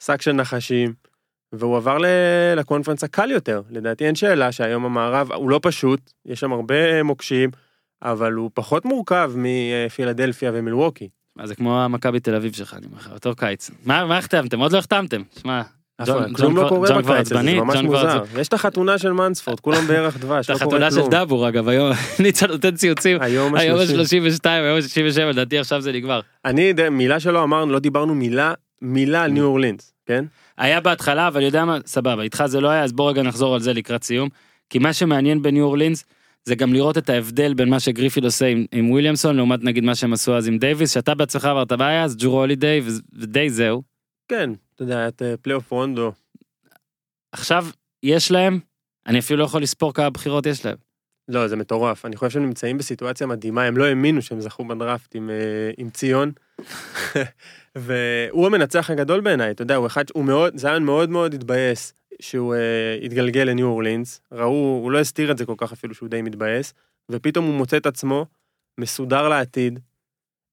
שק 0.03 0.21
של 0.21 0.31
נחשים, 0.31 0.93
והוא 1.53 1.77
עבר 1.77 1.97
לקונפרנס 2.57 3.03
הקל 3.03 3.31
יותר. 3.31 3.61
לדעתי 3.69 4.05
אין 4.05 4.15
שאלה 4.15 4.51
שהיום 4.51 4.85
המערב 4.85 5.31
הוא 5.31 5.49
לא 5.49 5.59
פשוט, 5.63 6.11
יש 6.25 6.39
שם 6.39 6.51
הרבה 6.53 7.03
מוקשים, 7.03 7.49
אבל 8.01 8.33
הוא 8.33 8.51
פחות 8.53 8.85
מורכב 8.85 9.31
מפילדלפיה 9.35 10.51
ומילווקי. 10.53 11.09
מה, 11.39 11.47
זה 11.47 11.55
כמו 11.55 11.81
המכבי 11.81 12.19
תל 12.19 12.35
אביב 12.35 12.53
שלך, 12.53 12.73
אני 12.73 12.85
אומר 12.85 12.97
לך, 12.97 13.09
אותו 13.13 13.35
קיץ. 13.35 13.71
מה 13.85 14.05
מה 14.05 14.17
החתמתם? 14.17 14.59
עוד 14.59 14.71
לא 14.71 14.77
החתמתם. 14.77 15.21
שמע, 15.41 15.61
ג'ון- 16.05 16.33
כלום 16.33 16.57
לא 16.57 16.65
קורה 16.69 16.89
בקיץ 17.01 17.31
הזה, 17.31 17.43
זה 17.43 17.53
ממש 17.55 17.79
מוזר. 17.79 18.23
יש 18.39 18.47
את 18.47 18.53
החתונה 18.53 18.97
של 18.97 19.11
מנספורד, 19.11 19.59
כולם 19.59 19.81
בירח 19.87 20.17
דבש, 20.17 20.45
את 20.45 20.49
לא 20.49 20.55
קורה 20.55 20.65
החתונה 20.67 20.91
של 20.91 20.95
כלום. 20.97 21.09
דאבור 21.09 21.49
אגב, 21.49 21.67
היום 21.67 21.91
ניצן 22.23 22.47
נותן 22.47 22.75
ציוצים. 22.75 23.17
היום 23.21 23.55
היום 23.55 23.79
השלושים. 23.79 24.23
ה-32, 24.23 24.49
היום 24.49 24.77
ה-67, 24.77 25.21
לדעתי 25.21 25.59
עכשיו 25.59 25.81
זה 25.81 25.91
נגמר. 25.91 26.19
אני, 26.45 26.73
מילה 26.91 27.19
שלא 27.19 27.43
אמרנו, 27.43 27.71
לא 27.73 27.79
דיברנו 27.79 28.15
מילה, 28.15 28.53
מילה 28.81 29.23
על 29.23 29.31
ניו 29.31 29.43
אורלינס, 29.45 29.93
כן? 30.05 30.25
היה 30.57 30.79
בהתחלה, 30.81 31.27
אבל 31.27 31.41
יודע 31.41 31.65
מה, 31.65 31.77
סבבה, 31.85 32.23
איתך 32.23 32.43
זה 32.45 32.61
לא 32.61 32.69
היה, 32.69 32.83
אז 32.83 32.91
בוא 32.93 33.09
רגע 33.09 33.21
נחזור 33.21 33.53
על 33.53 33.61
זה 33.61 33.73
לקראת 33.73 34.03
סיום. 34.03 34.29
כי 34.69 34.79
מה 34.79 34.93
שמעניין 34.93 35.41
בניו 35.41 35.63
אורלינס, 35.65 36.05
זה 36.45 36.55
גם 36.55 36.73
לראות 36.73 36.97
את 36.97 37.09
ההבדל 37.09 37.53
בין 37.53 37.69
מה 37.69 37.79
שגריפיד 37.79 38.25
עושה 38.25 38.45
עם, 38.45 38.65
עם 38.71 38.91
וויליאמסון, 38.91 39.35
לעומת 39.35 39.63
נגיד 39.63 39.83
מה 39.83 39.95
שהם 39.95 40.13
עשו 40.13 40.37
אז 40.37 40.47
עם 40.47 40.57
דייוויס, 40.57 40.93
שאתה 40.93 41.15
בעצמך 41.15 41.45
עברת 41.45 41.71
בעיה, 41.71 42.03
אז 42.03 42.15
ג'ורו 42.19 42.39
הולידיי, 42.39 42.81
ודי 43.13 43.49
זהו. 43.49 43.83
כן, 44.27 44.49
אתה 44.75 44.83
יודע, 44.83 45.07
את 45.07 45.21
אה, 45.21 45.37
פלייאוף 45.37 45.71
רונדו. 45.71 46.11
עכשיו, 47.31 47.65
יש 48.03 48.31
להם, 48.31 48.59
אני 49.07 49.19
אפילו 49.19 49.39
לא 49.39 49.43
יכול 49.43 49.61
לספור 49.61 49.93
כמה 49.93 50.09
בחירות 50.09 50.45
יש 50.45 50.65
להם. 50.65 50.75
לא, 51.27 51.47
זה 51.47 51.55
מטורף. 51.55 52.05
אני 52.05 52.15
חושב 52.15 52.29
שהם 52.29 52.45
נמצאים 52.45 52.77
בסיטואציה 52.77 53.27
מדהימה, 53.27 53.63
הם 53.63 53.77
לא 53.77 53.85
האמינו 53.85 54.21
שהם 54.21 54.41
זכו 54.41 54.65
בדראפט 54.65 55.15
עם, 55.15 55.29
אה, 55.29 55.71
עם 55.77 55.89
ציון. 55.89 56.31
והוא 57.75 58.45
המנצח 58.47 58.89
הגדול 58.89 59.21
בעיניי, 59.21 59.51
אתה 59.51 59.61
יודע, 59.61 59.75
הוא 59.75 59.87
אחד, 59.87 60.03
הוא 60.13 60.25
מאוד, 60.25 60.57
זיון 60.57 60.83
מאוד 60.83 61.09
מאוד 61.09 61.33
התבאס 61.33 61.93
שהוא 62.21 62.55
אה, 62.55 62.99
התגלגל 63.03 63.41
לניו 63.41 63.67
אורלינס. 63.67 64.21
ראו, 64.31 64.79
הוא 64.83 64.91
לא 64.91 64.99
הסתיר 64.99 65.31
את 65.31 65.37
זה 65.37 65.45
כל 65.45 65.55
כך 65.57 65.71
אפילו 65.71 65.93
שהוא 65.93 66.09
די 66.09 66.21
מתבאס, 66.21 66.73
ופתאום 67.11 67.45
הוא 67.45 67.53
מוצא 67.53 67.77
את 67.77 67.85
עצמו 67.85 68.25
מסודר 68.79 69.29
לעתיד. 69.29 69.79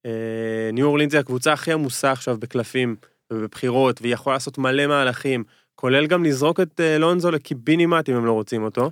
אה, 0.06 0.70
ניו 0.72 0.86
אורלינס 0.86 1.12
זה 1.12 1.18
הקבוצה 1.18 1.52
הכי 1.52 1.72
עמוסה 1.72 2.12
עכשיו 2.12 2.36
בקלפים 2.38 2.96
ובבחירות, 3.32 4.02
והיא 4.02 4.14
יכולה 4.14 4.36
לעשות 4.36 4.58
מלא 4.58 4.86
מהלכים, 4.86 5.44
כולל 5.74 6.06
גם 6.06 6.24
לזרוק 6.24 6.60
את 6.60 6.80
אה, 6.80 6.98
לונזו 6.98 7.30
לקיבינימט 7.30 8.08
אם 8.08 8.14
הם 8.14 8.26
לא 8.26 8.32
רוצים 8.32 8.62
אותו. 8.62 8.90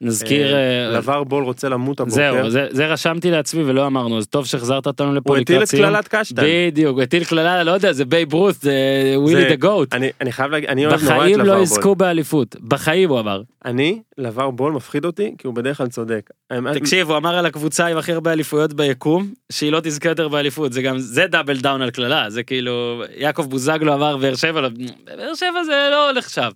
נזכיר, 0.00 0.54
אה, 0.54 0.86
אה, 0.86 0.90
לבר 0.98 1.24
בול 1.24 1.44
רוצה 1.44 1.68
למות 1.68 2.00
הבוקר. 2.00 2.14
זהו, 2.14 2.50
זה, 2.50 2.66
זה 2.70 2.86
רשמתי 2.86 3.30
לעצמי 3.30 3.62
ולא 3.62 3.86
אמרנו, 3.86 4.18
אז 4.18 4.26
טוב 4.26 4.46
שהחזרת 4.46 4.86
אותנו 4.86 5.14
לפה 5.14 5.30
הוא 5.30 5.38
הטיל 5.38 5.62
את. 5.62 5.70
קללת 5.70 6.08
קשטן. 6.08 6.42
בדיוק, 6.46 6.94
הוא 6.94 7.02
הטיל 7.02 7.24
קללה, 7.24 7.64
לא 7.64 7.70
יודע, 7.70 7.92
זה 7.92 8.04
בייב 8.04 8.32
רות, 8.32 8.54
זה 8.54 8.72
בילי 9.16 9.48
the 9.48 9.56
goat. 9.56 9.94
אני, 9.94 10.10
אני 10.20 10.32
חייב 10.32 10.50
להגיד, 10.50 10.68
אני 10.68 10.86
אוהב 10.86 11.02
נורא 11.02 11.14
את 11.14 11.18
בחיים 11.18 11.38
לבר 11.38 11.48
לא 11.48 11.54
בול. 11.54 11.62
יזכו 11.62 11.94
באליפות, 11.94 12.56
בחיים 12.60 13.08
הוא 13.10 13.20
אמר. 13.20 13.42
אני, 13.64 14.00
לבר 14.18 14.50
בול 14.50 14.72
מפחיד 14.72 15.04
אותי, 15.04 15.34
כי 15.38 15.46
הוא 15.46 15.54
בדרך 15.54 15.76
כלל 15.76 15.88
צודק. 15.88 16.30
תקשיב, 16.74 17.08
הוא 17.08 17.16
אמר 17.16 17.34
על 17.38 17.46
הקבוצה 17.46 17.86
עם 17.86 17.96
הכי 17.96 18.12
הרבה 18.12 18.32
אליפויות 18.32 18.72
ביקום, 18.72 19.32
שהיא 19.52 19.72
לא 19.72 19.80
תזכה 19.82 20.08
יותר 20.08 20.28
באליפות, 20.28 20.72
זה 20.72 20.82
גם, 20.82 20.98
זה 20.98 21.26
double 21.26 21.56
down 21.56 21.82
על 21.82 21.90
קללה, 21.90 22.30
זה 22.30 22.42
כאילו, 22.42 23.02
יעקב 23.16 23.42
בוזגלו 23.42 23.92
עבר 23.92 24.16
באר 24.16 24.34
שבע, 24.34 24.60
לא- 24.60 24.68
באר 25.16 25.34
שבע 25.34 25.64
זה 25.66 25.88
לא 25.90 26.10
נחשב, 26.18 26.50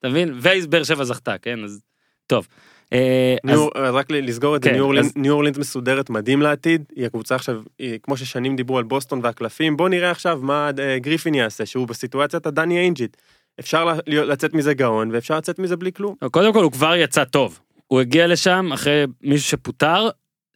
אתה 0.00 0.08
מבין? 0.08 0.34
ובאר 0.42 0.84
שבע 0.84 1.04
זכתה, 1.04 1.34
כן? 1.42 1.64
אז 1.64 1.80
טוב. 2.26 2.46
אה, 2.92 3.36
אז 3.48 3.60
אז 3.74 3.94
רק 3.94 4.10
לסגור 4.10 4.56
את 4.56 4.62
זה, 4.62 4.68
כן, 4.68 4.74
ניו 4.74 4.84
אורלינס- 4.84 5.06
אז- 5.06 5.12
ניו 5.16 5.32
אורלינס 5.34 5.58
מסודרת 5.58 6.10
מדהים 6.10 6.42
לעתיד, 6.42 6.84
היא 6.96 7.06
הקבוצה 7.06 7.34
עכשיו, 7.34 7.60
היא, 7.78 7.98
כמו 8.02 8.16
ששנים 8.16 8.56
דיברו 8.56 8.78
על 8.78 8.84
בוסטון 8.84 9.20
והקלפים, 9.22 9.76
בוא 9.76 9.88
נראה 9.88 10.10
עכשיו 10.10 10.38
מה 10.42 10.70
אה, 10.78 10.98
גריפין 10.98 11.34
יעשה, 11.34 11.66
שהוא 11.66 11.88
בסיטואציית 11.88 12.46
הדני 12.46 12.78
איינג'יט. 12.78 13.16
אפשר 13.60 13.92
לצאת 14.06 14.54
מזה 14.54 14.74
גאון, 14.74 15.10
ואפשר 15.12 15.36
לצאת 15.36 15.58
מזה 15.58 15.76
בלי 15.76 15.92
כלום. 15.92 16.14
קודם 16.30 16.52
כל 16.52 16.62
הוא 16.62 16.72
כבר 16.72 16.96
יצא 16.96 17.24
טוב. 17.24 17.60
הוא 17.86 18.00
הגיע 18.00 18.26
לשם 18.26 18.70
אחרי 18.74 19.04
מישהו 19.22 19.48
שפוטר, 19.50 20.08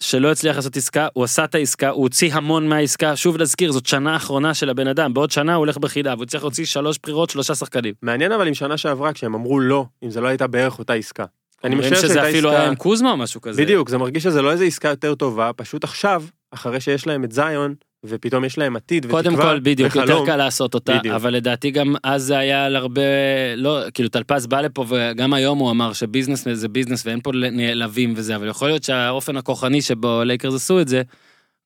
שלא 0.02 0.32
הצליח 0.32 0.56
לעשות 0.56 0.76
עסקה, 0.76 1.08
הוא 1.12 1.24
עשה 1.24 1.44
את 1.44 1.54
העסקה, 1.54 1.88
הוא 1.88 2.02
הוציא 2.02 2.34
המון 2.34 2.68
מהעסקה, 2.68 3.16
שוב 3.16 3.36
להזכיר, 3.36 3.72
זאת 3.72 3.86
שנה 3.86 4.16
אחרונה 4.16 4.54
של 4.54 4.70
הבן 4.70 4.86
אדם, 4.86 5.14
בעוד 5.14 5.30
שנה 5.30 5.54
הוא 5.54 5.58
הולך 5.58 5.78
בחידה, 5.78 6.14
והוא 6.14 6.26
צריך 6.26 6.42
להוציא 6.44 6.64
שלוש 6.64 6.98
בחירות, 7.02 7.30
שלושה 7.30 7.54
שחקנים. 7.54 7.94
מעניין 8.02 8.32
אבל 8.32 8.46
אם 8.48 8.54
שנה 8.54 8.76
שעברה, 8.76 9.12
כשהם 9.12 9.34
אמרו 9.34 9.60
לא, 9.60 9.84
אם 10.02 10.10
זה 10.10 10.20
לא 10.20 10.28
הייתה 10.28 10.46
בערך 10.46 10.78
אותה 10.78 10.92
עסקה. 10.94 11.24
אני 11.64 11.74
משער 11.74 11.94
שזה 11.94 12.28
אפילו 12.28 12.50
היה 12.50 12.66
עם 12.66 12.74
קוזמה 12.74 13.10
או 13.10 13.16
משהו 13.16 13.40
כזה. 13.40 13.62
בדיוק, 13.62 13.88
זה 13.88 13.98
מרגיש 13.98 14.22
שזה 14.22 14.42
לא 14.42 14.52
איזה 14.52 14.64
עסקה 14.64 14.88
יותר 14.88 15.14
טובה, 15.14 15.50
פשוט 15.56 15.84
עכשיו, 15.84 16.24
אחרי 16.50 16.80
שיש 16.80 17.06
להם 17.06 17.24
את 17.24 17.32
זאיון, 17.32 17.74
ופתאום 18.04 18.44
יש 18.44 18.58
להם 18.58 18.76
עתיד 18.76 19.04
ותקווה 19.04 19.22
קודם 19.22 19.36
כל, 19.36 19.60
בדיוק, 19.60 19.96
יותר 19.96 20.12
וחלום, 20.12 20.26
קל 20.26 20.36
לעשות 20.36 20.74
אותה, 20.74 20.98
בדיוק. 20.98 21.14
אבל 21.14 21.34
לדעתי 21.34 21.70
גם 21.70 21.94
אז 22.04 22.22
זה 22.22 22.38
היה 22.38 22.64
על 22.64 22.76
הרבה, 22.76 23.02
לא, 23.56 23.80
כאילו 23.94 24.08
טלפז 24.08 24.46
בא 24.46 24.60
לפה 24.60 24.84
וגם 24.88 25.32
היום 25.32 25.58
הוא 25.58 25.70
אמר 25.70 25.92
ש 25.92 26.03
business 26.03 26.48
זה 26.52 26.68
business 26.68 27.06
ואין 27.06 27.20
פה 27.20 27.30
נעלבים 27.34 28.12
וזה, 28.16 28.36
אבל 28.36 28.48
יכול 28.48 28.68
להיות 28.68 28.82
שהאופן 28.82 29.36
הכוחני 29.36 29.82
שבו 29.82 30.20
לייקרס 30.24 30.54
עשו 30.54 30.80
את 30.80 30.88
זה, 30.88 31.02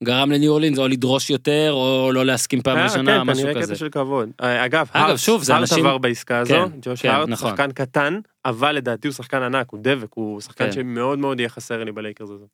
גרם 0.04 0.32
לניו 0.32 0.50
אורלינס 0.50 0.78
או 0.78 0.88
לדרוש 0.88 1.30
יותר 1.30 1.70
או 1.72 2.10
לא 2.12 2.26
להסכים 2.26 2.62
פעם 2.62 2.78
אה, 2.78 2.84
ראשונה, 2.84 3.18
כן, 3.18 3.22
משהו 3.22 3.42
כנראה 3.44 3.54
כזה. 3.62 3.66
קטע 3.72 3.78
של 3.78 3.88
כבוד. 3.88 4.30
אה, 4.42 4.64
אגב, 4.64 4.88
אגב, 4.92 5.16
שוב, 5.16 5.42
זה 5.42 5.56
אנשים- 5.56 5.86
עבר 5.86 5.98
בעסקה 5.98 6.38
הזו, 6.38 6.54
כן, 6.54 6.78
ג'וש 6.82 7.02
כן, 7.02 7.08
הארט, 7.08 7.28
נכון. 7.28 7.50
שחקן 7.50 7.72
קטן, 7.72 8.18
אבל 8.44 8.72
לדעתי 8.72 9.08
הוא 9.08 9.14
שחקן 9.14 9.42
ענק, 9.42 9.66
הוא 9.70 9.80
דבק, 9.82 10.08
הוא 10.14 10.40
שחקן 10.40 10.64
כן. 10.64 10.72
שמאוד 10.72 11.18
מאוד 11.18 11.40
יהיה 11.40 11.48
חסר 11.48 11.84
לי 11.84 11.92
בלייקרס 11.92 12.30
הזו. 12.30 12.46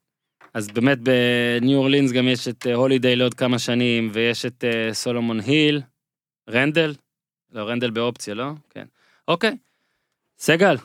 אז 0.54 0.68
באמת 0.68 0.98
בניו 1.00 1.78
אורלינס 1.78 2.12
גם 2.12 2.28
יש 2.28 2.48
את 2.48 2.66
אה, 2.66 2.74
הולידיי 2.74 3.16
לעוד 3.16 3.34
כמה 3.34 3.58
שנים, 3.58 4.10
ויש 4.12 4.46
את 4.46 4.64
סולומון 4.92 5.40
היל, 5.40 5.80
רנדל, 6.50 6.94
לא, 7.52 7.62
רנדל 7.62 7.90
באופציה, 7.90 8.34
לא? 8.34 8.44
כן. 8.70 8.84
אוקיי. 9.28 9.56
סגל, 10.38 10.76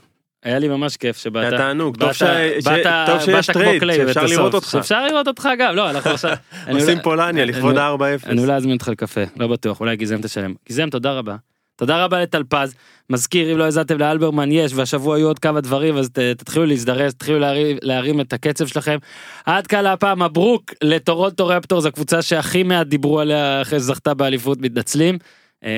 היה 0.45 0.59
לי 0.59 0.67
ממש 0.67 0.97
כיף 0.97 1.17
שבאת. 1.17 1.43
היה 1.53 1.57
תענוג, 1.57 1.97
טוב 1.97 2.13
שיש 2.13 3.49
trade, 3.49 3.81
שאפשר 3.95 4.25
לראות. 4.25 4.53
אותך. 4.53 4.67
שאפשר 4.71 5.05
לראות 5.05 5.27
אותך 5.27 5.49
גם, 5.59 5.75
לא, 5.75 5.89
אנחנו 5.89 6.11
עכשיו... 6.11 6.31
עושים 6.73 6.99
פולניה 7.03 7.45
לכבוד 7.45 7.77
אני- 7.77 7.79
ה-4-0. 7.79 8.29
אני 8.29 8.41
אולי 8.41 8.53
אזמין 8.53 8.73
אותך 8.73 8.87
לקפה, 8.87 9.21
לא 9.37 9.47
בטוח, 9.47 9.79
אולי 9.79 9.95
גיזם 9.95 10.21
תשלם. 10.21 10.53
גיזם, 10.67 10.89
תודה 10.89 11.11
רבה. 11.11 11.35
תודה 11.77 12.03
רבה 12.03 12.21
לטלפז. 12.21 12.75
מזכיר, 13.09 13.51
אם 13.53 13.57
לא 13.57 13.63
האזנתם 13.63 13.97
לאלברמן, 13.97 14.51
יש, 14.51 14.71
והשבוע 14.75 15.17
יהיו 15.17 15.27
עוד 15.27 15.39
כמה 15.39 15.61
דברים, 15.61 15.97
אז 15.97 16.09
ת- 16.09 16.19
תתחילו 16.19 16.65
להזדרז, 16.65 17.13
תתחילו 17.13 17.39
להרים, 17.39 17.77
להרים 17.81 18.21
את 18.21 18.33
הקצב 18.33 18.67
שלכם. 18.67 18.97
עד 19.45 19.67
כאן 19.67 19.85
הפעם, 19.85 20.21
מברוק 20.23 20.63
לטורונטו 20.83 21.47
רפטורס, 21.47 21.85
הקבוצה 21.85 22.21
שהכי 22.21 22.63
מעט 22.63 22.87
דיברו 22.87 23.19
עליה 23.19 23.61
אחרי 23.61 23.79
שזכתה 23.79 24.13
באליפות, 24.13 24.57
מתנצלים. 24.61 25.17
אה, 25.65 25.69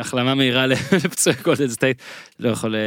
החלמה 0.00 0.34
מהירה 0.34 0.66
לפצועי 1.04 1.36
גולדן 1.44 1.68
סטייט, 1.68 2.02
לא 2.40 2.48
יכול... 2.50 2.74
אה, 2.74 2.80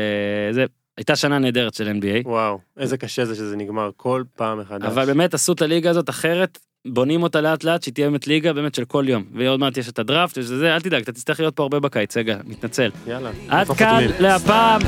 זה... 0.53 0.65
הייתה 0.97 1.15
שנה 1.15 1.39
נהדרת 1.39 1.73
של 1.73 1.99
NBA, 2.01 2.27
וואו, 2.27 2.59
איזה 2.77 2.97
קשה 2.97 3.25
זה 3.25 3.35
שזה 3.35 3.55
נגמר 3.55 3.89
כל 3.97 4.23
פעם 4.35 4.59
מחדש. 4.59 4.85
אבל 4.85 5.05
באמת 5.05 5.33
עשו 5.33 5.53
את 5.53 5.61
הליגה 5.61 5.89
הזאת 5.89 6.09
אחרת, 6.09 6.59
בונים 6.87 7.23
אותה 7.23 7.41
לאט 7.41 7.63
לאט, 7.63 7.83
שהיא 7.83 7.93
תהיה 7.93 8.09
באמת 8.09 8.27
ליגה 8.27 8.53
באמת 8.53 8.75
של 8.75 8.85
כל 8.85 9.05
יום. 9.07 9.23
ועוד 9.33 9.59
מעט 9.59 9.77
יש 9.77 9.89
את 9.89 9.99
הדראפט, 9.99 10.37
וזה, 10.37 10.75
אל 10.75 10.81
תדאג, 10.81 11.01
אתה 11.01 11.11
תצטרך 11.11 11.39
להיות 11.39 11.55
פה 11.55 11.63
הרבה 11.63 11.79
בקיץ, 11.79 12.17
רגע, 12.17 12.37
מתנצל. 12.45 12.89
יאללה. 13.07 13.29
עד 13.47 13.67
כאן? 13.67 14.03
להפעם. 14.19 14.81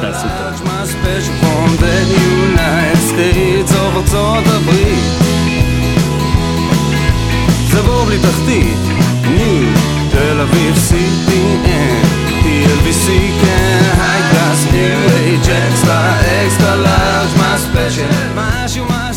תעשו 0.00 0.28
טוב. 0.38 0.68
הברית 4.46 5.24
זה 7.72 7.82
בור 7.82 8.04
בלי 8.04 8.18
תחתית, 8.18 8.78
ניו, 9.34 9.68
תל 10.12 10.40
אביב, 10.40 10.74
CPN, 12.44 12.68
TLBC, 12.68 13.08
כן, 13.42 13.80
היי 14.00 14.22
קלאס, 14.30 14.66
ניו 14.72 15.16
אייג' 15.16 15.50
אקסטרה, 15.50 16.20
אקסטרה 16.46 16.76
לארג', 16.76 17.38
מה 17.38 17.58
ספיישל, 17.58 18.06
משהו 18.34 18.84
מה 18.88 19.12